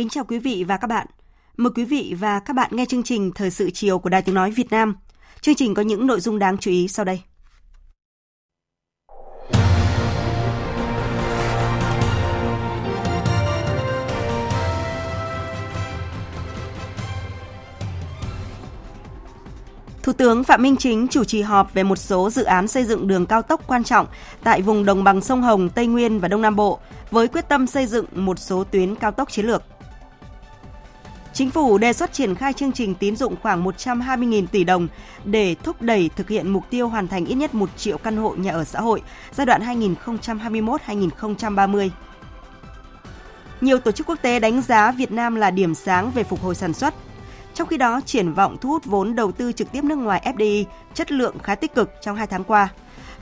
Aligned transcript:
Kính 0.00 0.08
chào 0.08 0.24
quý 0.24 0.38
vị 0.38 0.64
và 0.68 0.76
các 0.76 0.86
bạn. 0.86 1.06
Mời 1.56 1.70
quý 1.74 1.84
vị 1.84 2.14
và 2.18 2.40
các 2.40 2.56
bạn 2.56 2.70
nghe 2.72 2.84
chương 2.86 3.02
trình 3.02 3.32
Thời 3.34 3.50
sự 3.50 3.70
chiều 3.70 3.98
của 3.98 4.08
Đài 4.08 4.22
Tiếng 4.22 4.34
Nói 4.34 4.50
Việt 4.50 4.70
Nam. 4.70 4.96
Chương 5.40 5.54
trình 5.54 5.74
có 5.74 5.82
những 5.82 6.06
nội 6.06 6.20
dung 6.20 6.38
đáng 6.38 6.58
chú 6.58 6.70
ý 6.70 6.88
sau 6.88 7.04
đây. 7.04 7.20
Thủ 20.02 20.12
tướng 20.12 20.44
Phạm 20.44 20.62
Minh 20.62 20.76
Chính 20.76 21.08
chủ 21.08 21.24
trì 21.24 21.42
họp 21.42 21.74
về 21.74 21.82
một 21.82 21.96
số 21.96 22.30
dự 22.30 22.44
án 22.44 22.68
xây 22.68 22.84
dựng 22.84 23.08
đường 23.08 23.26
cao 23.26 23.42
tốc 23.42 23.60
quan 23.66 23.84
trọng 23.84 24.06
tại 24.42 24.62
vùng 24.62 24.84
đồng 24.84 25.04
bằng 25.04 25.20
sông 25.20 25.42
Hồng, 25.42 25.68
Tây 25.68 25.86
Nguyên 25.86 26.20
và 26.20 26.28
Đông 26.28 26.42
Nam 26.42 26.56
Bộ 26.56 26.78
với 27.10 27.28
quyết 27.28 27.48
tâm 27.48 27.66
xây 27.66 27.86
dựng 27.86 28.06
một 28.14 28.38
số 28.38 28.64
tuyến 28.64 28.94
cao 28.94 29.10
tốc 29.10 29.32
chiến 29.32 29.46
lược. 29.46 29.62
Chính 31.40 31.50
phủ 31.50 31.78
đề 31.78 31.92
xuất 31.92 32.12
triển 32.12 32.34
khai 32.34 32.52
chương 32.52 32.72
trình 32.72 32.94
tín 32.94 33.16
dụng 33.16 33.36
khoảng 33.42 33.64
120.000 33.64 34.46
tỷ 34.46 34.64
đồng 34.64 34.88
để 35.24 35.54
thúc 35.62 35.82
đẩy 35.82 36.10
thực 36.16 36.28
hiện 36.28 36.48
mục 36.48 36.64
tiêu 36.70 36.88
hoàn 36.88 37.08
thành 37.08 37.26
ít 37.26 37.34
nhất 37.34 37.54
1 37.54 37.70
triệu 37.76 37.98
căn 37.98 38.16
hộ 38.16 38.34
nhà 38.34 38.52
ở 38.52 38.64
xã 38.64 38.80
hội 38.80 39.02
giai 39.32 39.46
đoạn 39.46 39.62
2021-2030. 40.06 41.88
Nhiều 43.60 43.78
tổ 43.78 43.92
chức 43.92 44.06
quốc 44.06 44.18
tế 44.22 44.40
đánh 44.40 44.62
giá 44.62 44.92
Việt 44.92 45.12
Nam 45.12 45.34
là 45.34 45.50
điểm 45.50 45.74
sáng 45.74 46.10
về 46.10 46.24
phục 46.24 46.42
hồi 46.42 46.54
sản 46.54 46.72
xuất. 46.72 46.94
Trong 47.54 47.68
khi 47.68 47.76
đó, 47.76 48.00
triển 48.06 48.32
vọng 48.32 48.56
thu 48.60 48.68
hút 48.68 48.84
vốn 48.84 49.14
đầu 49.14 49.32
tư 49.32 49.52
trực 49.52 49.72
tiếp 49.72 49.84
nước 49.84 49.96
ngoài 49.96 50.32
FDI 50.36 50.64
chất 50.94 51.12
lượng 51.12 51.38
khá 51.38 51.54
tích 51.54 51.74
cực 51.74 51.90
trong 52.02 52.16
2 52.16 52.26
tháng 52.26 52.44
qua. 52.44 52.68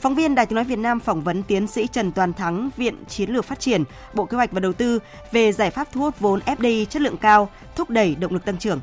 Phóng 0.00 0.14
viên 0.14 0.34
Đài 0.34 0.46
Tiếng 0.46 0.54
nói 0.54 0.64
Việt 0.64 0.78
Nam 0.78 1.00
phỏng 1.00 1.22
vấn 1.22 1.42
tiến 1.42 1.66
sĩ 1.66 1.86
Trần 1.86 2.12
Toàn 2.12 2.32
Thắng, 2.32 2.70
Viện 2.76 3.04
Chiến 3.08 3.30
lược 3.30 3.44
Phát 3.44 3.60
triển, 3.60 3.84
Bộ 4.14 4.24
Kế 4.24 4.36
hoạch 4.36 4.52
và 4.52 4.60
Đầu 4.60 4.72
tư 4.72 4.98
về 5.32 5.52
giải 5.52 5.70
pháp 5.70 5.88
thu 5.92 6.00
hút 6.00 6.20
vốn 6.20 6.40
FDI 6.46 6.84
chất 6.84 7.02
lượng 7.02 7.16
cao, 7.16 7.48
thúc 7.76 7.90
đẩy 7.90 8.14
động 8.14 8.32
lực 8.32 8.44
tăng 8.44 8.58
trưởng. 8.58 8.80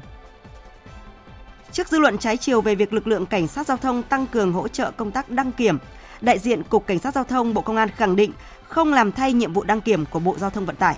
Trước 1.71 1.87
dư 1.87 1.99
luận 1.99 2.17
trái 2.17 2.37
chiều 2.37 2.61
về 2.61 2.75
việc 2.75 2.93
lực 2.93 3.07
lượng 3.07 3.25
cảnh 3.25 3.47
sát 3.47 3.67
giao 3.67 3.77
thông 3.77 4.03
tăng 4.03 4.27
cường 4.27 4.53
hỗ 4.53 4.67
trợ 4.67 4.91
công 4.91 5.11
tác 5.11 5.29
đăng 5.29 5.51
kiểm, 5.51 5.77
đại 6.21 6.39
diện 6.39 6.63
Cục 6.63 6.87
Cảnh 6.87 6.99
sát 6.99 7.13
giao 7.13 7.23
thông 7.23 7.53
Bộ 7.53 7.61
Công 7.61 7.75
an 7.75 7.89
khẳng 7.89 8.15
định 8.15 8.31
không 8.67 8.93
làm 8.93 9.11
thay 9.11 9.33
nhiệm 9.33 9.53
vụ 9.53 9.63
đăng 9.63 9.81
kiểm 9.81 10.05
của 10.05 10.19
Bộ 10.19 10.35
Giao 10.37 10.49
thông 10.49 10.65
Vận 10.65 10.75
tải. 10.75 10.95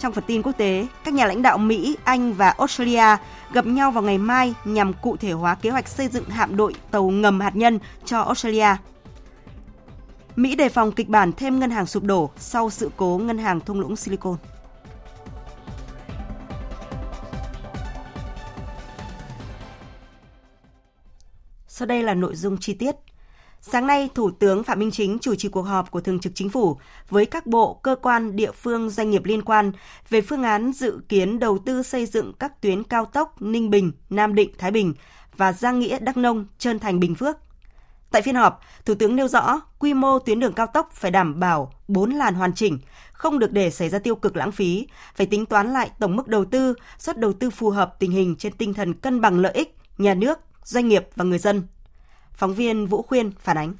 Trong 0.00 0.12
phần 0.12 0.24
tin 0.26 0.42
quốc 0.42 0.52
tế, 0.52 0.86
các 1.04 1.14
nhà 1.14 1.26
lãnh 1.26 1.42
đạo 1.42 1.58
Mỹ, 1.58 1.96
Anh 2.04 2.32
và 2.32 2.50
Australia 2.50 3.16
gặp 3.52 3.66
nhau 3.66 3.90
vào 3.90 4.02
ngày 4.02 4.18
mai 4.18 4.54
nhằm 4.64 4.92
cụ 4.92 5.16
thể 5.16 5.32
hóa 5.32 5.54
kế 5.54 5.70
hoạch 5.70 5.88
xây 5.88 6.08
dựng 6.08 6.24
hạm 6.24 6.56
đội 6.56 6.74
tàu 6.90 7.10
ngầm 7.10 7.40
hạt 7.40 7.56
nhân 7.56 7.78
cho 8.04 8.20
Australia. 8.20 8.76
Mỹ 10.36 10.56
đề 10.56 10.68
phòng 10.68 10.92
kịch 10.92 11.08
bản 11.08 11.32
thêm 11.32 11.58
ngân 11.58 11.70
hàng 11.70 11.86
sụp 11.86 12.02
đổ 12.02 12.30
sau 12.36 12.70
sự 12.70 12.90
cố 12.96 13.20
ngân 13.22 13.38
hàng 13.38 13.60
thung 13.60 13.80
lũng 13.80 13.96
Silicon. 13.96 14.36
Sau 21.66 21.86
đây 21.86 22.02
là 22.02 22.14
nội 22.14 22.34
dung 22.36 22.56
chi 22.60 22.74
tiết. 22.74 22.94
Sáng 23.62 23.86
nay, 23.86 24.08
Thủ 24.14 24.30
tướng 24.30 24.64
Phạm 24.64 24.78
Minh 24.78 24.90
Chính 24.90 25.18
chủ 25.18 25.34
trì 25.34 25.48
cuộc 25.48 25.62
họp 25.62 25.90
của 25.90 26.00
Thường 26.00 26.20
trực 26.20 26.32
Chính 26.34 26.50
phủ 26.50 26.76
với 27.08 27.26
các 27.26 27.46
bộ, 27.46 27.74
cơ 27.74 27.96
quan, 28.02 28.36
địa 28.36 28.52
phương, 28.52 28.90
doanh 28.90 29.10
nghiệp 29.10 29.24
liên 29.24 29.42
quan 29.42 29.72
về 30.08 30.20
phương 30.20 30.42
án 30.42 30.72
dự 30.72 31.00
kiến 31.08 31.38
đầu 31.38 31.58
tư 31.58 31.82
xây 31.82 32.06
dựng 32.06 32.32
các 32.38 32.60
tuyến 32.60 32.82
cao 32.82 33.04
tốc 33.04 33.42
Ninh 33.42 33.70
Bình, 33.70 33.92
Nam 34.10 34.34
Định, 34.34 34.50
Thái 34.58 34.70
Bình 34.70 34.94
và 35.36 35.52
Giang 35.52 35.78
Nghĩa, 35.78 35.98
Đắk 35.98 36.16
Nông, 36.16 36.46
Trơn 36.58 36.78
Thành, 36.78 37.00
Bình 37.00 37.14
Phước. 37.14 37.36
Tại 38.10 38.22
phiên 38.22 38.34
họp, 38.34 38.60
Thủ 38.84 38.94
tướng 38.94 39.16
nêu 39.16 39.28
rõ 39.28 39.60
quy 39.78 39.94
mô 39.94 40.18
tuyến 40.18 40.40
đường 40.40 40.52
cao 40.52 40.66
tốc 40.66 40.90
phải 40.92 41.10
đảm 41.10 41.40
bảo 41.40 41.72
4 41.88 42.10
làn 42.10 42.34
hoàn 42.34 42.54
chỉnh, 42.54 42.78
không 43.12 43.38
được 43.38 43.52
để 43.52 43.70
xảy 43.70 43.88
ra 43.88 43.98
tiêu 43.98 44.14
cực 44.14 44.36
lãng 44.36 44.52
phí, 44.52 44.86
phải 45.14 45.26
tính 45.26 45.46
toán 45.46 45.72
lại 45.72 45.90
tổng 45.98 46.16
mức 46.16 46.28
đầu 46.28 46.44
tư, 46.44 46.74
suất 46.98 47.18
đầu 47.18 47.32
tư 47.32 47.50
phù 47.50 47.70
hợp 47.70 47.96
tình 47.98 48.10
hình 48.10 48.36
trên 48.36 48.52
tinh 48.52 48.74
thần 48.74 48.94
cân 48.94 49.20
bằng 49.20 49.38
lợi 49.38 49.52
ích, 49.52 49.76
nhà 49.98 50.14
nước, 50.14 50.38
doanh 50.64 50.88
nghiệp 50.88 51.08
và 51.16 51.24
người 51.24 51.38
dân, 51.38 51.62
Phóng 52.40 52.54
viên 52.54 52.86
Vũ 52.86 53.02
Khuyên 53.02 53.32
phản 53.40 53.56
ánh. 53.58 53.74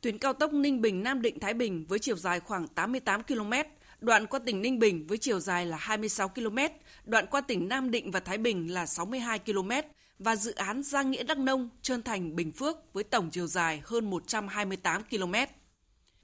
Tuyến 0.00 0.18
cao 0.18 0.32
tốc 0.32 0.52
Ninh 0.52 0.80
Bình 0.80 1.02
Nam 1.02 1.22
Định 1.22 1.40
Thái 1.40 1.54
Bình 1.54 1.86
với 1.88 1.98
chiều 1.98 2.16
dài 2.16 2.40
khoảng 2.40 2.68
88 2.68 3.22
km, 3.22 3.52
đoạn 4.00 4.26
qua 4.26 4.40
tỉnh 4.46 4.62
Ninh 4.62 4.78
Bình 4.78 5.06
với 5.06 5.18
chiều 5.18 5.40
dài 5.40 5.66
là 5.66 5.76
26 5.76 6.28
km, 6.28 6.58
đoạn 7.04 7.26
qua 7.30 7.40
tỉnh 7.40 7.68
Nam 7.68 7.90
Định 7.90 8.10
và 8.10 8.20
Thái 8.20 8.38
Bình 8.38 8.74
là 8.74 8.86
62 8.86 9.38
km 9.38 9.70
và 10.18 10.36
dự 10.36 10.54
án 10.54 10.82
Giang 10.82 11.10
Nghĩa 11.10 11.22
Đắk 11.22 11.38
Nông, 11.38 11.68
Trơn 11.82 12.02
Thành, 12.02 12.36
Bình 12.36 12.52
Phước 12.52 12.76
với 12.92 13.04
tổng 13.04 13.30
chiều 13.30 13.46
dài 13.46 13.82
hơn 13.84 14.10
128 14.10 15.02
km. 15.10 15.34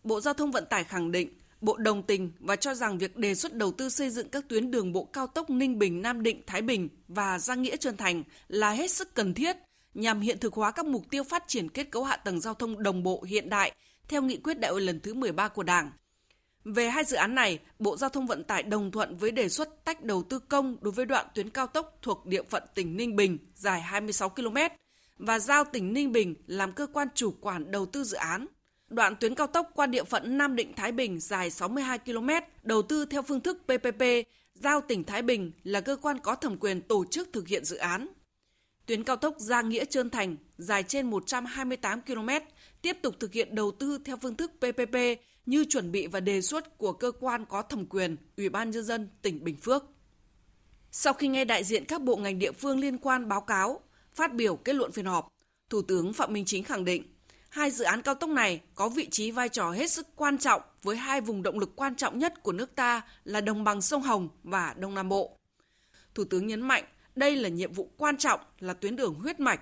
Bộ 0.04 0.20
Giao 0.20 0.34
thông 0.34 0.50
Vận 0.50 0.64
tải 0.70 0.84
khẳng 0.84 1.12
định 1.12 1.38
Bộ 1.60 1.76
đồng 1.76 2.02
tình 2.02 2.32
và 2.40 2.56
cho 2.56 2.74
rằng 2.74 2.98
việc 2.98 3.16
đề 3.16 3.34
xuất 3.34 3.54
đầu 3.54 3.72
tư 3.72 3.88
xây 3.88 4.10
dựng 4.10 4.28
các 4.28 4.48
tuyến 4.48 4.70
đường 4.70 4.92
bộ 4.92 5.04
cao 5.04 5.26
tốc 5.26 5.50
Ninh 5.50 5.78
Bình, 5.78 6.02
Nam 6.02 6.22
Định, 6.22 6.42
Thái 6.46 6.62
Bình 6.62 6.88
và 7.08 7.38
Giang 7.38 7.62
Nghĩa 7.62 7.76
Trơn 7.76 7.96
Thành 7.96 8.22
là 8.48 8.70
hết 8.70 8.90
sức 8.90 9.14
cần 9.14 9.34
thiết 9.34 9.56
nhằm 9.94 10.20
hiện 10.20 10.38
thực 10.38 10.54
hóa 10.54 10.70
các 10.70 10.86
mục 10.86 11.10
tiêu 11.10 11.24
phát 11.24 11.44
triển 11.46 11.68
kết 11.68 11.90
cấu 11.90 12.04
hạ 12.04 12.16
tầng 12.16 12.40
giao 12.40 12.54
thông 12.54 12.82
đồng 12.82 13.02
bộ 13.02 13.22
hiện 13.22 13.50
đại 13.50 13.72
theo 14.08 14.22
nghị 14.22 14.36
quyết 14.36 14.60
đại 14.60 14.72
hội 14.72 14.80
lần 14.80 15.00
thứ 15.00 15.14
13 15.14 15.48
của 15.48 15.62
Đảng. 15.62 15.90
Về 16.64 16.88
hai 16.88 17.04
dự 17.04 17.16
án 17.16 17.34
này, 17.34 17.58
Bộ 17.78 17.96
Giao 17.96 18.10
thông 18.10 18.26
Vận 18.26 18.44
tải 18.44 18.62
đồng 18.62 18.90
thuận 18.90 19.16
với 19.16 19.30
đề 19.30 19.48
xuất 19.48 19.84
tách 19.84 20.04
đầu 20.04 20.22
tư 20.22 20.38
công 20.38 20.76
đối 20.80 20.92
với 20.92 21.06
đoạn 21.06 21.26
tuyến 21.34 21.50
cao 21.50 21.66
tốc 21.66 21.98
thuộc 22.02 22.26
địa 22.26 22.42
phận 22.42 22.62
tỉnh 22.74 22.96
Ninh 22.96 23.16
Bình 23.16 23.38
dài 23.54 23.80
26 23.80 24.28
km 24.28 24.56
và 25.18 25.38
giao 25.38 25.64
tỉnh 25.64 25.92
Ninh 25.92 26.12
Bình 26.12 26.34
làm 26.46 26.72
cơ 26.72 26.86
quan 26.86 27.08
chủ 27.14 27.34
quản 27.40 27.70
đầu 27.70 27.86
tư 27.86 28.04
dự 28.04 28.16
án. 28.16 28.46
Đoạn 28.88 29.16
tuyến 29.20 29.34
cao 29.34 29.46
tốc 29.46 29.70
qua 29.74 29.86
địa 29.86 30.04
phận 30.04 30.38
Nam 30.38 30.56
Định 30.56 30.72
Thái 30.76 30.92
Bình 30.92 31.20
dài 31.20 31.50
62 31.50 31.98
km, 31.98 32.28
đầu 32.62 32.82
tư 32.82 33.06
theo 33.06 33.22
phương 33.22 33.40
thức 33.40 33.58
PPP, 33.66 34.02
giao 34.54 34.80
tỉnh 34.80 35.04
Thái 35.04 35.22
Bình 35.22 35.52
là 35.62 35.80
cơ 35.80 35.96
quan 35.96 36.18
có 36.18 36.34
thẩm 36.34 36.56
quyền 36.56 36.82
tổ 36.82 37.04
chức 37.10 37.28
thực 37.32 37.48
hiện 37.48 37.64
dự 37.64 37.76
án. 37.76 38.06
Tuyến 38.86 39.04
cao 39.04 39.16
tốc 39.16 39.34
Giang 39.38 39.68
Nghĩa 39.68 39.84
Trơn 39.84 40.10
Thành 40.10 40.36
dài 40.58 40.82
trên 40.82 41.10
128 41.10 42.00
km 42.02 42.28
tiếp 42.82 42.96
tục 43.02 43.14
thực 43.20 43.32
hiện 43.32 43.54
đầu 43.54 43.70
tư 43.70 43.98
theo 44.04 44.16
phương 44.16 44.36
thức 44.36 44.52
PPP 44.58 44.96
như 45.46 45.64
chuẩn 45.68 45.92
bị 45.92 46.06
và 46.06 46.20
đề 46.20 46.42
xuất 46.42 46.78
của 46.78 46.92
cơ 46.92 47.12
quan 47.20 47.44
có 47.44 47.62
thẩm 47.62 47.86
quyền 47.86 48.16
Ủy 48.36 48.48
ban 48.48 48.70
nhân 48.70 48.84
dân 48.84 49.08
tỉnh 49.22 49.44
Bình 49.44 49.56
Phước. 49.56 49.84
Sau 50.90 51.12
khi 51.12 51.28
nghe 51.28 51.44
đại 51.44 51.64
diện 51.64 51.84
các 51.84 52.02
bộ 52.02 52.16
ngành 52.16 52.38
địa 52.38 52.52
phương 52.52 52.78
liên 52.78 52.98
quan 52.98 53.28
báo 53.28 53.40
cáo, 53.40 53.80
phát 54.14 54.34
biểu 54.34 54.56
kết 54.56 54.72
luận 54.74 54.92
phiên 54.92 55.04
họp, 55.04 55.28
Thủ 55.70 55.82
tướng 55.82 56.12
Phạm 56.12 56.32
Minh 56.32 56.44
Chính 56.44 56.64
khẳng 56.64 56.84
định 56.84 57.14
hai 57.54 57.70
dự 57.70 57.84
án 57.84 58.02
cao 58.02 58.14
tốc 58.14 58.30
này 58.30 58.60
có 58.74 58.88
vị 58.88 59.08
trí 59.10 59.30
vai 59.30 59.48
trò 59.48 59.70
hết 59.70 59.90
sức 59.90 60.06
quan 60.16 60.38
trọng 60.38 60.62
với 60.82 60.96
hai 60.96 61.20
vùng 61.20 61.42
động 61.42 61.58
lực 61.58 61.76
quan 61.76 61.96
trọng 61.96 62.18
nhất 62.18 62.42
của 62.42 62.52
nước 62.52 62.74
ta 62.74 63.02
là 63.24 63.40
đồng 63.40 63.64
bằng 63.64 63.82
sông 63.82 64.02
Hồng 64.02 64.28
và 64.42 64.74
Đông 64.78 64.94
Nam 64.94 65.08
Bộ. 65.08 65.38
Thủ 66.14 66.24
tướng 66.24 66.46
nhấn 66.46 66.60
mạnh 66.60 66.84
đây 67.16 67.36
là 67.36 67.48
nhiệm 67.48 67.72
vụ 67.72 67.90
quan 67.96 68.16
trọng, 68.16 68.40
là 68.60 68.72
tuyến 68.72 68.96
đường 68.96 69.14
huyết 69.14 69.40
mạch. 69.40 69.60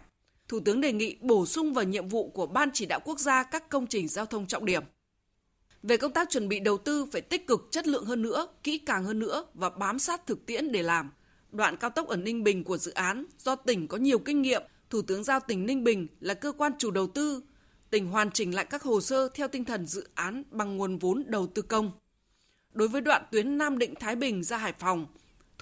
Thủ 0.49 0.61
tướng 0.61 0.81
đề 0.81 0.93
nghị 0.93 1.17
bổ 1.21 1.47
sung 1.47 1.73
vào 1.75 1.85
nhiệm 1.85 2.09
vụ 2.09 2.29
của 2.29 2.47
Ban 2.47 2.71
chỉ 2.75 2.87
đạo 2.87 3.01
quốc 3.05 3.19
gia 3.19 3.43
các 3.43 3.69
công 3.69 3.87
trình 3.87 4.09
giao 4.09 4.27
thông 4.27 4.47
trọng 4.47 4.65
điểm. 4.65 4.83
Về 5.83 5.97
công 5.97 6.13
tác 6.13 6.31
chuẩn 6.31 6.49
bị 6.49 6.61
đầu 6.61 6.79
tư 6.79 7.07
phải 7.13 7.21
tích 7.21 7.47
cực 7.47 7.69
chất 7.71 7.87
lượng 7.87 8.05
hơn 8.05 8.23
nữa, 8.23 8.47
kỹ 8.63 8.79
càng 8.79 9.05
hơn 9.05 9.19
nữa 9.19 9.47
và 9.55 9.71
bám 9.71 9.99
sát 9.99 10.27
thực 10.27 10.47
tiễn 10.47 10.73
để 10.73 10.83
làm. 10.83 11.11
Đoạn 11.51 11.77
cao 11.77 11.91
tốc 11.91 12.09
ở 12.09 12.17
Ninh 12.17 12.45
Bình 12.45 12.65
của 12.65 12.79
dự 12.79 12.93
án 12.93 13.27
do 13.39 13.57
tỉnh 13.57 13.89
có 13.89 13.97
nhiều 13.97 14.19
kinh 14.19 14.43
nghiệm, 14.43 14.63
Thủ 14.91 15.03
tướng 15.03 15.25
giao 15.25 15.41
tỉnh 15.41 15.67
Ninh 15.67 15.85
Bình 15.85 16.07
là 16.21 16.35
cơ 16.35 16.53
quan 16.53 16.73
chủ 16.79 16.91
đầu 16.91 17.07
tư. 17.07 17.43
Tỉnh 17.91 18.07
hoàn 18.07 18.31
chỉnh 18.31 18.55
lại 18.55 18.65
các 18.65 18.83
hồ 18.83 19.01
sơ 19.01 19.29
theo 19.35 19.49
tinh 19.49 19.65
thần 19.65 19.87
dự 19.87 20.09
án 20.15 20.43
bằng 20.51 20.77
nguồn 20.77 20.99
vốn 20.99 21.25
đầu 21.27 21.47
tư 21.47 21.63
công. 21.63 21.93
Đối 22.73 22.89
với 22.89 23.01
đoạn 23.01 23.23
tuyến 23.33 23.59
Nam 23.59 23.79
Định 23.79 23.95
Thái 23.95 24.17
Bình 24.17 24.45
ra 24.45 24.57
Hải 24.57 24.73
Phòng, 24.79 25.07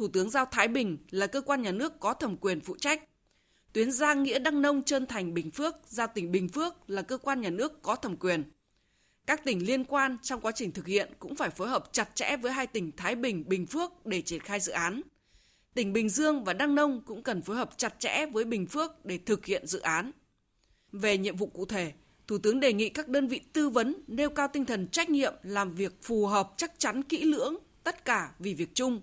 Thủ 0.00 0.08
tướng 0.08 0.30
giao 0.30 0.46
Thái 0.46 0.68
Bình 0.68 0.98
là 1.10 1.26
cơ 1.26 1.40
quan 1.40 1.62
nhà 1.62 1.72
nước 1.72 2.00
có 2.00 2.14
thẩm 2.14 2.36
quyền 2.36 2.60
phụ 2.60 2.76
trách. 2.76 3.02
Tuyến 3.72 3.92
Giang 3.92 4.22
Nghĩa 4.22 4.38
Đăng 4.38 4.62
Nông 4.62 4.82
Trơn 4.82 5.06
Thành 5.06 5.34
Bình 5.34 5.50
Phước 5.50 5.74
giao 5.86 6.06
tỉnh 6.06 6.32
Bình 6.32 6.48
Phước 6.48 6.90
là 6.90 7.02
cơ 7.02 7.18
quan 7.18 7.40
nhà 7.40 7.50
nước 7.50 7.82
có 7.82 7.96
thẩm 7.96 8.16
quyền. 8.16 8.44
Các 9.26 9.44
tỉnh 9.44 9.66
liên 9.66 9.84
quan 9.84 10.16
trong 10.22 10.40
quá 10.40 10.52
trình 10.52 10.72
thực 10.72 10.86
hiện 10.86 11.12
cũng 11.18 11.36
phải 11.36 11.50
phối 11.50 11.68
hợp 11.68 11.92
chặt 11.92 12.10
chẽ 12.14 12.36
với 12.36 12.52
hai 12.52 12.66
tỉnh 12.66 12.92
Thái 12.96 13.14
Bình, 13.14 13.44
Bình 13.48 13.66
Phước 13.66 14.06
để 14.06 14.22
triển 14.22 14.40
khai 14.40 14.60
dự 14.60 14.72
án. 14.72 15.02
Tỉnh 15.74 15.92
Bình 15.92 16.08
Dương 16.08 16.44
và 16.44 16.52
Đăng 16.52 16.74
Nông 16.74 17.00
cũng 17.06 17.22
cần 17.22 17.42
phối 17.42 17.56
hợp 17.56 17.70
chặt 17.76 17.94
chẽ 17.98 18.26
với 18.26 18.44
Bình 18.44 18.66
Phước 18.66 19.04
để 19.04 19.18
thực 19.18 19.46
hiện 19.46 19.66
dự 19.66 19.80
án. 19.80 20.10
Về 20.92 21.18
nhiệm 21.18 21.36
vụ 21.36 21.46
cụ 21.46 21.64
thể, 21.64 21.92
Thủ 22.26 22.38
tướng 22.38 22.60
đề 22.60 22.72
nghị 22.72 22.88
các 22.88 23.08
đơn 23.08 23.26
vị 23.26 23.40
tư 23.52 23.68
vấn 23.68 23.94
nêu 24.06 24.30
cao 24.30 24.48
tinh 24.52 24.64
thần 24.64 24.88
trách 24.88 25.10
nhiệm 25.10 25.34
làm 25.42 25.74
việc 25.74 26.02
phù 26.02 26.26
hợp 26.26 26.52
chắc 26.56 26.78
chắn 26.78 27.02
kỹ 27.02 27.24
lưỡng, 27.24 27.56
tất 27.84 28.04
cả 28.04 28.32
vì 28.38 28.54
việc 28.54 28.74
chung, 28.74 29.00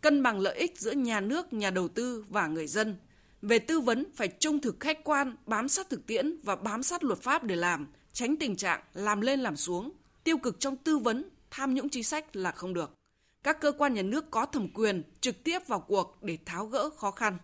cân 0.00 0.22
bằng 0.22 0.40
lợi 0.40 0.56
ích 0.56 0.80
giữa 0.80 0.92
nhà 0.92 1.20
nước, 1.20 1.52
nhà 1.52 1.70
đầu 1.70 1.88
tư 1.88 2.24
và 2.28 2.46
người 2.46 2.66
dân. 2.66 2.96
Về 3.42 3.58
tư 3.58 3.80
vấn 3.80 4.04
phải 4.14 4.28
trung 4.28 4.60
thực 4.60 4.80
khách 4.80 5.04
quan, 5.04 5.36
bám 5.46 5.68
sát 5.68 5.90
thực 5.90 6.06
tiễn 6.06 6.38
và 6.42 6.56
bám 6.56 6.82
sát 6.82 7.04
luật 7.04 7.18
pháp 7.18 7.44
để 7.44 7.56
làm, 7.56 7.86
tránh 8.12 8.36
tình 8.36 8.56
trạng 8.56 8.80
làm 8.94 9.20
lên 9.20 9.40
làm 9.40 9.56
xuống, 9.56 9.92
tiêu 10.24 10.38
cực 10.38 10.60
trong 10.60 10.76
tư 10.76 10.98
vấn, 10.98 11.30
tham 11.50 11.74
nhũng 11.74 11.88
chính 11.88 12.04
sách 12.04 12.36
là 12.36 12.52
không 12.52 12.74
được. 12.74 12.90
Các 13.42 13.60
cơ 13.60 13.72
quan 13.72 13.94
nhà 13.94 14.02
nước 14.02 14.30
có 14.30 14.46
thẩm 14.46 14.68
quyền 14.74 15.02
trực 15.20 15.44
tiếp 15.44 15.58
vào 15.66 15.80
cuộc 15.80 16.18
để 16.22 16.38
tháo 16.46 16.66
gỡ 16.66 16.90
khó 16.90 17.10
khăn. 17.10 17.38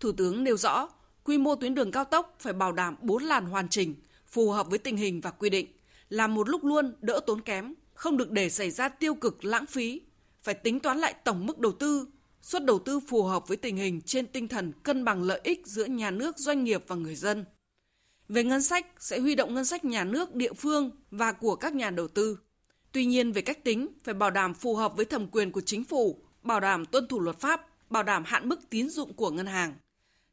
Thủ 0.00 0.12
tướng 0.12 0.44
nêu 0.44 0.56
rõ, 0.56 0.88
quy 1.24 1.38
mô 1.38 1.54
tuyến 1.54 1.74
đường 1.74 1.90
cao 1.90 2.04
tốc 2.04 2.36
phải 2.40 2.52
bảo 2.52 2.72
đảm 2.72 2.96
4 3.00 3.22
làn 3.22 3.46
hoàn 3.46 3.68
chỉnh, 3.68 3.94
phù 4.26 4.50
hợp 4.50 4.70
với 4.70 4.78
tình 4.78 4.96
hình 4.96 5.20
và 5.20 5.30
quy 5.30 5.50
định, 5.50 5.66
làm 6.08 6.34
một 6.34 6.48
lúc 6.48 6.64
luôn 6.64 6.94
đỡ 7.00 7.20
tốn 7.26 7.40
kém, 7.40 7.74
không 7.94 8.16
được 8.16 8.30
để 8.30 8.50
xảy 8.50 8.70
ra 8.70 8.88
tiêu 8.88 9.14
cực 9.14 9.44
lãng 9.44 9.66
phí, 9.66 10.00
phải 10.42 10.54
tính 10.54 10.80
toán 10.80 10.98
lại 10.98 11.14
tổng 11.24 11.46
mức 11.46 11.58
đầu 11.58 11.72
tư, 11.72 12.06
suất 12.42 12.64
đầu 12.64 12.78
tư 12.78 13.00
phù 13.00 13.22
hợp 13.22 13.48
với 13.48 13.56
tình 13.56 13.76
hình 13.76 14.00
trên 14.00 14.26
tinh 14.26 14.48
thần 14.48 14.72
cân 14.82 15.04
bằng 15.04 15.22
lợi 15.22 15.40
ích 15.44 15.66
giữa 15.66 15.84
nhà 15.84 16.10
nước, 16.10 16.38
doanh 16.38 16.64
nghiệp 16.64 16.84
và 16.86 16.96
người 16.96 17.14
dân. 17.14 17.44
Về 18.28 18.44
ngân 18.44 18.62
sách 18.62 18.86
sẽ 18.98 19.18
huy 19.18 19.34
động 19.34 19.54
ngân 19.54 19.64
sách 19.64 19.84
nhà 19.84 20.04
nước, 20.04 20.34
địa 20.34 20.52
phương 20.52 20.90
và 21.10 21.32
của 21.32 21.56
các 21.56 21.74
nhà 21.74 21.90
đầu 21.90 22.08
tư. 22.08 22.38
Tuy 22.92 23.04
nhiên 23.04 23.32
về 23.32 23.42
cách 23.42 23.64
tính 23.64 23.88
phải 24.04 24.14
bảo 24.14 24.30
đảm 24.30 24.54
phù 24.54 24.76
hợp 24.76 24.96
với 24.96 25.04
thẩm 25.04 25.26
quyền 25.28 25.52
của 25.52 25.60
chính 25.60 25.84
phủ, 25.84 26.18
bảo 26.42 26.60
đảm 26.60 26.86
tuân 26.86 27.08
thủ 27.08 27.20
luật 27.20 27.40
pháp, 27.40 27.66
bảo 27.90 28.02
đảm 28.02 28.22
hạn 28.26 28.48
mức 28.48 28.70
tín 28.70 28.90
dụng 28.90 29.14
của 29.14 29.30
ngân 29.30 29.46
hàng. 29.46 29.74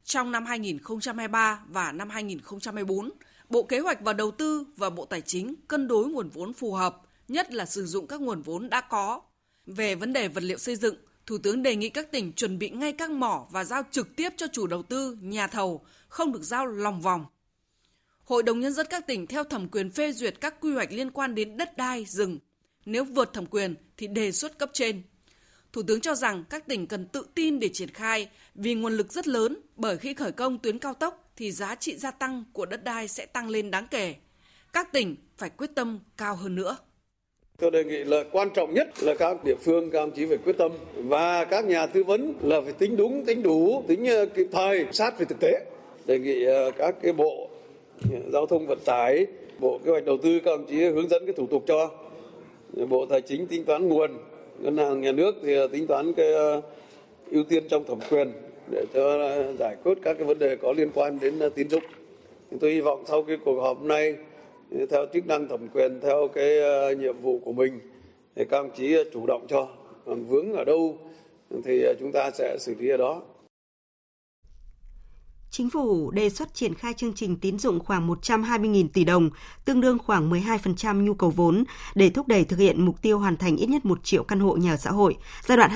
Trong 0.04 0.32
năm 0.32 0.46
2023 0.46 1.64
và 1.68 1.92
năm 1.92 2.10
2024, 2.10 3.10
Bộ 3.50 3.62
Kế 3.62 3.78
hoạch 3.78 4.00
và 4.00 4.12
Đầu 4.12 4.30
tư 4.30 4.64
và 4.76 4.90
Bộ 4.90 5.04
Tài 5.04 5.20
chính 5.20 5.54
cân 5.68 5.88
đối 5.88 6.08
nguồn 6.08 6.28
vốn 6.28 6.52
phù 6.52 6.72
hợp, 6.72 6.96
nhất 7.28 7.52
là 7.52 7.66
sử 7.66 7.86
dụng 7.86 8.06
các 8.06 8.20
nguồn 8.20 8.42
vốn 8.42 8.70
đã 8.70 8.80
có. 8.80 9.20
Về 9.66 9.94
vấn 9.94 10.12
đề 10.12 10.28
vật 10.28 10.42
liệu 10.42 10.58
xây 10.58 10.76
dựng, 10.76 10.94
Thủ 11.26 11.38
tướng 11.38 11.62
đề 11.62 11.76
nghị 11.76 11.88
các 11.88 12.12
tỉnh 12.12 12.32
chuẩn 12.32 12.58
bị 12.58 12.70
ngay 12.70 12.92
các 12.92 13.10
mỏ 13.10 13.46
và 13.50 13.64
giao 13.64 13.82
trực 13.90 14.16
tiếp 14.16 14.32
cho 14.36 14.46
chủ 14.52 14.66
đầu 14.66 14.82
tư, 14.82 15.16
nhà 15.20 15.46
thầu, 15.46 15.84
không 16.08 16.32
được 16.32 16.42
giao 16.42 16.66
lòng 16.66 17.00
vòng. 17.00 17.24
Hội 18.24 18.42
đồng 18.42 18.60
Nhân 18.60 18.72
dân 18.72 18.86
các 18.90 19.06
tỉnh 19.06 19.26
theo 19.26 19.44
thẩm 19.44 19.68
quyền 19.68 19.90
phê 19.90 20.12
duyệt 20.12 20.40
các 20.40 20.60
quy 20.60 20.72
hoạch 20.72 20.92
liên 20.92 21.10
quan 21.10 21.34
đến 21.34 21.56
đất 21.56 21.76
đai, 21.76 22.04
rừng. 22.04 22.38
Nếu 22.84 23.04
vượt 23.04 23.32
thẩm 23.32 23.46
quyền 23.46 23.74
thì 23.96 24.06
đề 24.06 24.32
xuất 24.32 24.58
cấp 24.58 24.70
trên. 24.72 25.02
Thủ 25.72 25.82
tướng 25.82 26.00
cho 26.00 26.14
rằng 26.14 26.44
các 26.50 26.66
tỉnh 26.66 26.86
cần 26.86 27.06
tự 27.08 27.26
tin 27.34 27.60
để 27.60 27.70
triển 27.72 27.90
khai 27.90 28.28
vì 28.54 28.74
nguồn 28.74 28.92
lực 28.92 29.12
rất 29.12 29.28
lớn 29.28 29.60
bởi 29.76 29.98
khi 29.98 30.14
khởi 30.14 30.32
công 30.32 30.58
tuyến 30.58 30.78
cao 30.78 30.94
tốc 30.94 31.32
thì 31.36 31.52
giá 31.52 31.74
trị 31.74 31.96
gia 31.96 32.10
tăng 32.10 32.44
của 32.52 32.66
đất 32.66 32.84
đai 32.84 33.08
sẽ 33.08 33.26
tăng 33.26 33.48
lên 33.48 33.70
đáng 33.70 33.86
kể. 33.90 34.14
Các 34.72 34.92
tỉnh 34.92 35.16
phải 35.36 35.50
quyết 35.50 35.70
tâm 35.74 36.00
cao 36.16 36.36
hơn 36.36 36.54
nữa. 36.54 36.76
Tôi 37.60 37.70
đề 37.70 37.84
nghị 37.84 38.04
là 38.04 38.24
quan 38.32 38.50
trọng 38.50 38.74
nhất 38.74 38.88
là 39.02 39.14
các 39.14 39.44
địa 39.44 39.54
phương 39.54 39.90
các 39.90 39.98
ông 39.98 40.10
chí 40.10 40.26
phải 40.26 40.38
quyết 40.44 40.58
tâm 40.58 40.72
và 40.94 41.44
các 41.44 41.64
nhà 41.64 41.86
tư 41.86 42.04
vấn 42.04 42.34
là 42.42 42.60
phải 42.60 42.72
tính 42.72 42.96
đúng, 42.96 43.24
tính 43.24 43.42
đủ, 43.42 43.82
tính 43.88 44.06
ờ, 44.06 44.26
kịp 44.26 44.46
thời, 44.52 44.86
sát 44.92 45.18
về 45.18 45.24
thực 45.24 45.40
tế. 45.40 45.64
Đề 46.06 46.18
nghị 46.18 46.44
ờ, 46.44 46.70
các 46.70 46.94
cái 47.02 47.12
bộ 47.12 47.48
ờ, 48.12 48.18
giao 48.32 48.46
thông 48.46 48.66
vận 48.66 48.78
tải, 48.84 49.26
bộ 49.58 49.78
kế 49.84 49.90
hoạch 49.90 50.04
đầu 50.04 50.18
tư 50.22 50.40
các 50.44 50.50
ông 50.50 50.64
chí 50.66 50.76
hướng 50.84 51.08
dẫn 51.08 51.26
cái 51.26 51.32
thủ 51.32 51.46
tục 51.46 51.64
cho. 51.66 51.90
Bộ 52.88 53.06
Tài 53.06 53.20
chính 53.20 53.46
tính 53.46 53.64
toán 53.64 53.88
nguồn, 53.88 54.10
ngân 54.58 54.76
hàng 54.76 55.00
nhà 55.00 55.12
nước 55.12 55.34
thì 55.42 55.54
tính 55.72 55.86
toán 55.86 56.12
cái 56.12 56.32
ưu 57.30 57.44
tiên 57.48 57.64
trong 57.68 57.84
thẩm 57.84 57.98
quyền 58.10 58.32
để 58.70 58.84
cho 58.94 59.32
giải 59.58 59.76
quyết 59.84 59.98
các 60.02 60.14
cái 60.14 60.24
vấn 60.26 60.38
đề 60.38 60.56
có 60.56 60.72
liên 60.72 60.90
quan 60.94 61.18
đến 61.20 61.34
tín 61.54 61.68
dụng. 61.68 61.82
Tôi 62.60 62.72
hy 62.72 62.80
vọng 62.80 63.04
sau 63.06 63.22
cái 63.22 63.36
cuộc 63.44 63.60
họp 63.60 63.82
này 63.82 64.14
theo 64.90 65.06
chức 65.12 65.26
năng 65.26 65.48
thẩm 65.48 65.68
quyền, 65.74 66.00
theo 66.00 66.28
cái 66.28 66.58
ờ, 66.58 66.94
nhiệm 66.94 67.20
vụ 67.22 67.40
của 67.44 67.52
mình, 67.52 67.80
thì 68.36 68.44
các 68.44 68.56
ông 68.56 68.70
chí 68.76 68.94
ờ, 68.94 69.04
chủ 69.12 69.26
động 69.26 69.46
cho, 69.48 69.68
còn 70.06 70.24
vướng 70.24 70.52
ở 70.52 70.64
đâu, 70.64 70.98
thì 71.64 71.82
ờ, 71.82 71.94
chúng 72.00 72.12
ta 72.12 72.30
sẽ 72.30 72.56
xử 72.58 72.74
lý 72.78 72.88
ở 72.88 72.96
đó. 72.96 73.22
Chính 75.52 75.70
phủ 75.70 76.10
đề 76.10 76.30
xuất 76.30 76.54
triển 76.54 76.74
khai 76.74 76.94
chương 76.94 77.12
trình 77.14 77.36
tín 77.36 77.58
dụng 77.58 77.80
khoảng 77.80 78.08
120.000 78.08 78.88
tỷ 78.92 79.04
đồng, 79.04 79.30
tương 79.64 79.80
đương 79.80 79.98
khoảng 79.98 80.30
12% 80.30 81.02
nhu 81.02 81.14
cầu 81.14 81.30
vốn 81.30 81.64
để 81.94 82.10
thúc 82.10 82.28
đẩy 82.28 82.44
thực 82.44 82.58
hiện 82.58 82.84
mục 82.84 83.02
tiêu 83.02 83.18
hoàn 83.18 83.36
thành 83.36 83.56
ít 83.56 83.66
nhất 83.66 83.84
1 83.84 84.04
triệu 84.04 84.24
căn 84.24 84.40
hộ 84.40 84.56
nhà 84.56 84.74
ở 84.74 84.76
xã 84.76 84.90
hội 84.90 85.16
giai 85.46 85.58
đoạn 85.58 85.70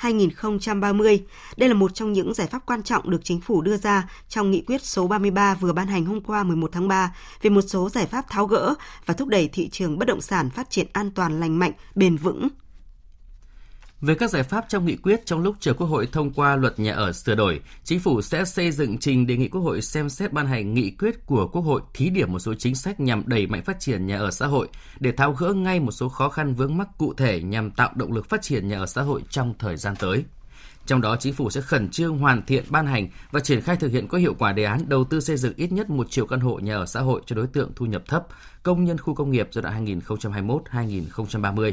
2021-2030. 0.00 1.18
Đây 1.56 1.68
là 1.68 1.74
một 1.74 1.94
trong 1.94 2.12
những 2.12 2.34
giải 2.34 2.46
pháp 2.46 2.66
quan 2.66 2.82
trọng 2.82 3.10
được 3.10 3.20
chính 3.24 3.40
phủ 3.40 3.60
đưa 3.62 3.76
ra 3.76 4.08
trong 4.28 4.50
nghị 4.50 4.60
quyết 4.60 4.84
số 4.84 5.06
33 5.08 5.54
vừa 5.54 5.72
ban 5.72 5.86
hành 5.86 6.04
hôm 6.04 6.20
qua 6.20 6.42
11 6.42 6.70
tháng 6.72 6.88
3 6.88 7.16
về 7.42 7.50
một 7.50 7.62
số 7.62 7.88
giải 7.88 8.06
pháp 8.06 8.30
tháo 8.30 8.46
gỡ 8.46 8.74
và 9.06 9.14
thúc 9.14 9.28
đẩy 9.28 9.48
thị 9.48 9.68
trường 9.68 9.98
bất 9.98 10.04
động 10.04 10.20
sản 10.20 10.50
phát 10.50 10.70
triển 10.70 10.86
an 10.92 11.10
toàn 11.10 11.40
lành 11.40 11.58
mạnh, 11.58 11.72
bền 11.94 12.16
vững, 12.16 12.48
về 14.00 14.14
các 14.14 14.30
giải 14.30 14.42
pháp 14.42 14.64
trong 14.68 14.86
nghị 14.86 14.96
quyết 14.96 15.26
trong 15.26 15.42
lúc 15.42 15.56
chờ 15.60 15.72
Quốc 15.72 15.86
hội 15.86 16.08
thông 16.12 16.32
qua 16.32 16.56
luật 16.56 16.78
nhà 16.78 16.94
ở 16.94 17.12
sửa 17.12 17.34
đổi, 17.34 17.60
Chính 17.84 18.00
phủ 18.00 18.22
sẽ 18.22 18.44
xây 18.44 18.70
dựng 18.72 18.98
trình 18.98 19.26
đề 19.26 19.36
nghị 19.36 19.48
Quốc 19.48 19.60
hội 19.60 19.82
xem 19.82 20.08
xét 20.08 20.32
ban 20.32 20.46
hành 20.46 20.74
nghị 20.74 20.90
quyết 20.90 21.26
của 21.26 21.48
Quốc 21.52 21.62
hội 21.62 21.80
thí 21.94 22.10
điểm 22.10 22.32
một 22.32 22.38
số 22.38 22.54
chính 22.54 22.74
sách 22.74 23.00
nhằm 23.00 23.22
đẩy 23.26 23.46
mạnh 23.46 23.62
phát 23.62 23.80
triển 23.80 24.06
nhà 24.06 24.18
ở 24.18 24.30
xã 24.30 24.46
hội 24.46 24.68
để 25.00 25.12
tháo 25.12 25.32
gỡ 25.32 25.52
ngay 25.52 25.80
một 25.80 25.92
số 25.92 26.08
khó 26.08 26.28
khăn 26.28 26.54
vướng 26.54 26.76
mắc 26.76 26.88
cụ 26.98 27.14
thể 27.14 27.42
nhằm 27.42 27.70
tạo 27.70 27.90
động 27.94 28.12
lực 28.12 28.28
phát 28.28 28.42
triển 28.42 28.68
nhà 28.68 28.78
ở 28.78 28.86
xã 28.86 29.02
hội 29.02 29.22
trong 29.30 29.54
thời 29.58 29.76
gian 29.76 29.94
tới. 29.96 30.24
Trong 30.86 31.00
đó, 31.00 31.16
chính 31.20 31.34
phủ 31.34 31.50
sẽ 31.50 31.60
khẩn 31.60 31.88
trương 31.88 32.18
hoàn 32.18 32.42
thiện 32.46 32.64
ban 32.68 32.86
hành 32.86 33.08
và 33.30 33.40
triển 33.40 33.60
khai 33.60 33.76
thực 33.76 33.92
hiện 33.92 34.08
có 34.08 34.18
hiệu 34.18 34.34
quả 34.38 34.52
đề 34.52 34.64
án 34.64 34.88
đầu 34.88 35.04
tư 35.04 35.20
xây 35.20 35.36
dựng 35.36 35.52
ít 35.56 35.72
nhất 35.72 35.90
một 35.90 36.10
triệu 36.10 36.26
căn 36.26 36.40
hộ 36.40 36.58
nhà 36.58 36.76
ở 36.76 36.86
xã 36.86 37.00
hội 37.00 37.20
cho 37.26 37.36
đối 37.36 37.46
tượng 37.46 37.72
thu 37.76 37.86
nhập 37.86 38.02
thấp, 38.08 38.26
công 38.62 38.84
nhân 38.84 38.98
khu 38.98 39.14
công 39.14 39.30
nghiệp 39.30 39.48
giai 39.52 39.62
đoạn 39.62 39.86
2021-2030 39.86 41.72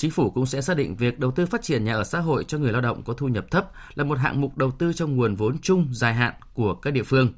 Chính 0.00 0.10
phủ 0.10 0.30
cũng 0.30 0.46
sẽ 0.46 0.60
xác 0.60 0.76
định 0.76 0.96
việc 0.96 1.18
đầu 1.18 1.30
tư 1.30 1.46
phát 1.46 1.62
triển 1.62 1.84
nhà 1.84 1.94
ở 1.94 2.04
xã 2.04 2.20
hội 2.20 2.44
cho 2.44 2.58
người 2.58 2.72
lao 2.72 2.80
động 2.80 3.02
có 3.02 3.12
thu 3.12 3.28
nhập 3.28 3.50
thấp 3.50 3.70
là 3.94 4.04
một 4.04 4.18
hạng 4.18 4.40
mục 4.40 4.56
đầu 4.56 4.70
tư 4.70 4.92
trong 4.92 5.16
nguồn 5.16 5.34
vốn 5.34 5.58
chung 5.62 5.88
dài 5.92 6.14
hạn 6.14 6.34
của 6.54 6.74
các 6.74 6.90
địa 6.90 7.02
phương. 7.02 7.32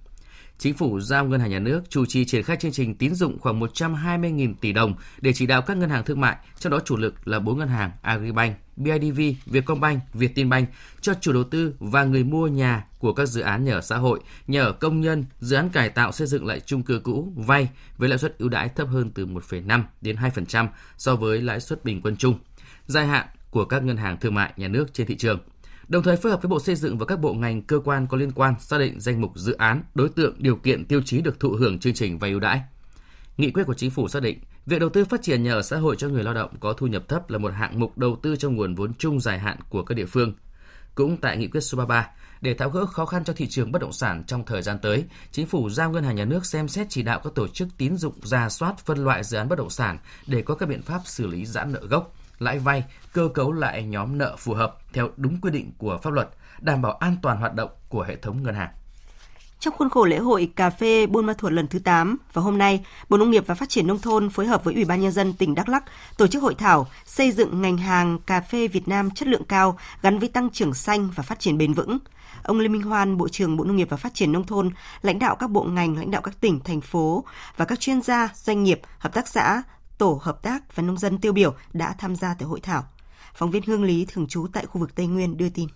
Chính 0.58 0.74
phủ 0.74 1.00
giao 1.00 1.24
Ngân 1.24 1.40
hàng 1.40 1.50
Nhà 1.50 1.58
nước 1.58 1.82
chủ 1.88 2.06
trì 2.06 2.24
triển 2.24 2.42
khai 2.42 2.56
chương 2.56 2.72
trình 2.72 2.94
tín 2.94 3.14
dụng 3.14 3.38
khoảng 3.38 3.60
120.000 3.60 4.54
tỷ 4.60 4.72
đồng 4.72 4.94
để 5.20 5.32
chỉ 5.32 5.46
đạo 5.46 5.62
các 5.62 5.76
ngân 5.76 5.90
hàng 5.90 6.04
thương 6.04 6.20
mại, 6.20 6.36
trong 6.58 6.70
đó 6.70 6.80
chủ 6.84 6.96
lực 6.96 7.28
là 7.28 7.38
bốn 7.38 7.58
ngân 7.58 7.68
hàng 7.68 7.90
Agribank, 8.02 8.56
BIDV, 8.76 9.20
Vietcombank, 9.46 10.02
Vietinbank 10.12 10.68
cho 11.00 11.14
chủ 11.20 11.32
đầu 11.32 11.44
tư 11.44 11.74
và 11.78 12.04
người 12.04 12.24
mua 12.24 12.46
nhà 12.46 12.84
của 12.98 13.12
các 13.12 13.26
dự 13.26 13.40
án 13.40 13.64
nhà 13.64 13.72
ở 13.72 13.80
xã 13.80 13.96
hội, 13.96 14.20
nhà 14.46 14.62
ở 14.62 14.72
công 14.72 15.00
nhân, 15.00 15.24
dự 15.40 15.56
án 15.56 15.68
cải 15.68 15.88
tạo 15.88 16.12
xây 16.12 16.26
dựng 16.26 16.46
lại 16.46 16.60
chung 16.60 16.82
cư 16.82 17.00
cũ 17.04 17.32
vay 17.36 17.68
với 17.96 18.08
lãi 18.08 18.18
suất 18.18 18.38
ưu 18.38 18.48
đãi 18.48 18.68
thấp 18.68 18.88
hơn 18.88 19.10
từ 19.10 19.26
1,5 19.26 19.82
đến 20.00 20.16
2% 20.16 20.68
so 20.98 21.16
với 21.16 21.42
lãi 21.42 21.60
suất 21.60 21.84
bình 21.84 22.00
quân 22.02 22.16
chung 22.16 22.38
dài 22.92 23.06
hạn 23.06 23.26
của 23.50 23.64
các 23.64 23.82
ngân 23.82 23.96
hàng 23.96 24.16
thương 24.20 24.34
mại 24.34 24.52
nhà 24.56 24.68
nước 24.68 24.94
trên 24.94 25.06
thị 25.06 25.16
trường. 25.16 25.38
Đồng 25.88 26.02
thời 26.02 26.16
phối 26.16 26.32
hợp 26.32 26.42
với 26.42 26.48
Bộ 26.48 26.60
Xây 26.60 26.76
dựng 26.76 26.98
và 26.98 27.06
các 27.06 27.20
bộ 27.20 27.34
ngành 27.34 27.62
cơ 27.62 27.80
quan 27.84 28.06
có 28.06 28.16
liên 28.16 28.32
quan 28.32 28.54
xác 28.60 28.78
định 28.78 29.00
danh 29.00 29.20
mục 29.20 29.32
dự 29.34 29.52
án, 29.52 29.82
đối 29.94 30.08
tượng, 30.08 30.34
điều 30.38 30.56
kiện, 30.56 30.84
tiêu 30.84 31.02
chí 31.04 31.20
được 31.20 31.40
thụ 31.40 31.50
hưởng 31.50 31.78
chương 31.78 31.94
trình 31.94 32.18
vay 32.18 32.30
ưu 32.30 32.40
đãi. 32.40 32.60
Nghị 33.36 33.50
quyết 33.50 33.64
của 33.66 33.74
chính 33.74 33.90
phủ 33.90 34.08
xác 34.08 34.22
định 34.22 34.38
việc 34.66 34.80
đầu 34.80 34.88
tư 34.88 35.04
phát 35.04 35.22
triển 35.22 35.42
nhà 35.42 35.52
ở 35.52 35.62
xã 35.62 35.76
hội 35.76 35.96
cho 35.96 36.08
người 36.08 36.24
lao 36.24 36.34
động 36.34 36.50
có 36.60 36.72
thu 36.72 36.86
nhập 36.86 37.08
thấp 37.08 37.30
là 37.30 37.38
một 37.38 37.52
hạng 37.52 37.80
mục 37.80 37.98
đầu 37.98 38.18
tư 38.22 38.36
trong 38.36 38.56
nguồn 38.56 38.74
vốn 38.74 38.94
chung 38.94 39.20
dài 39.20 39.38
hạn 39.38 39.56
của 39.68 39.82
các 39.82 39.94
địa 39.94 40.06
phương. 40.06 40.32
Cũng 40.94 41.16
tại 41.16 41.36
nghị 41.36 41.46
quyết 41.46 41.60
số 41.60 41.78
33, 41.78 42.08
để 42.40 42.54
tháo 42.54 42.70
gỡ 42.70 42.86
khó 42.86 43.06
khăn 43.06 43.24
cho 43.24 43.32
thị 43.32 43.46
trường 43.46 43.72
bất 43.72 43.82
động 43.82 43.92
sản 43.92 44.24
trong 44.26 44.44
thời 44.46 44.62
gian 44.62 44.78
tới, 44.82 45.04
chính 45.30 45.46
phủ 45.46 45.70
giao 45.70 45.90
ngân 45.90 46.04
hàng 46.04 46.16
nhà 46.16 46.24
nước 46.24 46.46
xem 46.46 46.68
xét 46.68 46.86
chỉ 46.90 47.02
đạo 47.02 47.20
các 47.24 47.34
tổ 47.34 47.48
chức 47.48 47.68
tín 47.78 47.96
dụng 47.96 48.14
ra 48.22 48.48
soát 48.48 48.78
phân 48.78 49.04
loại 49.04 49.24
dự 49.24 49.36
án 49.36 49.48
bất 49.48 49.58
động 49.58 49.70
sản 49.70 49.98
để 50.26 50.42
có 50.42 50.54
các 50.54 50.68
biện 50.68 50.82
pháp 50.82 51.00
xử 51.04 51.26
lý 51.26 51.44
giãn 51.44 51.72
nợ 51.72 51.80
gốc 51.80 52.14
lãi 52.44 52.58
vay, 52.58 52.84
cơ 53.12 53.28
cấu 53.34 53.52
lại 53.52 53.82
nhóm 53.82 54.18
nợ 54.18 54.36
phù 54.38 54.54
hợp 54.54 54.78
theo 54.92 55.10
đúng 55.16 55.40
quy 55.40 55.50
định 55.50 55.72
của 55.78 55.98
pháp 56.02 56.12
luật, 56.12 56.28
đảm 56.60 56.82
bảo 56.82 56.92
an 56.92 57.16
toàn 57.22 57.36
hoạt 57.36 57.54
động 57.54 57.70
của 57.88 58.02
hệ 58.02 58.16
thống 58.16 58.42
ngân 58.42 58.54
hàng. 58.54 58.70
Trong 59.62 59.74
khuôn 59.76 59.90
khổ 59.90 60.04
lễ 60.04 60.18
hội 60.18 60.50
cà 60.56 60.70
phê 60.70 61.06
Buôn 61.06 61.26
Ma 61.26 61.32
Thuột 61.32 61.52
lần 61.52 61.66
thứ 61.66 61.78
8 61.78 62.16
và 62.32 62.42
hôm 62.42 62.58
nay, 62.58 62.84
Bộ 63.08 63.16
Nông 63.16 63.30
nghiệp 63.30 63.44
và 63.46 63.54
Phát 63.54 63.68
triển 63.68 63.86
nông 63.86 63.98
thôn 63.98 64.30
phối 64.30 64.46
hợp 64.46 64.64
với 64.64 64.74
Ủy 64.74 64.84
ban 64.84 65.00
nhân 65.00 65.12
dân 65.12 65.32
tỉnh 65.32 65.54
Đắk 65.54 65.68
Lắk 65.68 65.84
tổ 66.16 66.26
chức 66.26 66.42
hội 66.42 66.54
thảo 66.54 66.86
xây 67.04 67.32
dựng 67.32 67.62
ngành 67.62 67.76
hàng 67.78 68.18
cà 68.26 68.40
phê 68.40 68.68
Việt 68.68 68.88
Nam 68.88 69.10
chất 69.10 69.28
lượng 69.28 69.44
cao 69.44 69.78
gắn 70.02 70.18
với 70.18 70.28
tăng 70.28 70.50
trưởng 70.50 70.74
xanh 70.74 71.10
và 71.14 71.22
phát 71.22 71.40
triển 71.40 71.58
bền 71.58 71.72
vững. 71.72 71.98
Ông 72.42 72.60
Lê 72.60 72.68
Minh 72.68 72.82
Hoan, 72.82 73.16
Bộ 73.16 73.28
trưởng 73.28 73.56
Bộ 73.56 73.64
Nông 73.64 73.76
nghiệp 73.76 73.88
và 73.90 73.96
Phát 73.96 74.14
triển 74.14 74.32
nông 74.32 74.46
thôn, 74.46 74.70
lãnh 75.02 75.18
đạo 75.18 75.36
các 75.36 75.50
bộ 75.50 75.62
ngành, 75.62 75.98
lãnh 75.98 76.10
đạo 76.10 76.22
các 76.22 76.40
tỉnh, 76.40 76.60
thành 76.60 76.80
phố 76.80 77.24
và 77.56 77.64
các 77.64 77.80
chuyên 77.80 78.02
gia, 78.02 78.28
doanh 78.34 78.62
nghiệp, 78.62 78.80
hợp 78.98 79.14
tác 79.14 79.28
xã 79.28 79.62
tổ 80.02 80.18
hợp 80.22 80.42
tác 80.42 80.76
và 80.76 80.82
nông 80.82 80.98
dân 80.98 81.18
tiêu 81.18 81.32
biểu 81.32 81.54
đã 81.72 81.94
tham 81.98 82.16
gia 82.16 82.34
tại 82.38 82.48
hội 82.48 82.60
thảo. 82.60 82.82
Phóng 83.34 83.50
viên 83.50 83.62
Hương 83.66 83.84
Lý 83.84 84.06
thường 84.08 84.26
trú 84.26 84.46
tại 84.52 84.66
khu 84.66 84.80
vực 84.80 84.94
Tây 84.94 85.06
Nguyên 85.06 85.36
đưa 85.36 85.48
tin. 85.48 85.66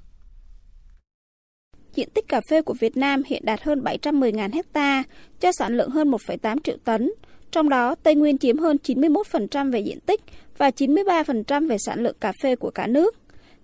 Diện 1.95 2.09
tích 2.15 2.29
cà 2.29 2.41
phê 2.51 2.63
của 2.63 2.75
Việt 2.81 2.97
Nam 2.97 3.23
hiện 3.27 3.45
đạt 3.45 3.63
hơn 3.63 3.81
710.000 3.81 4.55
hecta, 4.55 5.03
cho 5.41 5.53
sản 5.53 5.77
lượng 5.77 5.91
hơn 5.91 6.11
1,8 6.11 6.59
triệu 6.65 6.77
tấn. 6.85 7.11
Trong 7.51 7.69
đó, 7.69 7.95
Tây 7.95 8.15
Nguyên 8.15 8.39
chiếm 8.39 8.59
hơn 8.59 8.77
91% 8.85 9.73
về 9.73 9.81
diện 9.81 10.01
tích 10.01 10.21
và 10.59 10.71
93% 10.71 11.69
về 11.69 11.77
sản 11.79 12.03
lượng 12.03 12.17
cà 12.21 12.33
phê 12.43 12.57
của 12.57 12.71
cả 12.71 12.87
nước. 12.87 13.17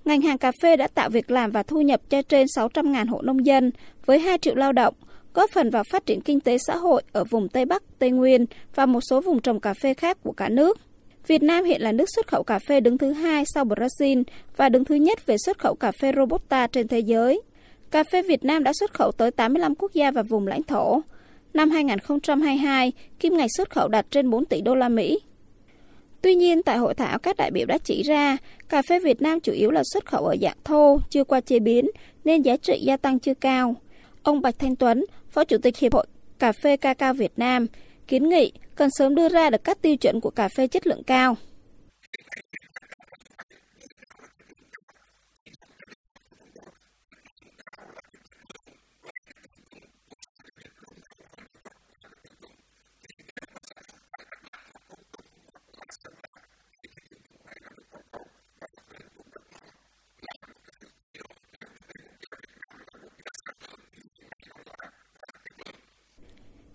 Ngành 0.04 0.20
hàng 0.20 0.38
cà 0.38 0.52
phê 0.62 0.76
đã 0.76 0.88
tạo 0.88 1.10
việc 1.10 1.30
làm 1.30 1.50
và 1.50 1.62
thu 1.62 1.80
nhập 1.80 2.00
cho 2.08 2.22
trên 2.22 2.46
600.000 2.56 3.08
hộ 3.08 3.22
nông 3.22 3.46
dân 3.46 3.70
với 4.06 4.18
2 4.18 4.38
triệu 4.38 4.54
lao 4.54 4.72
động, 4.72 4.94
góp 5.34 5.50
phần 5.50 5.70
vào 5.70 5.84
phát 5.84 6.06
triển 6.06 6.20
kinh 6.20 6.40
tế 6.40 6.58
xã 6.58 6.76
hội 6.76 7.02
ở 7.12 7.24
vùng 7.24 7.48
Tây 7.48 7.64
Bắc, 7.64 7.82
Tây 7.98 8.10
Nguyên 8.10 8.46
và 8.74 8.86
một 8.86 9.00
số 9.10 9.20
vùng 9.20 9.40
trồng 9.40 9.60
cà 9.60 9.74
phê 9.74 9.94
khác 9.94 10.18
của 10.22 10.32
cả 10.32 10.48
nước. 10.48 10.78
Việt 11.26 11.42
Nam 11.42 11.64
hiện 11.64 11.82
là 11.82 11.92
nước 11.92 12.08
xuất 12.14 12.26
khẩu 12.26 12.42
cà 12.42 12.58
phê 12.58 12.80
đứng 12.80 12.98
thứ 12.98 13.12
hai 13.12 13.44
sau 13.54 13.64
Brazil 13.64 14.22
và 14.56 14.68
đứng 14.68 14.84
thứ 14.84 14.94
nhất 14.94 15.26
về 15.26 15.36
xuất 15.38 15.58
khẩu 15.58 15.74
cà 15.74 15.92
phê 15.92 16.12
Robusta 16.16 16.66
trên 16.66 16.88
thế 16.88 16.98
giới. 16.98 17.42
Cà 17.90 18.04
phê 18.04 18.22
Việt 18.22 18.44
Nam 18.44 18.64
đã 18.64 18.72
xuất 18.80 18.94
khẩu 18.94 19.12
tới 19.12 19.30
85 19.30 19.74
quốc 19.74 19.92
gia 19.92 20.10
và 20.10 20.22
vùng 20.22 20.46
lãnh 20.46 20.62
thổ. 20.62 21.00
Năm 21.54 21.70
2022, 21.70 22.92
kim 23.20 23.36
ngạch 23.36 23.50
xuất 23.56 23.70
khẩu 23.70 23.88
đạt 23.88 24.06
trên 24.10 24.30
4 24.30 24.44
tỷ 24.44 24.60
đô 24.60 24.74
la 24.74 24.88
Mỹ. 24.88 25.20
Tuy 26.22 26.34
nhiên, 26.34 26.62
tại 26.62 26.78
hội 26.78 26.94
thảo 26.94 27.18
các 27.18 27.36
đại 27.36 27.50
biểu 27.50 27.66
đã 27.66 27.78
chỉ 27.78 28.02
ra, 28.02 28.36
cà 28.68 28.82
phê 28.82 29.00
Việt 29.00 29.22
Nam 29.22 29.40
chủ 29.40 29.52
yếu 29.52 29.70
là 29.70 29.82
xuất 29.84 30.06
khẩu 30.06 30.26
ở 30.26 30.36
dạng 30.40 30.56
thô, 30.64 30.98
chưa 31.10 31.24
qua 31.24 31.40
chế 31.40 31.58
biến, 31.58 31.90
nên 32.24 32.42
giá 32.42 32.56
trị 32.56 32.80
gia 32.82 32.96
tăng 32.96 33.18
chưa 33.18 33.34
cao. 33.34 33.74
Ông 34.22 34.40
Bạch 34.40 34.58
Thanh 34.58 34.76
Tuấn, 34.76 35.04
Phó 35.30 35.44
Chủ 35.44 35.58
tịch 35.58 35.76
Hiệp 35.76 35.94
hội 35.94 36.06
Cà 36.38 36.52
phê 36.52 36.76
Cacao 36.76 37.14
Việt 37.14 37.32
Nam, 37.36 37.66
kiến 38.06 38.28
nghị 38.28 38.52
cần 38.74 38.90
sớm 38.90 39.14
đưa 39.14 39.28
ra 39.28 39.50
được 39.50 39.64
các 39.64 39.82
tiêu 39.82 39.96
chuẩn 39.96 40.20
của 40.20 40.30
cà 40.30 40.48
phê 40.48 40.66
chất 40.66 40.86
lượng 40.86 41.02
cao. 41.02 41.36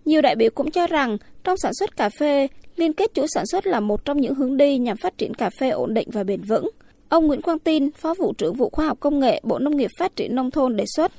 Nhiều 0.07 0.21
đại 0.21 0.35
biểu 0.35 0.49
cũng 0.55 0.71
cho 0.71 0.87
rằng 0.87 1.17
trong 1.43 1.57
sản 1.57 1.73
xuất 1.73 1.97
cà 1.97 2.09
phê, 2.09 2.47
liên 2.75 2.93
kết 2.93 3.13
chuỗi 3.13 3.27
sản 3.27 3.45
xuất 3.45 3.67
là 3.67 3.79
một 3.79 4.05
trong 4.05 4.21
những 4.21 4.35
hướng 4.35 4.57
đi 4.57 4.77
nhằm 4.77 4.97
phát 4.97 5.17
triển 5.17 5.33
cà 5.33 5.49
phê 5.49 5.69
ổn 5.69 5.93
định 5.93 6.09
và 6.11 6.23
bền 6.23 6.41
vững. 6.41 6.69
Ông 7.09 7.27
Nguyễn 7.27 7.41
Quang 7.41 7.59
Tin, 7.59 7.91
Phó 7.91 8.13
vụ 8.13 8.33
trưởng 8.33 8.53
vụ 8.53 8.69
Khoa 8.69 8.85
học 8.85 8.97
Công 8.99 9.19
nghệ, 9.19 9.41
Bộ 9.43 9.59
Nông 9.59 9.77
nghiệp 9.77 9.91
Phát 9.99 10.15
triển 10.15 10.35
Nông 10.35 10.51
thôn 10.51 10.75
đề 10.75 10.85
xuất. 10.95 11.11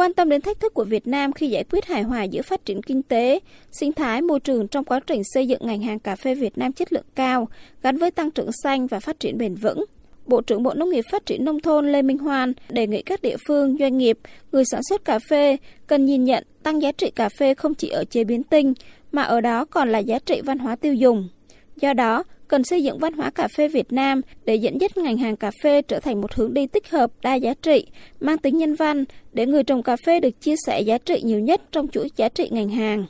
quan 0.00 0.09
tâm 0.20 0.28
đến 0.28 0.40
thách 0.40 0.60
thức 0.60 0.74
của 0.74 0.84
Việt 0.84 1.06
Nam 1.06 1.32
khi 1.32 1.48
giải 1.48 1.64
quyết 1.64 1.84
hài 1.84 2.02
hòa 2.02 2.22
giữa 2.22 2.42
phát 2.42 2.64
triển 2.64 2.82
kinh 2.82 3.02
tế, 3.02 3.40
sinh 3.72 3.92
thái, 3.92 4.22
môi 4.22 4.40
trường 4.40 4.68
trong 4.68 4.84
quá 4.84 5.00
trình 5.06 5.22
xây 5.24 5.48
dựng 5.48 5.60
ngành 5.64 5.82
hàng 5.82 5.98
cà 5.98 6.16
phê 6.16 6.34
Việt 6.34 6.58
Nam 6.58 6.72
chất 6.72 6.92
lượng 6.92 7.04
cao, 7.14 7.48
gắn 7.82 7.96
với 7.96 8.10
tăng 8.10 8.30
trưởng 8.30 8.50
xanh 8.62 8.86
và 8.86 9.00
phát 9.00 9.20
triển 9.20 9.38
bền 9.38 9.54
vững. 9.54 9.84
Bộ 10.26 10.40
trưởng 10.40 10.62
Bộ 10.62 10.74
Nông 10.74 10.90
nghiệp 10.90 11.04
Phát 11.10 11.26
triển 11.26 11.44
Nông 11.44 11.60
thôn 11.60 11.92
Lê 11.92 12.02
Minh 12.02 12.18
Hoan 12.18 12.52
đề 12.68 12.86
nghị 12.86 13.02
các 13.02 13.22
địa 13.22 13.36
phương, 13.46 13.76
doanh 13.80 13.98
nghiệp, 13.98 14.18
người 14.52 14.64
sản 14.64 14.80
xuất 14.88 15.04
cà 15.04 15.18
phê 15.18 15.56
cần 15.86 16.04
nhìn 16.04 16.24
nhận 16.24 16.44
tăng 16.62 16.82
giá 16.82 16.92
trị 16.92 17.10
cà 17.10 17.28
phê 17.28 17.54
không 17.54 17.74
chỉ 17.74 17.88
ở 17.88 18.04
chế 18.04 18.24
biến 18.24 18.42
tinh, 18.42 18.74
mà 19.12 19.22
ở 19.22 19.40
đó 19.40 19.64
còn 19.64 19.92
là 19.92 19.98
giá 19.98 20.18
trị 20.18 20.40
văn 20.44 20.58
hóa 20.58 20.76
tiêu 20.76 20.94
dùng. 20.94 21.28
Do 21.76 21.92
đó, 21.92 22.24
cần 22.50 22.64
xây 22.64 22.84
dựng 22.84 22.98
văn 22.98 23.12
hóa 23.12 23.30
cà 23.30 23.48
phê 23.48 23.68
Việt 23.68 23.92
Nam 23.92 24.20
để 24.44 24.54
dẫn 24.54 24.80
dắt 24.80 24.96
ngành 24.96 25.18
hàng 25.18 25.36
cà 25.36 25.50
phê 25.62 25.82
trở 25.82 26.00
thành 26.00 26.20
một 26.20 26.34
hướng 26.34 26.54
đi 26.54 26.66
tích 26.66 26.90
hợp 26.90 27.10
đa 27.22 27.34
giá 27.34 27.54
trị, 27.62 27.86
mang 28.20 28.38
tính 28.38 28.58
nhân 28.58 28.74
văn 28.74 29.04
để 29.32 29.46
người 29.46 29.64
trồng 29.64 29.82
cà 29.82 29.96
phê 30.06 30.20
được 30.20 30.40
chia 30.40 30.54
sẻ 30.66 30.80
giá 30.80 30.98
trị 30.98 31.20
nhiều 31.24 31.40
nhất 31.40 31.62
trong 31.72 31.88
chuỗi 31.88 32.10
giá 32.16 32.28
trị 32.28 32.48
ngành 32.50 32.68
hàng. 32.68 33.06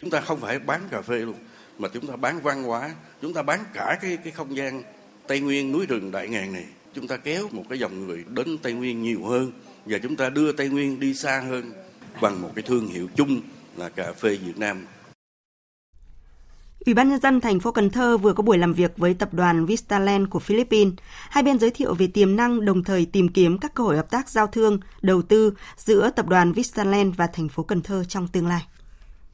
chúng 0.00 0.10
ta 0.10 0.20
không 0.20 0.40
phải 0.40 0.58
bán 0.58 0.80
cà 0.90 1.02
phê 1.02 1.18
luôn 1.18 1.36
mà 1.78 1.88
chúng 1.92 2.06
ta 2.06 2.16
bán 2.16 2.40
văn 2.40 2.62
hóa 2.62 2.94
chúng 3.22 3.34
ta 3.34 3.42
bán 3.42 3.60
cả 3.72 3.98
cái 4.02 4.16
cái 4.24 4.32
không 4.32 4.56
gian 4.56 4.82
Tây 5.30 5.40
Nguyên 5.40 5.72
núi 5.72 5.86
rừng 5.86 6.10
đại 6.10 6.28
ngàn 6.28 6.52
này 6.52 6.64
chúng 6.94 7.06
ta 7.06 7.16
kéo 7.16 7.48
một 7.52 7.64
cái 7.68 7.78
dòng 7.78 8.06
người 8.06 8.24
đến 8.28 8.58
Tây 8.62 8.72
Nguyên 8.72 9.02
nhiều 9.02 9.24
hơn 9.24 9.52
và 9.86 9.98
chúng 10.02 10.16
ta 10.16 10.28
đưa 10.28 10.52
Tây 10.52 10.68
Nguyên 10.68 11.00
đi 11.00 11.14
xa 11.14 11.42
hơn 11.48 11.72
bằng 12.20 12.42
một 12.42 12.50
cái 12.54 12.62
thương 12.62 12.88
hiệu 12.88 13.08
chung 13.16 13.40
là 13.76 13.88
cà 13.88 14.12
phê 14.12 14.36
Việt 14.36 14.58
Nam. 14.58 14.86
Ủy 16.86 16.94
ban 16.94 17.08
nhân 17.08 17.20
dân 17.20 17.40
thành 17.40 17.60
phố 17.60 17.72
Cần 17.72 17.90
Thơ 17.90 18.18
vừa 18.18 18.32
có 18.32 18.42
buổi 18.42 18.58
làm 18.58 18.72
việc 18.72 18.92
với 18.96 19.14
tập 19.14 19.34
đoàn 19.34 19.66
Vistaland 19.66 20.28
của 20.28 20.38
Philippines. 20.38 20.94
Hai 21.30 21.42
bên 21.42 21.58
giới 21.58 21.70
thiệu 21.70 21.94
về 21.94 22.06
tiềm 22.06 22.36
năng 22.36 22.64
đồng 22.64 22.84
thời 22.84 23.06
tìm 23.06 23.28
kiếm 23.28 23.58
các 23.58 23.74
cơ 23.74 23.84
hội 23.84 23.96
hợp 23.96 24.10
tác 24.10 24.28
giao 24.28 24.46
thương, 24.46 24.80
đầu 25.02 25.22
tư 25.22 25.54
giữa 25.76 26.10
tập 26.16 26.28
đoàn 26.28 26.52
Vistaland 26.52 27.16
và 27.16 27.26
thành 27.26 27.48
phố 27.48 27.62
Cần 27.62 27.82
Thơ 27.82 28.04
trong 28.04 28.28
tương 28.28 28.46
lai. 28.46 28.62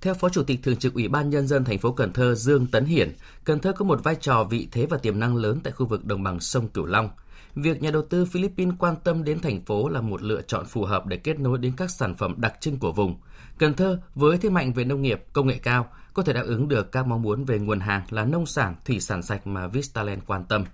Theo 0.01 0.15
Phó 0.15 0.29
Chủ 0.29 0.43
tịch 0.43 0.61
Thường 0.63 0.77
trực 0.77 0.95
Ủy 0.95 1.09
ban 1.09 1.31
Nhân 1.31 1.47
dân 1.47 1.65
thành 1.65 1.79
phố 1.79 1.93
Cần 1.93 2.13
Thơ 2.13 2.35
Dương 2.35 2.67
Tấn 2.67 2.85
Hiển, 2.85 3.13
Cần 3.45 3.59
Thơ 3.59 3.73
có 3.73 3.85
một 3.85 4.05
vai 4.05 4.15
trò 4.15 4.45
vị 4.45 4.69
thế 4.73 4.87
và 4.87 4.99
tiềm 4.99 5.19
năng 5.19 5.37
lớn 5.37 5.61
tại 5.65 5.73
khu 5.73 5.87
vực 5.87 6.05
đồng 6.05 6.23
bằng 6.23 6.41
sông 6.41 6.69
Cửu 6.69 6.87
Long. 6.87 7.11
Việc 7.55 7.83
nhà 7.83 7.91
đầu 7.91 8.03
tư 8.03 8.25
Philippines 8.25 8.75
quan 8.79 8.95
tâm 9.05 9.25
đến 9.25 9.41
thành 9.41 9.65
phố 9.65 9.89
là 9.89 10.01
một 10.01 10.23
lựa 10.23 10.43
chọn 10.43 10.67
phù 10.67 10.85
hợp 10.85 11.07
để 11.07 11.17
kết 11.17 11.41
nối 11.41 11.59
đến 11.59 11.73
các 11.77 11.91
sản 11.91 12.15
phẩm 12.15 12.35
đặc 12.37 12.55
trưng 12.61 12.79
của 12.79 12.93
vùng. 12.93 13.17
Cần 13.59 13.75
Thơ 13.75 14.01
với 14.15 14.39
thế 14.39 14.51
mạnh 14.51 14.73
về 14.73 14.85
nông 14.85 15.03
nghiệp, 15.03 15.25
công 15.33 15.47
nghệ 15.47 15.59
cao 15.63 15.87
có 16.15 16.23
thể 16.23 16.33
đáp 16.33 16.45
ứng 16.47 16.69
được 16.69 16.93
các 16.93 17.07
mong 17.07 17.23
muốn 17.23 17.45
về 17.45 17.59
nguồn 17.59 17.81
hàng 17.81 18.03
là 18.11 18.25
nông 18.25 18.47
sản, 18.47 18.75
thủy 18.85 19.01
sản 19.01 19.23
sạch 19.23 19.47
mà 19.47 19.67
Vistaland 19.67 20.23
quan 20.27 20.45
tâm. 20.45 20.65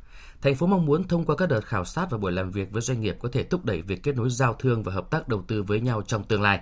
Thành 0.42 0.54
phố 0.54 0.66
mong 0.66 0.86
muốn 0.86 1.08
thông 1.08 1.24
qua 1.24 1.36
các 1.36 1.48
đợt 1.48 1.64
khảo 1.64 1.84
sát 1.84 2.10
và 2.10 2.18
buổi 2.18 2.32
làm 2.32 2.50
việc 2.50 2.72
với 2.72 2.82
doanh 2.82 3.00
nghiệp 3.00 3.16
có 3.20 3.28
thể 3.32 3.42
thúc 3.42 3.64
đẩy 3.64 3.82
việc 3.82 4.02
kết 4.02 4.16
nối 4.16 4.30
giao 4.30 4.54
thương 4.54 4.82
và 4.82 4.92
hợp 4.92 5.10
tác 5.10 5.28
đầu 5.28 5.44
tư 5.48 5.62
với 5.62 5.80
nhau 5.80 6.02
trong 6.06 6.24
tương 6.24 6.42
lai. 6.42 6.60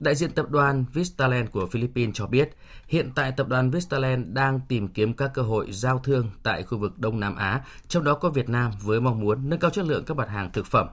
Đại 0.00 0.14
diện 0.14 0.30
tập 0.30 0.50
đoàn 0.50 0.84
Vistaland 0.92 1.50
của 1.50 1.66
Philippines 1.66 2.14
cho 2.14 2.26
biết, 2.26 2.56
hiện 2.88 3.10
tại 3.14 3.32
tập 3.32 3.48
đoàn 3.48 3.70
Vistaland 3.70 4.26
đang 4.28 4.60
tìm 4.68 4.88
kiếm 4.88 5.14
các 5.14 5.30
cơ 5.34 5.42
hội 5.42 5.72
giao 5.72 5.98
thương 5.98 6.30
tại 6.42 6.62
khu 6.62 6.78
vực 6.78 6.98
Đông 6.98 7.20
Nam 7.20 7.36
Á, 7.36 7.64
trong 7.88 8.04
đó 8.04 8.14
có 8.14 8.28
Việt 8.30 8.48
Nam 8.48 8.72
với 8.82 9.00
mong 9.00 9.20
muốn 9.20 9.48
nâng 9.48 9.58
cao 9.58 9.70
chất 9.70 9.84
lượng 9.84 10.04
các 10.04 10.16
mặt 10.16 10.28
hàng 10.28 10.50
thực 10.52 10.66
phẩm. 10.66 10.88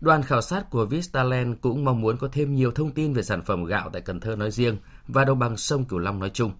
Đoàn 0.00 0.22
khảo 0.22 0.40
sát 0.40 0.70
của 0.70 0.86
Vistaland 0.86 1.56
cũng 1.60 1.84
mong 1.84 2.00
muốn 2.00 2.16
có 2.16 2.28
thêm 2.32 2.54
nhiều 2.54 2.70
thông 2.70 2.90
tin 2.90 3.12
về 3.12 3.22
sản 3.22 3.42
phẩm 3.42 3.64
gạo 3.64 3.90
tại 3.92 4.02
Cần 4.02 4.20
Thơ 4.20 4.36
nói 4.36 4.50
riêng 4.50 4.76
và 5.08 5.24
đồng 5.24 5.38
bằng 5.38 5.56
sông 5.56 5.84
Cửu 5.84 5.98
Long 5.98 6.18
nói 6.18 6.30
chung. 6.34 6.52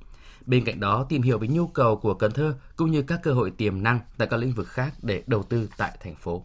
Bên 0.46 0.64
cạnh 0.64 0.80
đó, 0.80 1.06
tìm 1.08 1.22
hiểu 1.22 1.38
về 1.38 1.48
nhu 1.48 1.66
cầu 1.66 1.96
của 1.96 2.14
Cần 2.14 2.32
Thơ 2.32 2.54
cũng 2.76 2.90
như 2.90 3.02
các 3.02 3.20
cơ 3.22 3.32
hội 3.32 3.50
tiềm 3.50 3.82
năng 3.82 4.00
tại 4.18 4.28
các 4.28 4.36
lĩnh 4.36 4.52
vực 4.52 4.68
khác 4.68 4.94
để 5.02 5.22
đầu 5.26 5.42
tư 5.42 5.68
tại 5.76 5.98
thành 6.00 6.14
phố. 6.14 6.44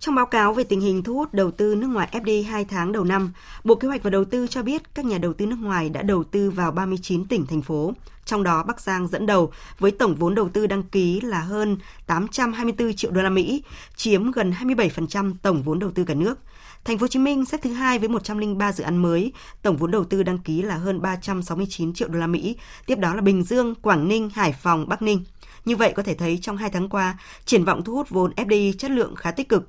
Trong 0.00 0.14
báo 0.14 0.26
cáo 0.26 0.52
về 0.52 0.64
tình 0.64 0.80
hình 0.80 1.02
thu 1.02 1.14
hút 1.14 1.34
đầu 1.34 1.50
tư 1.50 1.74
nước 1.74 1.86
ngoài 1.86 2.08
FDI 2.12 2.46
2 2.46 2.64
tháng 2.64 2.92
đầu 2.92 3.04
năm, 3.04 3.32
Bộ 3.64 3.74
Kế 3.74 3.88
hoạch 3.88 4.02
và 4.02 4.10
Đầu 4.10 4.24
tư 4.24 4.46
cho 4.46 4.62
biết 4.62 4.94
các 4.94 5.04
nhà 5.04 5.18
đầu 5.18 5.32
tư 5.32 5.46
nước 5.46 5.58
ngoài 5.60 5.88
đã 5.88 6.02
đầu 6.02 6.24
tư 6.24 6.50
vào 6.50 6.70
39 6.70 7.24
tỉnh, 7.24 7.46
thành 7.46 7.62
phố. 7.62 7.92
Trong 8.24 8.42
đó 8.42 8.62
Bắc 8.62 8.80
Giang 8.80 9.08
dẫn 9.08 9.26
đầu 9.26 9.52
với 9.78 9.90
tổng 9.90 10.14
vốn 10.14 10.34
đầu 10.34 10.48
tư 10.48 10.66
đăng 10.66 10.82
ký 10.82 11.20
là 11.20 11.40
hơn 11.40 11.78
824 12.06 12.94
triệu 12.94 13.10
đô 13.10 13.22
la 13.22 13.30
Mỹ, 13.30 13.62
chiếm 13.96 14.30
gần 14.30 14.52
27% 14.60 15.32
tổng 15.42 15.62
vốn 15.62 15.78
đầu 15.78 15.90
tư 15.90 16.04
cả 16.04 16.14
nước. 16.14 16.38
Thành 16.84 16.98
phố 16.98 17.02
Hồ 17.02 17.08
Chí 17.08 17.18
Minh 17.18 17.44
xếp 17.44 17.60
thứ 17.62 17.72
hai 17.72 17.98
với 17.98 18.08
103 18.08 18.72
dự 18.72 18.84
án 18.84 18.96
mới, 18.96 19.32
tổng 19.62 19.76
vốn 19.76 19.90
đầu 19.90 20.04
tư 20.04 20.22
đăng 20.22 20.38
ký 20.38 20.62
là 20.62 20.76
hơn 20.76 21.02
369 21.02 21.94
triệu 21.94 22.08
đô 22.08 22.18
la 22.18 22.26
Mỹ. 22.26 22.56
Tiếp 22.86 22.98
đó 22.98 23.14
là 23.14 23.20
Bình 23.20 23.42
Dương, 23.42 23.74
Quảng 23.74 24.08
Ninh, 24.08 24.30
Hải 24.30 24.52
Phòng, 24.52 24.88
Bắc 24.88 25.02
Ninh. 25.02 25.24
Như 25.64 25.76
vậy 25.76 25.92
có 25.96 26.02
thể 26.02 26.14
thấy 26.14 26.38
trong 26.42 26.56
hai 26.56 26.70
tháng 26.70 26.88
qua, 26.88 27.18
triển 27.44 27.64
vọng 27.64 27.84
thu 27.84 27.94
hút 27.94 28.10
vốn 28.10 28.32
FDI 28.36 28.72
chất 28.78 28.90
lượng 28.90 29.14
khá 29.14 29.30
tích 29.30 29.48
cực. 29.48 29.68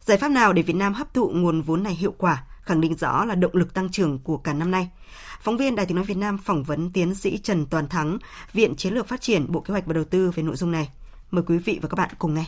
Giải 0.00 0.18
pháp 0.18 0.28
nào 0.28 0.52
để 0.52 0.62
Việt 0.62 0.76
Nam 0.76 0.94
hấp 0.94 1.14
thụ 1.14 1.30
nguồn 1.34 1.62
vốn 1.62 1.82
này 1.82 1.94
hiệu 1.94 2.14
quả, 2.18 2.44
khẳng 2.62 2.80
định 2.80 2.94
rõ 2.94 3.24
là 3.24 3.34
động 3.34 3.54
lực 3.54 3.74
tăng 3.74 3.88
trưởng 3.88 4.18
của 4.18 4.36
cả 4.36 4.52
năm 4.52 4.70
nay. 4.70 4.90
Phóng 5.40 5.56
viên 5.56 5.76
Đài 5.76 5.86
tiếng 5.86 5.96
nói 5.96 6.04
Việt 6.04 6.16
Nam 6.16 6.38
phỏng 6.38 6.62
vấn 6.62 6.92
tiến 6.92 7.14
sĩ 7.14 7.38
Trần 7.38 7.66
Toàn 7.66 7.88
Thắng, 7.88 8.18
Viện 8.52 8.76
Chiến 8.76 8.94
lược 8.94 9.08
Phát 9.08 9.20
triển 9.20 9.52
Bộ 9.52 9.60
Kế 9.60 9.72
hoạch 9.72 9.86
và 9.86 9.92
Đầu 9.92 10.04
tư 10.04 10.30
về 10.30 10.42
nội 10.42 10.56
dung 10.56 10.72
này. 10.72 10.88
Mời 11.30 11.44
quý 11.46 11.58
vị 11.58 11.78
và 11.82 11.88
các 11.88 11.96
bạn 11.96 12.10
cùng 12.18 12.34
nghe. 12.34 12.44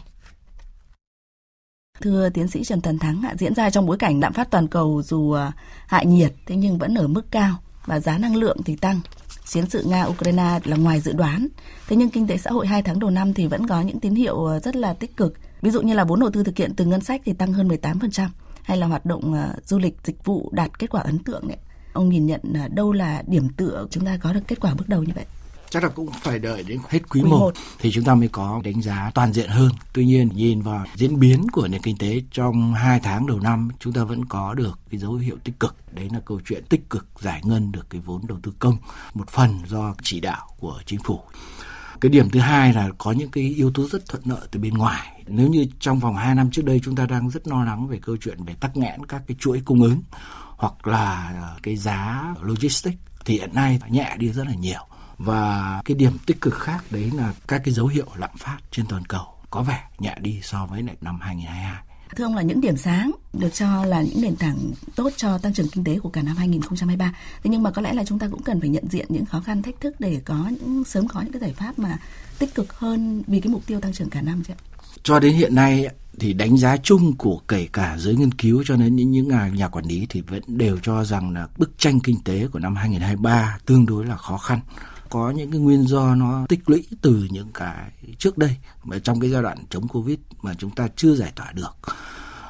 Thưa 2.01 2.29
tiến 2.29 2.49
sĩ 2.49 2.65
Trần 2.65 2.81
Toàn 2.81 2.99
Thắng, 2.99 3.23
diễn 3.39 3.55
ra 3.55 3.71
trong 3.71 3.87
bối 3.87 3.97
cảnh 3.97 4.21
lạm 4.21 4.33
phát 4.33 4.51
toàn 4.51 4.69
cầu 4.69 5.03
dù 5.05 5.33
à, 5.33 5.53
hạ 5.87 6.03
nhiệt 6.03 6.33
thế 6.47 6.57
nhưng 6.57 6.79
vẫn 6.79 6.95
ở 6.95 7.09
mức 7.09 7.23
cao 7.31 7.57
và 7.87 8.01
giá 8.01 8.19
năng 8.19 8.37
lượng 8.37 8.57
thì 8.65 8.77
tăng. 8.77 9.01
Chiến 9.45 9.71
sự 9.71 9.85
Nga-Ukraine 9.87 10.61
là 10.65 10.77
ngoài 10.77 11.01
dự 11.01 11.13
đoán. 11.13 11.49
Thế 11.89 11.97
nhưng 11.97 12.11
kinh 12.11 12.27
tế 12.27 12.37
xã 12.37 12.51
hội 12.51 12.67
hai 12.67 12.83
tháng 12.83 12.99
đầu 12.99 13.11
năm 13.11 13.35
thì 13.35 13.47
vẫn 13.47 13.67
có 13.67 13.81
những 13.81 14.01
tín 14.01 14.15
hiệu 14.15 14.47
à, 14.47 14.59
rất 14.61 14.77
là 14.77 14.95
tích 14.95 15.17
cực 15.17 15.35
Ví 15.63 15.71
dụ 15.71 15.83
như 15.83 15.95
là 15.95 16.05
vốn 16.05 16.21
đầu 16.21 16.31
tư 16.31 16.45
thực 16.45 16.57
hiện 16.57 16.75
từ 16.77 16.85
ngân 16.85 17.01
sách 17.01 17.23
thì 17.25 17.33
tăng 17.33 17.53
hơn 17.53 17.69
18%. 17.69 18.29
hay 18.63 18.77
là 18.77 18.87
hoạt 18.87 19.07
động 19.07 19.33
uh, 19.33 19.67
du 19.67 19.79
lịch 19.79 19.97
dịch 20.05 20.25
vụ 20.25 20.51
đạt 20.53 20.79
kết 20.79 20.91
quả 20.91 21.01
ấn 21.01 21.19
tượng 21.19 21.49
đấy. 21.49 21.57
Ông 21.93 22.09
nhìn 22.09 22.27
nhận 22.27 22.41
uh, 22.65 22.73
đâu 22.73 22.93
là 22.93 23.23
điểm 23.27 23.49
tựa 23.49 23.87
chúng 23.91 24.05
ta 24.05 24.19
có 24.23 24.33
được 24.33 24.41
kết 24.49 24.61
quả 24.61 24.75
bước 24.75 24.89
đầu 24.89 25.03
như 25.03 25.13
vậy? 25.15 25.25
chắc 25.71 25.83
là 25.83 25.89
cũng 25.89 26.11
phải 26.23 26.39
đợi 26.39 26.63
đến 26.63 26.79
hết 26.89 26.99
quý, 27.11 27.21
quý 27.23 27.31
1, 27.31 27.39
1 27.39 27.55
thì 27.79 27.91
chúng 27.93 28.05
ta 28.05 28.15
mới 28.15 28.29
có 28.29 28.61
đánh 28.65 28.83
giá 28.83 29.11
toàn 29.15 29.33
diện 29.33 29.49
hơn. 29.49 29.71
Tuy 29.93 30.07
nhiên 30.07 30.29
nhìn 30.35 30.63
vào 30.63 30.85
diễn 30.95 31.21
biến 31.21 31.47
của 31.53 31.69
nền 31.69 31.83
kinh 31.83 31.97
tế 31.99 32.23
trong 32.31 32.75
hai 32.75 33.01
tháng 33.01 33.27
đầu 33.27 33.41
năm 33.41 33.69
chúng 33.79 33.93
ta 33.93 34.05
vẫn 34.05 34.25
có 34.25 34.55
được 34.55 34.79
cái 34.91 35.01
dấu 35.01 35.15
hiệu 35.15 35.37
tích 35.45 35.61
cực. 35.61 35.77
Đấy 35.93 36.09
là 36.13 36.21
câu 36.25 36.41
chuyện 36.47 36.65
tích 36.69 36.91
cực 36.91 37.07
giải 37.21 37.41
ngân 37.45 37.73
được 37.73 37.91
cái 37.91 38.01
vốn 38.01 38.27
đầu 38.27 38.39
tư 38.43 38.53
công 38.59 38.77
một 39.15 39.29
phần 39.29 39.59
do 39.67 39.95
chỉ 40.03 40.21
đạo 40.21 40.47
của 40.59 40.81
chính 40.87 41.01
phủ. 41.05 41.21
Cái 42.01 42.11
điểm 42.11 42.31
thứ 42.31 42.41
hai 42.41 42.73
là 42.73 42.89
có 42.99 43.13
những 43.13 43.31
cái 43.31 43.45
yếu 43.45 43.71
tố 43.75 43.87
rất 43.89 44.09
thuận 44.09 44.23
lợi 44.27 44.49
từ 44.51 44.61
bên 44.61 44.75
ngoài. 44.75 45.20
Nếu 45.31 45.49
như 45.49 45.67
trong 45.81 45.99
vòng 45.99 46.17
2 46.17 46.35
năm 46.35 46.51
trước 46.51 46.65
đây 46.65 46.81
chúng 46.85 46.97
ta 46.97 47.07
đang 47.07 47.31
rất 47.31 47.49
lo 47.49 47.65
lắng 47.65 47.89
về 47.89 47.99
câu 48.03 48.17
chuyện 48.17 48.45
về 48.45 48.55
tắc 48.61 48.77
nghẽn 48.77 49.07
các 49.07 49.23
cái 49.27 49.37
chuỗi 49.41 49.63
cung 49.65 49.83
ứng 49.83 50.03
hoặc 50.57 50.87
là 50.87 51.33
ờ, 51.43 51.57
cái 51.63 51.77
giá 51.77 52.35
logistics 52.43 52.99
thì 53.25 53.35
hiện 53.35 53.55
nay 53.55 53.81
nhẹ 53.89 54.17
đi 54.19 54.33
rất 54.33 54.47
là 54.47 54.55
nhiều 54.55 54.81
và 55.19 55.81
cái 55.85 55.95
điểm 55.95 56.13
tích 56.27 56.41
cực 56.41 56.55
khác 56.55 56.85
đấy 56.91 57.11
là 57.15 57.35
các 57.49 57.61
cái 57.65 57.75
dấu 57.75 57.87
hiệu 57.87 58.07
lạm 58.15 58.37
phát 58.39 58.59
trên 58.71 58.87
toàn 58.87 59.05
cầu 59.05 59.25
có 59.51 59.63
vẻ 59.63 59.83
nhẹ 59.99 60.17
đi 60.21 60.41
so 60.43 60.67
với 60.67 60.83
lại 60.83 60.97
năm 61.01 61.19
2022. 61.21 61.83
Thưa 62.17 62.25
ông 62.25 62.35
là 62.35 62.43
những 62.43 62.61
điểm 62.61 62.77
sáng 62.77 63.11
được 63.33 63.55
cho 63.55 63.85
là 63.85 64.03
những 64.03 64.21
nền 64.21 64.37
tảng 64.37 64.59
tốt 64.97 65.11
cho 65.17 65.39
tăng 65.39 65.55
trưởng 65.55 65.69
kinh 65.69 65.85
tế 65.85 65.99
của 65.99 66.09
cả 66.09 66.23
năm 66.23 66.37
2023. 66.37 67.15
Thế 67.43 67.51
nhưng 67.51 67.63
mà 67.63 67.71
có 67.71 67.83
lẽ 67.83 67.93
là 67.93 68.05
chúng 68.05 68.19
ta 68.19 68.29
cũng 68.31 68.43
cần 68.43 68.61
phải 68.61 68.69
nhận 68.69 68.85
diện 68.89 69.07
những 69.09 69.25
khó 69.25 69.41
khăn 69.41 69.63
thách 69.63 69.81
thức 69.81 69.95
để 69.99 70.21
có 70.25 70.51
những, 70.51 70.85
sớm 70.85 71.09
có 71.09 71.21
những 71.21 71.33
cái 71.33 71.41
giải 71.41 71.53
pháp 71.53 71.79
mà 71.79 71.99
tích 72.39 72.55
cực 72.55 72.73
hơn 72.73 73.23
vì 73.27 73.41
cái 73.41 73.53
mục 73.53 73.67
tiêu 73.67 73.81
tăng 73.81 73.93
trưởng 73.93 74.11
cả 74.11 74.23
năm 74.23 74.43
chứ 74.47 74.55
ạ? 74.55 74.59
Cho 75.03 75.21
đến 75.21 75.35
hiện 75.35 75.55
nay 75.55 75.89
thì 76.19 76.33
đánh 76.33 76.57
giá 76.57 76.77
chung 76.77 77.17
của 77.17 77.41
kể 77.49 77.69
cả 77.73 77.97
giới 77.99 78.17
nghiên 78.17 78.33
cứu 78.33 78.63
cho 78.67 78.77
đến 78.77 78.97
những 78.97 79.11
những 79.11 79.29
à, 79.29 79.51
nhà 79.55 79.69
quản 79.69 79.85
lý 79.85 80.07
thì 80.09 80.21
vẫn 80.21 80.43
đều 80.47 80.79
cho 80.83 81.05
rằng 81.05 81.31
là 81.31 81.49
bức 81.59 81.79
tranh 81.79 82.01
kinh 82.01 82.21
tế 82.25 82.47
của 82.47 82.59
năm 82.59 82.77
2023 82.77 83.59
tương 83.67 83.87
đối 83.87 84.07
là 84.07 84.17
khó 84.17 84.39
khăn. 84.39 84.61
Có 85.09 85.31
những 85.31 85.51
cái 85.51 85.61
nguyên 85.61 85.83
do 85.83 86.15
nó 86.15 86.47
tích 86.49 86.71
lũy 86.71 86.87
từ 87.03 87.29
những 87.31 87.49
cái 87.55 87.91
trước 88.19 88.39
đây 88.39 88.57
mà 88.85 88.99
trong 88.99 89.21
cái 89.21 89.31
giai 89.31 89.43
đoạn 89.43 89.59
chống 89.71 89.89
covid 89.89 90.19
mà 90.43 90.55
chúng 90.55 90.71
ta 90.71 90.89
chưa 90.97 91.15
giải 91.15 91.33
tỏa 91.37 91.53
được. 91.53 91.77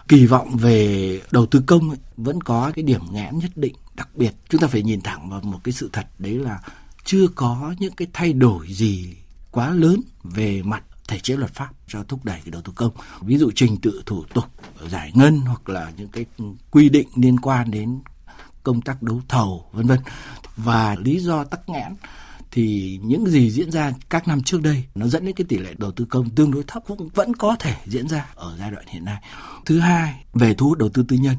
Kỳ 0.08 0.26
vọng 0.26 0.56
về 0.56 1.20
đầu 1.30 1.46
tư 1.46 1.62
công 1.66 1.90
ấy, 1.90 1.98
vẫn 2.16 2.40
có 2.40 2.72
cái 2.74 2.82
điểm 2.82 3.00
nghẽn 3.10 3.38
nhất 3.38 3.50
định 3.56 3.74
đặc 3.94 4.08
biệt. 4.14 4.32
Chúng 4.48 4.60
ta 4.60 4.66
phải 4.66 4.82
nhìn 4.82 5.00
thẳng 5.00 5.30
vào 5.30 5.40
một 5.40 5.58
cái 5.64 5.72
sự 5.72 5.90
thật 5.92 6.06
đấy 6.18 6.34
là 6.34 6.60
chưa 7.04 7.26
có 7.34 7.74
những 7.78 7.92
cái 7.92 8.08
thay 8.12 8.32
đổi 8.32 8.66
gì 8.68 9.16
quá 9.50 9.70
lớn 9.70 10.00
về 10.24 10.62
mặt 10.62 10.82
thể 11.10 11.18
chế 11.18 11.36
luật 11.36 11.54
pháp 11.54 11.70
cho 11.88 12.02
thúc 12.02 12.24
đẩy 12.24 12.40
cái 12.44 12.50
đầu 12.50 12.62
tư 12.62 12.72
công. 12.76 12.92
Ví 13.20 13.38
dụ 13.38 13.50
trình 13.54 13.76
tự 13.76 14.02
thủ 14.06 14.24
tục 14.34 14.44
giải 14.88 15.12
ngân 15.14 15.40
hoặc 15.40 15.68
là 15.68 15.92
những 15.96 16.08
cái 16.08 16.24
quy 16.70 16.88
định 16.88 17.08
liên 17.16 17.40
quan 17.40 17.70
đến 17.70 18.00
công 18.62 18.80
tác 18.80 19.02
đấu 19.02 19.20
thầu 19.28 19.64
vân 19.72 19.86
vân. 19.86 19.98
Và 20.56 20.96
lý 20.98 21.18
do 21.18 21.44
tắc 21.44 21.68
nghẽn 21.68 21.94
thì 22.50 22.98
những 23.02 23.26
gì 23.26 23.50
diễn 23.50 23.70
ra 23.70 23.92
các 24.08 24.28
năm 24.28 24.42
trước 24.42 24.62
đây 24.62 24.84
nó 24.94 25.06
dẫn 25.06 25.24
đến 25.24 25.34
cái 25.34 25.44
tỷ 25.48 25.58
lệ 25.58 25.74
đầu 25.78 25.92
tư 25.92 26.04
công 26.04 26.30
tương 26.30 26.50
đối 26.50 26.64
thấp 26.66 26.82
cũng 26.86 27.08
vẫn 27.08 27.36
có 27.36 27.56
thể 27.58 27.74
diễn 27.86 28.08
ra 28.08 28.26
ở 28.34 28.56
giai 28.58 28.70
đoạn 28.70 28.84
hiện 28.88 29.04
nay. 29.04 29.22
Thứ 29.66 29.78
hai, 29.78 30.24
về 30.34 30.54
thu 30.54 30.68
hút 30.68 30.78
đầu 30.78 30.88
tư 30.88 31.04
tư 31.08 31.16
nhân 31.16 31.36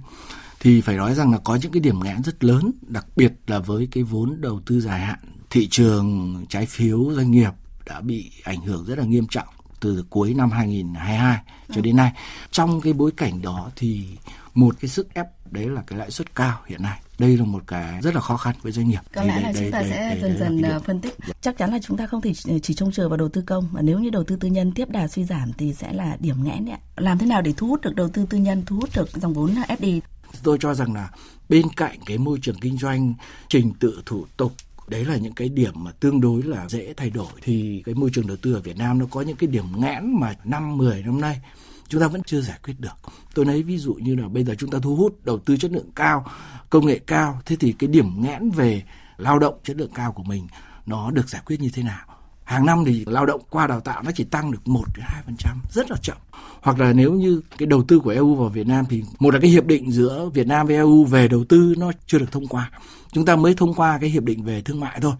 thì 0.59 0.81
phải 0.81 0.95
nói 0.95 1.15
rằng 1.15 1.31
là 1.31 1.37
có 1.37 1.55
những 1.55 1.71
cái 1.71 1.79
điểm 1.79 1.99
nghẽn 2.03 2.23
rất 2.23 2.43
lớn, 2.43 2.71
đặc 2.81 3.05
biệt 3.15 3.33
là 3.47 3.59
với 3.59 3.87
cái 3.91 4.03
vốn 4.03 4.41
đầu 4.41 4.61
tư 4.65 4.81
dài 4.81 4.99
hạn, 4.99 5.19
thị 5.49 5.67
trường 5.67 6.45
trái 6.49 6.65
phiếu 6.65 7.13
doanh 7.13 7.31
nghiệp 7.31 7.51
đã 7.85 8.01
bị 8.01 8.31
ảnh 8.43 8.61
hưởng 8.61 8.85
rất 8.85 8.97
là 8.97 9.05
nghiêm 9.05 9.27
trọng 9.27 9.47
từ 9.81 10.05
cuối 10.09 10.33
năm 10.33 10.51
2022 10.51 11.37
cho 11.75 11.81
đến 11.81 11.95
nay. 11.95 12.11
Trong 12.51 12.81
cái 12.81 12.93
bối 12.93 13.11
cảnh 13.17 13.41
đó 13.41 13.71
thì 13.75 14.07
một 14.53 14.75
cái 14.81 14.89
sức 14.89 15.13
ép 15.13 15.25
đấy 15.51 15.69
là 15.69 15.81
cái 15.87 15.99
lãi 15.99 16.11
suất 16.11 16.35
cao 16.35 16.59
hiện 16.67 16.81
nay. 16.83 16.99
Đây 17.19 17.37
là 17.37 17.45
một 17.45 17.63
cái 17.67 18.01
rất 18.01 18.15
là 18.15 18.21
khó 18.21 18.37
khăn 18.37 18.55
với 18.61 18.71
doanh 18.71 18.89
nghiệp. 18.89 18.99
Có 19.13 19.23
lẽ 19.23 19.41
là 19.41 19.53
chúng 19.59 19.71
ta 19.71 19.83
sẽ 19.83 20.17
dần 20.21 20.37
dần 20.37 20.61
ờ, 20.61 20.79
phân 20.79 21.01
tích. 21.01 21.15
Chắc 21.41 21.57
chắn 21.57 21.71
là 21.71 21.79
chúng 21.81 21.97
ta 21.97 22.07
không 22.07 22.21
thể 22.21 22.33
chỉ 22.63 22.73
trông 22.73 22.91
chờ 22.91 23.09
vào 23.09 23.17
đầu 23.17 23.29
tư 23.29 23.43
công 23.45 23.67
mà 23.71 23.81
nếu 23.81 23.99
như 23.99 24.09
đầu 24.09 24.23
tư 24.23 24.35
tư 24.35 24.47
nhân 24.47 24.71
tiếp 24.71 24.89
đà 24.89 25.07
suy 25.07 25.23
giảm 25.23 25.51
thì 25.57 25.73
sẽ 25.73 25.93
là 25.93 26.17
điểm 26.19 26.43
nghẽn 26.43 26.65
đấy 26.65 26.77
làm 26.97 27.17
thế 27.17 27.25
nào 27.25 27.41
để 27.41 27.53
thu 27.57 27.67
hút 27.67 27.81
được 27.81 27.95
đầu 27.95 28.09
tư 28.09 28.25
tư 28.29 28.37
nhân 28.37 28.63
thu 28.65 28.75
hút 28.75 28.89
được 28.95 29.09
dòng 29.11 29.33
vốn 29.33 29.55
FDI 29.67 29.99
tôi 30.43 30.57
cho 30.59 30.73
rằng 30.73 30.93
là 30.93 31.09
bên 31.49 31.65
cạnh 31.75 31.99
cái 32.05 32.17
môi 32.17 32.39
trường 32.41 32.59
kinh 32.61 32.77
doanh 32.77 33.13
trình 33.47 33.73
tự 33.79 34.01
thủ 34.05 34.25
tục 34.37 34.53
đấy 34.91 35.05
là 35.05 35.15
những 35.15 35.33
cái 35.33 35.49
điểm 35.49 35.73
mà 35.75 35.91
tương 35.91 36.21
đối 36.21 36.43
là 36.43 36.69
dễ 36.69 36.93
thay 36.97 37.09
đổi. 37.09 37.31
Thì 37.41 37.81
cái 37.85 37.95
môi 37.95 38.09
trường 38.13 38.27
đầu 38.27 38.37
tư 38.37 38.53
ở 38.53 38.61
Việt 38.61 38.77
Nam 38.77 38.99
nó 38.99 39.05
có 39.11 39.21
những 39.21 39.35
cái 39.35 39.47
điểm 39.47 39.65
nghẽn 39.75 40.19
mà 40.19 40.35
năm 40.43 40.77
10 40.77 41.03
năm 41.03 41.21
nay 41.21 41.41
chúng 41.87 42.01
ta 42.01 42.07
vẫn 42.07 42.23
chưa 42.23 42.41
giải 42.41 42.59
quyết 42.63 42.73
được. 42.79 42.97
Tôi 43.33 43.45
lấy 43.45 43.63
ví 43.63 43.77
dụ 43.77 43.93
như 43.93 44.15
là 44.15 44.27
bây 44.27 44.43
giờ 44.43 44.55
chúng 44.57 44.69
ta 44.69 44.79
thu 44.81 44.95
hút 44.95 45.25
đầu 45.25 45.39
tư 45.39 45.57
chất 45.57 45.71
lượng 45.71 45.89
cao, 45.95 46.25
công 46.69 46.85
nghệ 46.85 46.99
cao, 46.99 47.41
thế 47.45 47.55
thì 47.59 47.71
cái 47.71 47.87
điểm 47.87 48.21
nghẽn 48.21 48.49
về 48.49 48.83
lao 49.17 49.39
động 49.39 49.59
chất 49.63 49.77
lượng 49.77 49.91
cao 49.93 50.11
của 50.11 50.23
mình 50.23 50.47
nó 50.85 51.11
được 51.11 51.29
giải 51.29 51.41
quyết 51.45 51.61
như 51.61 51.69
thế 51.73 51.83
nào? 51.83 52.05
Hàng 52.51 52.65
năm 52.65 52.85
thì 52.85 53.03
lao 53.07 53.25
động 53.25 53.41
qua 53.49 53.67
đào 53.67 53.79
tạo 53.79 54.03
nó 54.03 54.11
chỉ 54.15 54.23
tăng 54.23 54.51
được 54.51 54.67
1 54.67 54.83
đến 54.95 55.05
2% 55.37 55.55
rất 55.71 55.91
là 55.91 55.97
chậm. 56.01 56.17
Hoặc 56.61 56.79
là 56.79 56.93
nếu 56.93 57.13
như 57.13 57.41
cái 57.57 57.67
đầu 57.67 57.83
tư 57.83 57.99
của 57.99 58.09
EU 58.09 58.35
vào 58.35 58.49
Việt 58.49 58.67
Nam 58.67 58.85
thì 58.89 59.03
một 59.19 59.33
là 59.33 59.39
cái 59.39 59.49
hiệp 59.49 59.65
định 59.65 59.91
giữa 59.91 60.29
Việt 60.33 60.47
Nam 60.47 60.67
với 60.67 60.75
EU 60.75 61.05
về 61.05 61.27
đầu 61.27 61.43
tư 61.49 61.73
nó 61.77 61.91
chưa 62.05 62.19
được 62.19 62.31
thông 62.31 62.47
qua. 62.47 62.71
Chúng 63.11 63.25
ta 63.25 63.35
mới 63.35 63.53
thông 63.55 63.73
qua 63.73 63.97
cái 64.01 64.09
hiệp 64.09 64.23
định 64.23 64.43
về 64.43 64.61
thương 64.61 64.79
mại 64.79 64.99
thôi 65.01 65.13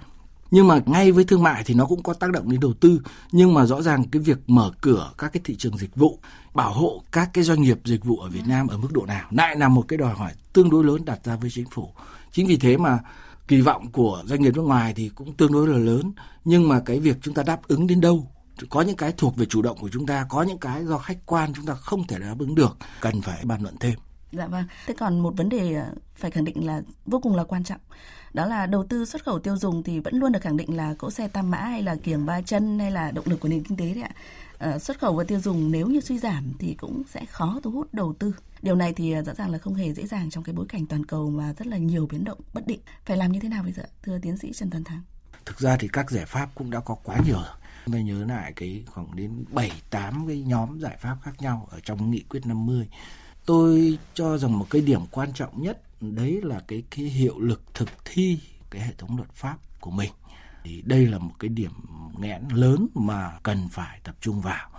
nhưng 0.52 0.68
mà 0.68 0.80
ngay 0.86 1.12
với 1.12 1.24
thương 1.24 1.44
mại 1.44 1.64
thì 1.66 1.74
nó 1.74 1.86
cũng 1.86 2.04
có 2.04 2.14
tác 2.14 2.32
động 2.32 2.52
đến 2.52 2.60
đầu 2.60 2.74
tư 2.74 3.02
nhưng 3.32 3.54
mà 3.54 3.66
rõ 3.66 3.82
ràng 3.82 4.04
cái 4.04 4.22
việc 4.22 4.38
mở 4.48 4.72
cửa 4.82 5.12
các 5.18 5.34
cái 5.34 5.42
thị 5.44 5.56
trường 5.56 5.78
dịch 5.78 5.96
vụ, 5.96 6.20
bảo 6.54 6.74
hộ 6.74 7.04
các 7.12 7.30
cái 7.34 7.44
doanh 7.44 7.62
nghiệp 7.62 7.80
dịch 7.86 8.06
vụ 8.06 8.18
ở 8.18 8.30
Việt 8.30 8.48
Nam 8.48 8.68
ở 8.68 8.78
mức 8.78 8.90
độ 8.92 9.06
nào, 9.06 9.28
lại 9.32 9.56
là 9.56 9.68
một 9.68 9.86
cái 9.88 9.98
đòi 9.98 10.14
hỏi 10.14 10.32
tương 10.54 10.70
đối 10.70 10.84
lớn 10.84 11.06
đặt 11.06 11.20
ra 11.26 11.36
với 11.36 11.50
chính 11.50 11.68
phủ 11.72 11.90
chính 12.32 12.48
vì 12.48 12.58
thế 12.58 12.78
mà 12.78 13.00
kỳ 13.52 13.62
vọng 13.62 13.92
của 13.92 14.24
doanh 14.26 14.42
nghiệp 14.42 14.56
nước 14.56 14.62
ngoài 14.62 14.94
thì 14.96 15.10
cũng 15.16 15.34
tương 15.34 15.52
đối 15.52 15.68
là 15.68 15.78
lớn 15.78 16.12
nhưng 16.46 16.70
mà 16.70 16.80
cái 16.86 17.00
việc 17.00 17.18
chúng 17.22 17.34
ta 17.34 17.44
đáp 17.44 17.68
ứng 17.68 17.88
đến 17.88 18.02
đâu, 18.02 18.32
có 18.70 18.82
những 18.82 18.96
cái 18.96 19.14
thuộc 19.18 19.38
về 19.38 19.46
chủ 19.46 19.62
động 19.62 19.78
của 19.82 19.90
chúng 19.90 20.06
ta, 20.06 20.26
có 20.30 20.44
những 20.44 20.58
cái 20.58 20.86
do 20.86 20.98
khách 20.98 21.18
quan 21.26 21.54
chúng 21.54 21.66
ta 21.66 21.74
không 21.74 22.08
thể 22.08 22.20
đáp 22.20 22.36
ứng 22.40 22.56
được, 22.56 22.78
cần 23.02 23.22
phải 23.22 23.46
bàn 23.46 23.62
luận 23.62 23.76
thêm 23.80 23.94
Dạ 24.32 24.48
vâng. 24.48 24.64
Thế 24.88 24.94
còn 24.98 25.20
một 25.20 25.34
vấn 25.38 25.50
đề 25.50 25.74
ờ, 25.74 25.86
phải 26.16 26.32
khẳng 26.32 26.44
định 26.44 26.66
là 26.66 26.82
vô 27.06 27.20
cùng 27.20 27.36
là 27.36 27.44
quan 27.44 27.64
trọng. 27.64 27.80
Đó 28.34 28.46
là 28.46 28.66
đầu 28.66 28.84
tư 28.84 29.06
xuất 29.06 29.24
khẩu 29.24 29.40
tiêu 29.40 29.58
dùng 29.58 29.84
thì 29.84 30.00
vẫn 30.00 30.16
luôn 30.16 30.32
được 30.32 30.42
khẳng 30.42 30.58
định 30.58 30.78
là 30.78 30.94
cỗ 30.98 31.12
xe 31.12 31.28
tam 31.28 31.52
mã 31.52 31.58
hay 31.58 31.84
là 31.84 31.96
kiềng 31.96 32.26
ba 32.26 32.42
chân 32.42 32.80
hay 32.80 32.92
là 32.92 33.12
động 33.12 33.26
lực 33.28 33.40
của 33.40 33.50
nền 33.50 33.64
kinh 33.64 33.78
tế 33.78 33.94
đấy 33.94 34.04
ạ. 34.04 34.12
Ờ, 34.62 34.80
xuất 34.80 35.00
khẩu 35.00 35.14
và 35.14 35.24
tiêu 35.24 35.40
dùng 35.40 35.72
nếu 35.72 35.88
như 35.88 36.02
suy 36.02 36.18
giảm 36.18 36.54
thì 36.60 36.74
cũng 36.74 37.04
sẽ 37.08 37.26
khó 37.26 37.60
thu 37.64 37.72
hút 37.72 37.94
đầu 37.94 38.14
tư. 38.20 38.36
Điều 38.62 38.76
này 38.76 38.94
thì 38.94 39.12
ờ, 39.12 39.22
rõ 39.22 39.34
ràng 39.34 39.50
là 39.50 39.58
không 39.58 39.74
hề 39.74 39.94
dễ 39.94 40.08
dàng 40.08 40.30
trong 40.30 40.44
cái 40.44 40.56
bối 40.56 40.66
cảnh 40.70 40.86
toàn 40.86 41.06
cầu 41.06 41.30
mà 41.30 41.54
rất 41.54 41.68
là 41.68 41.78
nhiều 41.78 42.08
biến 42.08 42.24
động 42.24 42.40
bất 42.54 42.68
định. 42.68 42.80
Phải 43.06 43.18
làm 43.18 43.32
như 43.32 43.40
thế 43.40 43.50
nào 43.50 43.64
bây 43.64 43.72
giờ, 43.72 43.84
thưa 44.04 44.20
tiến 44.22 44.38
sĩ 44.38 44.54
Trần 44.54 44.70
Toàn 44.70 44.84
Thắng? 44.84 45.02
Thực 45.46 45.60
ra 45.60 45.78
thì 45.78 45.88
các 45.94 46.12
giải 46.12 46.26
pháp 46.26 46.50
cũng 46.56 46.72
đã 46.72 46.80
có 46.80 46.96
quá 47.04 47.18
nhiều 47.26 47.36
rồi. 47.36 47.56
Tôi 47.92 48.04
nhớ 48.04 48.26
lại 48.26 48.54
cái 48.56 48.84
khoảng 48.88 49.16
đến 49.16 49.46
7 49.52 49.72
8 49.90 50.28
cái 50.28 50.42
nhóm 50.42 50.80
giải 50.80 50.98
pháp 51.00 51.18
khác 51.24 51.42
nhau 51.42 51.68
ở 51.72 51.80
trong 51.84 52.12
nghị 52.12 52.24
quyết 52.30 52.46
50 52.46 52.88
tôi 53.46 53.98
cho 54.14 54.38
rằng 54.38 54.60
một 54.60 54.68
cái 54.70 54.82
điểm 54.82 55.02
quan 55.12 55.34
trọng 55.34 55.62
nhất 55.62 55.82
đấy 56.02 56.40
là 56.44 56.62
cái 56.68 56.84
cái 56.90 57.06
hiệu 57.06 57.40
lực 57.40 57.62
thực 57.74 57.90
thi 58.06 58.40
cái 58.70 58.82
hệ 58.82 58.94
thống 58.98 59.18
luật 59.18 59.30
pháp 59.34 59.58
của 59.80 59.92
mình 59.92 60.12
thì 60.64 60.82
đây 60.86 61.08
là 61.08 61.18
một 61.18 61.34
cái 61.40 61.50
điểm 61.50 61.72
nghẽn 62.18 62.48
lớn 62.48 62.88
mà 62.94 63.40
cần 63.44 63.70
phải 63.72 64.00
tập 64.04 64.16
trung 64.22 64.42
vào 64.42 64.70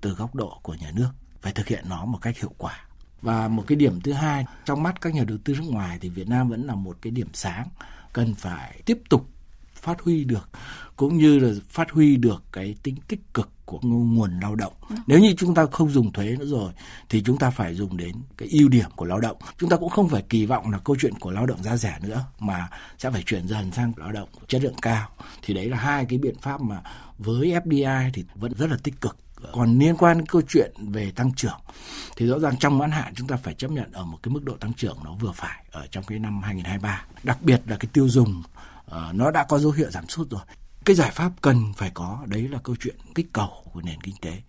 từ 0.00 0.14
góc 0.14 0.34
độ 0.34 0.58
của 0.62 0.74
nhà 0.74 0.90
nước, 0.94 1.10
phải 1.40 1.52
thực 1.52 1.66
hiện 1.66 1.84
nó 1.88 2.04
một 2.04 2.18
cách 2.22 2.38
hiệu 2.38 2.54
quả. 2.58 2.80
Và 3.22 3.48
một 3.48 3.64
cái 3.66 3.76
điểm 3.76 4.00
thứ 4.00 4.12
hai, 4.12 4.44
trong 4.64 4.82
mắt 4.82 5.00
các 5.00 5.14
nhà 5.14 5.24
đầu 5.24 5.38
tư 5.44 5.54
nước 5.54 5.66
ngoài 5.70 5.98
thì 6.00 6.08
Việt 6.08 6.28
Nam 6.28 6.48
vẫn 6.48 6.66
là 6.66 6.74
một 6.74 6.98
cái 7.02 7.10
điểm 7.10 7.28
sáng, 7.32 7.68
cần 8.12 8.34
phải 8.34 8.82
tiếp 8.86 8.98
tục 9.08 9.28
phát 9.82 10.00
huy 10.00 10.24
được 10.24 10.48
cũng 10.96 11.18
như 11.18 11.38
là 11.38 11.50
phát 11.68 11.90
huy 11.90 12.16
được 12.16 12.42
cái 12.52 12.74
tính 12.82 12.96
tích 13.08 13.34
cực 13.34 13.50
của 13.64 13.78
nguồn 13.82 14.40
lao 14.40 14.54
động. 14.54 14.72
Nếu 15.06 15.18
như 15.18 15.34
chúng 15.36 15.54
ta 15.54 15.66
không 15.72 15.90
dùng 15.90 16.12
thuế 16.12 16.36
nữa 16.36 16.46
rồi 16.46 16.72
thì 17.08 17.22
chúng 17.22 17.38
ta 17.38 17.50
phải 17.50 17.74
dùng 17.74 17.96
đến 17.96 18.12
cái 18.36 18.48
ưu 18.48 18.68
điểm 18.68 18.90
của 18.96 19.04
lao 19.04 19.20
động. 19.20 19.36
Chúng 19.58 19.70
ta 19.70 19.76
cũng 19.76 19.88
không 19.88 20.08
phải 20.08 20.22
kỳ 20.28 20.46
vọng 20.46 20.70
là 20.70 20.78
câu 20.78 20.96
chuyện 21.00 21.18
của 21.18 21.30
lao 21.30 21.46
động 21.46 21.62
giá 21.62 21.76
rẻ 21.76 21.98
nữa 22.02 22.24
mà 22.38 22.68
sẽ 22.98 23.10
phải 23.10 23.22
chuyển 23.22 23.48
dần 23.48 23.72
sang 23.72 23.92
lao 23.96 24.12
động 24.12 24.28
chất 24.48 24.62
lượng 24.62 24.74
cao. 24.82 25.08
Thì 25.42 25.54
đấy 25.54 25.68
là 25.68 25.76
hai 25.76 26.04
cái 26.04 26.18
biện 26.18 26.34
pháp 26.40 26.60
mà 26.60 26.82
với 27.18 27.52
FDI 27.64 28.10
thì 28.14 28.24
vẫn 28.34 28.52
rất 28.58 28.70
là 28.70 28.76
tích 28.82 29.00
cực 29.00 29.16
còn 29.52 29.78
liên 29.78 29.96
quan 29.96 30.18
đến 30.18 30.26
câu 30.26 30.42
chuyện 30.48 30.72
về 30.78 31.10
tăng 31.10 31.34
trưởng 31.34 31.60
thì 32.16 32.26
rõ 32.26 32.38
ràng 32.38 32.56
trong 32.56 32.78
ngắn 32.78 32.90
hạn 32.90 33.14
chúng 33.16 33.26
ta 33.26 33.36
phải 33.36 33.54
chấp 33.54 33.70
nhận 33.70 33.92
ở 33.92 34.04
một 34.04 34.18
cái 34.22 34.32
mức 34.32 34.44
độ 34.44 34.56
tăng 34.56 34.72
trưởng 34.72 34.96
nó 35.04 35.14
vừa 35.14 35.32
phải 35.32 35.64
ở 35.70 35.86
trong 35.90 36.04
cái 36.04 36.18
năm 36.18 36.42
2023 36.42 37.04
đặc 37.22 37.42
biệt 37.42 37.60
là 37.66 37.76
cái 37.76 37.88
tiêu 37.92 38.08
dùng 38.08 38.42
uh, 38.90 39.14
nó 39.14 39.30
đã 39.30 39.44
có 39.48 39.58
dấu 39.58 39.72
hiệu 39.72 39.90
giảm 39.90 40.08
sút 40.08 40.30
rồi 40.30 40.40
cái 40.84 40.96
giải 40.96 41.10
pháp 41.10 41.32
cần 41.40 41.72
phải 41.76 41.90
có 41.94 42.18
đấy 42.26 42.48
là 42.48 42.58
câu 42.64 42.76
chuyện 42.80 42.96
kích 43.14 43.32
cầu 43.32 43.50
của 43.72 43.82
nền 43.82 44.00
kinh 44.00 44.14
tế 44.22 44.42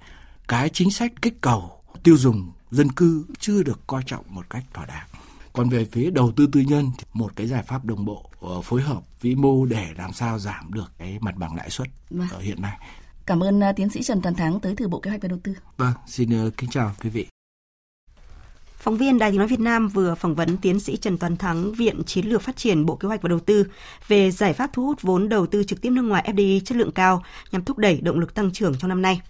cái 0.48 0.70
chính 0.70 0.92
sách 0.92 1.12
kích 1.22 1.42
cầu 1.42 1.84
tiêu 2.04 2.18
dùng 2.18 2.52
dân 2.72 2.92
cư 2.92 3.26
chưa 3.40 3.64
được 3.64 3.80
coi 3.88 4.04
trọng 4.06 4.26
một 4.30 4.50
cách 4.50 4.64
thỏa 4.74 4.86
đáng 4.86 5.08
còn 5.54 5.70
về 5.70 5.86
phía 5.92 6.10
đầu 6.10 6.32
tư 6.32 6.48
tư 6.52 6.60
nhân 6.60 6.92
thì 6.98 7.06
một 7.14 7.36
cái 7.36 7.48
giải 7.48 7.64
pháp 7.64 7.86
đồng 7.86 8.06
bộ 8.06 8.30
uh, 8.46 8.66
phối 8.66 8.82
hợp 8.82 9.04
vĩ 9.22 9.36
mô 9.36 9.66
để 9.66 9.88
làm 9.98 10.14
sao 10.14 10.40
giảm 10.40 10.74
được 10.74 10.92
cái 10.98 11.18
mặt 11.22 11.36
bằng 11.38 11.56
lãi 11.56 11.70
suất 11.70 11.88
vâng. 12.10 12.28
ở 12.32 12.40
hiện 12.40 12.62
nay 12.62 12.78
Cảm 13.26 13.44
ơn 13.44 13.60
uh, 13.60 13.76
tiến 13.76 13.90
sĩ 13.90 14.04
Trần 14.04 14.22
Toàn 14.22 14.36
Thắng 14.36 14.60
tới 14.60 14.74
từ 14.78 14.88
Bộ 14.88 15.00
Kế 15.00 15.10
hoạch 15.10 15.22
và 15.22 15.28
Đầu 15.28 15.40
tư. 15.44 15.54
Vâng, 15.78 15.94
xin 16.08 16.52
kính 16.58 16.70
chào 16.70 16.92
quý 17.02 17.10
vị. 17.10 17.28
Phóng 18.82 18.98
viên 18.98 19.20
Đài 19.20 19.32
tiếng 19.32 19.38
nói 19.38 19.48
Việt 19.48 19.60
Nam 19.60 19.88
vừa 19.88 20.16
phỏng 20.16 20.36
vấn 20.36 20.58
tiến 20.58 20.80
sĩ 20.80 20.98
Trần 20.98 21.18
Toàn 21.18 21.38
Thắng, 21.38 21.74
Viện 21.74 22.04
Chiến 22.04 22.26
lược 22.26 22.42
Phát 22.42 22.58
triển 22.58 22.86
Bộ 22.86 22.96
Kế 22.96 23.08
hoạch 23.08 23.22
và 23.22 23.30
Đầu 23.30 23.40
tư 23.40 23.66
về 24.08 24.32
giải 24.32 24.54
pháp 24.54 24.70
thu 24.74 24.86
hút 24.86 25.02
vốn 25.02 25.30
đầu 25.30 25.46
tư 25.46 25.64
trực 25.64 25.82
tiếp 25.82 25.90
nước 25.90 26.02
ngoài 26.02 26.32
FDI 26.36 26.60
chất 26.60 26.78
lượng 26.78 26.92
cao 26.92 27.24
nhằm 27.52 27.66
thúc 27.66 27.78
đẩy 27.78 28.02
động 28.02 28.20
lực 28.20 28.34
tăng 28.34 28.52
trưởng 28.52 28.78
trong 28.78 28.90
năm 28.90 29.02
nay. 29.02 29.22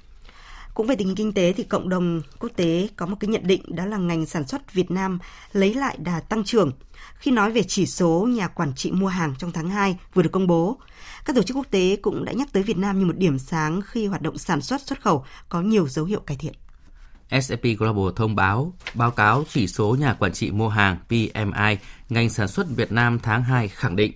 Cũng 0.73 0.87
về 0.87 0.95
tình 0.95 1.07
hình 1.07 1.15
kinh 1.15 1.33
tế 1.33 1.53
thì 1.53 1.63
cộng 1.63 1.89
đồng 1.89 2.21
quốc 2.39 2.49
tế 2.55 2.87
có 2.95 3.05
một 3.05 3.15
cái 3.19 3.27
nhận 3.27 3.47
định 3.47 3.61
đó 3.67 3.85
là 3.85 3.97
ngành 3.97 4.25
sản 4.25 4.47
xuất 4.47 4.73
Việt 4.73 4.91
Nam 4.91 5.19
lấy 5.53 5.73
lại 5.73 5.97
đà 5.99 6.19
tăng 6.19 6.43
trưởng. 6.43 6.71
Khi 7.15 7.31
nói 7.31 7.51
về 7.51 7.63
chỉ 7.63 7.85
số 7.85 8.27
nhà 8.31 8.47
quản 8.47 8.73
trị 8.75 8.91
mua 8.91 9.07
hàng 9.07 9.33
trong 9.37 9.51
tháng 9.51 9.69
2 9.69 9.97
vừa 10.13 10.21
được 10.21 10.31
công 10.31 10.47
bố, 10.47 10.77
các 11.25 11.35
tổ 11.35 11.43
chức 11.43 11.57
quốc 11.57 11.67
tế 11.71 11.97
cũng 12.01 12.25
đã 12.25 12.31
nhắc 12.31 12.47
tới 12.53 12.63
Việt 12.63 12.77
Nam 12.77 12.99
như 12.99 13.05
một 13.05 13.17
điểm 13.17 13.39
sáng 13.39 13.81
khi 13.85 14.07
hoạt 14.07 14.21
động 14.21 14.37
sản 14.37 14.61
xuất 14.61 14.81
xuất 14.81 15.01
khẩu 15.01 15.25
có 15.49 15.61
nhiều 15.61 15.87
dấu 15.87 16.05
hiệu 16.05 16.19
cải 16.19 16.37
thiện. 16.37 16.53
S&P 17.41 17.77
Global 17.77 18.13
thông 18.15 18.35
báo 18.35 18.73
báo 18.93 19.11
cáo 19.11 19.43
chỉ 19.49 19.67
số 19.67 19.95
nhà 19.99 20.13
quản 20.13 20.33
trị 20.33 20.51
mua 20.51 20.69
hàng 20.69 20.97
PMI 21.07 21.77
ngành 22.09 22.29
sản 22.29 22.47
xuất 22.47 22.67
Việt 22.69 22.91
Nam 22.91 23.19
tháng 23.19 23.43
2 23.43 23.67
khẳng 23.67 23.95
định 23.95 24.11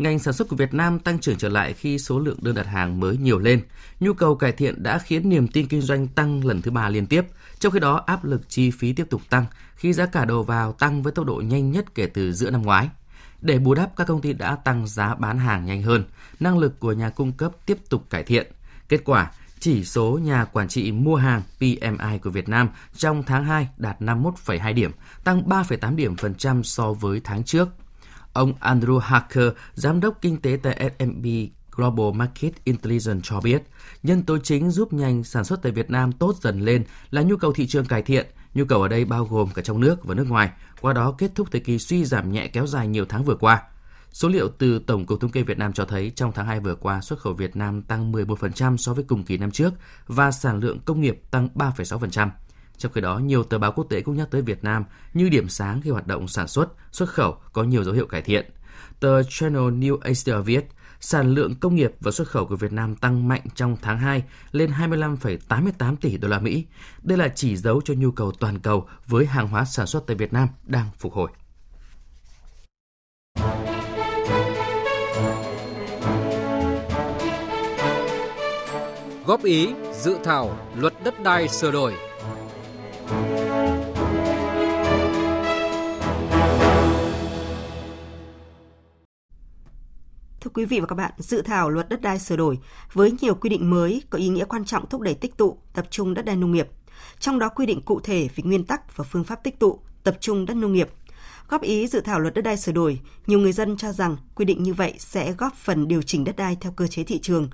ngành 0.00 0.18
sản 0.18 0.34
xuất 0.34 0.48
của 0.48 0.56
Việt 0.56 0.74
Nam 0.74 0.98
tăng 0.98 1.18
trưởng 1.18 1.38
trở 1.38 1.48
lại 1.48 1.72
khi 1.72 1.98
số 1.98 2.18
lượng 2.18 2.38
đơn 2.42 2.54
đặt 2.54 2.66
hàng 2.66 3.00
mới 3.00 3.16
nhiều 3.16 3.38
lên. 3.38 3.62
Nhu 4.00 4.12
cầu 4.12 4.34
cải 4.34 4.52
thiện 4.52 4.82
đã 4.82 4.98
khiến 4.98 5.28
niềm 5.28 5.48
tin 5.48 5.66
kinh 5.66 5.80
doanh 5.80 6.08
tăng 6.08 6.46
lần 6.46 6.62
thứ 6.62 6.70
ba 6.70 6.88
liên 6.88 7.06
tiếp. 7.06 7.24
Trong 7.58 7.72
khi 7.72 7.78
đó, 7.78 8.02
áp 8.06 8.24
lực 8.24 8.48
chi 8.48 8.70
phí 8.70 8.92
tiếp 8.92 9.06
tục 9.10 9.22
tăng 9.30 9.44
khi 9.74 9.92
giá 9.92 10.06
cả 10.06 10.24
đầu 10.24 10.42
vào 10.42 10.72
tăng 10.72 11.02
với 11.02 11.12
tốc 11.12 11.26
độ 11.26 11.34
nhanh 11.34 11.70
nhất 11.70 11.94
kể 11.94 12.06
từ 12.06 12.32
giữa 12.32 12.50
năm 12.50 12.62
ngoái. 12.62 12.88
Để 13.40 13.58
bù 13.58 13.74
đắp, 13.74 13.96
các 13.96 14.06
công 14.06 14.20
ty 14.20 14.32
đã 14.32 14.56
tăng 14.56 14.86
giá 14.86 15.14
bán 15.14 15.38
hàng 15.38 15.64
nhanh 15.64 15.82
hơn, 15.82 16.04
năng 16.40 16.58
lực 16.58 16.80
của 16.80 16.92
nhà 16.92 17.10
cung 17.10 17.32
cấp 17.32 17.52
tiếp 17.66 17.78
tục 17.88 18.10
cải 18.10 18.22
thiện. 18.22 18.52
Kết 18.88 19.00
quả, 19.04 19.32
chỉ 19.60 19.84
số 19.84 20.18
nhà 20.22 20.44
quản 20.44 20.68
trị 20.68 20.92
mua 20.92 21.16
hàng 21.16 21.42
PMI 21.58 22.18
của 22.22 22.30
Việt 22.30 22.48
Nam 22.48 22.68
trong 22.96 23.22
tháng 23.22 23.44
2 23.44 23.68
đạt 23.76 24.00
51,2 24.00 24.74
điểm, 24.74 24.90
tăng 25.24 25.42
3,8 25.48 25.96
điểm 25.96 26.16
phần 26.16 26.34
trăm 26.34 26.64
so 26.64 26.92
với 26.92 27.20
tháng 27.24 27.44
trước. 27.44 27.68
Ông 28.32 28.52
Andrew 28.60 28.98
Hacker, 28.98 29.48
giám 29.74 30.00
đốc 30.00 30.18
kinh 30.22 30.36
tế 30.36 30.58
tại 30.62 30.90
S&P 30.98 31.26
Global 31.76 32.12
Market 32.14 32.64
Intelligence 32.64 33.20
cho 33.22 33.40
biết, 33.40 33.62
nhân 34.02 34.22
tố 34.22 34.38
chính 34.38 34.70
giúp 34.70 34.92
nhanh 34.92 35.24
sản 35.24 35.44
xuất 35.44 35.62
tại 35.62 35.72
Việt 35.72 35.90
Nam 35.90 36.12
tốt 36.12 36.34
dần 36.40 36.60
lên 36.60 36.84
là 37.10 37.22
nhu 37.22 37.36
cầu 37.36 37.52
thị 37.52 37.66
trường 37.66 37.86
cải 37.86 38.02
thiện. 38.02 38.26
Nhu 38.54 38.64
cầu 38.64 38.82
ở 38.82 38.88
đây 38.88 39.04
bao 39.04 39.24
gồm 39.24 39.48
cả 39.54 39.62
trong 39.62 39.80
nước 39.80 40.04
và 40.04 40.14
nước 40.14 40.26
ngoài, 40.28 40.50
qua 40.80 40.92
đó 40.92 41.14
kết 41.18 41.30
thúc 41.34 41.48
thời 41.52 41.60
kỳ 41.60 41.78
suy 41.78 42.04
giảm 42.04 42.32
nhẹ 42.32 42.48
kéo 42.48 42.66
dài 42.66 42.88
nhiều 42.88 43.04
tháng 43.08 43.24
vừa 43.24 43.36
qua. 43.36 43.62
Số 44.12 44.28
liệu 44.28 44.48
từ 44.48 44.78
Tổng 44.78 45.06
cục 45.06 45.20
Thống 45.20 45.30
kê 45.30 45.42
Việt 45.42 45.58
Nam 45.58 45.72
cho 45.72 45.84
thấy 45.84 46.12
trong 46.16 46.32
tháng 46.32 46.46
2 46.46 46.60
vừa 46.60 46.74
qua, 46.74 47.00
xuất 47.00 47.18
khẩu 47.18 47.32
Việt 47.32 47.56
Nam 47.56 47.82
tăng 47.82 48.12
11% 48.12 48.76
so 48.76 48.94
với 48.94 49.04
cùng 49.04 49.24
kỳ 49.24 49.36
năm 49.36 49.50
trước 49.50 49.74
và 50.06 50.30
sản 50.30 50.60
lượng 50.60 50.78
công 50.84 51.00
nghiệp 51.00 51.22
tăng 51.30 51.48
3,6%. 51.54 52.28
Trong 52.76 52.92
khi 52.92 53.00
đó, 53.00 53.18
nhiều 53.18 53.44
tờ 53.44 53.58
báo 53.58 53.72
quốc 53.72 53.86
tế 53.90 54.00
cũng 54.00 54.16
nhắc 54.16 54.28
tới 54.30 54.42
Việt 54.42 54.64
Nam 54.64 54.84
như 55.14 55.28
điểm 55.28 55.48
sáng 55.48 55.80
khi 55.80 55.90
hoạt 55.90 56.06
động 56.06 56.28
sản 56.28 56.48
xuất, 56.48 56.68
xuất 56.92 57.08
khẩu 57.08 57.36
có 57.52 57.64
nhiều 57.64 57.84
dấu 57.84 57.94
hiệu 57.94 58.06
cải 58.06 58.22
thiện. 58.22 58.50
Tờ 59.00 59.22
Channel 59.22 59.62
New 59.62 59.98
Asia 60.00 60.38
viết, 60.44 60.68
sản 61.00 61.34
lượng 61.34 61.54
công 61.54 61.74
nghiệp 61.74 61.92
và 62.00 62.10
xuất 62.10 62.28
khẩu 62.28 62.46
của 62.46 62.56
Việt 62.56 62.72
Nam 62.72 62.96
tăng 62.96 63.28
mạnh 63.28 63.42
trong 63.54 63.76
tháng 63.82 63.98
2 63.98 64.22
lên 64.52 64.70
25,88 64.70 65.96
tỷ 65.96 66.16
đô 66.16 66.28
la 66.28 66.38
Mỹ. 66.38 66.66
Đây 67.02 67.18
là 67.18 67.28
chỉ 67.28 67.56
dấu 67.56 67.80
cho 67.84 67.94
nhu 67.94 68.10
cầu 68.10 68.32
toàn 68.32 68.58
cầu 68.58 68.88
với 69.06 69.26
hàng 69.26 69.48
hóa 69.48 69.64
sản 69.64 69.86
xuất 69.86 70.06
tại 70.06 70.16
Việt 70.16 70.32
Nam 70.32 70.48
đang 70.64 70.86
phục 70.98 71.12
hồi. 71.12 71.30
Góp 79.30 79.44
ý 79.44 79.68
dự 79.92 80.16
thảo 80.24 80.58
luật 80.76 80.94
đất 81.04 81.22
đai 81.22 81.48
sửa 81.48 81.70
đổi 81.70 81.94
Thưa 90.40 90.50
quý 90.54 90.64
vị 90.64 90.80
và 90.80 90.86
các 90.86 90.94
bạn, 90.94 91.12
dự 91.18 91.42
thảo 91.42 91.70
luật 91.70 91.88
đất 91.88 92.00
đai 92.00 92.18
sửa 92.18 92.36
đổi 92.36 92.58
với 92.92 93.12
nhiều 93.20 93.34
quy 93.34 93.50
định 93.50 93.70
mới 93.70 94.02
có 94.10 94.18
ý 94.18 94.28
nghĩa 94.28 94.44
quan 94.44 94.64
trọng 94.64 94.88
thúc 94.88 95.00
đẩy 95.00 95.14
tích 95.14 95.36
tụ, 95.36 95.58
tập 95.72 95.86
trung 95.90 96.14
đất 96.14 96.24
đai 96.24 96.36
nông 96.36 96.52
nghiệp. 96.52 96.68
Trong 97.18 97.38
đó 97.38 97.48
quy 97.48 97.66
định 97.66 97.82
cụ 97.82 98.00
thể 98.00 98.28
về 98.36 98.42
nguyên 98.44 98.64
tắc 98.64 98.96
và 98.96 99.04
phương 99.04 99.24
pháp 99.24 99.44
tích 99.44 99.58
tụ, 99.58 99.80
tập 100.04 100.16
trung 100.20 100.46
đất 100.46 100.54
nông 100.54 100.72
nghiệp. 100.72 100.88
Góp 101.48 101.62
ý 101.62 101.86
dự 101.86 102.00
thảo 102.00 102.20
luật 102.20 102.34
đất 102.34 102.42
đai 102.42 102.56
sửa 102.56 102.72
đổi, 102.72 103.00
nhiều 103.26 103.38
người 103.38 103.52
dân 103.52 103.76
cho 103.76 103.92
rằng 103.92 104.16
quy 104.34 104.44
định 104.44 104.62
như 104.62 104.74
vậy 104.74 104.94
sẽ 104.98 105.32
góp 105.32 105.54
phần 105.54 105.88
điều 105.88 106.02
chỉnh 106.02 106.24
đất 106.24 106.36
đai 106.36 106.56
theo 106.60 106.72
cơ 106.76 106.86
chế 106.86 107.04
thị 107.04 107.18
trường. 107.18 107.48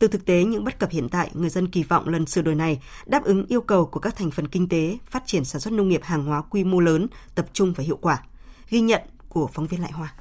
Từ 0.00 0.08
thực 0.08 0.26
tế 0.26 0.44
những 0.44 0.64
bất 0.64 0.78
cập 0.78 0.90
hiện 0.90 1.08
tại, 1.08 1.30
người 1.34 1.48
dân 1.48 1.68
kỳ 1.68 1.82
vọng 1.82 2.08
lần 2.08 2.26
sửa 2.26 2.42
đổi 2.42 2.54
này 2.54 2.80
đáp 3.06 3.24
ứng 3.24 3.46
yêu 3.48 3.60
cầu 3.60 3.86
của 3.86 4.00
các 4.00 4.16
thành 4.16 4.30
phần 4.30 4.48
kinh 4.48 4.68
tế, 4.68 4.98
phát 5.06 5.22
triển 5.26 5.44
sản 5.44 5.60
xuất 5.60 5.72
nông 5.72 5.88
nghiệp 5.88 6.02
hàng 6.02 6.24
hóa 6.24 6.42
quy 6.42 6.64
mô 6.64 6.80
lớn, 6.80 7.06
tập 7.34 7.46
trung 7.52 7.72
và 7.76 7.84
hiệu 7.84 7.98
quả. 8.00 8.22
Ghi 8.70 8.80
nhận 8.80 9.02
của 9.28 9.48
phóng 9.52 9.66
viên 9.66 9.80
Lại 9.80 9.92
Hoa. 9.92 10.14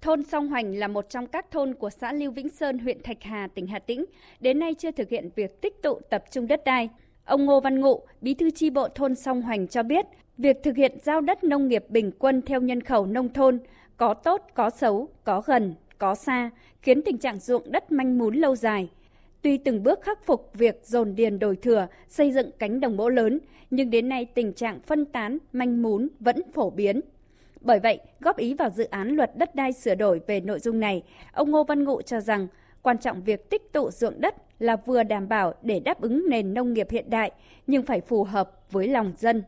Thôn 0.00 0.22
Song 0.24 0.48
Hoành 0.48 0.74
là 0.74 0.88
một 0.88 1.06
trong 1.10 1.26
các 1.26 1.50
thôn 1.50 1.74
của 1.74 1.90
xã 1.90 2.12
Lưu 2.12 2.30
Vĩnh 2.30 2.48
Sơn, 2.48 2.78
huyện 2.78 3.02
Thạch 3.02 3.22
Hà, 3.22 3.48
tỉnh 3.54 3.66
Hà 3.66 3.78
Tĩnh, 3.78 4.04
đến 4.40 4.58
nay 4.58 4.74
chưa 4.74 4.90
thực 4.90 5.08
hiện 5.08 5.30
việc 5.36 5.60
tích 5.60 5.82
tụ 5.82 6.00
tập 6.10 6.24
trung 6.30 6.46
đất 6.46 6.64
đai. 6.64 6.88
Ông 7.24 7.44
Ngô 7.44 7.60
Văn 7.60 7.80
Ngụ, 7.80 8.06
bí 8.20 8.34
thư 8.34 8.50
chi 8.50 8.70
bộ 8.70 8.88
thôn 8.88 9.14
Song 9.14 9.42
Hoành 9.42 9.68
cho 9.68 9.82
biết, 9.82 10.06
việc 10.38 10.56
thực 10.64 10.76
hiện 10.76 10.98
giao 11.04 11.20
đất 11.20 11.44
nông 11.44 11.68
nghiệp 11.68 11.84
bình 11.88 12.10
quân 12.18 12.42
theo 12.46 12.60
nhân 12.60 12.80
khẩu 12.80 13.06
nông 13.06 13.32
thôn 13.32 13.58
có 13.96 14.14
tốt, 14.14 14.42
có 14.54 14.70
xấu, 14.70 15.08
có 15.24 15.42
gần, 15.46 15.74
có 15.98 16.14
xa, 16.14 16.50
khiến 16.82 17.02
tình 17.02 17.18
trạng 17.18 17.38
ruộng 17.38 17.72
đất 17.72 17.92
manh 17.92 18.18
mún 18.18 18.34
lâu 18.36 18.56
dài. 18.56 18.88
Tuy 19.42 19.58
từng 19.58 19.82
bước 19.82 20.02
khắc 20.02 20.26
phục 20.26 20.50
việc 20.54 20.80
dồn 20.84 21.14
điền 21.14 21.38
đổi 21.38 21.56
thừa, 21.56 21.86
xây 22.08 22.32
dựng 22.32 22.50
cánh 22.58 22.80
đồng 22.80 22.96
mẫu 22.96 23.08
lớn, 23.08 23.40
nhưng 23.70 23.90
đến 23.90 24.08
nay 24.08 24.24
tình 24.24 24.52
trạng 24.52 24.80
phân 24.80 25.04
tán, 25.04 25.38
manh 25.52 25.82
mún 25.82 26.08
vẫn 26.20 26.36
phổ 26.52 26.70
biến. 26.70 27.00
Bởi 27.60 27.80
vậy, 27.80 27.98
góp 28.20 28.36
ý 28.36 28.54
vào 28.54 28.70
dự 28.70 28.84
án 28.84 29.08
luật 29.08 29.36
đất 29.36 29.54
đai 29.54 29.72
sửa 29.72 29.94
đổi 29.94 30.20
về 30.26 30.40
nội 30.40 30.58
dung 30.58 30.80
này, 30.80 31.02
ông 31.32 31.50
Ngô 31.50 31.64
Văn 31.64 31.84
Ngụ 31.84 32.02
cho 32.02 32.20
rằng 32.20 32.46
quan 32.82 32.98
trọng 32.98 33.22
việc 33.22 33.50
tích 33.50 33.72
tụ 33.72 33.90
ruộng 33.90 34.20
đất 34.20 34.34
là 34.58 34.76
vừa 34.76 35.02
đảm 35.02 35.28
bảo 35.28 35.54
để 35.62 35.80
đáp 35.80 36.00
ứng 36.00 36.24
nền 36.28 36.54
nông 36.54 36.72
nghiệp 36.72 36.90
hiện 36.90 37.10
đại, 37.10 37.30
nhưng 37.66 37.82
phải 37.82 38.00
phù 38.00 38.24
hợp 38.24 38.50
với 38.70 38.88
lòng 38.88 39.12
dân. 39.18 39.42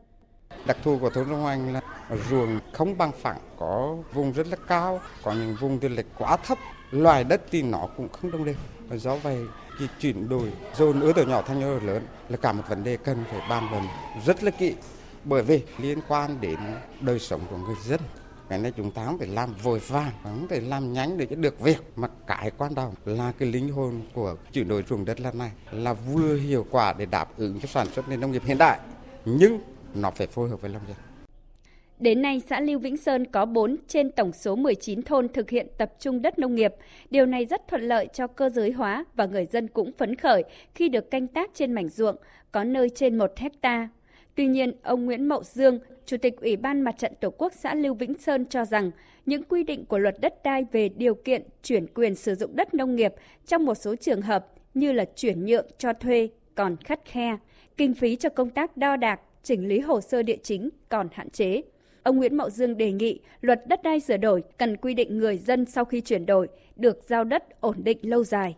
Đặc 0.67 0.77
thù 0.85 0.99
của 0.99 1.11
thôn 1.11 1.31
Đông 1.31 1.47
Anh 1.47 1.73
là 1.73 1.81
ruộng 2.31 2.61
không 2.73 2.99
bằng 2.99 3.13
phẳng, 3.23 3.39
có 3.59 3.97
vùng 4.13 4.33
rất 4.33 4.47
là 4.47 4.57
cao, 4.69 5.01
có 5.23 5.33
những 5.33 5.57
vùng 5.61 5.81
thì 5.81 5.89
lại 5.89 6.05
quá 6.19 6.37
thấp, 6.37 6.59
loài 6.91 7.25
đất 7.25 7.41
thì 7.51 7.63
nó 7.63 7.89
cũng 7.97 8.09
không 8.09 8.31
đông 8.31 8.45
đều. 8.45 8.55
Do 8.99 9.17
vậy, 9.17 9.39
cái 9.79 9.89
chuyển 10.01 10.29
đổi 10.29 10.53
dồn 10.77 11.01
ứa 11.01 11.13
từ 11.13 11.27
nhỏ 11.27 11.43
thành 11.43 11.63
ứa 11.63 11.81
lớn 11.81 12.07
là 12.29 12.37
cả 12.37 12.53
một 12.53 12.63
vấn 12.69 12.85
đề 12.85 12.97
cần 12.97 13.25
phải 13.31 13.41
bàn 13.51 13.69
luận 13.71 13.85
rất 14.27 14.45
là 14.45 14.51
kỹ 14.51 14.75
bởi 15.25 15.43
vì 15.43 15.63
liên 15.79 15.99
quan 16.09 16.41
đến 16.41 16.59
đời 17.01 17.19
sống 17.19 17.41
của 17.51 17.57
người 17.57 17.77
dân 17.85 18.01
cái 18.49 18.59
này 18.59 18.73
chúng 18.77 18.91
ta 18.91 19.05
không 19.05 19.19
thể 19.19 19.27
làm 19.27 19.55
vội 19.55 19.79
vàng 19.79 20.11
không 20.23 20.47
thể 20.49 20.61
làm 20.61 20.93
nhanh 20.93 21.19
để 21.19 21.27
cho 21.31 21.37
được 21.37 21.61
việc 21.61 21.83
mà 21.97 22.09
cái 22.27 22.51
quan 22.59 22.75
trọng 22.75 22.95
là 23.05 23.33
cái 23.39 23.49
linh 23.53 23.73
hồn 23.73 24.03
của 24.15 24.37
chuyển 24.53 24.69
đổi 24.69 24.85
ruộng 24.89 25.05
đất 25.05 25.21
lần 25.21 25.39
này 25.39 25.51
là 25.71 25.93
vừa 25.93 26.37
hiệu 26.37 26.67
quả 26.71 26.93
để 26.93 27.07
đáp 27.07 27.29
ứng 27.37 27.61
cho 27.61 27.69
sản 27.69 27.87
xuất 27.95 28.09
nền 28.09 28.21
nông 28.21 28.33
nghiệp 28.33 28.43
hiện 28.45 28.59
đại 28.59 28.79
nhưng 29.25 29.61
nó 29.95 30.11
phải 30.11 30.27
phối 30.27 30.49
hợp 30.49 30.61
với 30.61 30.71
nông 30.71 30.83
dân 30.89 30.97
Đến 31.99 32.23
nay, 32.23 32.43
xã 32.49 32.61
Lưu 32.61 32.79
Vĩnh 32.79 32.97
Sơn 32.97 33.25
có 33.27 33.45
4 33.45 33.77
trên 33.89 34.11
tổng 34.11 34.33
số 34.33 34.57
19 34.57 35.03
thôn 35.03 35.29
thực 35.29 35.51
hiện 35.51 35.67
tập 35.79 35.93
trung 35.99 36.23
đất 36.23 36.39
nông 36.39 36.55
nghiệp. 36.55 36.75
Điều 37.11 37.27
này 37.27 37.45
rất 37.45 37.69
thuận 37.69 37.83
lợi 37.83 38.09
cho 38.13 38.27
cơ 38.27 38.49
giới 38.49 38.71
hóa 38.71 39.05
và 39.15 39.27
người 39.27 39.47
dân 39.47 39.69
cũng 39.69 39.93
phấn 39.93 40.15
khởi 40.15 40.45
khi 40.75 40.89
được 40.89 41.11
canh 41.11 41.27
tác 41.27 41.51
trên 41.55 41.73
mảnh 41.73 41.89
ruộng, 41.89 42.17
có 42.53 42.65
nơi 42.65 42.91
trên 42.91 43.19
1 43.19 43.33
hecta. 43.37 43.89
Tuy 44.35 44.47
nhiên, 44.47 44.73
ông 44.83 45.05
Nguyễn 45.05 45.29
Mậu 45.29 45.43
Dương, 45.43 45.79
Chủ 46.07 46.17
tịch 46.17 46.41
Ủy 46.41 46.57
ban 46.57 46.81
Mặt 46.81 46.99
trận 46.99 47.13
Tổ 47.21 47.31
quốc 47.31 47.53
xã 47.57 47.75
Lưu 47.75 47.95
Vĩnh 47.95 48.19
Sơn 48.19 48.47
cho 48.47 48.65
rằng 48.65 48.91
những 49.27 49.43
quy 49.43 49.65
định 49.65 49.85
của 49.85 49.99
luật 49.99 50.21
đất 50.21 50.43
đai 50.45 50.65
về 50.73 50.89
điều 50.89 51.15
kiện 51.15 51.43
chuyển 51.63 51.87
quyền 51.95 52.15
sử 52.15 52.35
dụng 52.35 52.57
đất 52.57 52.75
nông 52.75 52.97
nghiệp 52.97 53.15
trong 53.47 53.67
một 53.67 53.75
số 53.75 53.97
trường 53.97 54.23
hợp 54.23 54.47
như 54.75 54.93
là 54.93 55.05
chuyển 55.17 55.47
nhượng 55.47 55.67
cho 55.79 55.93
thuê 55.93 56.29
còn 56.55 56.77
khắt 56.77 57.05
khe, 57.05 57.37
kinh 57.77 57.95
phí 57.95 58.17
cho 58.17 58.29
công 58.29 58.51
tác 58.51 58.77
đo 58.77 58.97
đạc, 58.97 59.21
chỉnh 59.43 59.69
lý 59.69 59.81
hồ 59.81 60.01
sơ 60.01 60.23
địa 60.23 60.39
chính 60.43 60.71
còn 60.89 61.09
hạn 61.13 61.31
chế. 61.31 61.63
Ông 62.03 62.17
Nguyễn 62.17 62.37
Mậu 62.37 62.51
Dương 62.51 62.77
đề 62.77 62.93
nghị 62.93 63.21
luật 63.41 63.67
đất 63.67 63.83
đai 63.83 64.01
sửa 64.01 64.17
đổi 64.17 64.43
cần 64.59 64.77
quy 64.77 64.95
định 64.95 65.19
người 65.19 65.39
dân 65.39 65.67
sau 65.67 65.85
khi 65.85 66.01
chuyển 66.01 66.27
đổi 66.27 66.49
được 66.77 66.99
giao 67.03 67.25
đất 67.25 67.61
ổn 67.61 67.77
định 67.85 67.99
lâu 68.03 68.25
dài 68.25 68.57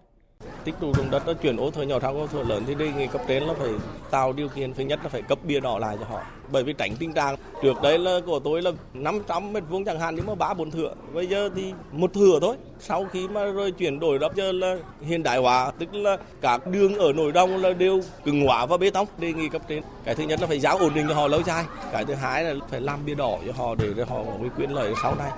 tích 0.64 0.74
tụ 0.80 0.92
dùng 0.94 1.10
đất 1.10 1.26
nó 1.26 1.32
chuyển 1.32 1.56
ô 1.56 1.70
thửa 1.70 1.82
nhỏ 1.82 2.00
sang 2.00 2.18
ô 2.18 2.26
thửa 2.26 2.42
lớn, 2.42 2.64
thì 2.66 2.74
đề 2.74 2.92
nghị 2.92 3.06
cấp 3.06 3.20
trên 3.28 3.42
là 3.42 3.54
phải 3.58 3.70
tạo 4.10 4.32
điều 4.32 4.48
kiện 4.48 4.74
thứ 4.74 4.84
nhất 4.84 5.00
là 5.02 5.08
phải 5.08 5.22
cấp 5.22 5.38
bia 5.44 5.60
đỏ 5.60 5.78
lại 5.78 5.96
cho 6.00 6.06
họ. 6.06 6.22
Bởi 6.52 6.64
vì 6.64 6.72
tránh 6.72 6.96
tình 6.98 7.12
trạng, 7.12 7.36
trước 7.62 7.82
đây 7.82 7.98
là 7.98 8.20
của 8.26 8.38
tôi 8.38 8.62
là 8.62 8.70
500 8.94 9.52
mét 9.52 9.62
vuông 9.68 9.84
chẳng 9.84 10.00
hạn, 10.00 10.16
nhưng 10.16 10.26
mà 10.26 10.34
ba 10.34 10.54
bốn 10.54 10.70
thửa. 10.70 10.94
Bây 11.12 11.26
giờ 11.26 11.50
thì 11.56 11.72
một 11.92 12.12
thửa 12.12 12.38
thôi. 12.40 12.56
Sau 12.80 13.06
khi 13.12 13.28
mà 13.28 13.44
rồi 13.44 13.70
chuyển 13.70 14.00
đổi 14.00 14.18
đó 14.18 14.28
giờ 14.34 14.52
là 14.52 14.76
hiện 15.00 15.22
đại 15.22 15.38
hóa, 15.38 15.72
tức 15.78 15.94
là 15.94 16.16
các 16.40 16.66
đường 16.66 16.98
ở 16.98 17.12
nội 17.12 17.32
đồng 17.32 17.62
là 17.62 17.72
đều 17.72 18.00
cứng 18.24 18.46
hóa 18.46 18.66
và 18.66 18.76
bê 18.76 18.90
tông, 18.90 19.06
đề 19.18 19.32
nghị 19.32 19.48
cấp 19.48 19.62
trên. 19.68 19.82
Cái 20.04 20.14
thứ 20.14 20.24
nhất 20.24 20.40
là 20.40 20.46
phải 20.46 20.60
giáo 20.60 20.78
ổn 20.78 20.94
định 20.94 21.06
cho 21.08 21.14
họ 21.14 21.28
lâu 21.28 21.42
dài. 21.42 21.64
Cái 21.92 22.04
thứ 22.04 22.14
hai 22.14 22.44
là 22.44 22.54
phải 22.70 22.80
làm 22.80 23.04
bia 23.06 23.14
đỏ 23.14 23.38
cho 23.46 23.52
họ 23.56 23.74
để 23.74 24.04
họ 24.08 24.16
có 24.16 24.48
quyền 24.58 24.74
lợi 24.74 24.94
sau 25.02 25.14
này 25.18 25.30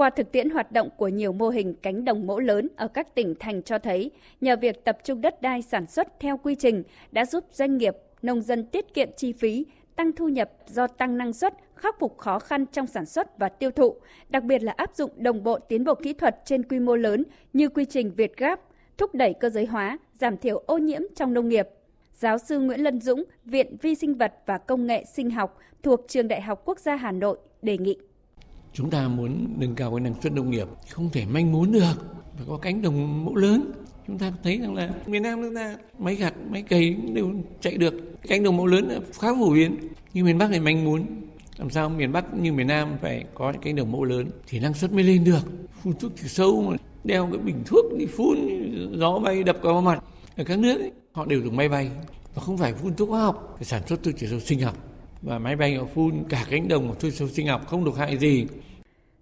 qua 0.00 0.10
thực 0.10 0.32
tiễn 0.32 0.50
hoạt 0.50 0.72
động 0.72 0.88
của 0.96 1.08
nhiều 1.08 1.32
mô 1.32 1.48
hình 1.48 1.74
cánh 1.82 2.04
đồng 2.04 2.26
mẫu 2.26 2.40
lớn 2.40 2.68
ở 2.76 2.88
các 2.88 3.14
tỉnh 3.14 3.34
thành 3.40 3.62
cho 3.62 3.78
thấy, 3.78 4.10
nhờ 4.40 4.56
việc 4.56 4.84
tập 4.84 4.98
trung 5.04 5.20
đất 5.20 5.42
đai 5.42 5.62
sản 5.62 5.86
xuất 5.86 6.20
theo 6.20 6.36
quy 6.36 6.54
trình 6.54 6.82
đã 7.12 7.24
giúp 7.24 7.44
doanh 7.52 7.76
nghiệp 7.76 7.96
nông 8.22 8.42
dân 8.42 8.66
tiết 8.66 8.94
kiệm 8.94 9.08
chi 9.16 9.32
phí, 9.32 9.66
tăng 9.96 10.12
thu 10.12 10.28
nhập 10.28 10.50
do 10.66 10.86
tăng 10.86 11.18
năng 11.18 11.32
suất, 11.32 11.54
khắc 11.74 11.98
phục 11.98 12.18
khó 12.18 12.38
khăn 12.38 12.66
trong 12.66 12.86
sản 12.86 13.06
xuất 13.06 13.38
và 13.38 13.48
tiêu 13.48 13.70
thụ, 13.70 13.94
đặc 14.28 14.44
biệt 14.44 14.62
là 14.62 14.72
áp 14.76 14.96
dụng 14.96 15.10
đồng 15.16 15.42
bộ 15.42 15.58
tiến 15.58 15.84
bộ 15.84 15.94
kỹ 15.94 16.12
thuật 16.12 16.40
trên 16.44 16.62
quy 16.62 16.78
mô 16.78 16.96
lớn 16.96 17.24
như 17.52 17.68
quy 17.68 17.84
trình 17.84 18.12
Việt 18.16 18.36
gáp, 18.36 18.60
thúc 18.98 19.14
đẩy 19.14 19.34
cơ 19.34 19.50
giới 19.50 19.66
hóa, 19.66 19.98
giảm 20.12 20.36
thiểu 20.36 20.62
ô 20.66 20.78
nhiễm 20.78 21.00
trong 21.16 21.34
nông 21.34 21.48
nghiệp. 21.48 21.68
Giáo 22.14 22.38
sư 22.38 22.58
Nguyễn 22.58 22.80
Lân 22.80 23.00
Dũng, 23.00 23.24
Viện 23.44 23.76
Vi 23.82 23.94
sinh 23.94 24.14
vật 24.14 24.34
và 24.46 24.58
Công 24.58 24.86
nghệ 24.86 25.04
sinh 25.04 25.30
học 25.30 25.58
thuộc 25.82 26.00
Trường 26.08 26.28
Đại 26.28 26.40
học 26.40 26.62
Quốc 26.64 26.78
gia 26.78 26.96
Hà 26.96 27.12
Nội 27.12 27.38
đề 27.62 27.78
nghị. 27.78 27.96
Chúng 28.72 28.90
ta 28.90 29.08
muốn 29.08 29.54
nâng 29.58 29.74
cao 29.74 29.90
cái 29.90 30.00
năng 30.00 30.22
suất 30.22 30.32
nông 30.32 30.50
nghiệp 30.50 30.68
không 30.90 31.10
thể 31.12 31.26
manh 31.26 31.52
muốn 31.52 31.72
được, 31.72 31.94
phải 32.36 32.46
có 32.48 32.56
cánh 32.56 32.82
đồng 32.82 33.24
mẫu 33.24 33.36
lớn. 33.36 33.72
Chúng 34.06 34.18
ta 34.18 34.32
thấy 34.42 34.58
rằng 34.58 34.74
là 34.74 34.90
miền 35.06 35.22
Nam 35.22 35.42
chúng 35.42 35.54
ta 35.54 35.76
máy 35.98 36.14
gặt, 36.14 36.34
máy 36.50 36.62
cày 36.62 36.94
đều 37.14 37.30
chạy 37.60 37.76
được. 37.76 37.94
Cánh 38.28 38.42
đồng 38.42 38.56
mẫu 38.56 38.66
lớn 38.66 38.88
là 38.88 39.00
khá 39.20 39.28
phổ 39.40 39.50
biến. 39.50 39.76
Nhưng 40.14 40.26
miền 40.26 40.38
Bắc 40.38 40.48
thì 40.52 40.60
manh 40.60 40.84
muốn 40.84 41.06
làm 41.56 41.70
sao 41.70 41.88
miền 41.88 42.12
Bắc 42.12 42.34
như 42.34 42.52
miền 42.52 42.66
Nam 42.66 42.96
phải 43.02 43.24
có 43.34 43.52
những 43.52 43.62
cánh 43.62 43.76
đồng 43.76 43.92
mẫu 43.92 44.04
lớn 44.04 44.30
thì 44.48 44.58
năng 44.58 44.74
suất 44.74 44.92
mới 44.92 45.02
lên 45.02 45.24
được. 45.24 45.42
Phun 45.82 45.92
thuốc 45.98 46.12
trừ 46.16 46.28
sâu 46.28 46.62
mà 46.62 46.76
đeo 47.04 47.28
cái 47.32 47.38
bình 47.38 47.62
thuốc 47.66 47.84
đi 47.98 48.06
phun 48.06 48.38
gió 48.98 49.18
bay 49.18 49.42
đập 49.42 49.56
vào 49.62 49.80
mặt 49.80 50.04
ở 50.36 50.44
các 50.44 50.58
nước 50.58 50.78
ấy, 50.80 50.90
họ 51.12 51.26
đều 51.26 51.40
dùng 51.40 51.56
máy 51.56 51.68
bay 51.68 51.90
và 52.34 52.42
không 52.42 52.58
phải 52.58 52.74
phun 52.74 52.94
thuốc 52.94 53.08
hóa 53.08 53.22
học 53.22 53.54
phải 53.56 53.64
sản 53.64 53.82
xuất 53.86 54.02
thuốc 54.02 54.16
trừ 54.16 54.26
sâu 54.26 54.40
sinh 54.40 54.60
học 54.60 54.89
và 55.22 55.38
máy 55.38 55.56
bay 55.56 55.74
họ 55.74 55.84
phun 55.94 56.24
cả 56.28 56.46
cánh 56.50 56.68
đồng 56.68 56.88
một 56.88 57.00
thuốc 57.00 57.12
sâu 57.12 57.28
sinh 57.28 57.46
học 57.46 57.66
không 57.66 57.84
độc 57.84 57.94
hại 57.94 58.18
gì 58.18 58.46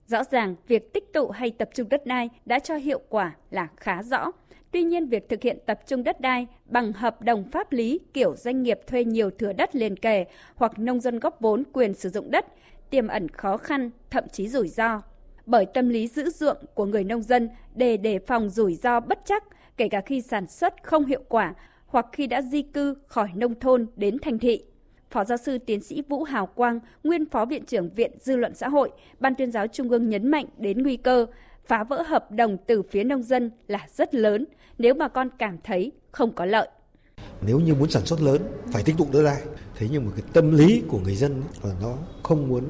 Rõ 0.06 0.24
ràng, 0.30 0.54
việc 0.68 0.92
tích 0.92 1.12
tụ 1.12 1.28
hay 1.28 1.50
tập 1.50 1.68
trung 1.74 1.88
đất 1.88 2.06
đai 2.06 2.28
đã 2.46 2.58
cho 2.58 2.74
hiệu 2.74 3.00
quả 3.08 3.37
là 3.50 3.68
khá 3.76 4.02
rõ. 4.02 4.32
Tuy 4.70 4.82
nhiên, 4.82 5.08
việc 5.08 5.28
thực 5.28 5.42
hiện 5.42 5.58
tập 5.66 5.80
trung 5.87 6.04
đất 6.04 6.20
đai 6.20 6.46
bằng 6.66 6.92
hợp 6.92 7.22
đồng 7.22 7.44
pháp 7.50 7.72
lý 7.72 8.00
kiểu 8.12 8.37
doanh 8.37 8.62
nghiệp 8.62 8.80
thuê 8.87 9.04
nhiều 9.04 9.30
thửa 9.30 9.52
đất 9.52 9.76
liền 9.76 9.96
kề 9.96 10.24
hoặc 10.54 10.78
nông 10.78 11.00
dân 11.00 11.18
góp 11.18 11.40
vốn 11.40 11.62
quyền 11.72 11.94
sử 11.94 12.08
dụng 12.08 12.30
đất 12.30 12.46
tiềm 12.90 13.08
ẩn 13.08 13.28
khó 13.28 13.56
khăn, 13.56 13.90
thậm 14.11 14.24
chí 14.32 14.48
rủi 14.48 14.68
ro. 14.68 15.02
Bởi 15.46 15.66
tâm 15.66 15.88
lý 15.88 16.08
giữ 16.08 16.30
ruộng 16.30 16.56
của 16.74 16.84
người 16.87 17.04
nông 17.04 17.22
dân 17.22 17.48
để 17.74 17.96
đề 17.96 18.18
phòng 18.18 18.50
rủi 18.50 18.74
ro 18.74 19.00
bất 19.00 19.18
chắc, 19.24 19.44
kể 19.76 19.88
cả 19.88 20.00
khi 20.00 20.20
sản 20.20 20.46
xuất 20.46 20.82
không 20.82 21.04
hiệu 21.04 21.22
quả 21.28 21.54
hoặc 21.87 22.06
khi 22.12 22.26
đã 22.26 22.42
di 22.42 22.62
cư 22.62 22.94
khỏi 23.06 23.28
nông 23.34 23.61
thôn 23.61 23.87
đến 23.96 24.18
thành 24.22 24.38
thị. 24.38 24.62
Phó 25.10 25.24
giáo 25.24 25.38
sư 25.38 25.58
tiến 25.58 25.80
sĩ 25.80 26.02
Vũ 26.08 26.22
Hào 26.22 26.46
Quang, 26.46 26.80
nguyên 27.04 27.26
phó 27.26 27.44
viện 27.44 27.64
trưởng 27.64 27.90
Viện 27.94 28.12
Dư 28.20 28.36
luận 28.36 28.54
xã 28.54 28.68
hội, 28.68 28.90
Ban 29.20 29.34
tuyên 29.34 29.52
giáo 29.52 29.66
Trung 29.66 29.88
ương 29.88 30.08
nhấn 30.08 30.28
mạnh 30.28 30.46
đến 30.58 30.82
nguy 30.82 30.96
cơ 30.96 31.26
phá 31.66 31.84
vỡ 31.84 32.02
hợp 32.02 32.32
đồng 32.32 32.56
từ 32.66 32.82
phía 32.82 33.04
nông 33.04 33.22
dân 33.22 33.50
là 33.68 33.86
rất 33.96 34.14
lớn 34.14 34.44
nếu 34.78 34.94
bà 34.94 35.08
con 35.08 35.28
cảm 35.38 35.58
thấy 35.64 35.92
không 36.10 36.32
có 36.32 36.44
lợi. 36.44 36.68
Nếu 37.46 37.60
như 37.60 37.74
muốn 37.74 37.90
sản 37.90 38.06
xuất 38.06 38.20
lớn 38.20 38.42
phải 38.72 38.82
tích 38.82 38.94
tụ 38.98 39.06
đất 39.12 39.22
đai, 39.22 39.42
thế 39.76 39.88
nhưng 39.90 40.06
mà 40.06 40.12
cái 40.16 40.24
tâm 40.32 40.56
lý 40.56 40.82
của 40.88 40.98
người 40.98 41.16
dân 41.16 41.42
là 41.62 41.74
nó 41.82 41.94
không 42.22 42.48
muốn 42.48 42.64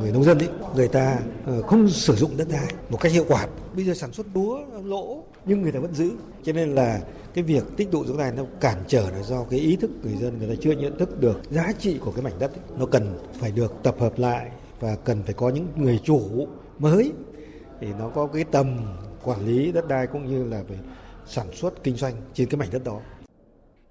người 0.00 0.12
nông 0.12 0.24
dân 0.24 0.38
ấy 0.38 0.48
người 0.74 0.88
ta 0.88 1.18
ờ, 1.46 1.62
không 1.62 1.88
sử 1.88 2.14
dụng 2.14 2.36
đất 2.36 2.48
đai 2.50 2.66
một 2.90 3.00
cách 3.00 3.12
hiệu 3.12 3.24
quả 3.28 3.46
bây 3.74 3.84
giờ 3.84 3.94
sản 3.94 4.12
xuất 4.12 4.26
lúa 4.34 4.60
lỗ 4.84 5.24
nhưng 5.46 5.62
người 5.62 5.72
ta 5.72 5.80
vẫn 5.80 5.94
giữ 5.94 6.10
cho 6.42 6.52
nên 6.52 6.74
là 6.74 7.00
cái 7.34 7.44
việc 7.44 7.64
tích 7.76 7.90
tụ 7.90 8.04
dưỡng 8.04 8.18
đài 8.18 8.32
nó 8.32 8.42
cản 8.60 8.78
trở 8.86 9.10
là 9.10 9.22
do 9.22 9.44
cái 9.44 9.60
ý 9.60 9.76
thức 9.76 9.90
người 10.02 10.16
dân 10.16 10.38
người 10.38 10.48
ta 10.48 10.54
chưa 10.60 10.72
nhận 10.72 10.98
thức 10.98 11.20
được 11.20 11.40
giá 11.50 11.72
trị 11.78 11.98
của 11.98 12.12
cái 12.12 12.22
mảnh 12.22 12.38
đất 12.38 12.50
ấy. 12.54 12.78
nó 12.78 12.86
cần 12.86 13.18
phải 13.40 13.50
được 13.50 13.74
tập 13.82 13.96
hợp 13.98 14.18
lại 14.18 14.50
và 14.80 14.96
cần 15.04 15.22
phải 15.22 15.34
có 15.34 15.48
những 15.48 15.66
người 15.76 16.00
chủ 16.04 16.46
mới 16.78 17.12
thì 17.80 17.86
nó 17.98 18.08
có 18.08 18.26
cái 18.26 18.44
tầm 18.44 18.96
quản 19.24 19.46
lý 19.46 19.72
đất 19.72 19.88
đai 19.88 20.06
cũng 20.06 20.26
như 20.26 20.44
là 20.44 20.62
về 20.68 20.76
sản 21.26 21.46
xuất 21.54 21.84
kinh 21.84 21.96
doanh 21.96 22.14
trên 22.34 22.48
cái 22.48 22.58
mảnh 22.58 22.68
đất 22.72 22.84
đó 22.84 23.00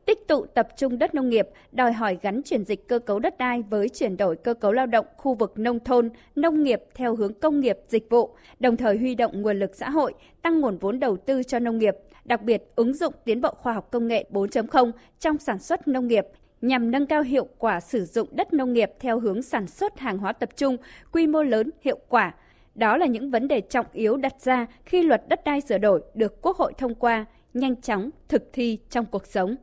Tích 0.05 0.27
tụ 0.27 0.45
tập 0.45 0.67
trung 0.77 0.99
đất 0.99 1.15
nông 1.15 1.29
nghiệp 1.29 1.47
đòi 1.71 1.93
hỏi 1.93 2.17
gắn 2.21 2.41
chuyển 2.45 2.65
dịch 2.65 2.87
cơ 2.87 2.99
cấu 2.99 3.19
đất 3.19 3.37
đai 3.37 3.63
với 3.69 3.89
chuyển 3.89 4.17
đổi 4.17 4.35
cơ 4.35 4.53
cấu 4.53 4.71
lao 4.71 4.85
động 4.85 5.05
khu 5.17 5.33
vực 5.33 5.53
nông 5.55 5.79
thôn, 5.79 6.09
nông 6.35 6.63
nghiệp 6.63 6.81
theo 6.95 7.15
hướng 7.15 7.33
công 7.33 7.59
nghiệp, 7.59 7.77
dịch 7.87 8.09
vụ, 8.09 8.35
đồng 8.59 8.77
thời 8.77 8.97
huy 8.97 9.15
động 9.15 9.41
nguồn 9.41 9.59
lực 9.59 9.75
xã 9.75 9.89
hội, 9.89 10.13
tăng 10.41 10.61
nguồn 10.61 10.77
vốn 10.77 10.99
đầu 10.99 11.17
tư 11.17 11.43
cho 11.43 11.59
nông 11.59 11.77
nghiệp, 11.77 11.95
đặc 12.25 12.41
biệt 12.41 12.63
ứng 12.75 12.93
dụng 12.93 13.13
tiến 13.25 13.41
bộ 13.41 13.53
khoa 13.61 13.73
học 13.73 13.91
công 13.91 14.07
nghệ 14.07 14.25
4.0 14.31 14.91
trong 15.19 15.37
sản 15.37 15.59
xuất 15.59 15.87
nông 15.87 16.07
nghiệp 16.07 16.25
nhằm 16.61 16.91
nâng 16.91 17.05
cao 17.05 17.21
hiệu 17.21 17.47
quả 17.57 17.79
sử 17.79 18.05
dụng 18.05 18.27
đất 18.31 18.53
nông 18.53 18.73
nghiệp 18.73 18.91
theo 18.99 19.19
hướng 19.19 19.41
sản 19.41 19.67
xuất 19.67 19.99
hàng 19.99 20.17
hóa 20.17 20.33
tập 20.33 20.49
trung, 20.55 20.77
quy 21.11 21.27
mô 21.27 21.43
lớn, 21.43 21.71
hiệu 21.81 21.99
quả. 22.09 22.33
Đó 22.75 22.97
là 22.97 23.05
những 23.05 23.31
vấn 23.31 23.47
đề 23.47 23.61
trọng 23.61 23.85
yếu 23.93 24.17
đặt 24.17 24.41
ra 24.41 24.67
khi 24.85 25.03
luật 25.03 25.23
đất 25.29 25.43
đai 25.45 25.61
sửa 25.61 25.77
đổi 25.77 26.01
được 26.13 26.41
Quốc 26.41 26.57
hội 26.57 26.73
thông 26.77 26.95
qua, 26.95 27.25
nhanh 27.53 27.81
chóng 27.81 28.09
thực 28.27 28.43
thi 28.53 28.79
trong 28.89 29.05
cuộc 29.05 29.27
sống. 29.27 29.55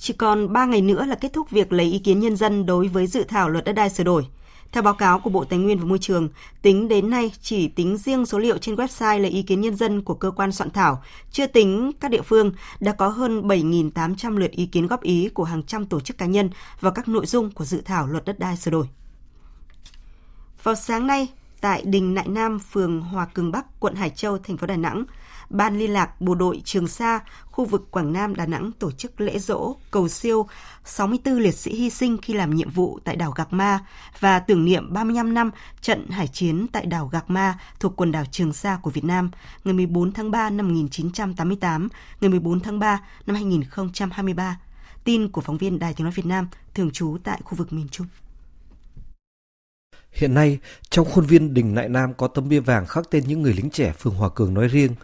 Chỉ 0.00 0.12
còn 0.12 0.52
3 0.52 0.66
ngày 0.66 0.80
nữa 0.80 1.04
là 1.04 1.14
kết 1.14 1.32
thúc 1.32 1.50
việc 1.50 1.72
lấy 1.72 1.86
ý 1.86 1.98
kiến 1.98 2.20
nhân 2.20 2.36
dân 2.36 2.66
đối 2.66 2.88
với 2.88 3.06
dự 3.06 3.24
thảo 3.24 3.48
luật 3.48 3.64
đất 3.64 3.72
đai 3.72 3.90
sửa 3.90 4.04
đổi. 4.04 4.26
Theo 4.72 4.82
báo 4.82 4.94
cáo 4.94 5.20
của 5.20 5.30
Bộ 5.30 5.44
Tài 5.44 5.58
nguyên 5.58 5.78
và 5.78 5.84
Môi 5.84 5.98
trường, 5.98 6.28
tính 6.62 6.88
đến 6.88 7.10
nay 7.10 7.32
chỉ 7.42 7.68
tính 7.68 7.96
riêng 7.96 8.26
số 8.26 8.38
liệu 8.38 8.58
trên 8.58 8.74
website 8.74 9.18
lấy 9.18 9.30
ý 9.30 9.42
kiến 9.42 9.60
nhân 9.60 9.76
dân 9.76 10.02
của 10.02 10.14
cơ 10.14 10.30
quan 10.30 10.52
soạn 10.52 10.70
thảo, 10.70 11.02
chưa 11.30 11.46
tính 11.46 11.92
các 12.00 12.10
địa 12.10 12.22
phương, 12.22 12.52
đã 12.80 12.92
có 12.92 13.08
hơn 13.08 13.48
7.800 13.48 14.36
lượt 14.36 14.50
ý 14.50 14.66
kiến 14.66 14.86
góp 14.86 15.02
ý 15.02 15.28
của 15.28 15.44
hàng 15.44 15.62
trăm 15.62 15.86
tổ 15.86 16.00
chức 16.00 16.18
cá 16.18 16.26
nhân 16.26 16.50
vào 16.80 16.92
các 16.92 17.08
nội 17.08 17.26
dung 17.26 17.50
của 17.50 17.64
dự 17.64 17.80
thảo 17.84 18.06
luật 18.06 18.24
đất 18.24 18.38
đai 18.38 18.56
sửa 18.56 18.70
đổi. 18.70 18.86
Vào 20.62 20.74
sáng 20.74 21.06
nay, 21.06 21.28
tại 21.60 21.82
Đình 21.84 22.14
Nại 22.14 22.28
Nam, 22.28 22.58
phường 22.58 23.00
Hòa 23.00 23.26
Cường 23.34 23.52
Bắc, 23.52 23.80
quận 23.80 23.94
Hải 23.94 24.10
Châu, 24.10 24.38
thành 24.38 24.56
phố 24.56 24.66
Đà 24.66 24.76
Nẵng, 24.76 25.04
Ban 25.50 25.78
liên 25.78 25.92
lạc 25.92 26.20
Bộ 26.20 26.34
đội 26.34 26.62
Trường 26.64 26.88
Sa, 26.88 27.20
khu 27.44 27.64
vực 27.64 27.90
Quảng 27.90 28.12
Nam, 28.12 28.34
Đà 28.34 28.46
Nẵng 28.46 28.72
tổ 28.78 28.90
chức 28.90 29.20
lễ 29.20 29.38
dỗ 29.38 29.76
cầu 29.90 30.08
siêu 30.08 30.46
64 30.84 31.34
liệt 31.34 31.54
sĩ 31.54 31.74
hy 31.74 31.90
sinh 31.90 32.18
khi 32.22 32.34
làm 32.34 32.54
nhiệm 32.54 32.70
vụ 32.70 32.98
tại 33.04 33.16
đảo 33.16 33.30
Gạc 33.30 33.52
Ma 33.52 33.78
và 34.20 34.38
tưởng 34.38 34.64
niệm 34.64 34.92
35 34.92 35.34
năm 35.34 35.50
trận 35.80 36.08
hải 36.10 36.28
chiến 36.28 36.66
tại 36.72 36.86
đảo 36.86 37.08
Gạc 37.12 37.30
Ma 37.30 37.58
thuộc 37.80 37.96
quần 37.96 38.12
đảo 38.12 38.24
Trường 38.30 38.52
Sa 38.52 38.78
của 38.82 38.90
Việt 38.90 39.04
Nam 39.04 39.30
ngày 39.64 39.74
14 39.74 40.12
tháng 40.12 40.30
3 40.30 40.50
năm 40.50 40.68
1988, 40.68 41.88
ngày 42.20 42.28
14 42.28 42.60
tháng 42.60 42.78
3 42.78 43.00
năm 43.26 43.36
2023. 43.36 44.60
Tin 45.04 45.28
của 45.28 45.40
phóng 45.40 45.56
viên 45.56 45.78
Đài 45.78 45.94
Tiếng 45.94 46.04
nói 46.04 46.12
Việt 46.12 46.26
Nam 46.26 46.48
thường 46.74 46.90
trú 46.90 47.16
tại 47.24 47.40
khu 47.44 47.56
vực 47.56 47.72
miền 47.72 47.88
Trung. 47.88 48.06
Hiện 50.12 50.34
nay, 50.34 50.58
trong 50.90 51.06
khuôn 51.10 51.26
viên 51.26 51.54
đình 51.54 51.74
Nại 51.74 51.88
Nam 51.88 52.14
có 52.14 52.28
tấm 52.28 52.48
bia 52.48 52.60
vàng 52.60 52.86
khắc 52.86 53.10
tên 53.10 53.24
những 53.26 53.42
người 53.42 53.52
lính 53.52 53.70
trẻ 53.70 53.92
phường 53.98 54.14
Hòa 54.14 54.28
Cường 54.34 54.54
nói 54.54 54.68
riêng 54.68 54.94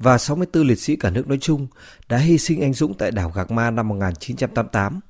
và 0.00 0.18
64 0.18 0.66
liệt 0.66 0.78
sĩ 0.78 0.96
cả 0.96 1.10
nước 1.10 1.28
nói 1.28 1.38
chung 1.40 1.66
đã 2.08 2.16
hy 2.16 2.38
sinh 2.38 2.60
anh 2.60 2.72
dũng 2.72 2.94
tại 2.94 3.10
đảo 3.10 3.32
Gạc 3.34 3.50
Ma 3.50 3.70
năm 3.70 3.88
1988. 3.88 5.00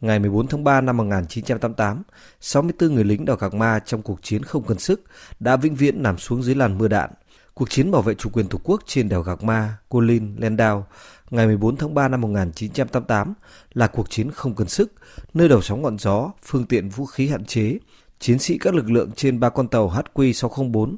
Ngày 0.00 0.18
14 0.18 0.46
tháng 0.46 0.64
3 0.64 0.80
năm 0.80 0.96
1988, 0.96 2.02
64 2.40 2.94
người 2.94 3.04
lính 3.04 3.24
đảo 3.24 3.36
Gạc 3.36 3.54
Ma 3.54 3.78
trong 3.86 4.02
cuộc 4.02 4.22
chiến 4.22 4.42
không 4.42 4.64
cần 4.64 4.78
sức 4.78 5.04
đã 5.40 5.56
vĩnh 5.56 5.74
viễn 5.74 6.02
nằm 6.02 6.18
xuống 6.18 6.42
dưới 6.42 6.54
làn 6.54 6.78
mưa 6.78 6.88
đạn. 6.88 7.10
Cuộc 7.54 7.70
chiến 7.70 7.90
bảo 7.90 8.02
vệ 8.02 8.14
chủ 8.14 8.30
quyền 8.32 8.48
Tổ 8.48 8.58
quốc 8.64 8.82
trên 8.86 9.08
đảo 9.08 9.22
Gạc 9.22 9.42
Ma, 9.42 9.76
Cô 9.88 10.00
Linh, 10.00 10.36
Landau 10.38 10.86
ngày 11.30 11.46
14 11.46 11.76
tháng 11.76 11.94
3 11.94 12.08
năm 12.08 12.20
1988 12.20 13.34
là 13.74 13.86
cuộc 13.86 14.10
chiến 14.10 14.30
không 14.30 14.54
cần 14.54 14.68
sức, 14.68 14.92
nơi 15.34 15.48
đầu 15.48 15.62
sóng 15.62 15.82
ngọn 15.82 15.98
gió, 15.98 16.32
phương 16.42 16.66
tiện 16.66 16.88
vũ 16.88 17.06
khí 17.06 17.28
hạn 17.28 17.44
chế, 17.44 17.78
chiến 18.18 18.38
sĩ 18.38 18.58
các 18.58 18.74
lực 18.74 18.90
lượng 18.90 19.10
trên 19.16 19.40
ba 19.40 19.50
con 19.50 19.68
tàu 19.68 19.90
HQ604, 19.90 20.96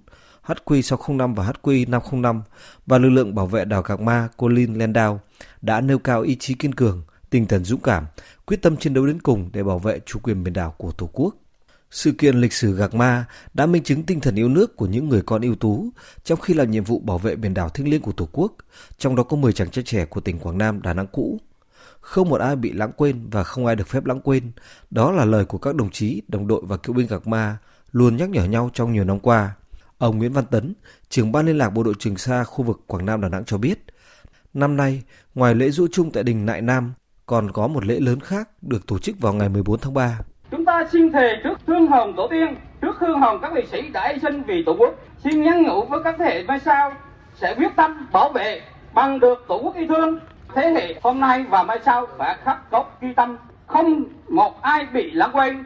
HQ605 0.49 1.35
và 1.35 1.53
HQ505 1.53 2.41
và 2.87 2.99
lực 2.99 3.09
lượng 3.09 3.35
bảo 3.35 3.47
vệ 3.47 3.65
đảo 3.65 3.83
Gạc 3.83 4.01
Ma 4.01 4.29
Colin 4.37 4.75
Landau 4.75 5.21
đã 5.63 5.81
nêu 5.81 5.99
cao 5.99 6.23
ý 6.23 6.37
chí 6.41 6.55
kiên 6.55 6.75
cường, 6.75 7.03
tinh 7.31 7.47
thần 7.47 7.65
dũng 7.65 7.81
cảm, 7.81 8.07
quyết 8.47 8.63
tâm 8.63 8.77
chiến 8.77 8.95
đấu 8.95 9.07
đến 9.07 9.23
cùng 9.23 9.51
để 9.53 9.63
bảo 9.63 9.79
vệ 9.79 10.01
chủ 10.07 10.19
quyền 10.23 10.45
biển 10.45 10.55
đảo 10.55 10.75
của 10.79 10.93
Tổ 10.93 11.11
quốc. 11.13 11.35
Sự 11.91 12.13
kiện 12.13 12.37
lịch 12.37 12.53
sử 12.53 12.75
Gạc 12.75 12.95
Ma 12.95 13.25
đã 13.55 13.67
minh 13.67 13.83
chứng 13.83 14.03
tinh 14.03 14.21
thần 14.21 14.35
yêu 14.35 14.49
nước 14.49 14.77
của 14.77 14.87
những 14.87 15.09
người 15.09 15.23
con 15.23 15.43
ưu 15.43 15.55
tú 15.55 15.91
trong 16.25 16.41
khi 16.41 16.55
làm 16.55 16.71
nhiệm 16.71 16.85
vụ 16.85 16.99
bảo 16.99 17.19
vệ 17.19 17.37
biển 17.37 17.55
đảo 17.55 17.69
thiêng 17.69 17.91
liêng 17.91 18.03
của 18.03 18.13
Tổ 18.13 18.29
quốc, 18.33 18.53
trong 18.99 19.17
đó 19.17 19.23
có 19.23 19.37
10 19.37 19.53
chàng 19.53 19.71
trai 19.71 19.85
trẻ 19.85 20.05
của 20.05 20.21
tỉnh 20.21 20.39
Quảng 20.39 20.59
Nam, 20.59 20.83
Đà 20.83 20.95
Nẵng 20.95 21.07
cũ. 21.07 21.41
Không 22.01 22.29
một 22.29 22.41
ai 22.41 22.57
bị 22.57 22.73
lãng 22.73 22.93
quên 22.97 23.29
và 23.31 23.45
không 23.45 23.67
ai 23.67 23.77
được 23.77 23.89
phép 23.89 24.05
lãng 24.05 24.21
quên. 24.21 24.51
Đó 24.91 25.13
là 25.13 25.25
lời 25.25 25.45
của 25.45 25.59
các 25.59 25.75
đồng 25.75 25.91
chí, 25.91 26.23
đồng 26.29 26.47
đội 26.47 26.63
và 26.65 26.77
cựu 26.77 26.95
binh 26.97 27.07
Gạc 27.07 27.27
Ma 27.27 27.57
luôn 27.93 28.17
nhắc 28.17 28.31
nhở 28.31 28.45
nhau 28.45 28.71
trong 28.75 28.93
nhiều 28.93 29.05
năm 29.05 29.19
qua. 29.19 29.55
Ông 29.99 30.19
Nguyễn 30.19 30.33
Văn 30.33 30.45
Tấn, 30.51 30.75
trưởng 31.09 31.33
ban 31.33 31.47
liên 31.47 31.59
lạc 31.59 31.71
bộ 31.71 31.83
đội 31.83 31.95
Trường 31.99 32.17
Sa 32.17 32.45
khu 32.45 32.65
vực 32.65 32.81
Quảng 32.87 33.07
Nam 33.07 33.21
Đà 33.21 33.29
Nẵng 33.29 33.45
cho 33.45 33.59
biết, 33.59 33.79
năm 34.55 34.77
nay, 34.77 35.03
ngoài 35.35 35.55
lễ 35.55 35.71
rũ 35.71 35.87
chung 35.93 36.11
tại 36.11 36.23
đình 36.23 36.47
Nại 36.47 36.61
Nam, 36.61 36.93
còn 37.27 37.51
có 37.51 37.67
một 37.67 37.85
lễ 37.85 38.01
lớn 38.01 38.21
khác 38.21 38.49
được 38.63 38.87
tổ 38.87 38.99
chức 38.99 39.21
vào 39.21 39.33
ngày 39.33 39.49
14 39.49 39.79
tháng 39.81 39.95
3. 39.95 40.19
Chúng 40.51 40.65
ta 40.65 40.85
xin 40.93 41.13
thề 41.13 41.37
trước 41.45 41.59
hương 41.67 41.87
hồng 41.87 42.15
tổ 42.17 42.29
tiên, 42.31 42.55
trước 42.81 42.97
hương 42.99 43.21
hồng 43.21 43.39
các 43.43 43.53
liệt 43.53 43.69
sĩ 43.73 43.89
đã 43.89 44.13
hy 44.13 44.21
sinh 44.23 44.43
vì 44.43 44.63
Tổ 44.67 44.77
quốc, 44.79 44.95
xin 45.25 45.43
nhắn 45.43 45.63
nhủ 45.63 45.85
với 45.85 46.01
các 46.05 46.17
thế 46.19 46.25
hệ 46.25 46.45
mai 46.45 46.61
sau 46.65 46.93
sẽ 47.35 47.55
quyết 47.55 47.73
tâm 47.77 48.07
bảo 48.13 48.33
vệ 48.33 48.61
bằng 48.95 49.21
được 49.21 49.45
Tổ 49.49 49.61
quốc 49.63 49.77
yêu 49.77 49.87
thương. 49.89 50.19
Thế 50.55 50.71
hệ 50.71 51.01
hôm 51.03 51.21
nay 51.21 51.45
và 51.51 51.63
mai 51.63 51.79
sau 51.85 52.07
phải 52.19 52.39
khắc 52.45 52.71
cốt 52.71 52.87
ghi 53.01 53.09
tâm, 53.17 53.37
không 53.67 54.05
một 54.29 54.63
ai 54.63 54.87
bị 54.93 55.11
lãng 55.11 55.31
quên 55.33 55.65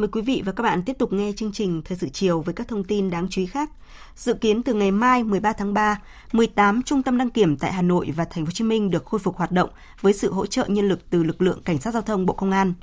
mời 0.00 0.08
quý 0.12 0.20
vị 0.22 0.42
và 0.46 0.52
các 0.52 0.62
bạn 0.62 0.82
tiếp 0.82 0.98
tục 0.98 1.12
nghe 1.12 1.32
chương 1.36 1.52
trình 1.52 1.82
Thời 1.84 1.98
sự 1.98 2.08
chiều 2.08 2.40
với 2.40 2.54
các 2.54 2.68
thông 2.68 2.84
tin 2.84 3.10
đáng 3.10 3.26
chú 3.30 3.40
ý 3.40 3.46
khác. 3.46 3.70
Dự 4.16 4.34
kiến 4.34 4.62
từ 4.62 4.74
ngày 4.74 4.90
mai 4.90 5.24
13 5.24 5.52
tháng 5.52 5.74
3, 5.74 6.00
18 6.32 6.82
trung 6.82 7.02
tâm 7.02 7.18
đăng 7.18 7.30
kiểm 7.30 7.56
tại 7.56 7.72
Hà 7.72 7.82
Nội 7.82 8.12
và 8.16 8.24
Thành 8.24 8.44
phố 8.44 8.48
Hồ 8.48 8.52
Chí 8.52 8.64
Minh 8.64 8.90
được 8.90 9.04
khôi 9.04 9.20
phục 9.20 9.36
hoạt 9.36 9.52
động 9.52 9.70
với 10.00 10.12
sự 10.12 10.32
hỗ 10.32 10.46
trợ 10.46 10.66
nhân 10.68 10.88
lực 10.88 11.10
từ 11.10 11.22
lực 11.22 11.42
lượng 11.42 11.62
cảnh 11.64 11.78
sát 11.78 11.94
giao 11.94 12.02
thông 12.02 12.26
Bộ 12.26 12.34
Công 12.34 12.50
an. 12.50 12.74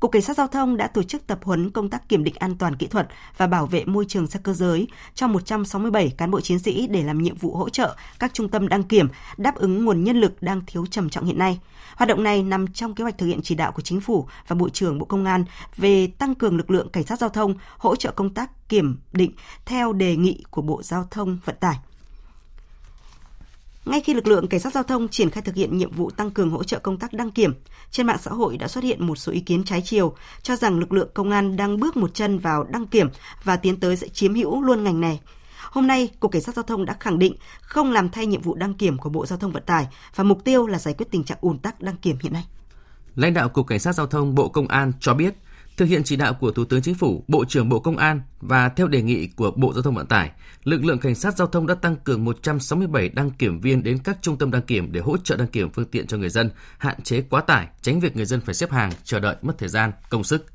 Cục 0.00 0.12
Cảnh 0.12 0.22
sát 0.22 0.36
Giao 0.36 0.46
thông 0.46 0.76
đã 0.76 0.86
tổ 0.86 1.02
chức 1.02 1.26
tập 1.26 1.38
huấn 1.42 1.70
công 1.70 1.88
tác 1.88 2.08
kiểm 2.08 2.24
định 2.24 2.34
an 2.38 2.56
toàn 2.58 2.76
kỹ 2.76 2.86
thuật 2.86 3.08
và 3.36 3.46
bảo 3.46 3.66
vệ 3.66 3.84
môi 3.84 4.04
trường 4.08 4.26
xe 4.26 4.40
cơ 4.42 4.52
giới 4.52 4.86
cho 5.14 5.26
167 5.26 6.12
cán 6.16 6.30
bộ 6.30 6.40
chiến 6.40 6.58
sĩ 6.58 6.86
để 6.86 7.02
làm 7.02 7.22
nhiệm 7.22 7.36
vụ 7.36 7.56
hỗ 7.56 7.68
trợ 7.68 7.96
các 8.18 8.34
trung 8.34 8.48
tâm 8.48 8.68
đăng 8.68 8.82
kiểm, 8.82 9.08
đáp 9.36 9.54
ứng 9.54 9.84
nguồn 9.84 10.04
nhân 10.04 10.20
lực 10.20 10.42
đang 10.42 10.60
thiếu 10.66 10.86
trầm 10.86 11.10
trọng 11.10 11.24
hiện 11.24 11.38
nay. 11.38 11.60
Hoạt 11.96 12.08
động 12.08 12.22
này 12.22 12.42
nằm 12.42 12.66
trong 12.66 12.94
kế 12.94 13.02
hoạch 13.02 13.18
thực 13.18 13.26
hiện 13.26 13.40
chỉ 13.42 13.54
đạo 13.54 13.72
của 13.72 13.82
Chính 13.82 14.00
phủ 14.00 14.28
và 14.48 14.56
Bộ 14.56 14.68
trưởng 14.68 14.98
Bộ 14.98 15.04
Công 15.04 15.24
an 15.24 15.44
về 15.76 16.06
tăng 16.06 16.34
cường 16.34 16.56
lực 16.56 16.70
lượng 16.70 16.88
cảnh 16.88 17.04
sát 17.04 17.18
giao 17.18 17.30
thông 17.30 17.54
hỗ 17.78 17.96
trợ 17.96 18.10
công 18.10 18.34
tác 18.34 18.68
kiểm 18.68 18.98
định 19.12 19.32
theo 19.64 19.92
đề 19.92 20.16
nghị 20.16 20.44
của 20.50 20.62
Bộ 20.62 20.82
Giao 20.82 21.04
thông 21.10 21.38
Vận 21.44 21.56
tải. 21.60 21.76
Ngay 23.86 24.00
khi 24.00 24.14
lực 24.14 24.26
lượng 24.26 24.48
cảnh 24.48 24.60
sát 24.60 24.72
giao 24.72 24.82
thông 24.82 25.08
triển 25.08 25.30
khai 25.30 25.42
thực 25.42 25.54
hiện 25.54 25.78
nhiệm 25.78 25.92
vụ 25.92 26.10
tăng 26.10 26.30
cường 26.30 26.50
hỗ 26.50 26.64
trợ 26.64 26.78
công 26.78 26.98
tác 26.98 27.12
đăng 27.12 27.30
kiểm, 27.30 27.54
trên 27.90 28.06
mạng 28.06 28.18
xã 28.20 28.30
hội 28.30 28.56
đã 28.56 28.68
xuất 28.68 28.84
hiện 28.84 29.06
một 29.06 29.16
số 29.16 29.32
ý 29.32 29.40
kiến 29.40 29.64
trái 29.64 29.82
chiều 29.84 30.14
cho 30.42 30.56
rằng 30.56 30.78
lực 30.78 30.92
lượng 30.92 31.08
công 31.14 31.30
an 31.30 31.56
đang 31.56 31.80
bước 31.80 31.96
một 31.96 32.14
chân 32.14 32.38
vào 32.38 32.64
đăng 32.64 32.86
kiểm 32.86 33.08
và 33.44 33.56
tiến 33.56 33.80
tới 33.80 33.96
sẽ 33.96 34.08
chiếm 34.08 34.34
hữu 34.34 34.62
luôn 34.62 34.84
ngành 34.84 35.00
này. 35.00 35.20
Hôm 35.70 35.86
nay, 35.86 36.08
Cục 36.20 36.32
Cảnh 36.32 36.42
sát 36.42 36.54
Giao 36.54 36.62
thông 36.62 36.84
đã 36.84 36.96
khẳng 37.00 37.18
định 37.18 37.34
không 37.60 37.92
làm 37.92 38.08
thay 38.08 38.26
nhiệm 38.26 38.40
vụ 38.40 38.54
đăng 38.54 38.74
kiểm 38.74 38.98
của 38.98 39.10
Bộ 39.10 39.26
Giao 39.26 39.38
thông 39.38 39.52
Vận 39.52 39.62
tải 39.66 39.86
và 40.14 40.24
mục 40.24 40.44
tiêu 40.44 40.66
là 40.66 40.78
giải 40.78 40.94
quyết 40.94 41.06
tình 41.10 41.24
trạng 41.24 41.38
ùn 41.40 41.58
tắc 41.58 41.80
đăng 41.80 41.96
kiểm 41.96 42.16
hiện 42.22 42.32
nay. 42.32 42.44
Lãnh 43.14 43.34
đạo 43.34 43.48
Cục 43.48 43.66
Cảnh 43.66 43.78
sát 43.78 43.92
Giao 43.92 44.06
thông 44.06 44.34
Bộ 44.34 44.48
Công 44.48 44.68
an 44.68 44.92
cho 45.00 45.14
biết, 45.14 45.34
thực 45.76 45.88
hiện 45.88 46.04
chỉ 46.04 46.16
đạo 46.16 46.34
của 46.34 46.50
Thủ 46.50 46.64
tướng 46.64 46.82
Chính 46.82 46.94
phủ, 46.94 47.24
Bộ 47.28 47.44
trưởng 47.44 47.68
Bộ 47.68 47.78
Công 47.78 47.96
an 47.96 48.20
và 48.40 48.68
theo 48.68 48.88
đề 48.88 49.02
nghị 49.02 49.26
của 49.26 49.50
Bộ 49.50 49.72
Giao 49.72 49.82
thông 49.82 49.94
Vận 49.94 50.06
tải, 50.06 50.30
lực 50.64 50.84
lượng 50.84 50.98
cảnh 50.98 51.14
sát 51.14 51.36
giao 51.36 51.46
thông 51.46 51.66
đã 51.66 51.74
tăng 51.74 51.96
cường 51.96 52.24
167 52.24 53.08
đăng 53.08 53.30
kiểm 53.30 53.60
viên 53.60 53.82
đến 53.82 53.98
các 54.04 54.18
trung 54.22 54.38
tâm 54.38 54.50
đăng 54.50 54.62
kiểm 54.62 54.92
để 54.92 55.00
hỗ 55.00 55.16
trợ 55.16 55.36
đăng 55.36 55.48
kiểm 55.48 55.70
phương 55.70 55.84
tiện 55.84 56.06
cho 56.06 56.16
người 56.16 56.28
dân, 56.28 56.50
hạn 56.78 57.02
chế 57.02 57.20
quá 57.20 57.40
tải, 57.40 57.68
tránh 57.82 58.00
việc 58.00 58.16
người 58.16 58.24
dân 58.24 58.40
phải 58.40 58.54
xếp 58.54 58.70
hàng, 58.70 58.92
chờ 59.04 59.20
đợi 59.20 59.36
mất 59.42 59.58
thời 59.58 59.68
gian, 59.68 59.92
công 60.10 60.24
sức. 60.24 60.46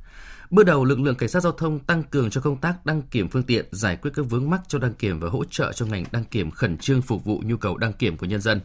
Bước 0.50 0.66
đầu, 0.66 0.86
lực 0.86 1.00
lượng 1.00 1.16
cảnh 1.16 1.30
sát 1.30 1.40
giao 1.40 1.52
thông 1.52 1.80
tăng 1.80 2.04
cường 2.04 2.30
cho 2.30 2.42
công 2.42 2.58
tác 2.58 2.86
đăng 2.86 3.02
kiểm 3.02 3.30
phương 3.30 3.44
tiện, 3.44 3.66
giải 3.72 3.96
quyết 3.96 4.12
các 4.14 4.26
vướng 4.30 4.50
mắc 4.50 4.62
cho 4.68 4.80
đăng 4.80 4.94
kiểm 4.94 5.20
và 5.20 5.30
hỗ 5.30 5.44
trợ 5.44 5.72
cho 5.72 5.86
ngành 5.86 6.06
đăng 6.12 6.24
kiểm 6.24 6.52
khẩn 6.52 6.78
trương 6.78 7.02
phục 7.02 7.26
vụ 7.26 7.42
nhu 7.46 7.58
cầu 7.58 7.78
đăng 7.78 7.94
kiểm 7.94 8.18
của 8.18 8.26
nhân 8.26 8.42
dân. 8.42 8.62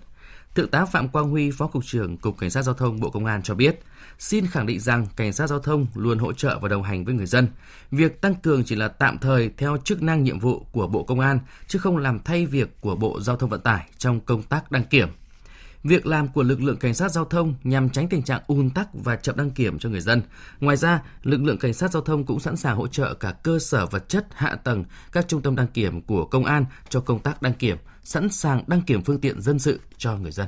Thượng 0.56 0.68
tá 0.68 0.84
Phạm 0.84 1.08
Quang 1.08 1.30
Huy, 1.30 1.50
Phó 1.50 1.66
Cục 1.66 1.84
trưởng 1.84 2.16
Cục 2.16 2.38
Cảnh 2.38 2.50
sát 2.50 2.62
Giao 2.62 2.74
thông 2.74 3.00
Bộ 3.00 3.10
Công 3.10 3.26
an 3.26 3.42
cho 3.42 3.54
biết, 3.54 3.80
xin 4.18 4.46
khẳng 4.46 4.66
định 4.66 4.80
rằng 4.80 5.06
Cảnh 5.16 5.32
sát 5.32 5.46
Giao 5.46 5.58
thông 5.58 5.86
luôn 5.94 6.18
hỗ 6.18 6.32
trợ 6.32 6.58
và 6.58 6.68
đồng 6.68 6.82
hành 6.82 7.04
với 7.04 7.14
người 7.14 7.26
dân. 7.26 7.48
Việc 7.90 8.20
tăng 8.20 8.34
cường 8.34 8.64
chỉ 8.64 8.76
là 8.76 8.88
tạm 8.88 9.18
thời 9.18 9.50
theo 9.56 9.76
chức 9.84 10.02
năng 10.02 10.24
nhiệm 10.24 10.38
vụ 10.38 10.66
của 10.72 10.86
Bộ 10.86 11.02
Công 11.02 11.20
an, 11.20 11.38
chứ 11.68 11.78
không 11.78 11.96
làm 11.96 12.18
thay 12.24 12.46
việc 12.46 12.80
của 12.80 12.96
Bộ 12.96 13.20
Giao 13.20 13.36
thông 13.36 13.50
Vận 13.50 13.60
tải 13.60 13.88
trong 13.98 14.20
công 14.20 14.42
tác 14.42 14.70
đăng 14.70 14.84
kiểm. 14.84 15.08
Việc 15.84 16.06
làm 16.06 16.28
của 16.28 16.42
lực 16.42 16.62
lượng 16.62 16.76
cảnh 16.76 16.94
sát 16.94 17.08
giao 17.08 17.24
thông 17.24 17.54
nhằm 17.64 17.90
tránh 17.90 18.08
tình 18.08 18.22
trạng 18.22 18.42
ùn 18.46 18.70
tắc 18.70 18.88
và 18.92 19.16
chậm 19.16 19.36
đăng 19.36 19.50
kiểm 19.50 19.78
cho 19.78 19.88
người 19.88 20.00
dân. 20.00 20.22
Ngoài 20.60 20.76
ra, 20.76 21.02
lực 21.22 21.42
lượng 21.42 21.58
cảnh 21.58 21.74
sát 21.74 21.90
giao 21.90 22.02
thông 22.02 22.26
cũng 22.26 22.40
sẵn 22.40 22.56
sàng 22.56 22.76
hỗ 22.76 22.86
trợ 22.86 23.14
cả 23.14 23.32
cơ 23.42 23.58
sở 23.58 23.86
vật 23.86 24.08
chất, 24.08 24.26
hạ 24.34 24.54
tầng, 24.54 24.84
các 25.12 25.28
trung 25.28 25.42
tâm 25.42 25.56
đăng 25.56 25.66
kiểm 25.66 26.02
của 26.02 26.24
công 26.24 26.44
an 26.44 26.64
cho 26.88 27.00
công 27.00 27.18
tác 27.18 27.42
đăng 27.42 27.54
kiểm, 27.54 27.76
sẵn 28.04 28.28
sàng 28.28 28.64
đăng 28.66 28.82
kiểm 28.82 29.02
phương 29.04 29.20
tiện 29.20 29.40
dân 29.40 29.58
sự 29.58 29.80
cho 29.98 30.16
người 30.16 30.32
dân. 30.32 30.46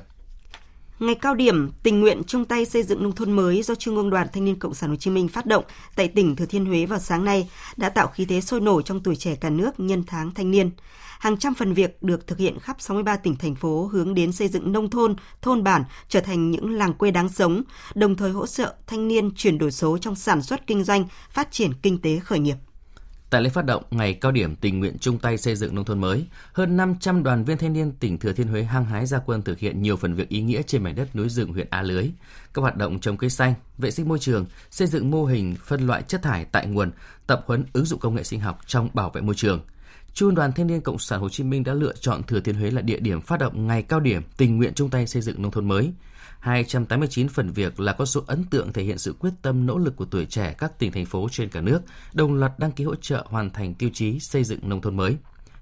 Ngày 0.98 1.14
cao 1.14 1.34
điểm 1.34 1.70
tình 1.82 2.00
nguyện 2.00 2.22
chung 2.26 2.44
tay 2.44 2.64
xây 2.64 2.82
dựng 2.82 3.02
nông 3.02 3.14
thôn 3.14 3.32
mới 3.32 3.62
do 3.62 3.74
Trung 3.74 3.96
ương 3.96 4.10
Đoàn 4.10 4.26
Thanh 4.32 4.44
niên 4.44 4.58
Cộng 4.58 4.74
sản 4.74 4.90
Hồ 4.90 4.96
Chí 4.96 5.10
Minh 5.10 5.28
phát 5.28 5.46
động 5.46 5.64
tại 5.96 6.08
tỉnh 6.08 6.36
Thừa 6.36 6.46
Thiên 6.46 6.66
Huế 6.66 6.86
vào 6.86 6.98
sáng 6.98 7.24
nay 7.24 7.50
đã 7.76 7.88
tạo 7.88 8.06
khí 8.06 8.24
thế 8.24 8.40
sôi 8.40 8.60
nổi 8.60 8.82
trong 8.84 9.02
tuổi 9.02 9.16
trẻ 9.16 9.34
cả 9.34 9.50
nước 9.50 9.80
nhân 9.80 10.04
tháng 10.06 10.34
thanh 10.34 10.50
niên. 10.50 10.70
Hàng 11.18 11.36
trăm 11.36 11.54
phần 11.54 11.72
việc 11.74 12.02
được 12.02 12.26
thực 12.26 12.38
hiện 12.38 12.58
khắp 12.60 12.76
63 12.80 13.16
tỉnh 13.16 13.36
thành 13.36 13.54
phố 13.54 13.86
hướng 13.92 14.14
đến 14.14 14.32
xây 14.32 14.48
dựng 14.48 14.72
nông 14.72 14.90
thôn, 14.90 15.16
thôn 15.42 15.64
bản 15.64 15.84
trở 16.08 16.20
thành 16.20 16.50
những 16.50 16.70
làng 16.70 16.94
quê 16.94 17.10
đáng 17.10 17.28
sống, 17.28 17.62
đồng 17.94 18.16
thời 18.16 18.30
hỗ 18.30 18.46
trợ 18.46 18.74
thanh 18.86 19.08
niên 19.08 19.30
chuyển 19.34 19.58
đổi 19.58 19.70
số 19.70 19.98
trong 19.98 20.14
sản 20.14 20.42
xuất 20.42 20.66
kinh 20.66 20.84
doanh, 20.84 21.04
phát 21.30 21.48
triển 21.50 21.72
kinh 21.82 21.98
tế 21.98 22.18
khởi 22.18 22.38
nghiệp. 22.38 22.56
Tại 23.30 23.42
lễ 23.42 23.50
phát 23.50 23.64
động 23.64 23.82
ngày 23.90 24.14
cao 24.14 24.32
điểm 24.32 24.56
tình 24.56 24.80
nguyện 24.80 24.96
chung 25.00 25.18
tay 25.18 25.38
xây 25.38 25.56
dựng 25.56 25.74
nông 25.74 25.84
thôn 25.84 26.00
mới, 26.00 26.26
hơn 26.52 26.76
500 26.76 27.22
đoàn 27.22 27.44
viên 27.44 27.58
thanh 27.58 27.72
niên 27.72 27.92
tỉnh 27.92 28.18
Thừa 28.18 28.32
Thiên 28.32 28.48
Huế 28.48 28.62
hăng 28.62 28.84
hái 28.84 29.06
ra 29.06 29.18
quân 29.26 29.42
thực 29.42 29.58
hiện 29.58 29.82
nhiều 29.82 29.96
phần 29.96 30.14
việc 30.14 30.28
ý 30.28 30.40
nghĩa 30.40 30.62
trên 30.62 30.82
mảnh 30.82 30.94
đất 30.94 31.16
núi 31.16 31.28
rừng 31.28 31.52
huyện 31.52 31.66
A 31.70 31.82
Lưới. 31.82 32.10
Các 32.54 32.62
hoạt 32.62 32.76
động 32.76 33.00
trồng 33.00 33.16
cây 33.16 33.30
xanh, 33.30 33.54
vệ 33.78 33.90
sinh 33.90 34.08
môi 34.08 34.18
trường, 34.18 34.46
xây 34.70 34.88
dựng 34.88 35.10
mô 35.10 35.24
hình 35.24 35.56
phân 35.64 35.86
loại 35.86 36.02
chất 36.02 36.22
thải 36.22 36.44
tại 36.44 36.66
nguồn, 36.66 36.90
tập 37.26 37.44
huấn 37.46 37.64
ứng 37.72 37.84
dụng 37.84 38.00
công 38.00 38.14
nghệ 38.14 38.24
sinh 38.24 38.40
học 38.40 38.58
trong 38.66 38.88
bảo 38.94 39.10
vệ 39.10 39.20
môi 39.20 39.34
trường. 39.34 39.60
Trung 40.18 40.34
đoàn 40.34 40.52
Thanh 40.52 40.66
niên 40.66 40.80
Cộng 40.80 40.98
sản 40.98 41.20
Hồ 41.20 41.28
Chí 41.28 41.44
Minh 41.44 41.64
đã 41.64 41.74
lựa 41.74 41.92
chọn 42.00 42.22
Thừa 42.22 42.40
Thiên 42.40 42.54
Huế 42.54 42.70
là 42.70 42.82
địa 42.82 42.98
điểm 42.98 43.20
phát 43.20 43.40
động 43.40 43.66
ngày 43.66 43.82
cao 43.82 44.00
điểm 44.00 44.22
tình 44.36 44.56
nguyện 44.56 44.74
chung 44.74 44.90
tay 44.90 45.06
xây 45.06 45.22
dựng 45.22 45.42
nông 45.42 45.50
thôn 45.50 45.68
mới. 45.68 45.92
289 46.40 47.28
phần 47.28 47.50
việc 47.50 47.80
là 47.80 47.92
con 47.92 48.06
số 48.06 48.24
ấn 48.26 48.44
tượng 48.44 48.72
thể 48.72 48.82
hiện 48.82 48.98
sự 48.98 49.14
quyết 49.18 49.30
tâm 49.42 49.66
nỗ 49.66 49.78
lực 49.78 49.96
của 49.96 50.04
tuổi 50.04 50.26
trẻ 50.26 50.54
các 50.58 50.78
tỉnh 50.78 50.92
thành 50.92 51.06
phố 51.06 51.28
trên 51.30 51.48
cả 51.48 51.60
nước, 51.60 51.80
đồng 52.12 52.34
loạt 52.34 52.58
đăng 52.58 52.72
ký 52.72 52.84
hỗ 52.84 52.94
trợ 52.94 53.26
hoàn 53.28 53.50
thành 53.50 53.74
tiêu 53.74 53.90
chí 53.94 54.20
xây 54.20 54.44
dựng 54.44 54.68
nông 54.68 54.80
thôn 54.80 54.96
mới. 54.96 55.16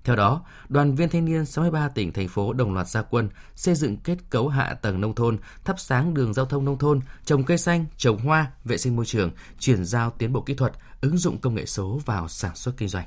Theo 0.04 0.16
đó, 0.16 0.42
đoàn 0.68 0.94
viên 0.94 1.08
thanh 1.08 1.24
niên 1.24 1.44
63 1.44 1.88
tỉnh 1.88 2.12
thành 2.12 2.28
phố 2.28 2.52
đồng 2.52 2.74
loạt 2.74 2.88
gia 2.88 3.02
quân 3.02 3.28
xây 3.54 3.74
dựng 3.74 3.96
kết 3.96 4.18
cấu 4.30 4.48
hạ 4.48 4.74
tầng 4.82 5.00
nông 5.00 5.14
thôn, 5.14 5.38
thắp 5.64 5.80
sáng 5.80 6.14
đường 6.14 6.34
giao 6.34 6.46
thông 6.46 6.64
nông 6.64 6.78
thôn, 6.78 7.00
trồng 7.24 7.44
cây 7.44 7.58
xanh, 7.58 7.84
trồng 7.96 8.18
hoa, 8.18 8.52
vệ 8.64 8.78
sinh 8.78 8.96
môi 8.96 9.06
trường, 9.06 9.30
chuyển 9.58 9.84
giao 9.84 10.10
tiến 10.10 10.32
bộ 10.32 10.40
kỹ 10.40 10.54
thuật, 10.54 10.72
ứng 11.00 11.18
dụng 11.18 11.38
công 11.38 11.54
nghệ 11.54 11.66
số 11.66 12.00
vào 12.04 12.28
sản 12.28 12.56
xuất 12.56 12.76
kinh 12.76 12.88
doanh. 12.88 13.06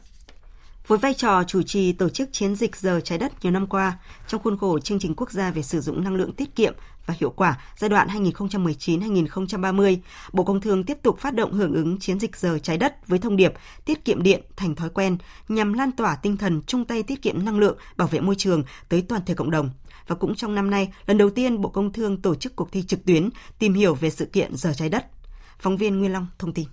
Với 0.90 0.98
vai 0.98 1.14
trò 1.14 1.44
chủ 1.44 1.62
trì 1.62 1.94
tổ 1.94 2.10
chức 2.10 2.30
chiến 2.32 2.56
dịch 2.56 2.76
giờ 2.76 3.02
trái 3.04 3.18
đất 3.18 3.32
nhiều 3.42 3.52
năm 3.52 3.68
qua, 3.68 4.00
trong 4.28 4.42
khuôn 4.44 4.58
khổ 4.58 4.80
chương 4.80 5.00
trình 5.00 5.14
quốc 5.18 5.32
gia 5.32 5.52
về 5.52 5.62
sử 5.62 5.82
dụng 5.82 6.04
năng 6.04 6.16
lượng 6.16 6.32
tiết 6.32 6.56
kiệm 6.56 6.74
và 7.06 7.14
hiệu 7.20 7.30
quả 7.30 7.58
giai 7.78 7.90
đoạn 7.90 8.08
2019-2030, 8.08 9.98
Bộ 10.34 10.44
Công 10.44 10.62
Thương 10.62 10.84
tiếp 10.84 10.98
tục 11.04 11.20
phát 11.20 11.34
động 11.34 11.54
hưởng 11.54 11.74
ứng 11.74 12.00
chiến 12.00 12.20
dịch 12.20 12.36
giờ 12.36 12.60
trái 12.64 12.78
đất 12.78 13.08
với 13.08 13.20
thông 13.20 13.36
điệp 13.36 13.54
tiết 13.86 14.06
kiệm 14.06 14.24
điện 14.24 14.42
thành 14.56 14.76
thói 14.76 14.90
quen 14.90 15.18
nhằm 15.48 15.74
lan 15.74 15.92
tỏa 15.92 16.16
tinh 16.16 16.38
thần 16.38 16.62
chung 16.68 16.86
tay 16.86 17.04
tiết 17.04 17.22
kiệm 17.22 17.46
năng 17.46 17.60
lượng, 17.60 17.78
bảo 17.98 18.08
vệ 18.08 18.20
môi 18.20 18.36
trường 18.36 18.64
tới 18.90 19.02
toàn 19.02 19.22
thể 19.26 19.34
cộng 19.34 19.52
đồng. 19.52 19.70
Và 20.08 20.16
cũng 20.16 20.36
trong 20.36 20.56
năm 20.56 20.70
nay, 20.70 20.94
lần 21.06 21.18
đầu 21.18 21.30
tiên 21.30 21.62
Bộ 21.62 21.70
Công 21.70 21.94
Thương 21.94 22.22
tổ 22.22 22.36
chức 22.36 22.56
cuộc 22.56 22.72
thi 22.72 22.84
trực 22.84 23.06
tuyến 23.06 23.30
tìm 23.60 23.74
hiểu 23.74 23.96
về 23.96 24.10
sự 24.10 24.26
kiện 24.26 24.56
giờ 24.56 24.74
trái 24.76 24.90
đất. 24.90 25.06
Phóng 25.60 25.78
viên 25.78 26.00
Nguyên 26.00 26.14
Long 26.14 26.28
thông 26.40 26.54
tin. 26.54 26.66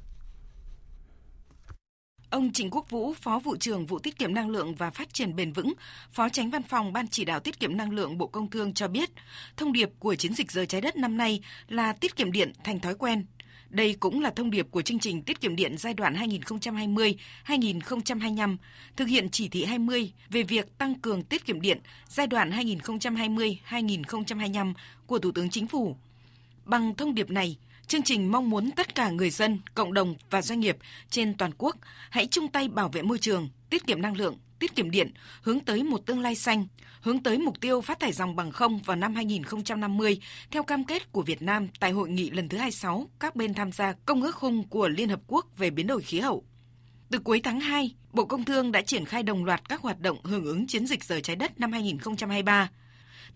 Ông 2.37 2.53
Trịnh 2.53 2.70
Quốc 2.70 2.90
Vũ, 2.90 3.14
Phó 3.14 3.38
vụ 3.38 3.57
trưởng 3.57 3.87
vụ 3.87 3.99
tiết 3.99 4.18
kiệm 4.18 4.35
năng 4.35 4.51
lượng 4.51 4.75
và 4.75 4.90
phát 4.90 5.14
triển 5.14 5.37
bền 5.37 5.53
vững, 5.53 5.72
Phó 6.12 6.29
Tránh 6.29 6.51
Văn 6.51 6.62
phòng 6.62 6.92
Ban 6.92 7.09
chỉ 7.09 7.25
đạo 7.25 7.40
tiết 7.40 7.61
kiệm 7.61 7.77
năng 7.77 7.90
lượng 7.90 8.18
Bộ 8.18 8.27
Công 8.27 8.51
Thương 8.51 8.75
cho 8.75 8.88
biết, 8.88 9.11
thông 9.57 9.72
điệp 9.72 9.90
của 9.99 10.14
chiến 10.14 10.35
dịch 10.35 10.53
giờ 10.53 10.64
trái 10.64 10.81
đất 10.81 10.96
năm 10.96 11.16
nay 11.16 11.40
là 11.68 11.92
tiết 11.92 12.16
kiệm 12.16 12.33
điện 12.33 12.53
thành 12.64 12.81
thói 12.81 12.94
quen. 12.94 13.27
Đây 13.70 13.96
cũng 14.01 14.20
là 14.20 14.31
thông 14.31 14.51
điệp 14.51 14.66
của 14.70 14.83
chương 14.83 14.99
trình 14.99 15.22
tiết 15.22 15.40
kiệm 15.40 15.57
điện 15.57 15.79
giai 15.79 15.94
đoạn 15.94 16.14
2020-2025, 17.46 18.57
thực 18.96 19.09
hiện 19.09 19.31
chỉ 19.31 19.49
thị 19.49 19.64
20 19.64 20.12
về 20.31 20.42
việc 20.42 20.79
tăng 20.79 20.94
cường 20.94 21.22
tiết 21.22 21.46
kiệm 21.46 21.61
điện 21.61 21.81
giai 22.09 22.27
đoạn 22.27 22.51
2020-2025 22.51 24.75
của 25.07 25.18
Thủ 25.18 25.33
tướng 25.33 25.51
Chính 25.51 25.66
phủ. 25.66 25.96
Bằng 26.64 26.94
thông 26.94 27.14
điệp 27.14 27.31
này, 27.31 27.57
Chương 27.88 28.03
trình 28.03 28.33
mong 28.33 28.51
muốn 28.51 28.70
tất 28.70 28.94
cả 28.94 29.11
người 29.11 29.31
dân, 29.31 29.59
cộng 29.75 29.94
đồng 29.94 30.14
và 30.31 30.42
doanh 30.42 30.61
nghiệp 30.61 30.77
trên 31.11 31.35
toàn 31.35 31.51
quốc 31.59 31.77
hãy 32.11 32.27
chung 32.27 32.49
tay 32.49 32.68
bảo 32.68 32.88
vệ 32.88 33.03
môi 33.03 33.18
trường, 33.18 33.49
tiết 33.70 33.87
kiệm 33.87 34.03
năng 34.03 34.16
lượng, 34.16 34.38
tiết 34.59 34.75
kiệm 34.75 34.90
điện, 34.90 35.12
hướng 35.42 35.61
tới 35.61 35.83
một 35.83 36.07
tương 36.07 36.20
lai 36.20 36.35
xanh, 36.35 36.66
hướng 37.01 37.22
tới 37.22 37.38
mục 37.38 37.61
tiêu 37.61 37.81
phát 37.81 38.01
thải 38.01 38.12
dòng 38.12 38.37
bằng 38.37 38.53
không 38.53 38.79
vào 38.79 38.96
năm 38.96 39.14
2050 39.14 40.20
theo 40.51 40.62
cam 40.62 40.85
kết 40.85 41.12
của 41.12 41.22
Việt 41.22 41.42
Nam 41.42 41.68
tại 41.81 41.90
hội 41.90 42.09
nghị 42.09 42.31
lần 42.31 42.49
thứ 42.49 42.59
26 42.59 43.09
các 43.20 43.37
bên 43.37 43.55
tham 43.55 43.72
gia 43.72 43.92
Công 43.92 44.22
ước 44.22 44.35
khung 44.35 44.68
của 44.68 44.88
Liên 44.88 45.09
Hợp 45.09 45.20
Quốc 45.27 45.46
về 45.57 45.70
biến 45.70 45.87
đổi 45.87 46.03
khí 46.03 46.20
hậu. 46.20 46.44
Từ 47.11 47.18
cuối 47.18 47.40
tháng 47.44 47.61
2, 47.61 47.94
Bộ 48.12 48.25
Công 48.25 48.44
Thương 48.44 48.72
đã 48.72 48.83
triển 48.83 49.05
khai 49.05 49.22
đồng 49.22 49.44
loạt 49.44 49.68
các 49.68 49.81
hoạt 49.81 50.01
động 50.01 50.18
hưởng 50.25 50.44
ứng 50.44 50.66
chiến 50.66 50.87
dịch 50.87 51.05
giờ 51.05 51.20
trái 51.20 51.37
đất 51.37 51.61
năm 51.61 51.72
2023. 51.72 52.70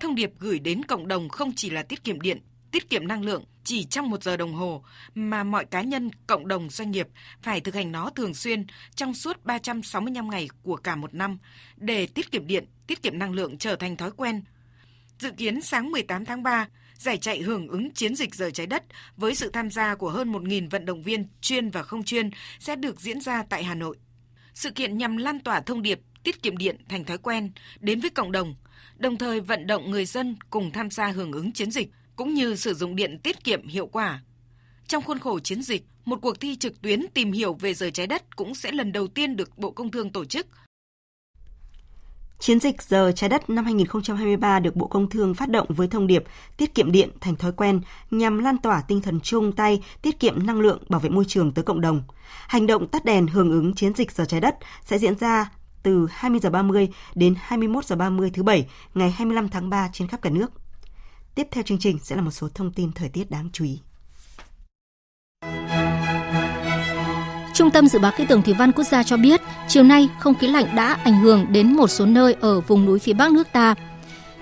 Thông 0.01 0.15
điệp 0.15 0.33
gửi 0.39 0.59
đến 0.59 0.85
cộng 0.85 1.09
đồng 1.09 1.29
không 1.29 1.53
chỉ 1.57 1.71
là 1.71 1.83
tiết 1.83 2.05
kiệm 2.05 2.21
điện, 2.21 2.41
tiết 2.71 2.91
kiệm 2.91 3.09
năng 3.09 3.25
lượng 3.25 3.45
chỉ 3.71 3.85
trong 3.85 4.11
một 4.11 4.23
giờ 4.23 4.37
đồng 4.37 4.55
hồ 4.55 4.85
mà 5.15 5.45
mọi 5.45 5.65
cá 5.65 5.83
nhân, 5.83 6.11
cộng 6.27 6.49
đồng, 6.49 6.71
doanh 6.71 6.91
nghiệp 6.91 7.09
phải 7.43 7.61
thực 7.61 7.75
hành 7.75 7.93
nó 7.93 8.11
thường 8.11 8.35
xuyên 8.35 8.67
trong 8.95 9.15
suốt 9.15 9.45
365 9.45 10.31
ngày 10.31 10.49
của 10.63 10.77
cả 10.77 10.97
một 10.97 11.15
năm 11.15 11.39
để 11.77 12.07
tiết 12.07 12.33
kiệm 12.33 12.47
điện, 12.47 12.65
tiết 12.87 13.03
kiệm 13.03 13.19
năng 13.19 13.33
lượng 13.33 13.59
trở 13.59 13.77
thành 13.77 13.97
thói 13.97 14.11
quen. 14.11 14.43
Dự 15.19 15.31
kiến 15.31 15.63
sáng 15.63 15.91
18 15.91 16.25
tháng 16.25 16.43
3, 16.43 16.69
giải 16.95 17.19
chạy 17.19 17.41
hưởng 17.41 17.69
ứng 17.69 17.91
chiến 17.91 18.15
dịch 18.15 18.35
rời 18.35 18.53
trái 18.53 18.67
đất 18.67 18.85
với 19.17 19.35
sự 19.35 19.51
tham 19.51 19.71
gia 19.71 19.95
của 19.95 20.11
hơn 20.11 20.33
1.000 20.33 20.69
vận 20.71 20.85
động 20.85 21.03
viên 21.03 21.29
chuyên 21.41 21.71
và 21.71 21.83
không 21.83 22.05
chuyên 22.05 22.31
sẽ 22.59 22.77
được 22.77 23.01
diễn 23.01 23.21
ra 23.21 23.43
tại 23.43 23.65
Hà 23.65 23.75
Nội. 23.75 23.97
Sự 24.55 24.71
kiện 24.71 24.99
nhằm 24.99 25.17
lan 25.17 25.41
tỏa 25.41 25.61
thông 25.61 25.83
điệp 25.83 26.01
tiết 26.23 26.43
kiệm 26.43 26.57
điện 26.57 26.77
thành 26.89 27.05
thói 27.05 27.19
quen 27.19 27.53
đến 27.81 28.01
với 28.01 28.11
cộng 28.11 28.33
đồng, 28.33 28.55
đồng 28.97 29.17
thời 29.17 29.41
vận 29.41 29.67
động 29.67 29.91
người 29.91 30.05
dân 30.05 30.37
cùng 30.51 30.71
tham 30.71 30.91
gia 30.91 31.07
hưởng 31.07 31.33
ứng 31.33 31.53
chiến 31.53 31.71
dịch 31.71 31.91
cũng 32.21 32.35
như 32.35 32.57
sử 32.57 32.75
dụng 32.75 32.97
điện 32.97 33.19
tiết 33.19 33.45
kiệm 33.45 33.69
hiệu 33.69 33.87
quả. 33.87 34.21
Trong 34.87 35.03
khuôn 35.03 35.19
khổ 35.19 35.39
chiến 35.41 35.63
dịch, 35.63 35.85
một 36.05 36.19
cuộc 36.23 36.41
thi 36.41 36.57
trực 36.57 36.83
tuyến 36.83 37.07
tìm 37.15 37.33
hiểu 37.33 37.55
về 37.55 37.75
giờ 37.75 37.91
trái 37.91 38.07
đất 38.07 38.37
cũng 38.37 38.55
sẽ 38.55 38.73
lần 38.73 38.93
đầu 38.93 39.09
tiên 39.09 39.37
được 39.37 39.59
Bộ 39.59 39.71
Công 39.71 39.91
Thương 39.91 40.11
tổ 40.11 40.25
chức. 40.25 40.47
Chiến 42.39 42.61
dịch 42.61 42.83
Giờ 42.83 43.13
Trái 43.17 43.31
Đất 43.31 43.51
năm 43.51 43.65
2023 43.65 44.61
được 44.61 44.77
Bộ 44.77 44.87
Công 44.87 45.11
Thương 45.11 45.35
phát 45.35 45.49
động 45.49 45.67
với 45.69 45.89
thông 45.89 46.07
điệp 46.07 46.25
tiết 46.57 46.75
kiệm 46.75 46.93
điện 46.93 47.11
thành 47.21 47.37
thói 47.37 47.53
quen 47.53 47.81
nhằm 48.11 48.39
lan 48.39 48.59
tỏa 48.59 48.83
tinh 48.89 49.01
thần 49.01 49.21
chung 49.21 49.53
tay 49.53 49.83
tiết 50.03 50.21
kiệm 50.21 50.47
năng 50.47 50.61
lượng 50.61 50.83
bảo 50.89 51.01
vệ 51.01 51.09
môi 51.11 51.25
trường 51.29 51.53
tới 51.53 51.65
cộng 51.65 51.81
đồng. 51.81 52.03
Hành 52.49 52.67
động 52.67 52.89
tắt 52.89 53.05
đèn 53.05 53.27
hưởng 53.27 53.51
ứng 53.51 53.75
chiến 53.75 53.95
dịch 53.95 54.13
Giờ 54.13 54.25
Trái 54.25 54.41
Đất 54.41 54.55
sẽ 54.85 54.99
diễn 54.99 55.19
ra 55.19 55.51
từ 55.83 56.07
20 56.11 56.41
giờ 56.41 56.51
30 56.51 56.89
đến 57.15 57.35
21 57.39 57.85
giờ 57.85 57.97
30 57.97 58.31
thứ 58.35 58.43
Bảy 58.43 58.67
ngày 58.95 59.11
25 59.11 59.49
tháng 59.49 59.71
3 59.71 59.89
trên 59.93 60.09
khắp 60.09 60.23
cả 60.23 60.31
nước. 60.31 60.60
Tiếp 61.35 61.49
theo 61.51 61.63
chương 61.63 61.79
trình 61.79 61.99
sẽ 62.03 62.17
là 62.17 62.23
một 62.23 62.31
số 62.31 62.49
thông 62.55 62.73
tin 62.73 62.93
thời 62.93 63.09
tiết 63.09 63.31
đáng 63.31 63.51
chú 63.53 63.65
ý. 63.65 63.81
Trung 67.55 67.71
tâm 67.71 67.89
Dự 67.89 67.99
báo 67.99 68.13
Khí 68.13 68.25
tượng 68.27 68.43
Thủy 68.43 68.55
văn 68.59 68.73
Quốc 68.73 68.85
gia 68.85 69.03
cho 69.03 69.17
biết, 69.17 69.41
chiều 69.69 69.83
nay 69.83 70.09
không 70.19 70.35
khí 70.35 70.47
lạnh 70.47 70.67
đã 70.77 70.99
ảnh 71.05 71.21
hưởng 71.21 71.47
đến 71.51 71.77
một 71.77 71.89
số 71.89 72.07
nơi 72.07 72.37
ở 72.41 72.61
vùng 72.61 72.87
núi 72.87 72.99
phía 72.99 73.13
Bắc 73.13 73.33
nước 73.33 73.49
ta. 73.53 73.75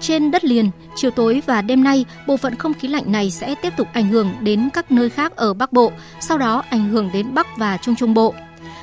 Trên 0.00 0.30
đất 0.30 0.44
liền, 0.44 0.70
chiều 0.96 1.10
tối 1.10 1.42
và 1.46 1.62
đêm 1.62 1.84
nay, 1.84 2.04
bộ 2.26 2.36
phận 2.36 2.54
không 2.54 2.74
khí 2.74 2.88
lạnh 2.88 3.12
này 3.12 3.30
sẽ 3.30 3.54
tiếp 3.62 3.72
tục 3.76 3.88
ảnh 3.92 4.08
hưởng 4.08 4.34
đến 4.40 4.68
các 4.72 4.92
nơi 4.92 5.10
khác 5.10 5.36
ở 5.36 5.54
Bắc 5.54 5.72
Bộ, 5.72 5.92
sau 6.20 6.38
đó 6.38 6.62
ảnh 6.70 6.88
hưởng 6.88 7.10
đến 7.12 7.34
Bắc 7.34 7.46
và 7.56 7.76
Trung 7.76 7.96
Trung 7.96 8.14
Bộ. 8.14 8.34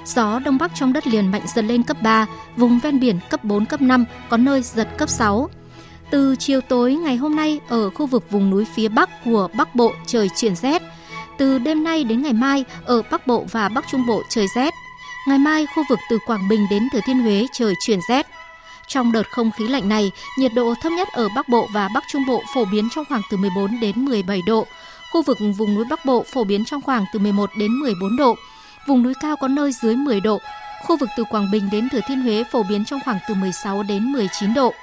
Gió 0.06 0.40
Đông 0.40 0.58
Bắc 0.58 0.72
trong 0.76 0.94
đất 0.94 1.08
liền 1.08 1.32
mạnh 1.32 1.42
dần 1.56 1.68
lên 1.68 1.84
cấp 1.84 1.98
3, 2.02 2.26
vùng 2.58 2.80
ven 2.80 3.00
biển 3.00 3.20
cấp 3.30 3.44
4, 3.44 3.66
cấp 3.66 3.82
5, 3.82 4.06
có 4.30 4.38
nơi 4.38 4.62
giật 4.62 4.88
cấp 4.98 5.10
6. 5.10 5.50
Từ 6.10 6.36
chiều 6.40 6.62
tối 6.62 6.94
ngày 6.94 7.16
hôm 7.16 7.36
nay, 7.36 7.60
ở 7.70 7.90
khu 7.90 8.06
vực 8.06 8.32
vùng 8.32 8.50
núi 8.50 8.66
phía 8.76 8.88
Bắc 8.88 9.10
của 9.26 9.48
Bắc 9.54 9.76
Bộ 9.76 9.92
trời 10.06 10.30
chuyển 10.36 10.56
rét, 10.56 10.82
từ 11.38 11.60
đêm 11.60 11.84
nay 11.84 12.04
đến 12.04 12.22
ngày 12.22 12.34
mai, 12.34 12.66
ở 12.86 13.02
Bắc 13.12 13.28
Bộ 13.28 13.46
và 13.52 13.70
Bắc 13.70 13.86
Trung 13.92 14.06
Bộ 14.06 14.22
trời 14.30 14.48
rét. 14.56 14.74
Ngày 15.28 15.40
mai, 15.40 15.66
khu 15.76 15.84
vực 15.90 16.00
từ 16.10 16.18
Quảng 16.26 16.48
Bình 16.50 16.68
đến 16.70 16.88
Thừa 16.94 17.00
Thiên 17.06 17.20
Huế 17.20 17.48
trời 17.54 17.74
chuyển 17.80 18.00
rét. 18.10 18.28
Trong 18.88 19.12
đợt 19.12 19.32
không 19.32 19.52
khí 19.52 19.68
lạnh 19.68 19.90
này, 19.90 20.12
nhiệt 20.38 20.52
độ 20.56 20.74
thấp 20.82 20.92
nhất 20.92 21.08
ở 21.14 21.30
Bắc 21.36 21.50
Bộ 21.50 21.68
và 21.74 21.90
Bắc 21.94 22.04
Trung 22.12 22.26
Bộ 22.28 22.42
phổ 22.56 22.66
biến 22.66 22.90
trong 22.96 23.06
khoảng 23.10 23.22
từ 23.32 23.38
14 23.38 23.80
đến 23.80 24.06
17 24.06 24.42
độ. 24.48 24.68
Khu 25.12 25.22
vực 25.22 25.38
vùng 25.58 25.76
núi 25.76 25.86
Bắc 25.90 26.06
Bộ 26.06 26.26
phổ 26.34 26.44
biến 26.44 26.66
trong 26.66 26.82
khoảng 26.82 27.06
từ 27.14 27.20
11 27.20 27.50
đến 27.60 27.72
14 27.72 28.18
độ. 28.18 28.36
Vùng 28.88 29.04
núi 29.04 29.14
cao 29.22 29.36
có 29.36 29.48
nơi 29.48 29.72
dưới 29.72 29.96
10 29.96 30.20
độ. 30.20 30.40
Khu 30.84 30.98
vực 30.98 31.10
từ 31.18 31.24
Quảng 31.24 31.52
Bình 31.52 31.70
đến 31.72 31.90
Thừa 31.90 32.00
Thiên 32.08 32.22
Huế 32.22 32.44
phổ 32.52 32.64
biến 32.64 32.86
trong 32.86 33.00
khoảng 33.06 33.20
từ 33.28 33.34
16 33.34 33.84
đến 33.84 34.12
19 34.12 34.54
độ. 34.54 34.74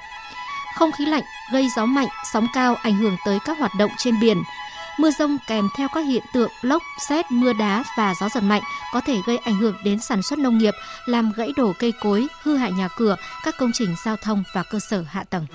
Không 0.75 0.91
khí 0.91 1.05
lạnh 1.05 1.23
gây 1.51 1.69
gió 1.75 1.85
mạnh, 1.85 2.07
sóng 2.31 2.47
cao 2.53 2.75
ảnh 2.75 2.95
hưởng 2.95 3.17
tới 3.25 3.39
các 3.45 3.59
hoạt 3.59 3.71
động 3.77 3.91
trên 3.97 4.19
biển. 4.19 4.43
Mưa 4.99 5.11
rông 5.11 5.37
kèm 5.47 5.69
theo 5.77 5.87
các 5.93 6.01
hiện 6.01 6.23
tượng 6.33 6.51
lốc, 6.61 6.83
xét, 7.09 7.31
mưa 7.31 7.53
đá 7.53 7.83
và 7.97 8.13
gió 8.19 8.29
giật 8.29 8.43
mạnh 8.43 8.61
có 8.93 9.01
thể 9.01 9.17
gây 9.25 9.37
ảnh 9.37 9.55
hưởng 9.55 9.75
đến 9.83 9.99
sản 9.99 10.21
xuất 10.23 10.39
nông 10.39 10.57
nghiệp, 10.57 10.73
làm 11.05 11.31
gãy 11.35 11.51
đổ 11.55 11.73
cây 11.79 11.93
cối, 12.01 12.27
hư 12.41 12.57
hại 12.57 12.71
nhà 12.71 12.87
cửa, 12.97 13.15
các 13.43 13.55
công 13.57 13.71
trình 13.73 13.95
giao 14.05 14.15
thông 14.15 14.43
và 14.53 14.63
cơ 14.63 14.79
sở 14.79 15.01
hạ 15.01 15.23
tầng. 15.29 15.45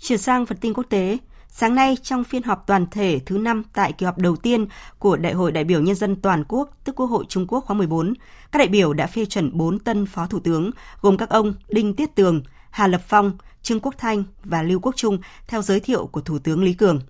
Chuyển 0.00 0.18
sang 0.18 0.46
phần 0.46 0.58
tin 0.58 0.74
quốc 0.74 0.86
tế, 0.90 1.18
Sáng 1.58 1.74
nay, 1.74 1.96
trong 2.02 2.24
phiên 2.24 2.42
họp 2.42 2.66
toàn 2.66 2.86
thể 2.90 3.20
thứ 3.26 3.38
năm 3.38 3.62
tại 3.72 3.92
kỳ 3.92 4.06
họp 4.06 4.18
đầu 4.18 4.36
tiên 4.36 4.66
của 4.98 5.16
Đại 5.16 5.32
hội 5.32 5.52
đại 5.52 5.64
biểu 5.64 5.80
Nhân 5.80 5.94
dân 5.94 6.16
toàn 6.16 6.44
quốc, 6.48 6.70
tức 6.84 6.96
Quốc 6.96 7.06
hội 7.06 7.24
Trung 7.28 7.46
Quốc 7.46 7.64
khóa 7.64 7.76
14, 7.76 8.14
các 8.52 8.58
đại 8.58 8.68
biểu 8.68 8.92
đã 8.92 9.06
phê 9.06 9.24
chuẩn 9.24 9.58
4 9.58 9.78
tân 9.78 10.06
phó 10.06 10.26
thủ 10.26 10.40
tướng, 10.40 10.70
gồm 11.00 11.16
các 11.16 11.30
ông 11.30 11.54
Đinh 11.68 11.94
Tiết 11.94 12.14
Tường, 12.14 12.42
Hà 12.70 12.86
Lập 12.86 13.00
Phong, 13.08 13.38
Trương 13.62 13.80
Quốc 13.80 13.94
Thanh 13.98 14.24
và 14.44 14.62
Lưu 14.62 14.80
Quốc 14.80 14.96
Trung 14.96 15.18
theo 15.48 15.62
giới 15.62 15.80
thiệu 15.80 16.06
của 16.06 16.20
Thủ 16.20 16.38
tướng 16.38 16.64
Lý 16.64 16.72
Cường. 16.72 17.00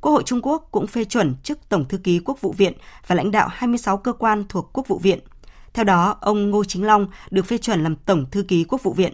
Quốc 0.00 0.12
hội 0.12 0.22
Trung 0.26 0.40
Quốc 0.42 0.68
cũng 0.70 0.86
phê 0.86 1.04
chuẩn 1.04 1.34
chức 1.42 1.68
Tổng 1.68 1.88
thư 1.88 1.98
ký 1.98 2.20
Quốc 2.24 2.40
vụ 2.40 2.52
viện 2.52 2.72
và 3.06 3.14
lãnh 3.14 3.30
đạo 3.30 3.48
26 3.50 3.96
cơ 3.96 4.12
quan 4.12 4.44
thuộc 4.48 4.70
Quốc 4.72 4.88
vụ 4.88 4.98
viện. 4.98 5.18
Theo 5.74 5.84
đó, 5.84 6.16
ông 6.20 6.50
Ngô 6.50 6.64
Chính 6.64 6.84
Long 6.86 7.06
được 7.30 7.46
phê 7.46 7.58
chuẩn 7.58 7.82
làm 7.82 7.96
Tổng 7.96 8.26
thư 8.30 8.42
ký 8.42 8.64
Quốc 8.64 8.82
vụ 8.82 8.92
viện. 8.92 9.12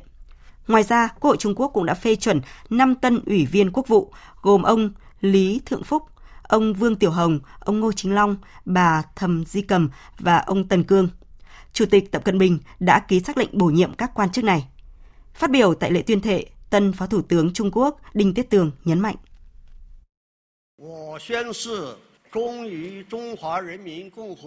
Ngoài 0.69 0.83
ra, 0.83 1.09
Quốc 1.21 1.31
hội 1.31 1.37
Trung 1.37 1.55
Quốc 1.55 1.71
cũng 1.75 1.87
đã 1.87 1.95
phê 1.95 2.17
chuẩn 2.17 2.41
5 2.71 2.95
tân 2.95 3.21
ủy 3.27 3.47
viên 3.47 3.71
quốc 3.73 3.89
vụ, 3.89 4.13
gồm 4.43 4.63
ông 4.63 4.93
Lý 5.21 5.61
Thượng 5.67 5.83
Phúc, 5.83 6.03
ông 6.43 6.75
Vương 6.75 6.97
Tiểu 6.97 7.11
Hồng, 7.11 7.41
ông 7.61 7.81
Ngô 7.81 7.93
Chính 7.93 8.15
Long, 8.15 8.37
bà 8.65 9.03
Thầm 9.17 9.45
Di 9.45 9.63
Cầm 9.63 9.91
và 10.19 10.39
ông 10.39 10.69
Tần 10.69 10.85
Cương. 10.85 11.09
Chủ 11.73 11.87
tịch 11.87 12.13
Tập 12.13 12.25
Cận 12.25 12.39
Bình 12.39 12.59
đã 12.81 13.01
ký 13.01 13.21
xác 13.21 13.37
lệnh 13.37 13.59
bổ 13.59 13.67
nhiệm 13.67 13.95
các 13.95 14.11
quan 14.15 14.31
chức 14.31 14.45
này. 14.45 14.69
Phát 15.35 15.51
biểu 15.51 15.75
tại 15.75 15.91
lễ 15.91 16.03
tuyên 16.03 16.21
thệ, 16.21 16.47
tân 16.71 16.93
Phó 16.93 17.07
Thủ 17.07 17.23
tướng 17.23 17.53
Trung 17.53 17.71
Quốc 17.73 18.01
Đinh 18.15 18.35
Tiết 18.35 18.51
Tường 18.51 18.71
nhấn 18.85 19.01
mạnh. 19.01 19.17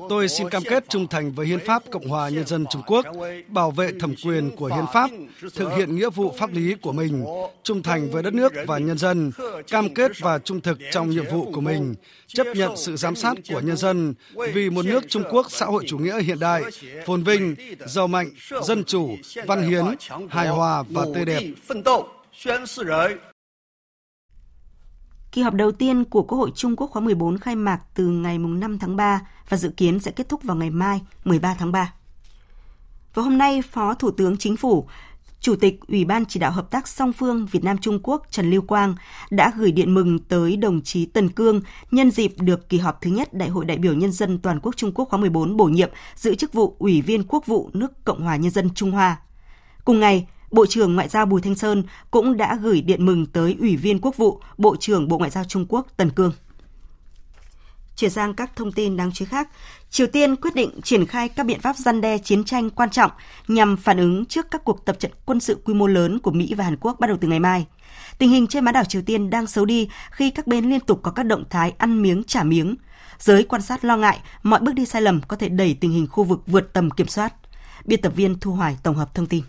Tôi 0.09 0.27
xin 0.27 0.49
cam 0.49 0.63
kết 0.63 0.89
trung 0.89 1.07
thành 1.07 1.31
với 1.31 1.47
Hiến 1.47 1.59
pháp 1.59 1.83
Cộng 1.91 2.07
hòa 2.07 2.29
Nhân 2.29 2.45
dân 2.45 2.65
Trung 2.69 2.81
Quốc, 2.87 3.05
bảo 3.47 3.71
vệ 3.71 3.91
thẩm 3.99 4.15
quyền 4.25 4.51
của 4.55 4.65
Hiến 4.75 4.85
pháp, 4.93 5.09
thực 5.55 5.69
hiện 5.77 5.95
nghĩa 5.95 6.09
vụ 6.09 6.33
pháp 6.37 6.53
lý 6.53 6.75
của 6.81 6.91
mình, 6.91 7.25
trung 7.63 7.83
thành 7.83 8.11
với 8.11 8.23
đất 8.23 8.33
nước 8.33 8.53
và 8.67 8.77
nhân 8.77 8.97
dân, 8.97 9.31
cam 9.67 9.93
kết 9.93 10.11
và 10.19 10.39
trung 10.39 10.61
thực 10.61 10.77
trong 10.91 11.09
nhiệm 11.09 11.25
vụ 11.31 11.51
của 11.51 11.61
mình, 11.61 11.95
chấp 12.27 12.47
nhận 12.55 12.77
sự 12.77 12.95
giám 12.95 13.15
sát 13.15 13.33
của 13.49 13.59
nhân 13.59 13.77
dân 13.77 14.13
vì 14.53 14.69
một 14.69 14.85
nước 14.85 15.03
Trung 15.07 15.23
Quốc 15.31 15.47
xã 15.49 15.65
hội 15.65 15.83
chủ 15.87 15.97
nghĩa 15.97 16.21
hiện 16.21 16.39
đại, 16.39 16.63
phồn 17.05 17.23
vinh, 17.23 17.55
giàu 17.85 18.07
mạnh, 18.07 18.29
dân 18.63 18.83
chủ, 18.83 19.09
văn 19.47 19.69
hiến, 19.69 19.85
hài 20.29 20.47
hòa 20.47 20.83
và 20.89 21.05
tươi 21.15 21.25
đẹp. 21.25 21.41
Kỳ 25.35 25.41
họp 25.41 25.53
đầu 25.53 25.71
tiên 25.71 26.03
của 26.05 26.23
Quốc 26.23 26.37
hội 26.37 26.51
Trung 26.55 26.75
Quốc 26.75 26.87
khóa 26.87 27.01
14 27.01 27.37
khai 27.37 27.55
mạc 27.55 27.79
từ 27.93 28.07
ngày 28.07 28.37
5 28.37 28.79
tháng 28.79 28.95
3 28.95 29.21
và 29.49 29.57
dự 29.57 29.69
kiến 29.69 29.99
sẽ 29.99 30.11
kết 30.11 30.29
thúc 30.29 30.43
vào 30.43 30.57
ngày 30.57 30.69
mai 30.69 31.01
13 31.25 31.55
tháng 31.59 31.71
3. 31.71 31.93
Và 33.13 33.23
hôm 33.23 33.37
nay, 33.37 33.61
Phó 33.61 33.93
Thủ 33.93 34.11
tướng 34.11 34.37
Chính 34.37 34.57
phủ, 34.57 34.87
Chủ 35.39 35.55
tịch 35.55 35.79
Ủy 35.87 36.05
ban 36.05 36.25
Chỉ 36.25 36.39
đạo 36.39 36.51
Hợp 36.51 36.71
tác 36.71 36.87
song 36.87 37.13
phương 37.13 37.45
Việt 37.51 37.63
Nam 37.63 37.77
Trung 37.77 37.99
Quốc 38.03 38.27
Trần 38.29 38.51
Lưu 38.51 38.61
Quang 38.61 38.95
đã 39.29 39.51
gửi 39.57 39.71
điện 39.71 39.93
mừng 39.93 40.19
tới 40.19 40.57
đồng 40.57 40.81
chí 40.81 41.05
Tần 41.05 41.29
Cương 41.29 41.61
nhân 41.91 42.11
dịp 42.11 42.33
được 42.39 42.69
kỳ 42.69 42.77
họp 42.77 43.01
thứ 43.01 43.09
nhất 43.09 43.33
Đại 43.33 43.49
hội 43.49 43.65
đại 43.65 43.77
biểu 43.77 43.93
Nhân 43.93 44.11
dân 44.11 44.39
Toàn 44.39 44.59
quốc 44.59 44.75
Trung 44.77 44.91
Quốc 44.95 45.09
khóa 45.09 45.19
14 45.19 45.57
bổ 45.57 45.65
nhiệm 45.65 45.89
giữ 46.15 46.35
chức 46.35 46.53
vụ 46.53 46.75
Ủy 46.79 47.01
viên 47.01 47.23
Quốc 47.27 47.45
vụ 47.45 47.69
nước 47.73 48.05
Cộng 48.05 48.21
hòa 48.21 48.35
Nhân 48.35 48.51
dân 48.51 48.69
Trung 48.75 48.91
Hoa. 48.91 49.17
Cùng 49.85 49.99
ngày, 49.99 50.27
Bộ 50.51 50.65
trưởng 50.65 50.95
Ngoại 50.95 51.09
giao 51.09 51.25
Bùi 51.25 51.41
Thanh 51.41 51.55
Sơn 51.55 51.83
cũng 52.11 52.37
đã 52.37 52.55
gửi 52.61 52.81
điện 52.81 53.05
mừng 53.05 53.25
tới 53.25 53.55
Ủy 53.59 53.75
viên 53.75 53.99
Quốc 54.01 54.17
vụ, 54.17 54.41
Bộ 54.57 54.75
trưởng 54.75 55.07
Bộ 55.07 55.17
Ngoại 55.17 55.31
giao 55.31 55.43
Trung 55.43 55.65
Quốc 55.69 55.87
Tần 55.97 56.09
Cương. 56.09 56.31
Chuyển 57.95 58.11
sang 58.11 58.33
các 58.33 58.55
thông 58.55 58.71
tin 58.71 58.97
đáng 58.97 59.11
chú 59.11 59.25
ý 59.25 59.29
khác, 59.29 59.49
Triều 59.89 60.07
Tiên 60.07 60.35
quyết 60.35 60.55
định 60.55 60.81
triển 60.83 61.05
khai 61.05 61.29
các 61.29 61.45
biện 61.45 61.59
pháp 61.59 61.75
gian 61.77 62.01
đe 62.01 62.17
chiến 62.17 62.43
tranh 62.43 62.69
quan 62.69 62.89
trọng 62.89 63.11
nhằm 63.47 63.77
phản 63.77 63.97
ứng 63.97 64.25
trước 64.25 64.45
các 64.51 64.63
cuộc 64.63 64.85
tập 64.85 64.99
trận 64.99 65.11
quân 65.25 65.39
sự 65.39 65.57
quy 65.65 65.73
mô 65.73 65.87
lớn 65.87 66.19
của 66.19 66.31
Mỹ 66.31 66.53
và 66.53 66.63
Hàn 66.63 66.77
Quốc 66.77 66.99
bắt 66.99 67.07
đầu 67.07 67.17
từ 67.21 67.27
ngày 67.27 67.39
mai. 67.39 67.65
Tình 68.17 68.29
hình 68.29 68.47
trên 68.47 68.65
bán 68.65 68.73
đảo 68.73 68.83
Triều 68.83 69.01
Tiên 69.01 69.29
đang 69.29 69.47
xấu 69.47 69.65
đi 69.65 69.89
khi 70.11 70.29
các 70.29 70.47
bên 70.47 70.69
liên 70.69 70.79
tục 70.79 70.99
có 71.03 71.11
các 71.11 71.23
động 71.23 71.43
thái 71.49 71.73
ăn 71.77 72.01
miếng 72.01 72.23
trả 72.23 72.43
miếng. 72.43 72.75
Giới 73.19 73.43
quan 73.43 73.61
sát 73.61 73.85
lo 73.85 73.97
ngại 73.97 74.19
mọi 74.43 74.59
bước 74.59 74.75
đi 74.75 74.85
sai 74.85 75.01
lầm 75.01 75.21
có 75.27 75.37
thể 75.37 75.49
đẩy 75.49 75.73
tình 75.73 75.91
hình 75.91 76.07
khu 76.07 76.23
vực 76.23 76.41
vượt 76.47 76.73
tầm 76.73 76.91
kiểm 76.91 77.07
soát. 77.07 77.33
Biên 77.85 78.01
tập 78.01 78.13
viên 78.15 78.39
Thu 78.39 78.51
Hoài 78.51 78.77
tổng 78.83 78.95
hợp 78.95 79.15
thông 79.15 79.25
tin. 79.25 79.43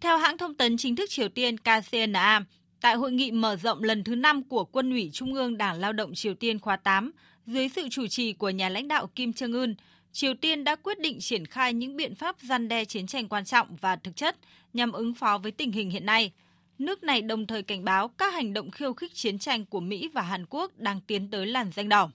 Theo 0.00 0.18
hãng 0.18 0.38
thông 0.38 0.54
tấn 0.54 0.76
chính 0.76 0.96
thức 0.96 1.10
Triều 1.10 1.28
Tiên 1.28 1.56
KCNA, 1.58 2.44
tại 2.80 2.94
hội 2.94 3.12
nghị 3.12 3.30
mở 3.30 3.56
rộng 3.56 3.82
lần 3.82 4.04
thứ 4.04 4.14
5 4.14 4.42
của 4.42 4.64
Quân 4.64 4.90
ủy 4.90 5.10
Trung 5.12 5.34
ương 5.34 5.58
Đảng 5.58 5.80
Lao 5.80 5.92
động 5.92 6.14
Triều 6.14 6.34
Tiên 6.34 6.58
khóa 6.58 6.76
8, 6.76 7.12
dưới 7.46 7.68
sự 7.68 7.88
chủ 7.90 8.06
trì 8.06 8.32
của 8.32 8.50
nhà 8.50 8.68
lãnh 8.68 8.88
đạo 8.88 9.06
Kim 9.14 9.30
Jong 9.30 9.60
Un, 9.60 9.74
Triều 10.12 10.34
Tiên 10.34 10.64
đã 10.64 10.76
quyết 10.76 10.98
định 11.00 11.20
triển 11.20 11.46
khai 11.46 11.74
những 11.74 11.96
biện 11.96 12.14
pháp 12.14 12.36
gian 12.40 12.68
đe 12.68 12.84
chiến 12.84 13.06
tranh 13.06 13.28
quan 13.28 13.44
trọng 13.44 13.76
và 13.76 13.96
thực 13.96 14.16
chất 14.16 14.36
nhằm 14.72 14.92
ứng 14.92 15.14
phó 15.14 15.38
với 15.38 15.52
tình 15.52 15.72
hình 15.72 15.90
hiện 15.90 16.06
nay. 16.06 16.32
Nước 16.78 17.02
này 17.02 17.22
đồng 17.22 17.46
thời 17.46 17.62
cảnh 17.62 17.84
báo 17.84 18.08
các 18.08 18.34
hành 18.34 18.52
động 18.52 18.70
khiêu 18.70 18.94
khích 18.94 19.14
chiến 19.14 19.38
tranh 19.38 19.64
của 19.64 19.80
Mỹ 19.80 20.10
và 20.14 20.22
Hàn 20.22 20.46
Quốc 20.50 20.78
đang 20.78 21.00
tiến 21.00 21.30
tới 21.30 21.46
làn 21.46 21.70
danh 21.72 21.88
đỏ. 21.88 22.10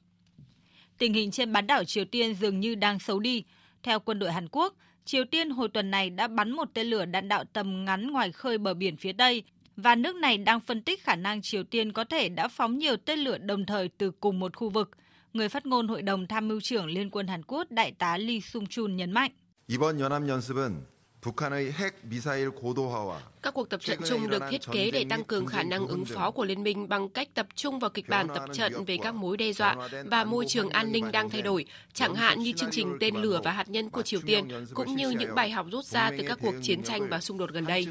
Tình 0.98 1.14
hình 1.14 1.32
trên 1.32 1.54
bán 1.54 1.68
đảo 1.68 1.84
Triều 1.84 2.06
Tiên 2.06 2.36
dường 2.36 2.60
như 2.60 2.76
đang 2.76 3.00
xấu 3.00 3.20
đi. 3.20 3.44
Theo 3.84 4.00
quân 4.00 4.20
đội 4.20 4.32
Hàn 4.32 4.48
Quốc, 4.52 4.76
Triều 5.05 5.25
Tiên 5.25 5.51
hồi 5.51 5.69
tuần 5.69 5.91
này 5.91 6.11
đã 6.11 6.29
bắn 6.29 6.51
một 6.51 6.69
tên 6.75 6.87
lửa 6.87 7.05
đạn 7.05 7.29
đạo 7.29 7.45
tầm 7.53 7.85
ngắn 7.85 8.11
ngoài 8.11 8.33
khơi 8.33 8.59
bờ 8.59 8.75
biển 8.75 8.97
phía 8.97 9.13
Tây 9.13 9.43
và 9.77 9.95
nước 9.95 10.17
này 10.17 10.39
đang 10.39 10.61
phân 10.61 10.83
tích 10.83 11.03
khả 11.03 11.17
năng 11.17 11.43
Triều 11.43 11.65
Tiên 11.65 11.93
có 11.93 12.05
thể 12.05 12.29
đã 12.29 12.49
phóng 12.49 12.79
nhiều 12.79 12.97
tên 12.97 13.19
lửa 13.19 13.39
đồng 13.39 13.67
thời 13.67 13.89
từ 13.99 14.11
cùng 14.11 14.39
một 14.41 14.57
khu 14.57 14.69
vực. 14.69 14.91
Người 15.33 15.49
phát 15.49 15.67
ngôn 15.67 15.89
Hội 15.89 16.03
đồng 16.03 16.27
Tham 16.27 16.49
mưu 16.49 16.61
trưởng 16.61 16.87
Liên 16.87 17.11
quân 17.11 17.27
Hàn 17.27 17.43
Quốc 17.43 17.71
Đại 17.71 17.93
tá 17.93 18.17
Lee 18.19 18.41
Sung-chun 18.41 18.97
nhấn 18.97 19.13
mạnh. 19.13 19.31
이번 19.69 19.99
연합연습은 19.99 20.87
các 23.42 23.54
cuộc 23.54 23.70
tập 23.70 23.82
trận 23.82 24.00
chung 24.06 24.30
được 24.30 24.44
thiết 24.50 24.62
kế 24.72 24.92
để 24.92 25.06
tăng 25.10 25.24
cường 25.24 25.46
khả 25.46 25.64
năng 25.64 25.88
ứng 25.88 26.06
phó 26.06 26.32
của 26.32 26.46
liên 26.46 26.64
minh 26.64 26.90
bằng 26.90 27.10
cách 27.10 27.28
tập 27.34 27.48
trung 27.56 27.80
vào 27.80 27.90
kịch 27.90 28.10
bản 28.10 28.28
tập 28.28 28.44
trận 28.54 28.86
về 28.86 28.98
các 29.02 29.16
mối 29.16 29.38
đe 29.38 29.54
dọa 29.54 29.76
và 30.06 30.24
môi 30.24 30.46
trường 30.48 30.70
an 30.70 30.92
ninh 30.92 31.12
đang 31.12 31.30
thay 31.30 31.42
đổi, 31.42 31.66
chẳng 31.94 32.16
hạn 32.16 32.40
như 32.40 32.52
chương 32.52 32.72
trình 32.72 32.98
tên 33.00 33.16
lửa 33.16 33.42
và 33.44 33.52
hạt 33.52 33.70
nhân 33.70 33.90
của 33.90 34.02
Triều 34.02 34.20
Tiên, 34.26 34.48
cũng 34.74 34.96
như 34.96 35.10
những 35.10 35.36
bài 35.36 35.52
học 35.52 35.66
rút 35.72 35.86
ra 35.86 36.12
từ 36.18 36.24
các 36.28 36.40
cuộc 36.42 36.56
chiến 36.62 36.84
tranh 36.84 37.10
và 37.10 37.20
xung 37.20 37.38
đột 37.38 37.52
gần 37.52 37.66
đây. 37.66 37.88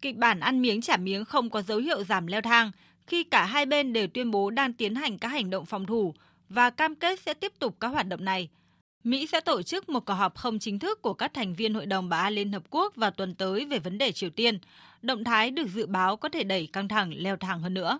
Kịch 0.00 0.16
bản 0.16 0.40
ăn 0.40 0.62
miếng 0.62 0.80
trả 0.80 0.96
miếng 0.96 1.24
không 1.24 1.50
có 1.50 1.62
dấu 1.62 1.78
hiệu 1.78 2.04
giảm 2.04 2.26
leo 2.26 2.40
thang 2.40 2.70
khi 3.06 3.24
cả 3.24 3.44
hai 3.44 3.66
bên 3.66 3.92
đều 3.92 4.06
tuyên 4.06 4.30
bố 4.30 4.50
đang 4.50 4.72
tiến 4.72 4.94
hành 4.94 5.18
các 5.18 5.28
hành 5.28 5.50
động 5.50 5.66
phòng 5.66 5.86
thủ 5.86 6.14
và 6.48 6.70
cam 6.70 6.94
kết 6.94 7.20
sẽ 7.20 7.34
tiếp 7.34 7.52
tục 7.58 7.76
các 7.80 7.88
hoạt 7.88 8.08
động 8.08 8.24
này– 8.24 8.48
Mỹ 9.04 9.26
sẽ 9.26 9.40
tổ 9.40 9.62
chức 9.62 9.88
một 9.88 10.06
cuộc 10.06 10.14
họp 10.14 10.36
không 10.36 10.58
chính 10.58 10.78
thức 10.78 11.02
của 11.02 11.14
các 11.14 11.34
thành 11.34 11.54
viên 11.54 11.74
Hội 11.74 11.86
đồng 11.86 12.08
Bảo 12.08 12.22
an 12.22 12.32
Liên 12.32 12.52
Hợp 12.52 12.62
Quốc 12.70 12.96
vào 12.96 13.10
tuần 13.10 13.34
tới 13.34 13.64
về 13.64 13.78
vấn 13.78 13.98
đề 13.98 14.12
Triều 14.12 14.30
Tiên. 14.30 14.58
Động 15.02 15.24
thái 15.24 15.50
được 15.50 15.66
dự 15.74 15.86
báo 15.86 16.16
có 16.16 16.28
thể 16.28 16.44
đẩy 16.44 16.68
căng 16.72 16.88
thẳng 16.88 17.12
leo 17.16 17.36
thang 17.36 17.60
hơn 17.60 17.74
nữa. 17.74 17.98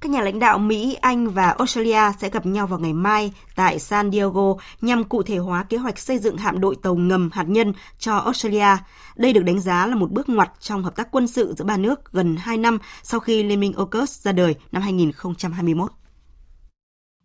Các 0.00 0.10
nhà 0.10 0.20
lãnh 0.20 0.38
đạo 0.38 0.58
Mỹ, 0.58 0.96
Anh 1.00 1.30
và 1.30 1.50
Australia 1.50 2.12
sẽ 2.20 2.30
gặp 2.30 2.46
nhau 2.46 2.66
vào 2.66 2.78
ngày 2.78 2.92
mai 2.92 3.32
tại 3.54 3.78
San 3.78 4.10
Diego 4.10 4.54
nhằm 4.80 5.04
cụ 5.04 5.22
thể 5.22 5.36
hóa 5.36 5.62
kế 5.62 5.76
hoạch 5.76 5.98
xây 5.98 6.18
dựng 6.18 6.36
hạm 6.36 6.60
đội 6.60 6.76
tàu 6.82 6.94
ngầm 6.94 7.30
hạt 7.32 7.44
nhân 7.48 7.72
cho 7.98 8.16
Australia. 8.16 8.76
Đây 9.16 9.32
được 9.32 9.42
đánh 9.42 9.60
giá 9.60 9.86
là 9.86 9.96
một 9.96 10.10
bước 10.10 10.28
ngoặt 10.28 10.50
trong 10.60 10.82
hợp 10.82 10.96
tác 10.96 11.08
quân 11.10 11.26
sự 11.26 11.54
giữa 11.58 11.64
ba 11.64 11.76
nước 11.76 12.12
gần 12.12 12.36
2 12.36 12.56
năm 12.56 12.78
sau 13.02 13.20
khi 13.20 13.42
Liên 13.42 13.60
minh 13.60 13.72
AUKUS 13.76 14.20
ra 14.22 14.32
đời 14.32 14.54
năm 14.72 14.82
2021. 14.82 15.92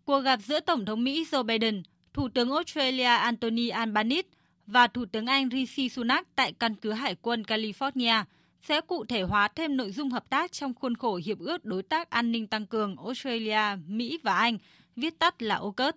Cuộc 0.06 0.20
gặp 0.20 0.40
giữa 0.42 0.60
Tổng 0.60 0.86
thống 0.86 1.04
Mỹ 1.04 1.26
Joe 1.32 1.44
Biden, 1.44 1.84
Thủ 2.14 2.30
tướng 2.30 2.52
Australia 2.52 3.04
Anthony 3.04 3.70
Albanese 3.70 4.28
và 4.68 4.88
Thủ 4.88 5.06
tướng 5.06 5.26
Anh 5.26 5.50
Rishi 5.50 5.90
Sunak 5.90 6.28
tại 6.36 6.54
căn 6.54 6.76
cứ 6.76 6.92
Hải 6.92 7.16
quân 7.22 7.44
California 7.44 8.24
sẽ 8.62 8.82
cụ 8.82 9.06
thể 9.06 9.22
hóa 9.22 9.48
thêm 9.48 9.78
nội 9.78 9.92
dung 9.92 10.10
hợp 10.10 10.30
tác 10.30 10.52
trong 10.52 10.74
khuôn 10.74 10.96
khổ 10.96 11.20
Hiệp 11.26 11.40
ước 11.40 11.66
Đối 11.66 11.84
tác 11.84 12.10
An 12.10 12.32
ninh 12.32 12.48
Tăng 12.48 12.66
cường 12.66 12.96
Australia, 12.98 13.60
Mỹ 13.88 14.20
và 14.24 14.36
Anh, 14.36 14.58
viết 14.96 15.20
tắt 15.20 15.42
là 15.42 15.56
AUKUS. 15.56 15.94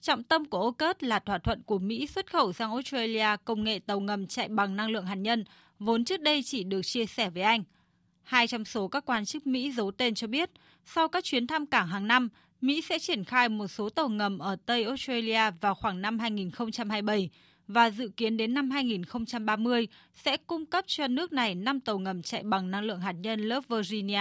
Trọng 0.00 0.22
tâm 0.22 0.44
của 0.44 0.60
AUKUS 0.60 0.96
là 1.00 1.18
thỏa 1.18 1.38
thuận 1.38 1.62
của 1.62 1.78
Mỹ 1.78 2.06
xuất 2.06 2.32
khẩu 2.32 2.52
sang 2.52 2.70
Australia 2.70 3.26
công 3.44 3.64
nghệ 3.64 3.78
tàu 3.86 4.00
ngầm 4.00 4.26
chạy 4.26 4.48
bằng 4.48 4.76
năng 4.76 4.90
lượng 4.90 5.06
hạt 5.06 5.14
nhân, 5.14 5.44
vốn 5.78 6.04
trước 6.04 6.20
đây 6.20 6.42
chỉ 6.42 6.64
được 6.64 6.82
chia 6.82 7.06
sẻ 7.06 7.30
với 7.30 7.42
Anh. 7.42 7.64
Hai 8.22 8.46
trong 8.46 8.64
số 8.64 8.88
các 8.88 9.04
quan 9.06 9.24
chức 9.24 9.46
Mỹ 9.46 9.72
giấu 9.72 9.90
tên 9.90 10.14
cho 10.14 10.26
biết, 10.26 10.50
sau 10.84 11.08
các 11.08 11.24
chuyến 11.24 11.46
thăm 11.46 11.66
cảng 11.66 11.88
hàng 11.88 12.06
năm, 12.08 12.28
Mỹ 12.60 12.80
sẽ 12.80 12.98
triển 12.98 13.24
khai 13.24 13.48
một 13.48 13.68
số 13.68 13.88
tàu 13.88 14.08
ngầm 14.08 14.38
ở 14.38 14.56
Tây 14.66 14.84
Australia 14.84 15.50
vào 15.60 15.74
khoảng 15.74 16.02
năm 16.02 16.18
2027 16.18 17.30
và 17.66 17.90
dự 17.90 18.08
kiến 18.16 18.36
đến 18.36 18.54
năm 18.54 18.70
2030 18.70 19.88
sẽ 20.14 20.36
cung 20.36 20.66
cấp 20.66 20.84
cho 20.88 21.06
nước 21.06 21.32
này 21.32 21.54
5 21.54 21.80
tàu 21.80 21.98
ngầm 21.98 22.22
chạy 22.22 22.42
bằng 22.42 22.70
năng 22.70 22.84
lượng 22.84 23.00
hạt 23.00 23.12
nhân 23.12 23.40
lớp 23.40 23.60
Virginia. 23.68 24.20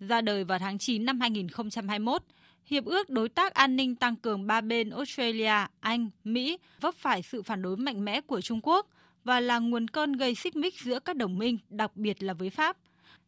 Ra 0.00 0.20
đời 0.20 0.44
vào 0.44 0.58
tháng 0.58 0.78
9 0.78 1.04
năm 1.04 1.20
2021, 1.20 2.22
Hiệp 2.66 2.84
ước 2.84 3.10
Đối 3.10 3.28
tác 3.28 3.54
An 3.54 3.76
ninh 3.76 3.96
tăng 3.96 4.16
cường 4.16 4.46
ba 4.46 4.60
bên 4.60 4.90
Australia, 4.90 5.66
Anh, 5.80 6.10
Mỹ 6.24 6.58
vấp 6.80 6.94
phải 6.94 7.22
sự 7.22 7.42
phản 7.42 7.62
đối 7.62 7.76
mạnh 7.76 8.04
mẽ 8.04 8.20
của 8.20 8.40
Trung 8.40 8.60
Quốc 8.62 8.86
và 9.24 9.40
là 9.40 9.58
nguồn 9.58 9.88
cơn 9.88 10.12
gây 10.12 10.34
xích 10.34 10.56
mích 10.56 10.74
giữa 10.80 10.98
các 10.98 11.16
đồng 11.16 11.38
minh, 11.38 11.58
đặc 11.68 11.96
biệt 11.96 12.22
là 12.22 12.34
với 12.34 12.50
Pháp. 12.50 12.76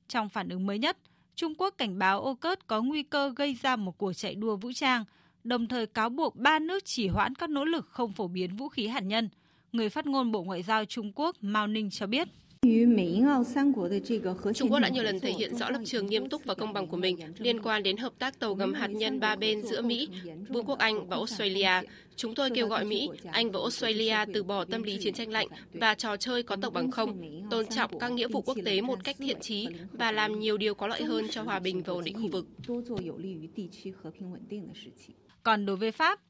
Trong 0.09 0.29
phản 0.29 0.49
ứng 0.49 0.67
mới 0.67 0.79
nhất, 0.79 0.97
Trung 1.37 1.55
Quốc 1.59 1.75
cảnh 1.79 1.99
báo 1.99 2.25
AUKUS 2.25 2.59
có 2.67 2.83
nguy 2.83 3.03
cơ 3.03 3.33
gây 3.37 3.57
ra 3.63 3.77
một 3.77 3.99
cuộc 3.99 4.13
chạy 4.13 4.35
đua 4.35 4.57
vũ 4.57 4.73
trang, 4.73 5.05
đồng 5.45 5.69
thời 5.69 5.87
cáo 5.87 6.09
buộc 6.09 6.37
ba 6.37 6.59
nước 6.59 6.85
chỉ 6.85 7.09
hoãn 7.09 7.35
các 7.35 7.51
nỗ 7.51 7.65
lực 7.65 7.87
không 7.87 8.13
phổ 8.13 8.29
biến 8.29 8.57
vũ 8.57 8.69
khí 8.69 8.87
hạt 8.87 9.01
nhân. 9.01 9.29
Người 9.73 9.89
phát 9.89 10.07
ngôn 10.07 10.33
Bộ 10.33 10.43
Ngoại 10.43 10.63
giao 10.63 10.85
Trung 10.85 11.13
Quốc 11.15 11.37
Mao 11.41 11.67
Ninh 11.67 11.91
cho 11.91 12.07
biết. 12.07 12.29
Trung 14.55 14.71
Quốc 14.71 14.81
đã 14.81 14.89
nhiều 14.89 15.03
lần 15.03 15.21
thể 15.21 15.33
hiện 15.33 15.55
rõ 15.55 15.71
lập 15.71 15.81
trường 15.85 16.07
nghiêm 16.07 16.29
túc 16.29 16.45
và 16.45 16.55
công 16.55 16.73
bằng 16.73 16.87
của 16.87 16.97
mình 16.97 17.19
liên 17.39 17.63
quan 17.63 17.83
đến 17.83 17.97
hợp 17.97 18.13
tác 18.19 18.39
tàu 18.39 18.55
ngầm 18.55 18.75
hạt 18.75 18.87
nhân 18.87 19.21
ba 19.21 19.37
bên 19.37 19.63
giữa 19.63 19.83
Mỹ, 19.83 20.09
Vương 20.49 20.67
quốc 20.67 20.79
Anh 20.79 21.09
và 21.09 21.17
Australia. 21.17 21.71
Chúng 22.17 22.35
tôi 22.35 22.51
kêu 22.51 22.67
gọi 22.67 22.85
Mỹ, 22.85 23.09
Anh 23.31 23.51
và 23.51 23.61
Australia 23.61 24.17
từ 24.35 24.43
bỏ 24.43 24.65
tâm 24.65 24.83
lý 24.83 24.99
chiến 25.01 25.15
tranh 25.15 25.31
lạnh 25.31 25.49
và 25.73 25.95
trò 25.95 26.17
chơi 26.17 26.43
có 26.43 26.57
tàu 26.57 26.71
bằng 26.71 26.91
không, 26.91 27.23
tôn 27.51 27.67
trọng 27.67 27.99
các 27.99 28.13
nghĩa 28.13 28.29
vụ 28.29 28.41
quốc 28.41 28.57
tế 28.65 28.81
một 28.81 29.05
cách 29.05 29.17
thiện 29.19 29.41
trí 29.41 29.67
và 29.93 30.13
làm 30.13 30.41
nhiều 30.41 30.57
điều 30.57 30.75
có 30.75 30.87
lợi 30.87 31.03
hơn 31.03 31.27
cho 31.31 31.43
hòa 31.43 31.59
bình 31.59 31.83
và 31.83 31.93
ổn 31.93 32.05
định 32.05 32.17
khu 32.23 32.29
vực. 32.29 32.47
Còn 35.43 35.67
đối 35.67 35.77
với 35.77 35.93
Pháp, 35.93 36.21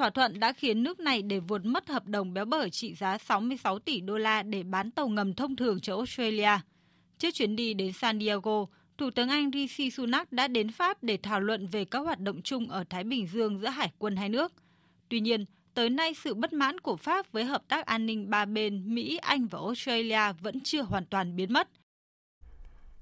Thỏa 0.00 0.10
thuận 0.10 0.40
đã 0.40 0.52
khiến 0.52 0.82
nước 0.82 1.00
này 1.00 1.22
để 1.22 1.40
vượt 1.40 1.64
mất 1.64 1.88
hợp 1.88 2.06
đồng 2.06 2.34
béo 2.34 2.44
bở 2.44 2.68
trị 2.68 2.94
giá 2.94 3.18
66 3.18 3.78
tỷ 3.78 4.00
đô 4.00 4.18
la 4.18 4.42
để 4.42 4.62
bán 4.62 4.90
tàu 4.90 5.08
ngầm 5.08 5.34
thông 5.34 5.56
thường 5.56 5.80
cho 5.80 5.96
Australia. 5.96 6.50
Trước 7.18 7.30
chuyến 7.34 7.56
đi 7.56 7.74
đến 7.74 7.92
San 7.92 8.20
Diego, 8.20 8.66
Thủ 8.98 9.10
tướng 9.10 9.28
Anh 9.28 9.50
Rishi 9.54 9.90
Sunak 9.90 10.32
đã 10.32 10.48
đến 10.48 10.72
Pháp 10.72 11.02
để 11.02 11.18
thảo 11.22 11.40
luận 11.40 11.66
về 11.66 11.84
các 11.84 11.98
hoạt 11.98 12.20
động 12.20 12.42
chung 12.42 12.68
ở 12.68 12.84
Thái 12.90 13.04
Bình 13.04 13.26
Dương 13.26 13.60
giữa 13.60 13.68
hải 13.68 13.92
quân 13.98 14.16
hai 14.16 14.28
nước. 14.28 14.52
Tuy 15.08 15.20
nhiên, 15.20 15.44
tới 15.74 15.90
nay 15.90 16.14
sự 16.14 16.34
bất 16.34 16.52
mãn 16.52 16.80
của 16.80 16.96
Pháp 16.96 17.32
với 17.32 17.44
hợp 17.44 17.62
tác 17.68 17.86
an 17.86 18.06
ninh 18.06 18.30
ba 18.30 18.44
bên 18.44 18.94
Mỹ, 18.94 19.16
Anh 19.16 19.46
và 19.46 19.58
Australia 19.58 20.32
vẫn 20.40 20.60
chưa 20.60 20.82
hoàn 20.82 21.06
toàn 21.06 21.36
biến 21.36 21.52
mất. 21.52 21.68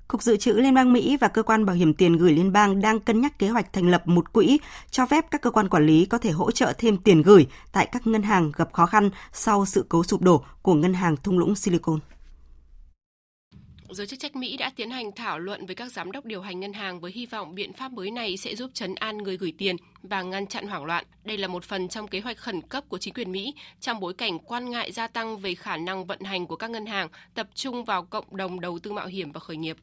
Cục 0.08 0.22
Dự 0.22 0.36
trữ 0.36 0.52
Liên 0.52 0.74
bang 0.74 0.92
Mỹ 0.92 1.16
và 1.16 1.28
Cơ 1.28 1.42
quan 1.42 1.66
Bảo 1.66 1.76
hiểm 1.76 1.94
tiền 1.94 2.16
gửi 2.16 2.32
liên 2.32 2.52
bang 2.52 2.80
đang 2.80 3.00
cân 3.00 3.20
nhắc 3.20 3.38
kế 3.38 3.48
hoạch 3.48 3.72
thành 3.72 3.90
lập 3.90 4.02
một 4.08 4.32
quỹ 4.32 4.58
cho 4.90 5.06
phép 5.06 5.24
các 5.30 5.42
cơ 5.42 5.50
quan 5.50 5.68
quản 5.68 5.86
lý 5.86 6.06
có 6.06 6.18
thể 6.18 6.30
hỗ 6.30 6.50
trợ 6.50 6.72
thêm 6.78 6.96
tiền 6.96 7.22
gửi 7.22 7.46
tại 7.72 7.88
các 7.92 8.06
ngân 8.06 8.22
hàng 8.22 8.52
gặp 8.56 8.72
khó 8.72 8.86
khăn 8.86 9.10
sau 9.32 9.66
sự 9.66 9.86
cố 9.88 10.04
sụp 10.04 10.22
đổ 10.22 10.44
của 10.62 10.74
ngân 10.74 10.94
hàng 10.94 11.16
thung 11.16 11.38
lũng 11.38 11.54
Silicon 11.54 11.98
giới 13.90 14.06
chức 14.06 14.18
trách 14.18 14.36
Mỹ 14.36 14.56
đã 14.56 14.70
tiến 14.76 14.90
hành 14.90 15.12
thảo 15.12 15.38
luận 15.38 15.66
với 15.66 15.74
các 15.74 15.92
giám 15.92 16.12
đốc 16.12 16.24
điều 16.24 16.40
hành 16.40 16.60
ngân 16.60 16.72
hàng 16.72 17.00
với 17.00 17.12
hy 17.12 17.26
vọng 17.26 17.54
biện 17.54 17.72
pháp 17.72 17.92
mới 17.92 18.10
này 18.10 18.36
sẽ 18.36 18.54
giúp 18.54 18.70
chấn 18.74 18.94
an 18.94 19.18
người 19.18 19.36
gửi 19.36 19.52
tiền 19.58 19.76
và 20.02 20.22
ngăn 20.22 20.46
chặn 20.46 20.66
hoảng 20.66 20.84
loạn. 20.84 21.04
Đây 21.24 21.38
là 21.38 21.48
một 21.48 21.64
phần 21.64 21.88
trong 21.88 22.08
kế 22.08 22.20
hoạch 22.20 22.38
khẩn 22.38 22.62
cấp 22.62 22.84
của 22.88 22.98
chính 22.98 23.14
quyền 23.14 23.32
Mỹ 23.32 23.54
trong 23.80 24.00
bối 24.00 24.14
cảnh 24.14 24.38
quan 24.38 24.70
ngại 24.70 24.92
gia 24.92 25.06
tăng 25.06 25.38
về 25.38 25.54
khả 25.54 25.76
năng 25.76 26.06
vận 26.06 26.20
hành 26.20 26.46
của 26.46 26.56
các 26.56 26.70
ngân 26.70 26.86
hàng 26.86 27.08
tập 27.34 27.48
trung 27.54 27.84
vào 27.84 28.04
cộng 28.04 28.36
đồng 28.36 28.60
đầu 28.60 28.78
tư 28.78 28.92
mạo 28.92 29.06
hiểm 29.06 29.32
và 29.32 29.40
khởi 29.40 29.56
nghiệp. 29.56 29.76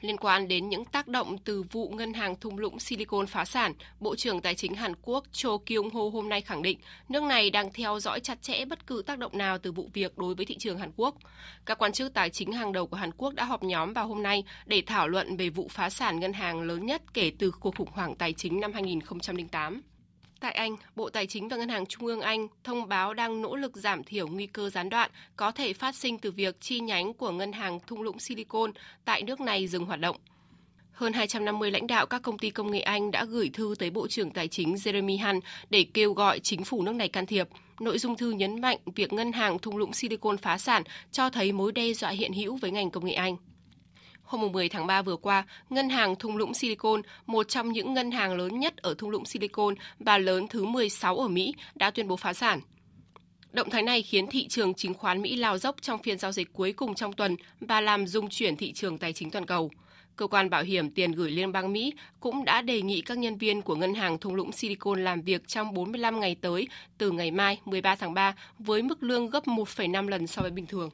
Liên 0.00 0.16
quan 0.16 0.48
đến 0.48 0.68
những 0.68 0.84
tác 0.84 1.08
động 1.08 1.38
từ 1.38 1.62
vụ 1.62 1.88
ngân 1.88 2.12
hàng 2.12 2.36
thung 2.40 2.58
lũng 2.58 2.78
Silicon 2.78 3.26
phá 3.26 3.44
sản, 3.44 3.72
Bộ 4.00 4.16
trưởng 4.16 4.40
Tài 4.40 4.54
chính 4.54 4.74
Hàn 4.74 4.94
Quốc 5.02 5.24
Cho 5.32 5.58
Kyung 5.66 5.90
Ho 5.90 6.00
hôm 6.12 6.28
nay 6.28 6.40
khẳng 6.40 6.62
định 6.62 6.78
nước 7.08 7.22
này 7.22 7.50
đang 7.50 7.72
theo 7.72 8.00
dõi 8.00 8.20
chặt 8.20 8.42
chẽ 8.42 8.64
bất 8.64 8.86
cứ 8.86 9.02
tác 9.06 9.18
động 9.18 9.38
nào 9.38 9.58
từ 9.58 9.72
vụ 9.72 9.90
việc 9.92 10.18
đối 10.18 10.34
với 10.34 10.46
thị 10.46 10.56
trường 10.58 10.78
Hàn 10.78 10.90
Quốc. 10.96 11.14
Các 11.66 11.78
quan 11.78 11.92
chức 11.92 12.14
tài 12.14 12.30
chính 12.30 12.52
hàng 12.52 12.72
đầu 12.72 12.86
của 12.86 12.96
Hàn 12.96 13.10
Quốc 13.16 13.34
đã 13.34 13.44
họp 13.44 13.62
nhóm 13.62 13.92
vào 13.92 14.06
hôm 14.06 14.22
nay 14.22 14.44
để 14.66 14.82
thảo 14.86 15.08
luận 15.08 15.36
về 15.36 15.48
vụ 15.48 15.68
phá 15.70 15.90
sản 15.90 16.20
ngân 16.20 16.32
hàng 16.32 16.62
lớn 16.62 16.86
nhất 16.86 17.02
kể 17.14 17.32
từ 17.38 17.50
cuộc 17.60 17.76
khủng 17.76 17.90
hoảng 17.92 18.14
tài 18.14 18.32
chính 18.32 18.60
năm 18.60 18.72
2008. 18.72 19.82
Tại 20.40 20.52
Anh, 20.52 20.76
Bộ 20.96 21.10
Tài 21.10 21.26
chính 21.26 21.48
và 21.48 21.56
Ngân 21.56 21.68
hàng 21.68 21.86
Trung 21.86 22.06
ương 22.06 22.20
Anh 22.20 22.48
thông 22.64 22.88
báo 22.88 23.14
đang 23.14 23.42
nỗ 23.42 23.56
lực 23.56 23.76
giảm 23.76 24.04
thiểu 24.04 24.28
nguy 24.28 24.46
cơ 24.46 24.70
gián 24.70 24.88
đoạn 24.88 25.10
có 25.36 25.52
thể 25.52 25.72
phát 25.72 25.94
sinh 25.94 26.18
từ 26.18 26.30
việc 26.30 26.60
chi 26.60 26.80
nhánh 26.80 27.14
của 27.14 27.30
ngân 27.30 27.52
hàng 27.52 27.80
thung 27.86 28.02
lũng 28.02 28.18
Silicon 28.18 28.72
tại 29.04 29.22
nước 29.22 29.40
này 29.40 29.66
dừng 29.66 29.84
hoạt 29.84 30.00
động. 30.00 30.16
Hơn 30.92 31.12
250 31.12 31.70
lãnh 31.70 31.86
đạo 31.86 32.06
các 32.06 32.22
công 32.22 32.38
ty 32.38 32.50
công 32.50 32.70
nghệ 32.70 32.80
Anh 32.80 33.10
đã 33.10 33.24
gửi 33.24 33.50
thư 33.52 33.74
tới 33.78 33.90
Bộ 33.90 34.08
trưởng 34.08 34.30
Tài 34.30 34.48
chính 34.48 34.74
Jeremy 34.74 35.26
Hunt 35.26 35.44
để 35.70 35.86
kêu 35.94 36.12
gọi 36.12 36.40
chính 36.40 36.64
phủ 36.64 36.82
nước 36.82 36.92
này 36.92 37.08
can 37.08 37.26
thiệp. 37.26 37.48
Nội 37.80 37.98
dung 37.98 38.16
thư 38.16 38.30
nhấn 38.30 38.60
mạnh 38.60 38.78
việc 38.94 39.12
ngân 39.12 39.32
hàng 39.32 39.58
thung 39.58 39.76
lũng 39.76 39.92
Silicon 39.92 40.36
phá 40.36 40.58
sản 40.58 40.82
cho 41.12 41.30
thấy 41.30 41.52
mối 41.52 41.72
đe 41.72 41.92
dọa 41.92 42.10
hiện 42.10 42.32
hữu 42.32 42.56
với 42.56 42.70
ngành 42.70 42.90
công 42.90 43.04
nghệ 43.04 43.12
Anh. 43.12 43.36
Hôm 44.30 44.52
10 44.52 44.68
tháng 44.68 44.86
3 44.86 45.02
vừa 45.02 45.16
qua, 45.16 45.44
Ngân 45.70 45.88
hàng 45.88 46.16
Thung 46.16 46.36
lũng 46.36 46.54
Silicon, 46.54 47.02
một 47.26 47.48
trong 47.48 47.72
những 47.72 47.94
ngân 47.94 48.10
hàng 48.10 48.36
lớn 48.36 48.58
nhất 48.58 48.76
ở 48.76 48.94
Thung 48.98 49.10
lũng 49.10 49.24
Silicon 49.24 49.74
và 49.98 50.18
lớn 50.18 50.48
thứ 50.48 50.64
16 50.64 51.16
ở 51.18 51.28
Mỹ, 51.28 51.54
đã 51.74 51.90
tuyên 51.90 52.08
bố 52.08 52.16
phá 52.16 52.32
sản. 52.32 52.60
Động 53.52 53.70
thái 53.70 53.82
này 53.82 54.02
khiến 54.02 54.26
thị 54.26 54.48
trường 54.48 54.74
chứng 54.74 54.94
khoán 54.94 55.22
Mỹ 55.22 55.36
lao 55.36 55.58
dốc 55.58 55.76
trong 55.82 56.02
phiên 56.02 56.18
giao 56.18 56.32
dịch 56.32 56.52
cuối 56.52 56.72
cùng 56.72 56.94
trong 56.94 57.12
tuần 57.12 57.36
và 57.60 57.80
làm 57.80 58.06
rung 58.06 58.28
chuyển 58.28 58.56
thị 58.56 58.72
trường 58.72 58.98
tài 58.98 59.12
chính 59.12 59.30
toàn 59.30 59.46
cầu. 59.46 59.70
Cơ 60.16 60.26
quan 60.26 60.50
bảo 60.50 60.62
hiểm 60.62 60.90
tiền 60.90 61.12
gửi 61.12 61.30
liên 61.30 61.52
bang 61.52 61.72
Mỹ 61.72 61.92
cũng 62.20 62.44
đã 62.44 62.62
đề 62.62 62.82
nghị 62.82 63.00
các 63.00 63.18
nhân 63.18 63.38
viên 63.38 63.62
của 63.62 63.74
ngân 63.74 63.94
hàng 63.94 64.18
thung 64.18 64.34
lũng 64.34 64.52
Silicon 64.52 65.04
làm 65.04 65.22
việc 65.22 65.48
trong 65.48 65.74
45 65.74 66.20
ngày 66.20 66.36
tới 66.40 66.68
từ 66.98 67.10
ngày 67.10 67.30
mai 67.30 67.60
13 67.64 67.96
tháng 67.96 68.14
3 68.14 68.34
với 68.58 68.82
mức 68.82 69.02
lương 69.02 69.30
gấp 69.30 69.44
1,5 69.44 70.08
lần 70.08 70.26
so 70.26 70.42
với 70.42 70.50
bình 70.50 70.66
thường. 70.66 70.90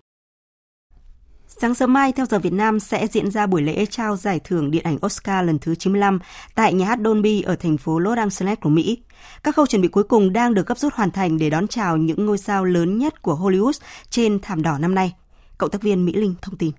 Sáng 1.49 1.75
sớm 1.75 1.93
mai, 1.93 2.13
theo 2.13 2.27
giờ 2.27 2.39
Việt 2.39 2.53
Nam, 2.53 2.81
sẽ 2.81 3.07
diễn 3.07 3.31
ra 3.31 3.47
buổi 3.47 3.63
lễ 3.63 3.87
trao 3.91 4.17
giải 4.17 4.41
thưởng 4.45 4.71
điện 4.71 4.85
ảnh 4.85 4.99
Oscar 5.07 5.47
lần 5.47 5.59
thứ 5.59 5.75
95 5.75 6.19
tại 6.55 6.75
nhà 6.75 6.87
hát 6.87 6.99
Dolby 7.05 7.43
ở 7.43 7.57
thành 7.57 7.77
phố 7.77 7.99
Los 7.99 8.19
Angeles 8.19 8.59
của 8.61 8.69
Mỹ. 8.69 8.99
Các 9.43 9.57
khâu 9.57 9.67
chuẩn 9.67 9.83
bị 9.83 9.89
cuối 9.89 10.05
cùng 10.05 10.33
đang 10.33 10.55
được 10.55 10.67
gấp 10.67 10.79
rút 10.79 10.95
hoàn 10.95 11.11
thành 11.11 11.39
để 11.39 11.51
đón 11.51 11.69
chào 11.69 11.97
những 11.97 12.27
ngôi 12.27 12.39
sao 12.39 12.65
lớn 12.65 12.99
nhất 12.99 13.23
của 13.23 13.35
Hollywood 13.35 13.81
trên 14.11 14.39
thảm 14.43 14.63
đỏ 14.63 14.79
năm 14.79 14.95
nay. 14.95 15.15
Cộng 15.59 15.71
tác 15.71 15.83
viên 15.83 16.05
Mỹ 16.05 16.13
Linh 16.13 16.35
thông 16.43 16.57
tin. 16.57 16.71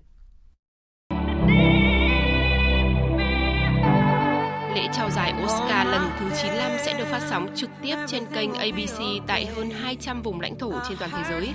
Lễ 4.76 4.88
trao 4.93 5.09
giải 5.09 5.26
sóng 7.38 7.55
trực 7.55 7.69
tiếp 7.81 7.95
trên 8.07 8.25
kênh 8.25 8.53
ABC 8.53 8.99
tại 9.27 9.45
hơn 9.45 9.69
200 9.69 10.21
vùng 10.21 10.41
lãnh 10.41 10.57
thổ 10.59 10.71
trên 10.89 10.97
toàn 10.97 11.11
thế 11.13 11.23
giới. 11.29 11.53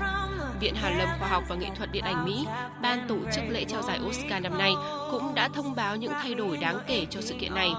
Viện 0.60 0.74
Hàn 0.74 0.98
lâm 0.98 1.08
Khoa 1.18 1.28
học 1.28 1.44
và 1.48 1.56
Nghệ 1.56 1.66
thuật 1.76 1.92
Điện 1.92 2.04
ảnh 2.04 2.24
Mỹ, 2.24 2.46
ban 2.82 3.08
tổ 3.08 3.16
chức 3.34 3.44
lễ 3.48 3.64
trao 3.64 3.82
giải 3.82 4.00
Oscar 4.08 4.42
năm 4.42 4.58
nay, 4.58 4.72
cũng 5.10 5.34
đã 5.34 5.48
thông 5.48 5.74
báo 5.74 5.96
những 5.96 6.12
thay 6.22 6.34
đổi 6.34 6.56
đáng 6.56 6.78
kể 6.86 7.06
cho 7.10 7.20
sự 7.20 7.34
kiện 7.40 7.54
này. 7.54 7.70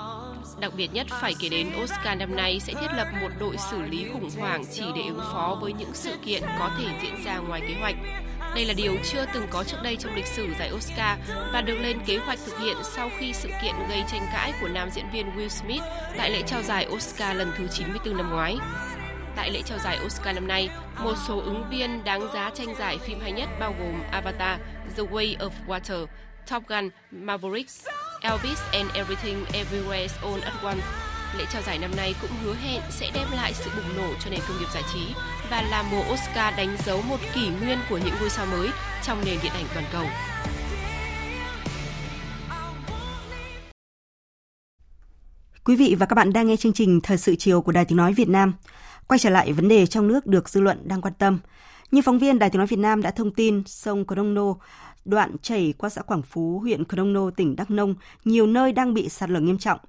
Đặc 0.60 0.72
biệt 0.78 0.94
nhất 0.94 1.08
phải 1.10 1.36
kể 1.40 1.50
đến 1.50 1.70
Oscar 1.84 2.18
năm 2.18 2.36
nay 2.36 2.60
sẽ 2.60 2.74
thiết 2.74 2.94
lập 2.98 3.08
một 3.22 3.30
đội 3.40 3.58
xử 3.72 3.82
lý 3.82 4.06
khủng 4.14 4.30
hoảng 4.40 4.64
chỉ 4.72 4.84
để 4.96 5.02
ứng 5.08 5.22
phó 5.34 5.58
với 5.62 5.74
những 5.74 5.94
sự 5.94 6.12
kiện 6.26 6.44
có 6.60 6.70
thể 6.78 6.86
diễn 7.02 7.24
ra 7.26 7.38
ngoài 7.38 7.62
kế 7.68 7.76
hoạch. 7.80 7.96
Đây 8.56 8.66
là 8.66 8.74
điều 8.74 8.98
chưa 9.04 9.26
từng 9.34 9.48
có 9.50 9.64
trước 9.64 9.78
đây 9.84 9.96
trong 9.96 10.16
lịch 10.16 10.26
sử 10.26 10.48
giải 10.60 10.72
Oscar 10.72 11.20
và 11.54 11.62
được 11.62 11.76
lên 11.76 12.00
kế 12.06 12.18
hoạch 12.18 12.40
thực 12.46 12.60
hiện 12.60 12.78
sau 12.84 13.10
khi 13.20 13.34
sự 13.34 13.50
kiện 13.64 13.76
gây 13.90 14.04
tranh 14.12 14.28
cãi 14.34 14.54
của 14.62 14.68
nam 14.68 14.90
diễn 14.92 15.06
viên 15.14 15.38
Will 15.38 15.48
Smith 15.48 15.82
tại 16.18 16.32
lễ 16.32 16.42
trao 16.48 16.62
giải 16.62 16.88
Oscar 16.92 17.38
lần 17.38 17.52
thứ 17.58 17.68
94 17.68 18.18
năm 18.18 18.30
ngoái. 18.30 18.58
Tại 19.36 19.52
lễ 19.52 19.62
trao 19.66 19.78
giải 19.78 20.00
Oscar 20.06 20.36
năm 20.36 20.48
nay, 20.48 20.70
một 21.00 21.14
số 21.28 21.42
ứng 21.42 21.64
viên 21.70 22.04
đáng 22.04 22.34
giá 22.34 22.52
tranh 22.54 22.76
giải 22.80 22.98
phim 22.98 23.20
hay 23.22 23.32
nhất 23.32 23.50
bao 23.60 23.76
gồm 23.80 24.04
Avatar, 24.12 24.60
The 24.98 25.04
Way 25.04 25.38
of 25.38 25.50
Water, 25.68 26.06
Top 26.52 26.64
Gun, 26.68 26.90
Maverick, 27.12 27.70
Elvis 28.22 28.60
and 28.74 28.90
Everything 28.94 29.46
Everywhere 29.46 30.08
All 30.24 30.42
at 30.44 30.54
Once. 30.64 30.86
Lễ 31.38 31.46
trao 31.54 31.62
giải 31.62 31.80
năm 31.80 31.92
nay 31.98 32.16
cũng 32.22 32.32
hứa 32.44 32.54
hẹn 32.54 32.82
sẽ 32.90 33.12
đem 33.14 33.28
lại 33.36 33.54
sự 33.54 33.70
bùng 33.76 33.98
nổ 33.98 34.14
cho 34.24 34.30
nền 34.30 34.40
công 34.48 34.60
nghiệp 34.60 34.68
giải 34.74 34.84
trí 34.94 35.14
và 35.54 35.62
là 35.62 35.84
mùa 35.92 36.04
Oscar 36.14 36.58
đánh 36.58 36.78
dấu 36.86 37.02
một 37.02 37.18
kỷ 37.36 37.50
nguyên 37.50 37.78
của 37.90 37.98
những 37.98 38.14
ngôi 38.20 38.30
sao 38.30 38.46
mới 38.46 38.70
trong 39.04 39.26
nền 39.26 39.38
điện 39.44 39.52
ảnh 39.56 39.66
toàn 39.74 39.86
cầu. 39.92 40.06
Quý 45.64 45.76
vị 45.76 45.96
và 46.00 46.06
các 46.06 46.14
bạn 46.14 46.34
đang 46.34 46.48
nghe 46.48 46.56
chương 46.56 46.74
trình 46.74 47.00
Thời 47.04 47.18
sự 47.18 47.36
chiều 47.36 47.62
của 47.62 47.72
Đài 47.72 47.86
Tiếng 47.86 47.98
Nói 47.98 48.14
Việt 48.14 48.30
Nam. 48.30 48.54
Quay 49.08 49.20
trở 49.20 49.30
lại 49.30 49.54
vấn 49.54 49.68
đề 49.68 49.86
trong 49.86 50.08
nước 50.08 50.26
được 50.26 50.50
dư 50.50 50.62
luận 50.62 50.88
đang 50.88 51.02
quan 51.02 51.14
tâm. 51.14 51.40
Như 51.92 52.02
phóng 52.02 52.20
viên 52.20 52.40
Đài 52.40 52.50
Tiếng 52.50 52.60
Nói 52.60 52.68
Việt 52.68 52.80
Nam 52.80 53.02
đã 53.02 53.12
thông 53.12 53.32
tin, 53.32 53.64
sông 53.66 54.06
Crono, 54.06 54.54
đoạn 55.06 55.36
chảy 55.42 55.74
qua 55.78 55.90
xã 55.90 56.02
Quảng 56.02 56.22
Phú, 56.22 56.60
huyện 56.60 56.86
Crono, 56.86 57.30
tỉnh 57.30 57.56
Đắk 57.56 57.72
Nông, 57.72 57.96
nhiều 58.26 58.48
nơi 58.48 58.72
đang 58.72 58.94
bị 58.94 59.10
sạt 59.10 59.30
lở 59.30 59.40
nghiêm 59.40 59.58
trọng. 59.58 59.80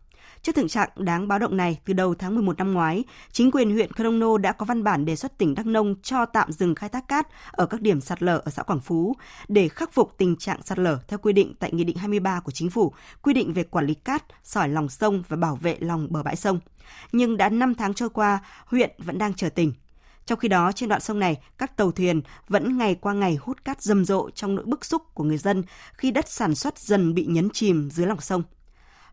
Trước 0.43 0.55
thực 0.55 0.71
trạng 0.71 0.89
đáng 0.97 1.29
báo 1.29 1.39
động 1.39 1.57
này, 1.57 1.81
từ 1.85 1.93
đầu 1.93 2.15
tháng 2.15 2.35
11 2.35 2.59
năm 2.59 2.73
ngoái, 2.73 3.05
chính 3.33 3.51
quyền 3.51 3.71
huyện 3.71 3.93
Crono 3.93 4.39
đã 4.39 4.53
có 4.53 4.67
văn 4.67 4.85
bản 4.85 5.05
đề 5.05 5.17
xuất 5.17 5.39
tỉnh 5.39 5.55
Đắk 5.55 5.67
Nông 5.67 5.95
cho 6.03 6.27
tạm 6.27 6.53
dừng 6.53 6.75
khai 6.75 6.89
thác 6.89 7.09
cát 7.09 7.29
ở 7.53 7.67
các 7.67 7.81
điểm 7.81 8.01
sạt 8.01 8.23
lở 8.23 8.39
ở 8.45 8.51
xã 8.51 8.63
Quảng 8.63 8.81
Phú 8.81 9.17
để 9.49 9.69
khắc 9.69 9.93
phục 9.93 10.15
tình 10.19 10.37
trạng 10.37 10.63
sạt 10.63 10.79
lở 10.79 10.99
theo 11.09 11.19
quy 11.19 11.33
định 11.33 11.55
tại 11.59 11.73
Nghị 11.73 11.85
định 11.85 11.97
23 11.97 12.41
của 12.41 12.53
Chính 12.53 12.71
phủ, 12.71 12.93
quy 13.23 13.35
định 13.35 13.53
về 13.53 13.65
quản 13.65 13.87
lý 13.87 13.95
cát, 13.95 14.25
sỏi 14.43 14.69
lòng 14.69 14.89
sông 14.89 15.23
và 15.29 15.37
bảo 15.37 15.57
vệ 15.57 15.77
lòng 15.81 16.07
bờ 16.11 16.23
bãi 16.23 16.37
sông. 16.37 16.61
Nhưng 17.13 17.37
đã 17.37 17.49
5 17.49 17.75
tháng 17.75 17.95
trôi 17.95 18.11
qua, 18.11 18.39
huyện 18.67 18.91
vẫn 18.99 19.19
đang 19.19 19.35
chờ 19.35 19.49
tỉnh. 19.49 19.73
Trong 20.27 20.39
khi 20.39 20.49
đó, 20.49 20.73
trên 20.73 20.89
đoạn 20.89 21.01
sông 21.01 21.19
này, 21.19 21.37
các 21.59 21.77
tàu 21.77 21.93
thuyền 21.93 22.23
vẫn 22.49 22.79
ngày 22.79 22.95
qua 22.95 23.13
ngày 23.13 23.39
hút 23.41 23.65
cát 23.65 23.83
rầm 23.83 24.05
rộ 24.05 24.31
trong 24.31 24.55
nỗi 24.55 24.65
bức 24.65 24.85
xúc 24.85 25.03
của 25.15 25.25
người 25.25 25.39
dân 25.39 25.63
khi 25.93 26.11
đất 26.11 26.29
sản 26.29 26.55
xuất 26.55 26.79
dần 26.79 27.15
bị 27.15 27.27
nhấn 27.27 27.51
chìm 27.51 27.91
dưới 27.91 28.07
lòng 28.07 28.21
sông. 28.21 28.43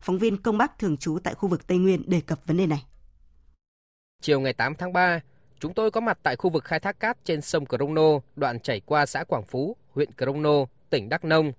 Phóng 0.01 0.17
viên 0.17 0.37
Công 0.37 0.57
Bắc 0.57 0.79
thường 0.79 0.97
trú 0.97 1.19
tại 1.23 1.33
khu 1.33 1.49
vực 1.49 1.67
Tây 1.67 1.77
Nguyên 1.77 2.09
đề 2.09 2.21
cập 2.21 2.39
vấn 2.45 2.57
đề 2.57 2.67
này. 2.67 2.85
Chiều 4.21 4.39
ngày 4.39 4.53
8 4.53 4.75
tháng 4.75 4.93
3, 4.93 5.19
chúng 5.59 5.73
tôi 5.73 5.91
có 5.91 6.01
mặt 6.01 6.19
tại 6.23 6.35
khu 6.35 6.49
vực 6.49 6.63
khai 6.63 6.79
thác 6.79 6.99
cát 6.99 7.17
trên 7.25 7.41
sông 7.41 7.65
Crono, 7.65 8.19
đoạn 8.35 8.59
chảy 8.59 8.79
qua 8.79 9.05
xã 9.05 9.23
Quảng 9.23 9.43
Phú, 9.43 9.75
huyện 9.91 10.09
Crono, 10.17 10.65
tỉnh 10.89 11.09
Đắk 11.09 11.25
Nông. 11.25 11.51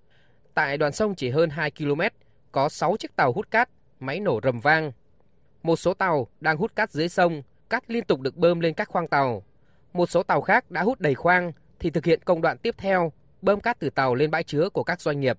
Tại 0.55 0.76
đoạn 0.76 0.93
sông 0.93 1.14
chỉ 1.14 1.30
hơn 1.30 1.51
2 1.51 1.70
km, 1.70 2.01
có 2.53 2.68
6 2.68 2.97
chiếc 2.99 3.16
tàu 3.16 3.32
hút 3.32 3.51
cát, 3.51 3.68
máy 4.01 4.20
nổ 4.20 4.40
rầm 4.43 4.61
vang. 4.61 4.93
Một 5.62 5.76
số 5.76 5.95
tàu 5.95 6.26
đang 6.40 6.57
hút 6.57 6.76
cát 6.76 6.90
dưới 6.90 7.09
sông, 7.09 7.43
cát 7.70 7.90
liên 7.90 8.05
tục 8.05 8.20
được 8.20 8.36
bơm 8.36 8.61
lên 8.61 8.74
các 8.74 8.88
khoang 8.88 9.09
tàu. 9.09 9.43
Một 9.93 10.11
số 10.11 10.22
tàu 10.22 10.40
khác 10.40 10.70
đã 10.70 10.82
hút 10.82 11.01
đầy 11.01 11.14
khoang 11.14 11.53
thì 11.78 11.90
thực 11.90 12.05
hiện 12.05 12.20
công 12.24 12.40
đoạn 12.40 12.59
tiếp 12.59 12.74
theo, 12.78 13.12
bơm 13.43 13.61
cát 13.61 13.78
từ 13.78 13.90
tàu 13.90 14.14
lên 14.14 14.30
bãi 14.30 14.45
chứa 14.45 14.68
của 14.68 14.84
các 14.84 15.01
doanh 15.01 15.20
nghiệp. 15.20 15.38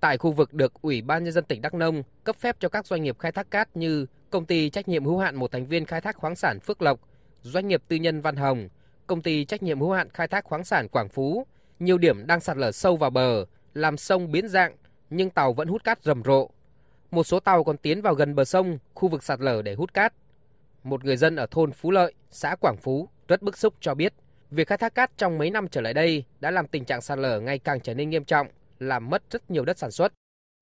Tại 0.00 0.18
khu 0.18 0.32
vực 0.32 0.54
được 0.54 0.72
Ủy 0.82 1.02
ban 1.02 1.24
nhân 1.24 1.32
dân 1.32 1.44
tỉnh 1.44 1.62
Đắk 1.62 1.74
Nông 1.74 2.02
cấp 2.24 2.36
phép 2.36 2.56
cho 2.60 2.68
các 2.68 2.86
doanh 2.86 3.02
nghiệp 3.02 3.18
khai 3.18 3.32
thác 3.32 3.50
cát 3.50 3.76
như 3.76 4.06
công 4.30 4.46
ty 4.46 4.70
trách 4.70 4.88
nhiệm 4.88 5.04
hữu 5.04 5.18
hạn 5.18 5.36
một 5.36 5.52
thành 5.52 5.66
viên 5.66 5.84
khai 5.84 6.00
thác 6.00 6.16
khoáng 6.16 6.36
sản 6.36 6.60
Phước 6.60 6.82
Lộc, 6.82 7.00
doanh 7.42 7.68
nghiệp 7.68 7.82
tư 7.88 7.96
nhân 7.96 8.20
Văn 8.20 8.36
Hồng, 8.36 8.68
công 9.06 9.22
ty 9.22 9.44
trách 9.44 9.62
nhiệm 9.62 9.80
hữu 9.80 9.92
hạn 9.92 10.08
khai 10.10 10.28
thác 10.28 10.44
khoáng 10.44 10.64
sản 10.64 10.88
Quảng 10.88 11.08
Phú, 11.08 11.46
nhiều 11.78 11.98
điểm 11.98 12.26
đang 12.26 12.40
sạt 12.40 12.56
lở 12.56 12.72
sâu 12.72 12.96
vào 12.96 13.10
bờ, 13.10 13.44
làm 13.74 13.96
sông 13.96 14.32
biến 14.32 14.48
dạng 14.48 14.76
nhưng 15.10 15.30
tàu 15.30 15.52
vẫn 15.52 15.68
hút 15.68 15.84
cát 15.84 16.04
rầm 16.04 16.22
rộ. 16.24 16.50
Một 17.10 17.24
số 17.24 17.40
tàu 17.40 17.64
còn 17.64 17.76
tiến 17.76 18.02
vào 18.02 18.14
gần 18.14 18.34
bờ 18.34 18.44
sông, 18.44 18.78
khu 18.94 19.08
vực 19.08 19.22
sạt 19.22 19.40
lở 19.40 19.62
để 19.62 19.74
hút 19.74 19.94
cát. 19.94 20.12
Một 20.84 21.04
người 21.04 21.16
dân 21.16 21.36
ở 21.36 21.46
thôn 21.50 21.72
Phú 21.72 21.90
Lợi, 21.90 22.14
xã 22.30 22.56
Quảng 22.60 22.76
Phú 22.76 23.08
rất 23.28 23.42
bức 23.42 23.58
xúc 23.58 23.74
cho 23.80 23.94
biết, 23.94 24.12
việc 24.50 24.68
khai 24.68 24.78
thác 24.78 24.94
cát 24.94 25.10
trong 25.16 25.38
mấy 25.38 25.50
năm 25.50 25.68
trở 25.68 25.80
lại 25.80 25.94
đây 25.94 26.24
đã 26.40 26.50
làm 26.50 26.66
tình 26.66 26.84
trạng 26.84 27.00
sạt 27.00 27.18
lở 27.18 27.40
ngày 27.40 27.58
càng 27.58 27.80
trở 27.80 27.94
nên 27.94 28.10
nghiêm 28.10 28.24
trọng, 28.24 28.46
làm 28.80 29.10
mất 29.10 29.22
rất 29.30 29.50
nhiều 29.50 29.64
đất 29.64 29.78
sản 29.78 29.90
xuất. 29.90 30.12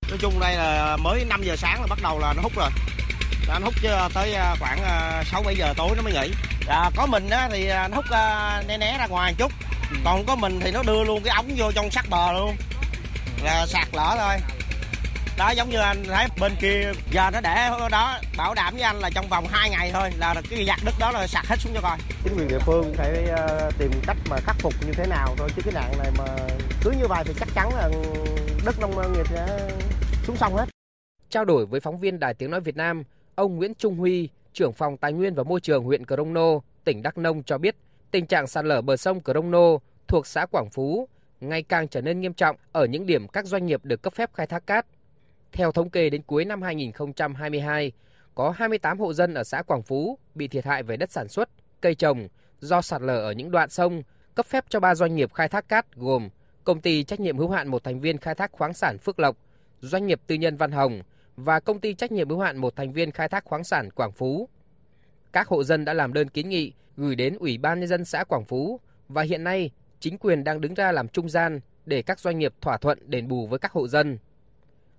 Nói 0.09 0.19
chung 0.21 0.41
đây 0.41 0.57
là 0.57 0.97
mới 0.97 1.25
5 1.25 1.43
giờ 1.43 1.57
sáng 1.57 1.81
là 1.81 1.87
bắt 1.87 1.99
đầu 2.03 2.19
là 2.19 2.33
nó 2.37 2.43
hút 2.43 2.53
rồi. 2.57 2.71
Nó 3.49 3.59
hút 3.65 3.75
chứ 3.83 3.89
tới 4.15 4.35
à, 4.35 4.55
khoảng 4.61 4.79
6 5.25 5.41
à, 5.41 5.45
7 5.45 5.57
giờ 5.57 5.75
tối 5.77 5.91
nó 5.97 6.03
mới 6.03 6.13
nghỉ. 6.13 6.35
À, 6.69 6.91
có 6.97 7.07
mình 7.07 7.31
á 7.31 7.49
thì 7.53 7.69
nó 7.69 7.97
hút 7.97 8.05
né 8.69 8.79
né 8.79 8.97
ra 8.99 9.07
ngoài 9.07 9.33
một 9.33 9.37
chút. 9.39 9.53
Còn 10.05 10.27
có 10.27 10.37
mình 10.37 10.61
thì 10.61 10.71
nó 10.71 10.83
đưa 10.83 11.05
luôn 11.05 11.23
cái 11.23 11.35
ống 11.37 11.51
vô 11.57 11.73
trong 11.73 11.91
sắc 11.91 12.07
bờ 12.11 12.33
luôn. 12.33 12.57
Là 13.43 13.67
sạt 13.67 13.89
lở 13.93 14.17
thôi 14.19 14.58
đó 15.39 15.51
giống 15.51 15.71
như 15.71 15.79
anh 15.79 16.05
thấy 16.05 16.27
bên 16.41 16.53
kia 16.61 16.93
giờ 17.11 17.31
nó 17.33 17.41
để 17.41 17.71
đó 17.91 18.19
bảo 18.37 18.55
đảm 18.55 18.75
với 18.75 18.83
anh 18.83 18.99
là 18.99 19.11
trong 19.15 19.29
vòng 19.29 19.47
2 19.49 19.71
ngày 19.71 19.91
thôi 19.93 20.11
là 20.19 20.35
cái 20.51 20.65
giặt 20.67 20.79
đất 20.85 20.95
đó 21.01 21.11
là 21.11 21.27
sạt 21.27 21.47
hết 21.47 21.57
xuống 21.59 21.73
cho 21.75 21.81
coi. 21.81 21.99
Chính 22.25 22.39
quyền 22.39 22.49
địa 22.49 22.59
phương 22.59 22.95
phải 22.95 23.25
ờ, 23.25 23.71
tìm 23.79 23.91
cách 24.07 24.17
mà 24.31 24.37
khắc 24.37 24.57
phục 24.59 24.75
như 24.87 24.93
thế 24.93 25.07
nào 25.07 25.35
thôi 25.39 25.49
chứ 25.57 25.63
cái 25.65 25.75
nạn 25.75 25.93
này 25.99 26.11
mà 26.19 26.25
cứ 26.85 26.91
như 26.91 27.07
vậy 27.09 27.25
thì 27.27 27.35
chắc 27.39 27.49
chắn 27.55 27.69
là 27.75 27.91
đất 28.65 28.81
nông 28.81 29.13
nghiệp 29.13 29.27
sẽ 29.31 29.71
xuống 30.25 30.37
sông 30.37 30.55
hết. 30.55 30.69
Trao 31.31 31.45
đổi 31.45 31.67
với 31.67 31.81
phóng 31.81 31.99
viên 31.99 32.19
Đài 32.19 32.35
Tiếng 32.35 32.51
Nói 32.51 32.61
Việt 32.61 32.77
Nam, 32.77 33.03
ông 33.35 33.57
Nguyễn 33.57 33.75
Trung 33.75 33.97
Huy, 33.97 34.29
trưởng 34.53 34.73
phòng 34.73 34.97
Tài 34.97 35.13
nguyên 35.13 35.35
và 35.35 35.43
Môi 35.43 35.61
trường 35.61 35.85
huyện 35.85 36.07
Crono, 36.07 36.61
tỉnh 36.85 37.03
Đắk 37.03 37.19
Nông 37.19 37.43
cho 37.43 37.59
biết 37.59 37.77
tình 38.11 38.27
trạng 38.27 38.47
sạt 38.47 38.65
lở 38.65 38.81
bờ 38.81 38.97
sông 38.97 39.21
Crono 39.21 39.79
thuộc 40.09 40.27
xã 40.27 40.47
Quảng 40.47 40.71
Phú 40.73 41.09
ngày 41.41 41.63
càng 41.63 41.89
trở 41.89 42.01
nên 42.01 42.21
nghiêm 42.21 42.33
trọng 42.33 42.57
ở 42.73 42.85
những 42.85 43.07
điểm 43.07 43.29
các 43.29 43.45
doanh 43.45 43.67
nghiệp 43.67 43.81
được 43.85 44.03
cấp 44.03 44.13
phép 44.13 44.31
khai 44.35 44.47
thác 44.47 44.67
cát 44.67 44.87
theo 45.53 45.73
thống 45.73 45.91
kê 45.91 46.11
đến 46.11 46.23
cuối 46.23 46.45
năm 46.45 46.63
2022, 46.63 47.93
có 48.35 48.51
28 48.51 48.99
hộ 48.99 49.13
dân 49.13 49.35
ở 49.35 49.45
xã 49.45 49.63
Quảng 49.63 49.83
Phú 49.83 50.19
bị 50.35 50.49
thiệt 50.49 50.65
hại 50.65 50.83
về 50.83 50.97
đất 50.97 51.11
sản 51.13 51.29
xuất, 51.29 51.49
cây 51.81 51.95
trồng 51.95 52.29
do 52.61 52.83
sạt 52.83 53.03
lở 53.03 53.21
ở 53.21 53.33
những 53.33 53.51
đoạn 53.51 53.69
sông, 53.69 54.03
cấp 54.35 54.47
phép 54.47 54.65
cho 54.69 54.81
3 54.81 54.95
doanh 54.95 55.15
nghiệp 55.15 55.33
khai 55.35 55.49
thác 55.49 55.69
cát 55.69 55.97
gồm 55.97 56.29
công 56.65 56.81
ty 56.81 57.05
trách 57.05 57.21
nhiệm 57.21 57.39
hữu 57.39 57.51
hạn 57.51 57.69
một 57.69 57.85
thành 57.85 58.01
viên 58.01 58.19
khai 58.19 58.35
thác 58.35 58.53
khoáng 58.53 58.75
sản 58.75 58.99
Phước 58.99 59.19
Lộc, 59.19 59.37
doanh 59.81 60.07
nghiệp 60.07 60.21
tư 60.27 60.35
nhân 60.35 60.57
Văn 60.57 60.73
Hồng 60.73 61.03
và 61.37 61.61
công 61.61 61.81
ty 61.81 61.95
trách 61.95 62.13
nhiệm 62.13 62.29
hữu 62.29 62.41
hạn 62.41 62.57
một 62.57 62.77
thành 62.77 62.93
viên 62.93 63.11
khai 63.11 63.29
thác 63.29 63.45
khoáng 63.45 63.65
sản 63.65 63.91
Quảng 63.91 64.13
Phú. 64.13 64.49
Các 65.33 65.49
hộ 65.49 65.65
dân 65.65 65.85
đã 65.85 65.95
làm 65.95 66.13
đơn 66.13 66.29
kiến 66.29 66.49
nghị 66.49 66.73
gửi 66.97 67.15
đến 67.15 67.37
Ủy 67.39 67.59
ban 67.59 67.81
nhân 67.81 67.89
dân 67.89 68.05
xã 68.05 68.25
Quảng 68.25 68.45
Phú 68.45 68.81
và 69.09 69.23
hiện 69.23 69.45
nay 69.45 69.71
chính 70.01 70.19
quyền 70.19 70.45
đang 70.45 70.61
đứng 70.61 70.75
ra 70.75 70.93
làm 70.93 71.09
trung 71.09 71.29
gian 71.29 71.61
để 71.87 72.03
các 72.03 72.21
doanh 72.21 72.39
nghiệp 72.39 72.55
thỏa 72.61 72.77
thuận 72.77 73.11
đền 73.11 73.29
bù 73.29 73.47
với 73.47 73.59
các 73.59 73.73
hộ 73.73 73.89
dân. 73.89 74.19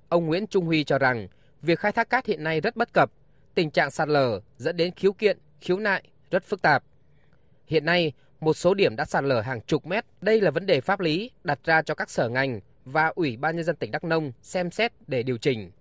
Ông 0.09 0.25
Nguyễn 0.25 0.47
Trung 0.47 0.65
Huy 0.65 0.83
cho 0.83 0.99
rằng 0.99 1.27
việc 1.61 1.79
khai 1.79 1.91
thác 1.91 2.09
cát 2.09 2.25
hiện 2.25 2.43
nay 2.43 2.61
rất 2.61 2.75
bất 2.75 2.93
cập, 2.93 3.11
tình 3.55 3.71
trạng 3.71 3.91
sạt 3.91 4.07
lở 4.07 4.39
dẫn 4.57 4.77
đến 4.77 4.91
khiếu 4.95 5.13
kiện, 5.13 5.37
khiếu 5.61 5.79
nại 5.79 6.03
rất 6.31 6.43
phức 6.43 6.61
tạp. 6.61 6.83
Hiện 7.67 7.85
nay, 7.85 8.13
một 8.39 8.53
số 8.53 8.73
điểm 8.73 8.95
đã 8.95 9.05
sạt 9.05 9.23
lở 9.23 9.41
hàng 9.41 9.61
chục 9.61 9.85
mét. 9.85 10.05
Đây 10.21 10.41
là 10.41 10.51
vấn 10.51 10.65
đề 10.65 10.81
pháp 10.81 10.99
lý 10.99 11.31
đặt 11.43 11.59
ra 11.63 11.81
cho 11.81 11.95
các 11.95 12.09
sở 12.09 12.29
ngành 12.29 12.59
và 12.85 13.11
Ủy 13.15 13.37
ban 13.37 13.55
nhân 13.55 13.65
dân 13.65 13.75
tỉnh 13.75 13.91
Đắk 13.91 14.03
Nông 14.03 14.31
xem 14.41 14.71
xét 14.71 14.91
để 15.07 15.23
điều 15.23 15.37
chỉnh. 15.37 15.71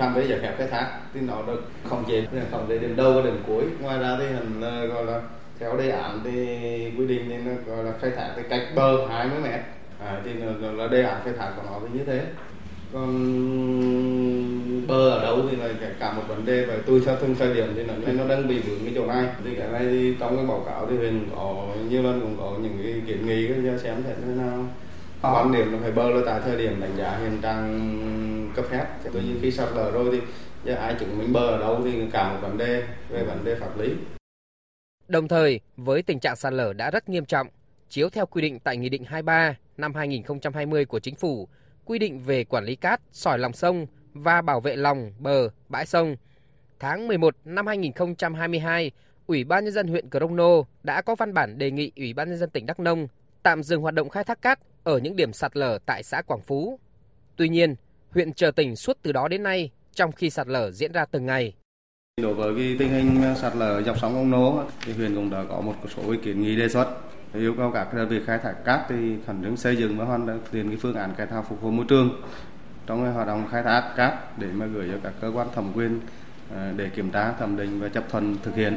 tham 0.00 0.14
với 0.14 0.28
giải 0.28 0.38
phép 0.42 0.54
khai 0.58 0.66
thác 0.66 1.00
thì 1.14 1.20
nó 1.20 1.42
được 1.42 1.62
không 1.84 2.04
chế 2.08 2.26
không 2.50 2.66
chế 2.68 2.78
đến 2.78 2.96
đâu 2.96 3.12
và 3.12 3.22
đến 3.22 3.42
cuối. 3.46 3.64
Ngoài 3.80 3.98
ra 3.98 4.16
thì 4.18 4.26
hình 4.26 4.60
ờ, 4.60 4.86
gọi 4.86 5.04
là 5.04 5.22
theo 5.58 5.76
đề 5.76 5.90
án 5.90 6.20
thì 6.24 6.30
quy 6.98 7.06
định 7.06 7.26
thì 7.28 7.36
nó 7.36 7.52
gọi 7.66 7.84
là 7.84 7.92
khai 8.00 8.10
thác 8.10 8.32
cái 8.36 8.44
cách 8.50 8.68
bờ 8.74 9.06
20 9.08 9.38
mét. 9.42 9.60
À, 10.00 10.22
thì 10.24 10.32
là 10.60 10.88
đề 10.88 11.02
án 11.02 11.20
khai 11.24 11.32
thác 11.38 11.52
của 11.56 11.62
nó 11.66 11.80
thì 11.82 11.98
như 11.98 12.04
thế 12.04 12.26
còn 12.92 14.86
bơ 14.86 15.10
ở 15.10 15.22
đâu 15.22 15.42
thì 15.50 15.56
là 15.56 15.68
cả 16.00 16.12
một 16.12 16.22
vấn 16.28 16.44
đề 16.46 16.64
và 16.64 16.78
tôi 16.86 17.02
theo 17.06 17.16
từng 17.20 17.34
thời 17.34 17.54
điểm 17.54 17.72
thì 17.76 17.84
nó 17.84 18.12
nó 18.12 18.28
đang 18.28 18.48
bị 18.48 18.60
vướng 18.60 18.78
cái 18.84 18.92
chỗ 18.94 19.06
này. 19.06 19.26
Thì 19.44 19.54
cái 19.54 19.68
này 19.68 19.84
thì 19.90 20.14
trong 20.20 20.36
cái 20.36 20.46
báo 20.46 20.62
cáo 20.66 20.86
thì 20.90 20.96
huyện 20.96 21.26
có 21.36 21.66
nhiều 21.88 22.02
lần 22.02 22.20
cũng 22.20 22.36
có 22.38 22.56
những 22.62 22.78
cái 22.82 23.02
kiến 23.06 23.26
nghị 23.26 23.48
cho 23.48 23.78
xem 23.78 24.02
thế 24.06 24.34
nào. 24.34 24.64
Quan 25.22 25.52
điểm 25.52 25.72
là 25.72 25.78
phải 25.82 25.92
bơ 25.92 26.10
là 26.10 26.22
tại 26.26 26.40
thời 26.44 26.58
điểm 26.58 26.80
đánh 26.80 26.96
giá 26.98 27.18
hiện 27.18 27.38
trạng 27.42 28.52
cấp 28.56 28.64
phép. 28.70 28.86
Tuy 29.12 29.20
nhiên 29.20 29.38
khi 29.42 29.50
sạt 29.50 29.68
lở 29.74 29.90
rồi 29.90 30.08
thì 30.12 30.20
giờ 30.64 30.74
ai 30.74 30.94
chứng 31.00 31.18
minh 31.18 31.32
bơ 31.32 31.40
ở 31.40 31.58
đâu 31.58 31.80
thì 31.84 31.92
cả 32.12 32.32
một 32.32 32.38
vấn 32.42 32.58
đề 32.58 32.82
về 33.10 33.22
vấn 33.22 33.44
đề 33.44 33.54
pháp 33.54 33.80
lý. 33.80 33.88
Đồng 35.08 35.28
thời, 35.28 35.60
với 35.76 36.02
tình 36.02 36.20
trạng 36.20 36.36
sạt 36.36 36.52
lở 36.52 36.72
đã 36.72 36.90
rất 36.90 37.08
nghiêm 37.08 37.24
trọng, 37.24 37.46
chiếu 37.88 38.10
theo 38.10 38.26
quy 38.26 38.42
định 38.42 38.58
tại 38.60 38.76
Nghị 38.76 38.88
định 38.88 39.04
23 39.04 39.54
năm 39.76 39.94
2020 39.94 40.84
của 40.84 41.00
Chính 41.00 41.14
phủ 41.14 41.48
quy 41.84 41.98
định 41.98 42.20
về 42.20 42.44
quản 42.44 42.64
lý 42.64 42.76
cát, 42.76 43.00
sỏi 43.12 43.38
lòng 43.38 43.52
sông 43.52 43.86
và 44.14 44.42
bảo 44.42 44.60
vệ 44.60 44.76
lòng, 44.76 45.12
bờ, 45.18 45.48
bãi 45.68 45.86
sông. 45.86 46.16
Tháng 46.78 47.08
11 47.08 47.36
năm 47.44 47.66
2022, 47.66 48.90
Ủy 49.26 49.44
ban 49.44 49.64
nhân 49.64 49.72
dân 49.72 49.86
huyện 49.88 50.10
Crono 50.10 50.62
đã 50.82 51.02
có 51.02 51.14
văn 51.14 51.34
bản 51.34 51.58
đề 51.58 51.70
nghị 51.70 51.92
Ủy 51.96 52.12
ban 52.12 52.28
nhân 52.28 52.38
dân 52.38 52.50
tỉnh 52.50 52.66
Đắk 52.66 52.80
Nông 52.80 53.08
tạm 53.42 53.62
dừng 53.62 53.82
hoạt 53.82 53.94
động 53.94 54.08
khai 54.08 54.24
thác 54.24 54.42
cát 54.42 54.58
ở 54.84 54.98
những 54.98 55.16
điểm 55.16 55.32
sạt 55.32 55.56
lở 55.56 55.78
tại 55.86 56.02
xã 56.02 56.22
Quảng 56.22 56.40
Phú. 56.40 56.78
Tuy 57.36 57.48
nhiên, 57.48 57.74
huyện 58.10 58.32
chờ 58.32 58.50
tỉnh 58.50 58.76
suốt 58.76 58.98
từ 59.02 59.12
đó 59.12 59.28
đến 59.28 59.42
nay 59.42 59.70
trong 59.94 60.12
khi 60.12 60.30
sạt 60.30 60.48
lở 60.48 60.70
diễn 60.70 60.92
ra 60.92 61.04
từng 61.04 61.26
ngày. 61.26 61.54
Đối 62.22 62.34
với 62.34 62.54
cái 62.56 62.76
tình 62.78 62.88
hình 62.88 63.34
sạt 63.36 63.56
lở 63.56 63.82
dọc 63.82 63.98
sông 63.98 64.14
Ông 64.14 64.30
Nô 64.30 64.64
thì 64.84 64.92
huyện 64.92 65.14
cũng 65.14 65.30
đã 65.30 65.44
có 65.48 65.60
một 65.60 65.74
số 65.96 66.10
ý 66.12 66.18
kiến 66.24 66.42
nghị 66.42 66.56
đề 66.56 66.68
xuất 66.68 66.96
yêu 67.34 67.54
cầu 67.58 67.70
các 67.70 67.94
đơn 67.94 68.08
vị 68.08 68.20
khai 68.26 68.38
thác 68.38 68.52
cát 68.64 68.80
thì 68.88 69.16
khẩn 69.26 69.42
trương 69.42 69.56
xây 69.56 69.76
dựng 69.76 69.98
và 69.98 70.04
hoàn 70.04 70.40
thiện 70.52 70.68
cái 70.68 70.78
phương 70.80 70.94
án 70.94 71.14
cải 71.14 71.26
tạo 71.26 71.44
phục 71.48 71.62
hồi 71.62 71.72
môi 71.72 71.86
trường. 71.88 72.22
Trong 72.86 73.14
hoạt 73.14 73.26
động 73.26 73.48
khai 73.50 73.62
thác 73.62 73.92
cát 73.96 74.38
để 74.38 74.46
mà 74.52 74.66
gửi 74.66 74.88
cho 74.92 74.98
các 75.02 75.12
cơ 75.20 75.32
quan 75.34 75.48
thẩm 75.54 75.72
quyền 75.74 76.00
ờ, 76.54 76.72
để 76.76 76.88
kiểm 76.88 77.10
tra, 77.10 77.32
thẩm 77.32 77.56
định 77.56 77.80
và 77.80 77.88
chấp 77.88 78.04
thuận 78.10 78.36
thực 78.42 78.54
hiện. 78.54 78.76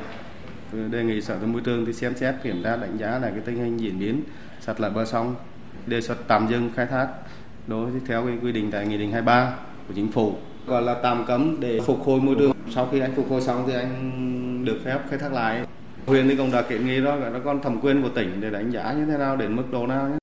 Đề 0.92 1.04
nghị 1.04 1.22
sở 1.22 1.38
tài 1.38 1.48
môi 1.48 1.62
trường 1.62 1.86
thì 1.86 1.94
xem 1.94 2.16
xét 2.16 2.36
kiểm 2.44 2.64
tra, 2.64 2.76
đánh 2.76 2.98
giá 2.98 3.20
lại 3.20 3.32
cái 3.32 3.42
tình 3.46 3.58
hình 3.58 3.80
diễn 3.80 4.00
biến, 4.00 4.24
sạt 4.60 4.82
lở 4.82 4.90
bờ 4.90 5.06
sông, 5.06 5.36
đề 5.88 6.02
xuất 6.02 6.18
tạm 6.28 6.48
dừng 6.50 6.70
khai 6.76 6.86
thác 6.86 7.08
đối 7.68 7.92
với 7.92 8.02
theo 8.08 8.26
cái 8.26 8.38
quy 8.42 8.52
định 8.52 8.72
tại 8.72 8.88
nghị 8.88 8.98
định 8.98 9.12
23 9.12 9.54
của 9.88 9.94
chính 9.96 10.12
phủ. 10.12 10.34
Gọi 10.68 10.82
là 10.82 10.94
tạm 11.04 11.26
cấm 11.26 11.60
để 11.60 11.80
phục 11.86 12.04
hồi 12.06 12.22
môi 12.22 12.36
trường. 12.40 12.52
Sau 12.70 12.90
khi 12.92 13.00
anh 13.00 13.14
phục 13.16 13.30
hồi 13.30 13.42
xong 13.42 13.64
thì 13.68 13.74
anh 13.74 14.66
được 14.66 14.80
phép 14.86 15.00
khai 15.10 15.20
thác 15.20 15.34
lại 15.34 15.66
huyện 16.06 16.30
thì 16.30 16.36
cũng 16.36 16.52
đã 16.52 16.62
kiến 16.62 16.86
nghị 16.86 17.02
đó 17.02 17.16
nó 17.16 17.40
còn 17.46 17.62
thẩm 17.62 17.80
quyền 17.82 18.02
của 18.02 18.10
tỉnh 18.10 18.42
để 18.42 18.50
đánh 18.50 18.72
giá 18.72 18.94
như 18.94 19.06
thế 19.06 19.18
nào 19.18 19.38
đến 19.38 19.56
mức 19.56 19.64
độ 19.72 19.88
nào 19.88 20.10
nhé. 20.10 20.18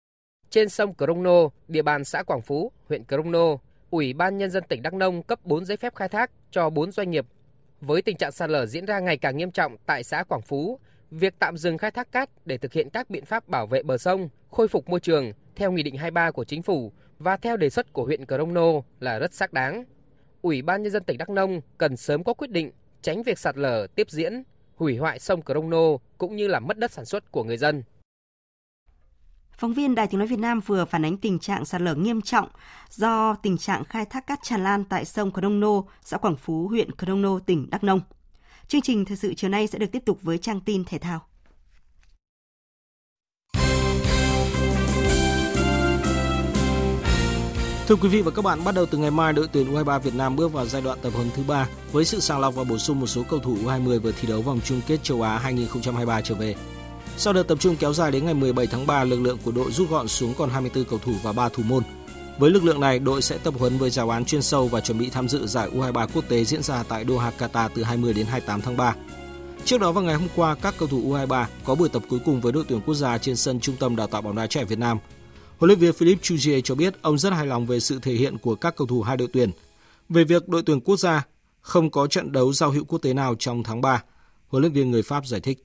Trên 0.50 0.68
sông 0.68 0.94
Crono, 0.94 1.48
địa 1.68 1.82
bàn 1.82 2.04
xã 2.04 2.22
Quảng 2.22 2.42
Phú, 2.42 2.72
huyện 2.88 3.04
Crono, 3.04 3.56
Ủy 3.90 4.12
ban 4.12 4.38
Nhân 4.38 4.50
dân 4.50 4.64
tỉnh 4.68 4.82
Đắk 4.82 4.94
Nông 4.94 5.22
cấp 5.22 5.38
4 5.44 5.64
giấy 5.64 5.76
phép 5.76 5.94
khai 5.94 6.08
thác 6.08 6.30
cho 6.50 6.70
4 6.70 6.92
doanh 6.92 7.10
nghiệp. 7.10 7.26
Với 7.80 8.02
tình 8.02 8.16
trạng 8.16 8.32
sạt 8.32 8.50
lở 8.50 8.66
diễn 8.66 8.84
ra 8.84 9.00
ngày 9.00 9.16
càng 9.16 9.36
nghiêm 9.36 9.50
trọng 9.50 9.76
tại 9.86 10.04
xã 10.04 10.22
Quảng 10.22 10.42
Phú, 10.42 10.78
việc 11.10 11.34
tạm 11.38 11.56
dừng 11.56 11.78
khai 11.78 11.90
thác 11.90 12.12
cát 12.12 12.30
để 12.44 12.58
thực 12.58 12.72
hiện 12.72 12.90
các 12.90 13.10
biện 13.10 13.24
pháp 13.24 13.48
bảo 13.48 13.66
vệ 13.66 13.82
bờ 13.82 13.98
sông, 13.98 14.28
khôi 14.50 14.68
phục 14.68 14.88
môi 14.88 15.00
trường 15.00 15.32
theo 15.56 15.72
Nghị 15.72 15.82
định 15.82 15.96
23 15.96 16.30
của 16.30 16.44
Chính 16.44 16.62
phủ 16.62 16.92
và 17.18 17.36
theo 17.36 17.56
đề 17.56 17.70
xuất 17.70 17.92
của 17.92 18.04
huyện 18.04 18.26
Crono 18.26 18.66
là 19.00 19.18
rất 19.18 19.34
xác 19.34 19.52
đáng. 19.52 19.84
Ủy 20.42 20.62
ban 20.62 20.82
Nhân 20.82 20.92
dân 20.92 21.04
tỉnh 21.04 21.18
Đắk 21.18 21.30
Nông 21.30 21.60
cần 21.78 21.96
sớm 21.96 22.24
có 22.24 22.34
quyết 22.34 22.50
định 22.50 22.70
tránh 23.02 23.22
việc 23.22 23.38
sạt 23.38 23.56
lở 23.56 23.86
tiếp 23.94 24.10
diễn, 24.10 24.42
hủy 24.82 24.96
hoại 24.96 25.18
sông 25.18 25.42
Crono 25.42 25.96
cũng 26.18 26.36
như 26.36 26.48
là 26.48 26.60
mất 26.60 26.78
đất 26.78 26.92
sản 26.92 27.04
xuất 27.04 27.32
của 27.32 27.44
người 27.44 27.56
dân. 27.56 27.82
Phóng 29.56 29.72
viên 29.72 29.94
Đài 29.94 30.06
Tiếng 30.06 30.18
Nói 30.18 30.28
Việt 30.28 30.38
Nam 30.38 30.60
vừa 30.60 30.84
phản 30.84 31.04
ánh 31.04 31.16
tình 31.16 31.38
trạng 31.38 31.64
sạt 31.64 31.80
lở 31.80 31.94
nghiêm 31.94 32.20
trọng 32.22 32.48
do 32.90 33.34
tình 33.34 33.58
trạng 33.58 33.84
khai 33.84 34.04
thác 34.04 34.26
cát 34.26 34.38
tràn 34.42 34.64
lan 34.64 34.84
tại 34.84 35.04
sông 35.04 35.32
Crono, 35.32 35.82
xã 36.04 36.16
Quảng 36.16 36.36
Phú, 36.36 36.68
huyện 36.68 36.90
Crono, 36.96 37.38
tỉnh 37.38 37.70
Đắk 37.70 37.84
Nông. 37.84 38.00
Chương 38.68 38.80
trình 38.80 39.04
thời 39.04 39.16
sự 39.16 39.34
chiều 39.34 39.50
nay 39.50 39.66
sẽ 39.66 39.78
được 39.78 39.92
tiếp 39.92 40.02
tục 40.06 40.18
với 40.22 40.38
trang 40.38 40.60
tin 40.60 40.84
thể 40.84 40.98
thao. 40.98 41.20
Thưa 47.92 47.96
quý 47.96 48.08
vị 48.08 48.22
và 48.22 48.30
các 48.30 48.42
bạn, 48.42 48.64
bắt 48.64 48.74
đầu 48.74 48.86
từ 48.86 48.98
ngày 48.98 49.10
mai, 49.10 49.32
đội 49.32 49.48
tuyển 49.52 49.74
U23 49.74 49.98
Việt 49.98 50.14
Nam 50.14 50.36
bước 50.36 50.52
vào 50.52 50.66
giai 50.66 50.82
đoạn 50.82 50.98
tập 51.02 51.12
huấn 51.14 51.30
thứ 51.36 51.42
ba 51.48 51.68
với 51.92 52.04
sự 52.04 52.20
sàng 52.20 52.40
lọc 52.40 52.54
và 52.54 52.64
bổ 52.64 52.78
sung 52.78 53.00
một 53.00 53.06
số 53.06 53.22
cầu 53.30 53.38
thủ 53.40 53.56
U20 53.64 54.00
vừa 54.00 54.12
thi 54.12 54.28
đấu 54.28 54.42
vòng 54.42 54.60
chung 54.64 54.80
kết 54.86 55.02
châu 55.02 55.22
Á 55.22 55.38
2023 55.38 56.20
trở 56.20 56.34
về. 56.34 56.54
Sau 57.16 57.32
đợt 57.32 57.42
tập 57.42 57.58
trung 57.60 57.76
kéo 57.76 57.92
dài 57.92 58.10
đến 58.10 58.24
ngày 58.24 58.34
17 58.34 58.66
tháng 58.66 58.86
3, 58.86 59.04
lực 59.04 59.20
lượng 59.20 59.38
của 59.44 59.52
đội 59.52 59.72
rút 59.72 59.90
gọn 59.90 60.08
xuống 60.08 60.34
còn 60.38 60.50
24 60.50 60.84
cầu 60.84 60.98
thủ 61.04 61.12
và 61.22 61.32
3 61.32 61.48
thủ 61.48 61.62
môn. 61.62 61.82
Với 62.38 62.50
lực 62.50 62.64
lượng 62.64 62.80
này, 62.80 62.98
đội 62.98 63.22
sẽ 63.22 63.38
tập 63.38 63.54
huấn 63.58 63.78
với 63.78 63.90
giáo 63.90 64.10
án 64.10 64.24
chuyên 64.24 64.42
sâu 64.42 64.68
và 64.68 64.80
chuẩn 64.80 64.98
bị 64.98 65.10
tham 65.10 65.28
dự 65.28 65.46
giải 65.46 65.70
U23 65.70 66.06
quốc 66.14 66.24
tế 66.28 66.44
diễn 66.44 66.62
ra 66.62 66.82
tại 66.88 67.04
Doha, 67.08 67.32
Qatar 67.38 67.68
từ 67.74 67.82
20 67.82 68.14
đến 68.14 68.26
28 68.26 68.60
tháng 68.60 68.76
3. 68.76 68.94
Trước 69.64 69.80
đó 69.80 69.92
vào 69.92 70.04
ngày 70.04 70.14
hôm 70.14 70.28
qua, 70.36 70.54
các 70.54 70.74
cầu 70.78 70.88
thủ 70.88 71.12
U23 71.12 71.44
có 71.64 71.74
buổi 71.74 71.88
tập 71.88 72.02
cuối 72.08 72.20
cùng 72.24 72.40
với 72.40 72.52
đội 72.52 72.64
tuyển 72.68 72.80
quốc 72.86 72.94
gia 72.94 73.18
trên 73.18 73.36
sân 73.36 73.60
Trung 73.60 73.76
tâm 73.76 73.96
Đào 73.96 74.06
tạo 74.06 74.22
bóng 74.22 74.36
đá 74.36 74.46
trẻ 74.46 74.64
Việt 74.64 74.78
Nam. 74.78 74.98
Huấn 75.62 75.68
luyện 75.68 75.78
viên 75.78 75.92
Philippe 75.92 76.22
Chuzier 76.22 76.60
cho 76.60 76.74
biết 76.74 76.94
ông 77.02 77.18
rất 77.18 77.32
hài 77.32 77.46
lòng 77.46 77.66
về 77.66 77.80
sự 77.80 77.98
thể 78.02 78.12
hiện 78.12 78.38
của 78.38 78.54
các 78.54 78.76
cầu 78.76 78.86
thủ 78.86 79.02
hai 79.02 79.16
đội 79.16 79.28
tuyển. 79.32 79.50
Về 80.08 80.24
việc 80.24 80.48
đội 80.48 80.62
tuyển 80.66 80.80
quốc 80.80 80.96
gia 80.96 81.26
không 81.60 81.90
có 81.90 82.06
trận 82.06 82.32
đấu 82.32 82.52
giao 82.52 82.70
hữu 82.70 82.84
quốc 82.84 82.98
tế 82.98 83.14
nào 83.14 83.34
trong 83.38 83.62
tháng 83.62 83.80
3, 83.80 84.02
huấn 84.48 84.62
luyện 84.62 84.72
viên 84.72 84.90
người 84.90 85.02
Pháp 85.02 85.26
giải 85.26 85.40
thích. 85.40 85.64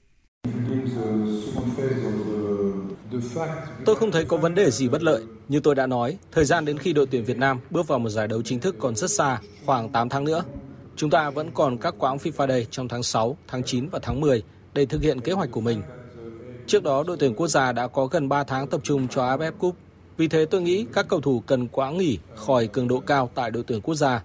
Tôi 3.84 3.96
không 3.96 4.10
thấy 4.10 4.24
có 4.24 4.36
vấn 4.36 4.54
đề 4.54 4.70
gì 4.70 4.88
bất 4.88 5.02
lợi. 5.02 5.22
Như 5.48 5.60
tôi 5.60 5.74
đã 5.74 5.86
nói, 5.86 6.18
thời 6.32 6.44
gian 6.44 6.64
đến 6.64 6.78
khi 6.78 6.92
đội 6.92 7.06
tuyển 7.06 7.24
Việt 7.24 7.36
Nam 7.36 7.60
bước 7.70 7.86
vào 7.86 7.98
một 7.98 8.10
giải 8.10 8.28
đấu 8.28 8.42
chính 8.42 8.60
thức 8.60 8.76
còn 8.78 8.96
rất 8.96 9.10
xa, 9.10 9.40
khoảng 9.66 9.92
8 9.92 10.08
tháng 10.08 10.24
nữa. 10.24 10.44
Chúng 10.96 11.10
ta 11.10 11.30
vẫn 11.30 11.50
còn 11.54 11.78
các 11.78 11.94
quãng 11.98 12.16
FIFA 12.16 12.48
Day 12.48 12.66
trong 12.70 12.88
tháng 12.88 13.02
6, 13.02 13.36
tháng 13.48 13.62
9 13.62 13.88
và 13.88 13.98
tháng 14.02 14.20
10 14.20 14.42
để 14.72 14.86
thực 14.86 15.02
hiện 15.02 15.20
kế 15.20 15.32
hoạch 15.32 15.50
của 15.50 15.60
mình. 15.60 15.82
Trước 16.66 16.82
đó, 16.82 17.04
đội 17.06 17.16
tuyển 17.20 17.34
quốc 17.34 17.48
gia 17.48 17.72
đã 17.72 17.86
có 17.86 18.06
gần 18.06 18.28
3 18.28 18.44
tháng 18.44 18.66
tập 18.66 18.80
trung 18.84 19.08
cho 19.08 19.22
AFF 19.22 19.52
Cup. 19.52 19.76
Vì 20.18 20.28
thế 20.28 20.44
tôi 20.44 20.62
nghĩ 20.62 20.86
các 20.92 21.08
cầu 21.08 21.20
thủ 21.20 21.42
cần 21.46 21.68
quãng 21.68 21.98
nghỉ 21.98 22.18
khỏi 22.36 22.66
cường 22.66 22.88
độ 22.88 23.00
cao 23.00 23.30
tại 23.34 23.50
đội 23.50 23.62
tuyển 23.66 23.80
quốc 23.80 23.94
gia. 23.94 24.22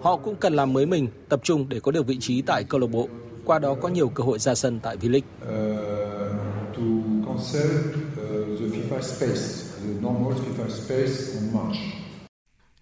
Họ 0.00 0.16
cũng 0.16 0.36
cần 0.36 0.54
làm 0.54 0.72
mới 0.72 0.86
mình, 0.86 1.08
tập 1.28 1.40
trung 1.44 1.68
để 1.68 1.80
có 1.80 1.92
được 1.92 2.06
vị 2.06 2.16
trí 2.20 2.42
tại 2.42 2.64
câu 2.64 2.80
lạc 2.80 2.86
bộ, 2.86 3.08
qua 3.44 3.58
đó 3.58 3.74
có 3.82 3.88
nhiều 3.88 4.08
cơ 4.08 4.24
hội 4.24 4.38
ra 4.38 4.54
sân 4.54 4.80
tại 4.82 4.96
V-League. 4.96 5.20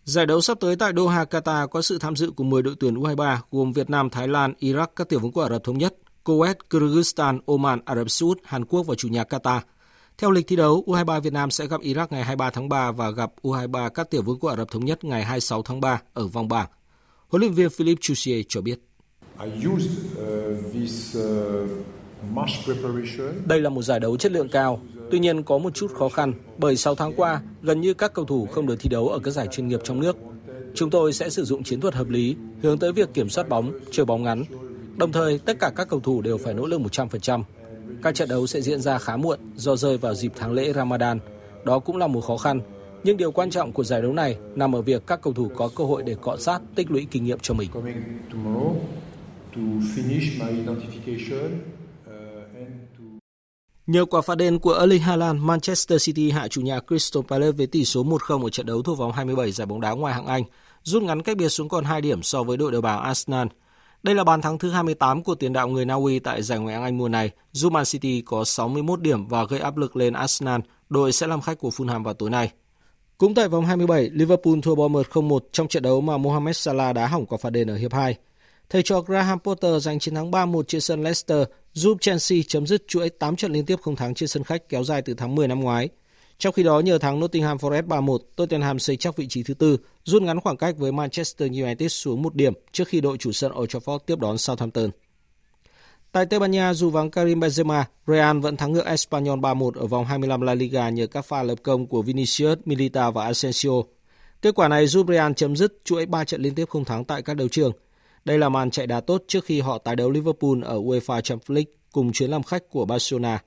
Giải 0.05 0.27
đấu 0.27 0.41
sắp 0.41 0.61
tới 0.61 0.77
tại 0.77 0.93
Doha, 0.97 1.25
Qatar 1.25 1.69
có 1.69 1.83
sự 1.83 1.99
tham 1.99 2.17
dự 2.17 2.31
của 2.31 2.45
10 2.45 2.63
đội 2.63 2.75
tuyển 2.81 2.95
U23 2.95 3.37
gồm 3.51 3.73
Việt 3.73 3.91
Nam, 3.91 4.11
Thái 4.11 4.29
Lan, 4.29 4.55
Iraq, 4.61 4.87
các 4.97 5.09
tiểu 5.09 5.21
vương 5.21 5.33
quốc 5.33 5.43
Ả 5.43 5.49
Rập 5.49 5.65
Thống 5.65 5.79
Nhất, 5.79 5.95
Kuwait, 6.25 6.55
Kyrgyzstan, 6.71 7.39
Oman, 7.47 7.81
Ả 7.85 7.95
Rập 7.95 8.11
Xê 8.11 8.25
Út, 8.27 8.39
Hàn 8.45 8.65
Quốc 8.65 8.87
và 8.87 8.95
chủ 8.95 9.09
nhà 9.09 9.25
Qatar. 9.25 9.61
Theo 10.19 10.31
lịch 10.31 10.47
thi 10.47 10.57
đấu, 10.57 10.85
U23 10.87 11.21
Việt 11.21 11.33
Nam 11.33 11.51
sẽ 11.51 11.67
gặp 11.67 11.81
Iraq 11.81 12.07
ngày 12.11 12.25
23 12.25 12.51
tháng 12.51 12.69
3 12.69 12.93
và 12.93 13.11
gặp 13.11 13.33
U23 13.43 13.91
các 13.91 14.11
tiểu 14.11 14.23
vương 14.23 14.39
quốc 14.39 14.51
Ả 14.51 14.57
Rập 14.57 14.71
Thống 14.71 14.85
Nhất 14.85 15.05
ngày 15.05 15.25
26 15.25 15.63
tháng 15.63 15.81
3 15.81 16.01
ở 16.13 16.27
vòng 16.27 16.49
bảng. 16.49 16.69
Huấn 17.29 17.41
luyện 17.41 17.53
viên 17.53 17.71
Philippe 17.71 18.01
Chusier 18.01 18.47
cho 18.49 18.61
biết. 18.61 18.79
Đây 23.47 23.61
là 23.61 23.69
một 23.71 23.83
giải 23.83 24.01
đấu 24.01 24.17
chất 24.17 24.33
lượng 24.33 24.49
cao, 24.49 24.81
tuy 25.11 25.19
nhiên 25.19 25.43
có 25.43 25.59
một 25.59 25.75
chút 25.75 25.95
khó 25.95 26.09
khăn 26.09 26.33
bởi 26.59 26.77
6 26.77 26.95
tháng 26.95 27.13
qua, 27.17 27.41
gần 27.63 27.81
như 27.81 27.95
các 27.95 28.15
cầu 28.15 28.25
thủ 28.25 28.47
không 28.47 28.67
được 28.67 28.77
thi 28.81 28.89
đấu 28.89 29.09
ở 29.09 29.19
các 29.19 29.31
giải 29.31 29.49
chuyên 29.53 29.69
nghiệp 29.69 29.81
trong 29.85 30.01
nước. 30.01 30.17
Chúng 30.75 30.91
tôi 30.91 31.13
sẽ 31.13 31.31
sử 31.31 31.45
dụng 31.45 31.63
chiến 31.63 31.81
thuật 31.81 31.95
hợp 31.95 32.09
lý, 32.09 32.37
hướng 32.63 32.79
tới 32.79 32.93
việc 32.93 33.15
kiểm 33.15 33.29
soát 33.29 33.49
bóng, 33.49 33.73
chơi 33.91 34.07
bóng 34.07 34.23
ngắn. 34.23 34.45
Đồng 34.97 35.13
thời, 35.13 35.39
tất 35.39 35.59
cả 35.61 35.71
các 35.77 35.89
cầu 35.89 36.01
thủ 36.01 36.23
đều 36.23 36.39
phải 36.39 36.55
nỗ 36.55 36.67
lực 36.67 36.81
100%. 36.81 37.43
Các 38.03 38.15
trận 38.15 38.29
đấu 38.29 38.47
sẽ 38.47 38.61
diễn 38.61 38.81
ra 38.81 38.99
khá 38.99 39.17
muộn 39.17 39.39
do 39.57 39.77
rơi 39.77 39.99
vào 39.99 40.15
dịp 40.15 40.33
tháng 40.37 40.53
lễ 40.53 40.73
Ramadan. 40.73 41.19
Đó 41.65 41.79
cũng 41.79 41.97
là 41.97 42.07
một 42.07 42.21
khó 42.21 42.37
khăn, 42.37 42.61
nhưng 43.05 43.17
điều 43.17 43.33
quan 43.33 43.51
trọng 43.51 43.73
của 43.73 43.85
giải 43.85 44.03
đấu 44.03 44.13
này 44.13 44.37
nằm 44.55 44.75
ở 44.75 44.83
việc 44.83 45.07
các 45.07 45.23
cầu 45.23 45.33
thủ 45.33 45.51
có 45.57 45.71
cơ 45.77 45.85
hội 45.85 46.03
để 46.03 46.17
cọ 46.23 46.37
sát, 46.37 46.61
tích 46.75 46.91
lũy 46.91 47.07
kinh 47.11 47.25
nghiệm 47.25 47.39
cho 47.39 47.55
mình. 47.55 47.71
Nhờ 53.87 54.05
quả 54.05 54.21
phạt 54.21 54.35
đền 54.35 54.59
của 54.59 54.75
Erling 54.75 55.03
Haaland, 55.03 55.41
Manchester 55.43 56.05
City 56.05 56.31
hạ 56.31 56.49
chủ 56.49 56.61
nhà 56.61 56.81
Crystal 56.81 57.23
Palace 57.29 57.53
với 57.53 57.67
tỷ 57.67 57.85
số 57.85 58.05
1-0 58.05 58.45
ở 58.45 58.51
trận 58.51 58.67
đấu 58.67 58.83
thuộc 58.83 58.99
vòng 58.99 59.13
27 59.13 59.53
giải 59.53 59.67
bóng 59.67 59.81
đá 59.81 59.91
ngoại 59.91 60.15
hạng 60.15 60.27
Anh, 60.27 60.43
rút 60.83 61.03
ngắn 61.03 61.23
cách 61.23 61.37
biệt 61.37 61.49
xuống 61.49 61.69
còn 61.69 61.85
2 61.85 62.01
điểm 62.01 62.23
so 62.23 62.43
với 62.43 62.57
đội 62.57 62.73
đầu 62.73 62.81
bảng 62.81 63.03
Arsenal. 63.03 63.47
Đây 64.03 64.15
là 64.15 64.25
bàn 64.25 64.43
thắng 64.43 64.59
thứ 64.59 64.71
28 64.71 65.23
của 65.23 65.35
tiền 65.35 65.53
đạo 65.53 65.69
người 65.69 65.85
Na 65.85 65.95
Uy 65.95 66.19
tại 66.19 66.43
giải 66.43 66.59
Ngoại 66.59 66.75
hạng 66.75 66.85
Anh 66.85 66.99
mùa 66.99 67.09
này, 67.09 67.31
giúp 67.53 67.73
Man 67.73 67.85
City 67.85 68.23
có 68.27 68.45
61 68.45 69.01
điểm 69.01 69.27
và 69.29 69.45
gây 69.45 69.61
áp 69.61 69.77
lực 69.77 69.97
lên 69.97 70.13
Arsenal, 70.13 70.61
đội 70.89 71.13
sẽ 71.13 71.27
làm 71.27 71.41
khách 71.41 71.59
của 71.59 71.69
Fulham 71.69 72.03
vào 72.03 72.15
tối 72.15 72.31
nay. 72.31 72.51
Cũng 73.19 73.35
tại 73.35 73.49
vòng 73.49 73.67
27, 73.67 74.11
Liverpool 74.13 74.55
thua 74.63 74.75
Bournemouth 74.75 75.09
0-1 75.11 75.39
trong 75.53 75.69
trận 75.69 75.83
đấu 75.83 76.01
mà 76.01 76.17
Mohamed 76.17 76.57
Salah 76.57 76.95
đá 76.95 77.07
hỏng 77.07 77.27
quả 77.27 77.39
phạt 77.43 77.51
đền 77.51 77.71
ở 77.71 77.77
hiệp 77.77 77.93
2. 77.93 78.17
Thầy 78.71 78.83
trò 78.83 79.01
Graham 79.01 79.39
Potter 79.39 79.85
giành 79.85 79.99
chiến 79.99 80.15
thắng 80.15 80.31
3-1 80.31 80.63
trên 80.63 80.81
sân 80.81 81.03
Leicester, 81.03 81.49
giúp 81.73 81.99
Chelsea 82.01 82.39
chấm 82.49 82.67
dứt 82.67 82.85
chuỗi 82.89 83.09
8 83.11 83.37
trận 83.37 83.53
liên 83.53 83.67
tiếp 83.67 83.77
không 83.83 83.97
thắng 83.97 84.15
trên 84.15 84.29
sân 84.29 84.45
khách 84.45 84.69
kéo 84.69 84.85
dài 84.85 85.03
từ 85.03 85.15
tháng 85.15 85.35
10 85.35 85.49
năm 85.49 85.61
ngoái. 85.61 85.89
Trong 86.43 86.53
khi 86.53 86.63
đó, 86.63 86.81
nhờ 86.81 86.99
thắng 86.99 87.21
Nottingham 87.21 87.57
Forest 87.57 87.87
3-1, 87.87 88.19
Tottenham 88.37 88.79
xây 88.79 88.97
chắc 88.97 89.17
vị 89.17 89.27
trí 89.29 89.43
thứ 89.43 89.55
tư, 89.55 89.77
rút 90.05 90.23
ngắn 90.23 90.41
khoảng 90.41 90.57
cách 90.57 90.75
với 90.79 90.93
Manchester 90.93 91.51
United 91.51 91.93
xuống 91.93 92.23
một 92.23 92.35
điểm 92.35 92.53
trước 92.73 92.89
khi 92.89 93.01
đội 93.01 93.19
chủ 93.19 93.33
sân 93.33 93.53
Old 93.59 93.77
Trafford 93.77 93.99
tiếp 93.99 94.19
đón 94.19 94.39
Southampton. 94.39 94.91
Tại 96.13 96.27
Tây 96.27 96.41
Ban 96.41 96.51
Nha, 96.51 96.75
dù 96.75 96.91
vắng 96.91 97.11
Karim 97.11 97.41
Benzema, 97.41 97.85
Real 98.07 98.39
vẫn 98.39 98.57
thắng 98.57 98.73
ngược 98.73 98.85
Espanyol 98.85 99.39
3-1 99.39 99.71
ở 99.71 99.87
vòng 99.87 100.05
25 100.05 100.41
La 100.41 100.55
Liga 100.55 100.89
nhờ 100.89 101.07
các 101.07 101.25
pha 101.25 101.43
lập 101.43 101.59
công 101.63 101.87
của 101.87 102.03
Vinicius, 102.03 102.59
Milita 102.65 103.11
và 103.11 103.25
Asensio. 103.25 103.83
Kết 104.43 104.55
quả 104.55 104.69
này 104.69 104.87
giúp 104.87 105.07
Real 105.09 105.33
chấm 105.37 105.57
dứt 105.57 105.81
chuỗi 105.85 106.07
3 106.07 106.25
trận 106.25 106.43
liên 106.43 106.55
tiếp 106.55 106.69
không 106.69 106.85
thắng 106.85 107.05
tại 107.05 107.23
các 107.23 107.35
đấu 107.37 107.49
trường. 107.49 107.73
Đây 108.25 108.39
là 108.39 108.49
màn 108.49 108.71
chạy 108.71 108.87
đá 108.87 109.01
tốt 109.01 109.23
trước 109.29 109.45
khi 109.45 109.61
họ 109.61 109.79
tái 109.79 109.97
đấu 109.97 110.11
Liverpool 110.11 110.65
ở 110.65 110.79
UEFA 110.79 111.21
Champions 111.21 111.51
League 111.51 111.73
cùng 111.93 112.13
chuyến 112.13 112.31
làm 112.31 112.43
khách 112.43 112.71
của 112.71 112.85
Barcelona. 112.85 113.43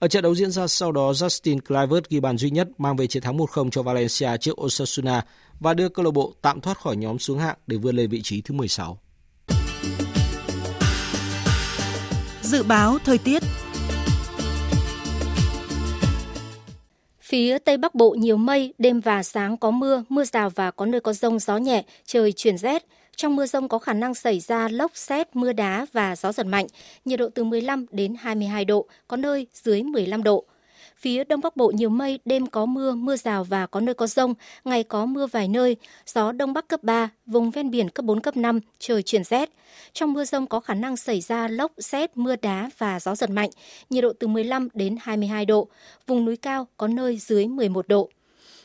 Ở 0.00 0.08
trận 0.08 0.22
đấu 0.22 0.34
diễn 0.34 0.50
ra 0.50 0.66
sau 0.66 0.92
đó, 0.92 1.12
Justin 1.12 1.60
Kluivert 1.60 2.08
ghi 2.08 2.20
bàn 2.20 2.38
duy 2.38 2.50
nhất 2.50 2.68
mang 2.78 2.96
về 2.96 3.06
chiến 3.06 3.22
thắng 3.22 3.38
1-0 3.38 3.70
cho 3.70 3.82
Valencia 3.82 4.36
trước 4.36 4.60
Osasuna 4.60 5.24
và 5.60 5.74
đưa 5.74 5.88
câu 5.88 6.04
lạc 6.04 6.10
bộ 6.10 6.32
tạm 6.42 6.60
thoát 6.60 6.78
khỏi 6.78 6.96
nhóm 6.96 7.18
xuống 7.18 7.38
hạng 7.38 7.56
để 7.66 7.76
vươn 7.76 7.96
lên 7.96 8.10
vị 8.10 8.20
trí 8.22 8.42
thứ 8.42 8.54
16. 8.54 8.98
Dự 12.42 12.62
báo 12.62 12.98
thời 13.04 13.18
tiết 13.18 13.42
Phía 17.20 17.58
Tây 17.58 17.76
Bắc 17.76 17.94
Bộ 17.94 18.10
nhiều 18.10 18.36
mây, 18.36 18.74
đêm 18.78 19.00
và 19.00 19.22
sáng 19.22 19.56
có 19.56 19.70
mưa, 19.70 20.04
mưa 20.08 20.24
rào 20.24 20.50
và 20.50 20.70
có 20.70 20.86
nơi 20.86 21.00
có 21.00 21.12
rông 21.12 21.38
gió 21.38 21.56
nhẹ, 21.56 21.84
trời 22.06 22.32
chuyển 22.32 22.58
rét. 22.58 22.86
Trong 23.20 23.36
mưa 23.36 23.46
rông 23.46 23.68
có 23.68 23.78
khả 23.78 23.92
năng 23.92 24.14
xảy 24.14 24.40
ra 24.40 24.68
lốc 24.68 24.90
xét, 24.94 25.36
mưa 25.36 25.52
đá 25.52 25.86
và 25.92 26.16
gió 26.16 26.32
giật 26.32 26.46
mạnh, 26.46 26.66
nhiệt 27.04 27.18
độ 27.18 27.28
từ 27.34 27.44
15 27.44 27.86
đến 27.90 28.14
22 28.18 28.64
độ, 28.64 28.86
có 29.08 29.16
nơi 29.16 29.46
dưới 29.52 29.82
15 29.82 30.22
độ. 30.22 30.44
Phía 30.96 31.24
Đông 31.24 31.40
Bắc 31.40 31.56
Bộ 31.56 31.72
nhiều 31.74 31.88
mây, 31.88 32.18
đêm 32.24 32.46
có 32.46 32.66
mưa, 32.66 32.92
mưa 32.92 33.16
rào 33.16 33.44
và 33.44 33.66
có 33.66 33.80
nơi 33.80 33.94
có 33.94 34.06
rông, 34.06 34.34
ngày 34.64 34.84
có 34.84 35.06
mưa 35.06 35.26
vài 35.26 35.48
nơi, 35.48 35.76
gió 36.06 36.32
Đông 36.32 36.52
Bắc 36.52 36.68
cấp 36.68 36.82
3, 36.82 37.08
vùng 37.26 37.50
ven 37.50 37.70
biển 37.70 37.88
cấp 37.90 38.04
4, 38.04 38.20
cấp 38.20 38.36
5, 38.36 38.60
trời 38.78 39.02
chuyển 39.02 39.24
rét. 39.24 39.50
Trong 39.92 40.12
mưa 40.12 40.24
rông 40.24 40.46
có 40.46 40.60
khả 40.60 40.74
năng 40.74 40.96
xảy 40.96 41.20
ra 41.20 41.48
lốc, 41.48 41.72
xét, 41.78 42.16
mưa 42.16 42.36
đá 42.36 42.70
và 42.78 43.00
gió 43.00 43.14
giật 43.14 43.30
mạnh, 43.30 43.50
nhiệt 43.90 44.02
độ 44.02 44.12
từ 44.20 44.26
15 44.26 44.68
đến 44.74 44.96
22 45.00 45.46
độ, 45.46 45.68
vùng 46.06 46.24
núi 46.24 46.36
cao 46.36 46.66
có 46.76 46.88
nơi 46.88 47.16
dưới 47.16 47.46
11 47.46 47.88
độ. 47.88 48.10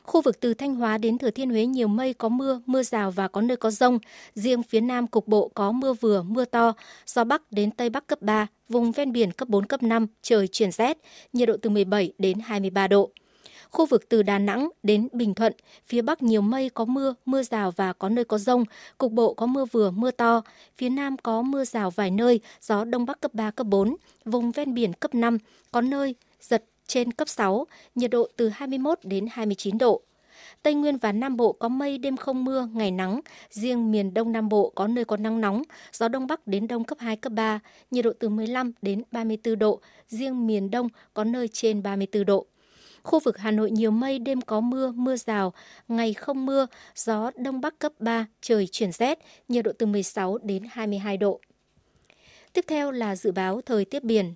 Khu 0.06 0.22
vực 0.22 0.40
từ 0.40 0.54
Thanh 0.54 0.76
Hóa 0.76 0.98
đến 0.98 1.18
Thừa 1.18 1.30
Thiên 1.30 1.50
Huế 1.50 1.66
nhiều 1.66 1.88
mây 1.88 2.14
có 2.14 2.30
mưa, 2.30 2.62
mưa 2.66 2.84
rào 2.84 3.12
và 3.12 3.28
có 3.28 3.42
nơi 3.42 3.58
có 3.58 3.72
rông. 3.72 4.00
Riêng 4.36 4.64
phía 4.64 4.82
Nam 4.82 5.08
cục 5.08 5.28
bộ 5.28 5.52
có 5.54 5.72
mưa 5.72 5.94
vừa, 5.94 6.24
mưa 6.24 6.46
to, 6.46 6.74
gió 7.06 7.24
Bắc 7.24 7.52
đến 7.52 7.72
Tây 7.72 7.90
Bắc 7.90 8.08
cấp 8.08 8.22
3, 8.22 8.48
vùng 8.70 8.92
ven 8.92 9.12
biển 9.12 9.32
cấp 9.32 9.48
4, 9.48 9.66
cấp 9.66 9.84
5, 9.84 10.08
trời 10.22 10.48
chuyển 10.48 10.72
rét, 10.72 10.98
nhiệt 11.34 11.48
độ 11.48 11.58
từ 11.62 11.70
17 11.70 12.14
đến 12.18 12.40
23 12.40 12.88
độ. 12.88 13.10
Khu 13.70 13.86
vực 13.86 14.10
từ 14.10 14.24
Đà 14.24 14.40
Nẵng 14.40 14.70
đến 14.84 15.08
Bình 15.12 15.34
Thuận, 15.34 15.54
phía 15.86 16.02
Bắc 16.02 16.24
nhiều 16.24 16.42
mây 16.42 16.70
có 16.70 16.86
mưa, 16.86 17.16
mưa 17.26 17.44
rào 17.44 17.72
và 17.72 17.94
có 17.94 18.10
nơi 18.10 18.26
có 18.26 18.38
rông, 18.38 18.64
cục 18.98 19.12
bộ 19.12 19.34
có 19.34 19.46
mưa 19.46 19.66
vừa, 19.66 19.92
mưa 19.92 20.12
to. 20.12 20.42
Phía 20.78 20.90
Nam 20.90 21.18
có 21.18 21.42
mưa 21.42 21.66
rào 21.66 21.92
vài 21.92 22.12
nơi, 22.12 22.40
gió 22.62 22.84
Đông 22.84 23.06
Bắc 23.06 23.22
cấp 23.22 23.34
3, 23.34 23.52
cấp 23.52 23.68
4, 23.68 23.96
vùng 24.26 24.52
ven 24.52 24.74
biển 24.74 24.94
cấp 24.94 25.16
5, 25.16 25.38
có 25.72 25.82
nơi 25.82 26.16
giật 26.42 26.64
trên 26.88 27.12
cấp 27.12 27.30
6, 27.30 27.68
nhiệt 27.96 28.12
độ 28.12 28.28
từ 28.38 28.50
21 28.50 29.00
đến 29.04 29.28
29 29.32 29.78
độ. 29.78 30.02
Tây 30.64 30.74
Nguyên 30.74 30.98
và 30.98 31.12
Nam 31.12 31.38
Bộ 31.38 31.52
có 31.54 31.68
mây 31.68 31.98
đêm 31.98 32.18
không 32.18 32.44
mưa, 32.44 32.68
ngày 32.74 32.92
nắng. 32.92 33.22
Riêng 33.50 33.92
miền 33.92 34.14
Đông 34.14 34.32
Nam 34.32 34.50
Bộ 34.50 34.72
có 34.76 34.88
nơi 34.88 35.06
có 35.06 35.18
nắng 35.18 35.42
nóng, 35.42 35.64
gió 35.94 36.08
Đông 36.08 36.28
Bắc 36.28 36.48
đến 36.48 36.68
Đông 36.68 36.84
cấp 36.84 36.98
2, 37.00 37.16
cấp 37.16 37.32
3, 37.32 37.60
nhiệt 37.92 38.06
độ 38.06 38.12
từ 38.20 38.30
15 38.30 38.72
đến 38.82 39.04
34 39.12 39.60
độ. 39.60 39.80
Riêng 40.08 40.48
miền 40.48 40.72
Đông 40.72 40.88
có 41.14 41.24
nơi 41.24 41.48
trên 41.48 41.84
34 41.84 42.26
độ. 42.26 42.46
Khu 43.04 43.20
vực 43.20 43.38
Hà 43.38 43.52
Nội 43.52 43.72
nhiều 43.72 43.92
mây, 43.92 44.20
đêm 44.20 44.42
có 44.42 44.62
mưa, 44.62 44.92
mưa 44.92 45.16
rào, 45.16 45.54
ngày 45.88 46.14
không 46.14 46.46
mưa, 46.46 46.68
gió 46.96 47.32
Đông 47.36 47.62
Bắc 47.62 47.80
cấp 47.80 47.92
3, 48.00 48.26
trời 48.42 48.68
chuyển 48.68 48.92
rét, 48.92 49.20
nhiệt 49.48 49.66
độ 49.66 49.72
từ 49.80 49.86
16 49.86 50.38
đến 50.38 50.64
22 50.70 51.18
độ. 51.18 51.40
Tiếp 52.54 52.66
theo 52.68 52.92
là 52.92 53.16
dự 53.16 53.32
báo 53.32 53.62
thời 53.62 53.86
tiết 53.86 54.04
biển. 54.04 54.34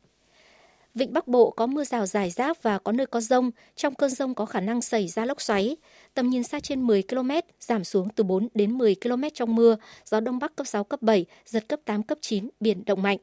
Vịnh 0.96 1.14
Bắc 1.14 1.28
Bộ 1.28 1.50
có 1.52 1.68
mưa 1.68 1.84
rào 1.84 2.06
rải 2.06 2.30
rác 2.30 2.64
và 2.64 2.80
có 2.80 2.92
nơi 2.92 3.06
có 3.06 3.22
rông. 3.22 3.52
Trong 3.76 3.96
cơn 3.96 4.10
rông 4.10 4.36
có 4.36 4.46
khả 4.46 4.60
năng 4.60 4.82
xảy 4.82 5.08
ra 5.08 5.26
lốc 5.26 5.42
xoáy. 5.42 5.78
Tầm 6.14 6.30
nhìn 6.30 6.44
xa 6.44 6.60
trên 6.60 6.82
10 6.82 7.04
km, 7.04 7.32
giảm 7.60 7.84
xuống 7.84 8.10
từ 8.16 8.24
4 8.24 8.48
đến 8.54 8.78
10 8.78 8.96
km 9.04 9.24
trong 9.34 9.56
mưa. 9.56 9.76
Gió 10.06 10.20
Đông 10.20 10.40
Bắc 10.40 10.56
cấp 10.56 10.68
6, 10.68 10.84
cấp 10.84 11.02
7, 11.02 11.26
giật 11.46 11.68
cấp 11.68 11.80
8, 11.86 12.04
cấp 12.04 12.18
9, 12.22 12.50
biển 12.60 12.86
động 12.86 13.02
mạnh. 13.02 13.18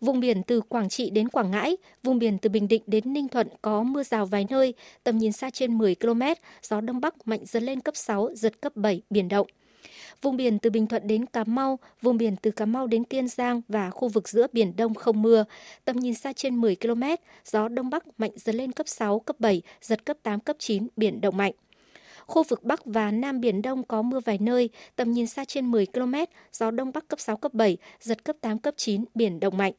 Vùng 0.00 0.20
biển 0.20 0.42
từ 0.42 0.60
Quảng 0.60 0.88
Trị 0.88 1.10
đến 1.10 1.28
Quảng 1.28 1.50
Ngãi, 1.50 1.76
vùng 2.02 2.18
biển 2.18 2.38
từ 2.38 2.50
Bình 2.50 2.68
Định 2.68 2.82
đến 2.86 3.12
Ninh 3.12 3.28
Thuận 3.28 3.48
có 3.62 3.82
mưa 3.82 4.02
rào 4.02 4.26
vài 4.26 4.46
nơi, 4.50 4.74
tầm 5.04 5.18
nhìn 5.18 5.32
xa 5.32 5.50
trên 5.50 5.78
10 5.78 5.94
km, 5.94 6.22
gió 6.62 6.80
Đông 6.80 7.00
Bắc 7.00 7.28
mạnh 7.28 7.40
dần 7.46 7.62
lên 7.62 7.80
cấp 7.80 7.96
6, 7.96 8.30
giật 8.34 8.60
cấp 8.60 8.76
7, 8.76 9.02
biển 9.10 9.28
động. 9.28 9.46
Vùng 10.22 10.36
biển 10.36 10.58
từ 10.58 10.70
Bình 10.70 10.86
Thuận 10.86 11.06
đến 11.06 11.26
Cà 11.26 11.44
Mau, 11.44 11.78
vùng 12.02 12.16
biển 12.16 12.36
từ 12.36 12.50
Cà 12.50 12.66
Mau 12.66 12.86
đến 12.86 13.04
Kiên 13.04 13.28
Giang 13.28 13.60
và 13.68 13.90
khu 13.90 14.08
vực 14.08 14.28
giữa 14.28 14.46
Biển 14.52 14.76
Đông 14.76 14.94
không 14.94 15.22
mưa. 15.22 15.44
Tầm 15.84 15.96
nhìn 15.96 16.14
xa 16.14 16.32
trên 16.32 16.56
10 16.56 16.76
km, 16.76 17.02
gió 17.44 17.68
Đông 17.68 17.90
Bắc 17.90 18.20
mạnh 18.20 18.30
dần 18.36 18.56
lên 18.56 18.72
cấp 18.72 18.88
6, 18.88 19.20
cấp 19.20 19.36
7, 19.40 19.62
giật 19.80 20.04
cấp 20.04 20.16
8, 20.22 20.40
cấp 20.40 20.56
9, 20.58 20.86
biển 20.96 21.20
động 21.20 21.36
mạnh. 21.36 21.52
Khu 22.26 22.42
vực 22.42 22.62
Bắc 22.62 22.84
và 22.84 23.10
Nam 23.10 23.40
Biển 23.40 23.62
Đông 23.62 23.82
có 23.82 24.02
mưa 24.02 24.20
vài 24.20 24.38
nơi, 24.38 24.70
tầm 24.96 25.12
nhìn 25.12 25.26
xa 25.26 25.44
trên 25.44 25.70
10 25.70 25.86
km, 25.86 26.14
gió 26.52 26.70
Đông 26.70 26.90
Bắc 26.94 27.08
cấp 27.08 27.20
6, 27.20 27.36
cấp 27.36 27.54
7, 27.54 27.76
giật 28.00 28.24
cấp 28.24 28.36
8, 28.40 28.58
cấp 28.58 28.74
9, 28.76 29.04
biển 29.14 29.40
động 29.40 29.56
mạnh 29.56 29.72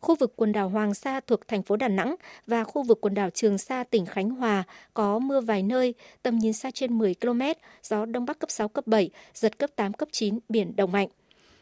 khu 0.00 0.14
vực 0.14 0.32
quần 0.36 0.52
đảo 0.52 0.68
Hoàng 0.68 0.94
Sa 0.94 1.20
thuộc 1.20 1.48
thành 1.48 1.62
phố 1.62 1.76
Đà 1.76 1.88
Nẵng 1.88 2.14
và 2.46 2.64
khu 2.64 2.82
vực 2.82 2.98
quần 3.00 3.14
đảo 3.14 3.30
Trường 3.30 3.58
Sa 3.58 3.84
tỉnh 3.84 4.06
Khánh 4.06 4.30
Hòa 4.30 4.64
có 4.94 5.18
mưa 5.18 5.40
vài 5.40 5.62
nơi, 5.62 5.94
tầm 6.22 6.38
nhìn 6.38 6.52
xa 6.52 6.70
trên 6.70 6.98
10 6.98 7.14
km, 7.14 7.40
gió 7.82 8.04
Đông 8.04 8.24
Bắc 8.24 8.38
cấp 8.38 8.50
6, 8.50 8.68
cấp 8.68 8.86
7, 8.86 9.10
giật 9.34 9.58
cấp 9.58 9.70
8, 9.76 9.92
cấp 9.92 10.08
9, 10.12 10.38
biển 10.48 10.76
động 10.76 10.92
mạnh. 10.92 11.08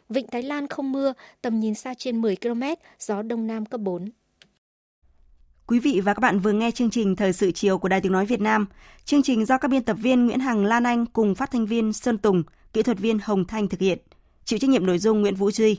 Vịnh 0.09 0.27
Thái 0.27 0.43
Lan 0.43 0.67
không 0.67 0.93
mưa, 0.93 1.13
tầm 1.43 1.61
nhìn 1.61 1.75
xa 1.75 1.95
trên 1.95 2.21
10 2.21 2.37
km, 2.37 2.63
gió 2.99 3.23
Đông 3.23 3.47
Nam 3.47 3.67
cấp 3.67 3.81
4. 3.81 4.09
Quý 5.67 5.79
vị 5.79 6.01
và 6.05 6.15
các 6.15 6.21
bạn 6.21 6.39
vừa 6.39 6.53
nghe 6.53 6.71
chương 6.71 6.91
trình 6.91 7.17
Thời 7.17 7.33
sự 7.33 7.53
chiều 7.53 7.79
của 7.79 7.89
Đài 7.89 8.01
Tiếng 8.01 8.13
Nói 8.13 8.27
Việt 8.27 8.41
Nam. 8.41 8.67
Chương 9.05 9.23
trình 9.23 9.47
do 9.47 9.59
các 9.59 9.69
biên 9.69 9.83
tập 9.83 9.97
viên 10.01 10.27
Nguyễn 10.27 10.41
Hằng 10.41 10.65
Lan 10.65 10.85
Anh 10.85 11.07
cùng 11.07 11.35
phát 11.35 11.51
thanh 11.51 11.67
viên 11.67 11.93
Sơn 11.93 12.19
Tùng, 12.19 12.43
kỹ 12.73 12.83
thuật 12.83 12.99
viên 12.99 13.19
Hồng 13.19 13.45
Thanh 13.45 13.69
thực 13.69 13.81
hiện. 13.81 13.99
Chịu 14.45 14.59
trách 14.59 14.71
nhiệm 14.71 14.87
nội 14.87 14.99
dung 14.99 15.21
Nguyễn 15.21 15.35
Vũ 15.35 15.51
Duy. 15.51 15.79